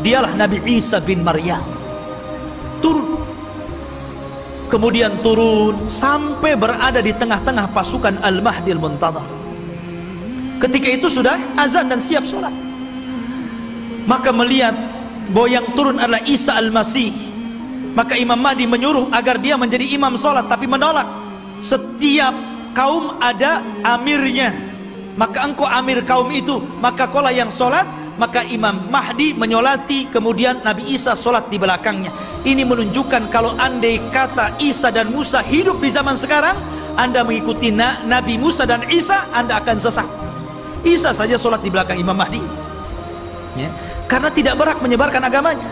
[0.00, 1.62] Dialah Nabi Isa bin Maryam.
[2.78, 3.20] Turun.
[4.70, 9.42] Kemudian turun sampai berada di tengah-tengah pasukan Al-Mahdi Al-Muntadhar
[10.62, 12.54] ketika itu sudah azan dan siap sholat.
[14.06, 14.74] Maka melihat
[15.30, 17.12] bahwa yang turun adalah Isa Al-Masih.
[17.92, 21.04] Maka Imam Mahdi menyuruh agar dia menjadi imam sholat tapi menolak.
[21.60, 22.32] Setiap
[22.72, 24.50] kaum ada amirnya.
[25.12, 27.84] Maka engkau amir kaum itu maka kola yang sholat.
[28.12, 32.12] Maka Imam Mahdi menyolati kemudian Nabi Isa solat di belakangnya.
[32.44, 36.54] Ini menunjukkan kalau andai kata Isa dan Musa hidup di zaman sekarang
[36.96, 40.08] anda mengikuti Nabi Musa dan Isa anda akan sesat.
[40.84, 42.42] Isa saja solat di belakang Imam Mahdi.
[43.56, 43.68] Ya.
[44.12, 45.64] Karena tidak berhak menyebarkan agamanya.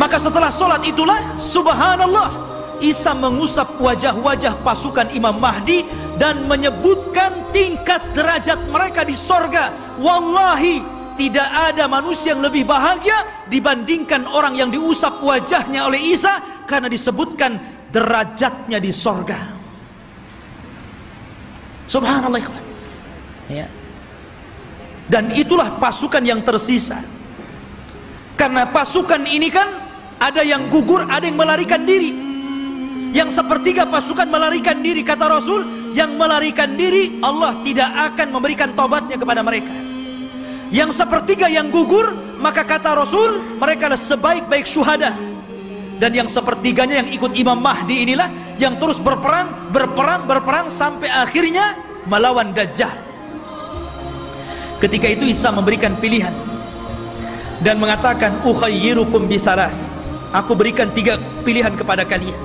[0.00, 2.48] Maka setelah solat itulah subhanallah
[2.80, 5.84] Isa mengusap wajah-wajah pasukan Imam Mahdi
[6.16, 9.68] dan menyebutkan tingkat derajat mereka di sorga.
[10.00, 10.80] Wallahi
[11.20, 17.60] tidak ada manusia yang lebih bahagia dibandingkan orang yang diusap wajahnya oleh Isa karena disebutkan
[17.92, 19.60] derajatnya di sorga.
[21.84, 22.40] Subhanallah
[23.52, 23.68] ya.
[25.10, 27.02] Dan itulah pasukan yang tersisa.
[28.38, 29.66] Karena pasukan ini kan
[30.22, 32.14] ada yang gugur ada yang melarikan diri.
[33.10, 39.18] Yang sepertiga pasukan melarikan diri kata Rasul yang melarikan diri Allah tidak akan memberikan tobatnya
[39.18, 39.74] kepada mereka.
[40.70, 45.18] Yang sepertiga yang gugur maka kata Rasul mereka adalah sebaik-baik syuhada.
[46.00, 51.76] Dan yang sepertiganya yang ikut Imam Mahdi inilah yang terus berperang berperang berperang sampai akhirnya
[52.08, 53.09] melawan Dajjal
[54.80, 56.32] ketika itu Isa memberikan pilihan
[57.60, 60.00] dan mengatakan ukhayyirukum bisalas
[60.32, 62.38] aku berikan tiga pilihan kepada kalian.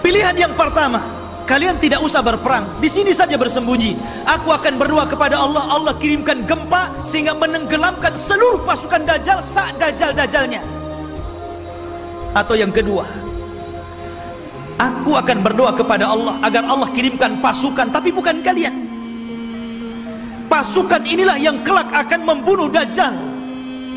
[0.00, 1.02] Pilihan yang pertama
[1.44, 2.78] kalian tidak usah berperang.
[2.78, 3.98] Di sini saja bersembunyi.
[4.24, 5.68] Aku akan berdoa kepada Allah.
[5.68, 10.62] Allah kirimkan gempa sehingga menenggelamkan seluruh pasukan dajjal sak dajjal-dajjalnya.
[12.32, 13.04] Atau yang kedua
[14.78, 18.87] aku akan berdoa kepada Allah agar Allah kirimkan pasukan tapi bukan kalian
[20.48, 23.14] pasukan inilah yang kelak akan membunuh dajjal.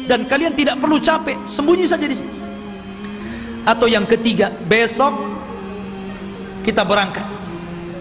[0.05, 2.35] Dan kalian tidak perlu capek sembunyi saja di sini.
[3.63, 5.15] Atau yang ketiga besok
[6.61, 7.25] kita berangkat.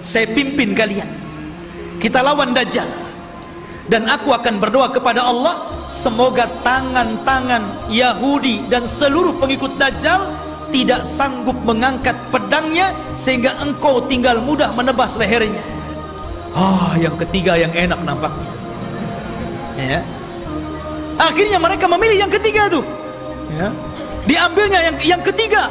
[0.00, 1.08] Saya pimpin kalian.
[2.00, 2.88] Kita lawan Dajjal.
[3.90, 10.30] Dan aku akan berdoa kepada Allah semoga tangan-tangan Yahudi dan seluruh pengikut Dajjal
[10.70, 15.79] tidak sanggup mengangkat pedangnya sehingga engkau tinggal mudah menebas lehernya
[16.54, 18.60] ah oh, yang ketiga yang enak nampaknya
[19.80, 20.00] ya.
[21.20, 22.80] Akhirnya mereka memilih yang ketiga itu.
[23.52, 23.68] Ya.
[24.24, 25.68] Diambilnya yang yang ketiga.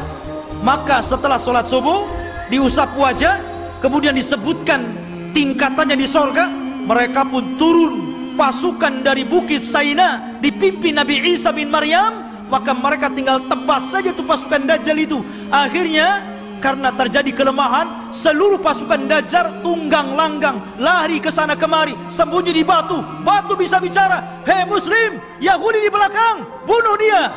[0.61, 2.05] Maka setelah sholat subuh
[2.51, 3.39] diusap wajah,
[3.81, 4.83] kemudian disebutkan
[5.31, 6.51] tingkatannya di sorga,
[6.85, 7.93] mereka pun turun
[8.35, 14.23] pasukan dari bukit Saina dipimpin Nabi Isa bin Maryam maka mereka tinggal tebas saja tuh
[14.23, 15.19] pasukan Dajjal itu
[15.51, 16.23] akhirnya
[16.59, 22.99] karena terjadi kelemahan seluruh pasukan Dajjal tunggang langgang lari ke sana kemari sembunyi di batu.
[23.23, 27.31] Batu bisa bicara hei muslim Yahudi di belakang bunuh dia.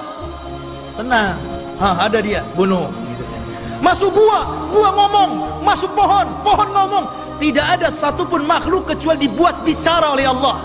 [0.91, 1.39] Senang
[1.79, 2.91] ha, ada dia bunuh.
[3.09, 3.41] Gitu kan.
[3.81, 5.31] masuk gua gua ngomong
[5.65, 7.05] masuk pohon pohon ngomong.
[7.41, 10.63] Tidak ada satupun makhluk kecuali dibuat bicara oleh Allah.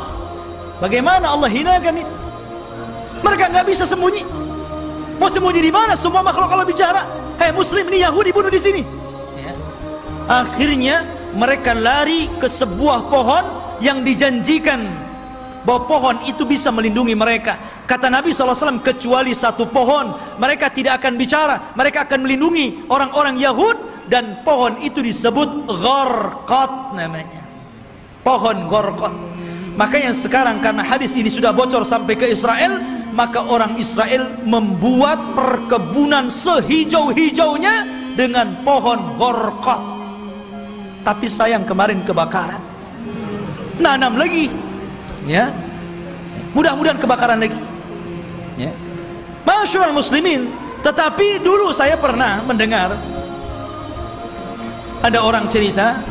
[0.77, 2.13] Bagaimana Allah hinakan itu?
[3.25, 4.46] Mereka nggak bisa sembunyi
[5.17, 5.93] mau sembunyi di mana?
[5.97, 7.05] Semua makhluk kalau bicara.
[7.37, 8.81] Hei muslim ini Yahudi bunuh di sini.
[9.37, 9.53] Ya.
[10.25, 11.05] akhirnya
[11.37, 13.45] mereka lari ke sebuah pohon
[13.77, 14.81] yang dijanjikan
[15.61, 17.83] bahwa pohon itu bisa melindungi mereka.
[17.87, 21.75] Kata Nabi SAW kecuali satu pohon mereka tidak akan bicara.
[21.77, 27.43] Mereka akan melindungi orang-orang Yahud dan pohon itu disebut Gharqat namanya.
[28.25, 29.37] Pohon Gharqat
[29.77, 36.29] makanya sekarang karena hadis ini sudah bocor sampai ke Israel maka orang Israel membuat perkebunan
[36.29, 37.75] sehijau-hijaunya
[38.13, 39.81] dengan pohon Gharqat
[41.01, 42.61] tapi sayang kemarin kebakaran.
[43.81, 44.51] Nanam lagi.
[45.25, 45.49] Ya.
[46.51, 47.57] Mudah-mudahan kebakaran lagi.
[48.59, 48.69] Ya.
[49.47, 50.51] Masyurul muslimin
[50.85, 52.93] tetapi dulu saya pernah mendengar
[55.01, 56.03] ada orang cerita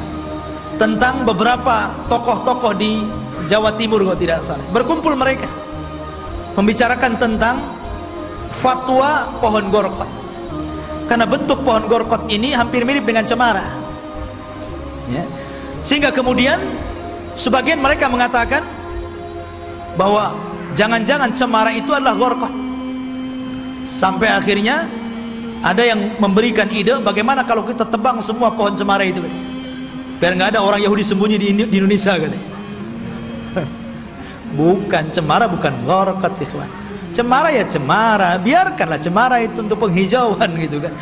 [0.80, 3.04] tentang beberapa tokoh-tokoh di
[3.46, 4.64] Jawa Timur kalau tidak salah.
[4.72, 5.65] Berkumpul mereka
[6.56, 7.56] membicarakan tentang
[8.50, 10.10] fatwa pohon gorkot.
[11.06, 13.84] Karena bentuk pohon gorkot ini hampir mirip dengan cemara.
[15.06, 15.22] Ya.
[15.86, 16.58] sehingga kemudian
[17.38, 18.58] sebagian mereka mengatakan
[19.94, 20.34] bahwa
[20.74, 22.50] jangan-jangan cemara itu adalah gorkot.
[23.86, 24.90] Sampai akhirnya
[25.62, 29.22] ada yang memberikan ide bagaimana kalau kita tebang semua pohon cemara itu
[30.16, 32.55] biar nggak ada orang Yahudi sembunyi di, di Indonesia katanya
[34.56, 36.66] bukan cemara bukan gorkat ikhwan.
[37.12, 38.40] Cemara ya cemara.
[38.40, 40.92] Biarkanlah cemara itu untuk penghijauan gitu kan.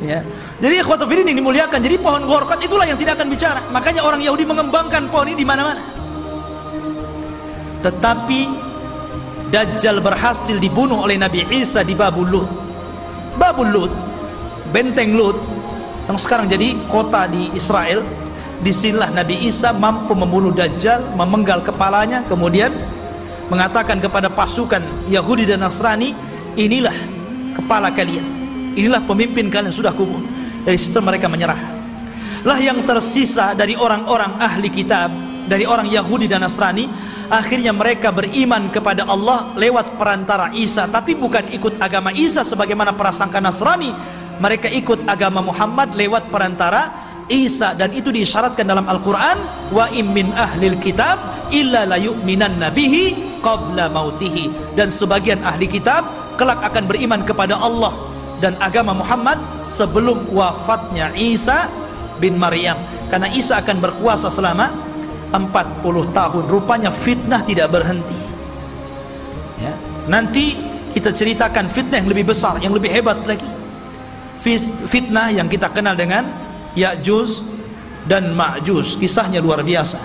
[0.00, 0.24] Ya.
[0.60, 1.80] Jadi ikhwatufidin ini dimuliakan.
[1.80, 3.60] Jadi pohon gorkat itulah yang tidak akan bicara.
[3.72, 5.80] Makanya orang Yahudi mengembangkan pohon ini di mana-mana.
[7.80, 8.40] Tetapi
[9.50, 12.48] Dajjal berhasil dibunuh oleh Nabi Isa di Babul Lut.
[13.34, 13.92] Babul Lut
[14.70, 15.34] benteng Lut
[16.06, 18.02] yang sekarang jadi kota di Israel.
[18.60, 22.68] Di sinilah Nabi Isa mampu membunuh Dajjal memenggal kepalanya kemudian
[23.50, 24.80] mengatakan kepada pasukan
[25.10, 26.14] Yahudi dan Nasrani
[26.54, 26.94] inilah
[27.58, 28.24] kepala kalian.
[28.78, 30.30] Inilah pemimpin kalian sudah kubunuh
[30.62, 31.58] dari situ mereka menyerah.
[32.46, 35.12] Lah yang tersisa dari orang-orang ahli kitab
[35.44, 36.86] dari orang Yahudi dan Nasrani
[37.28, 40.86] akhirnya mereka beriman kepada Allah lewat perantara Isa.
[40.88, 43.92] Tapi bukan ikut agama Isa sebagaimana prasangka Nasrani.
[44.40, 46.88] Mereka ikut agama Muhammad lewat perantara
[47.28, 47.76] Isa.
[47.76, 51.20] Dan itu diisyaratkan dalam Al-Quran wa immin ahlil kitab
[51.52, 54.52] illa la yu'minan nabihi qabla mautihi.
[54.76, 56.06] Dan sebagian ahli kitab
[56.40, 57.92] kelak akan beriman kepada Allah
[58.40, 59.36] dan agama Muhammad
[59.68, 61.68] sebelum wafatnya Isa
[62.16, 62.80] bin Maryam.
[63.12, 64.72] Karena Isa akan berkuasa selama
[65.32, 66.44] 40 tahun.
[66.48, 68.32] Rupanya fitnah tidak berhenti.
[69.60, 69.76] Ya.
[70.08, 70.56] nanti
[70.96, 73.44] kita ceritakan fitnah yang lebih besar yang lebih hebat lagi.
[74.88, 76.24] Fitnah yang kita kenal dengan
[76.72, 77.44] Ya'juj
[78.08, 80.00] dan Ma'juj kisahnya luar biasa.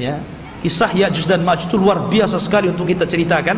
[0.00, 0.16] Ya
[0.58, 3.56] kisah Ya'juj dan Ma'juj itu luar biasa sekali untuk kita ceritakan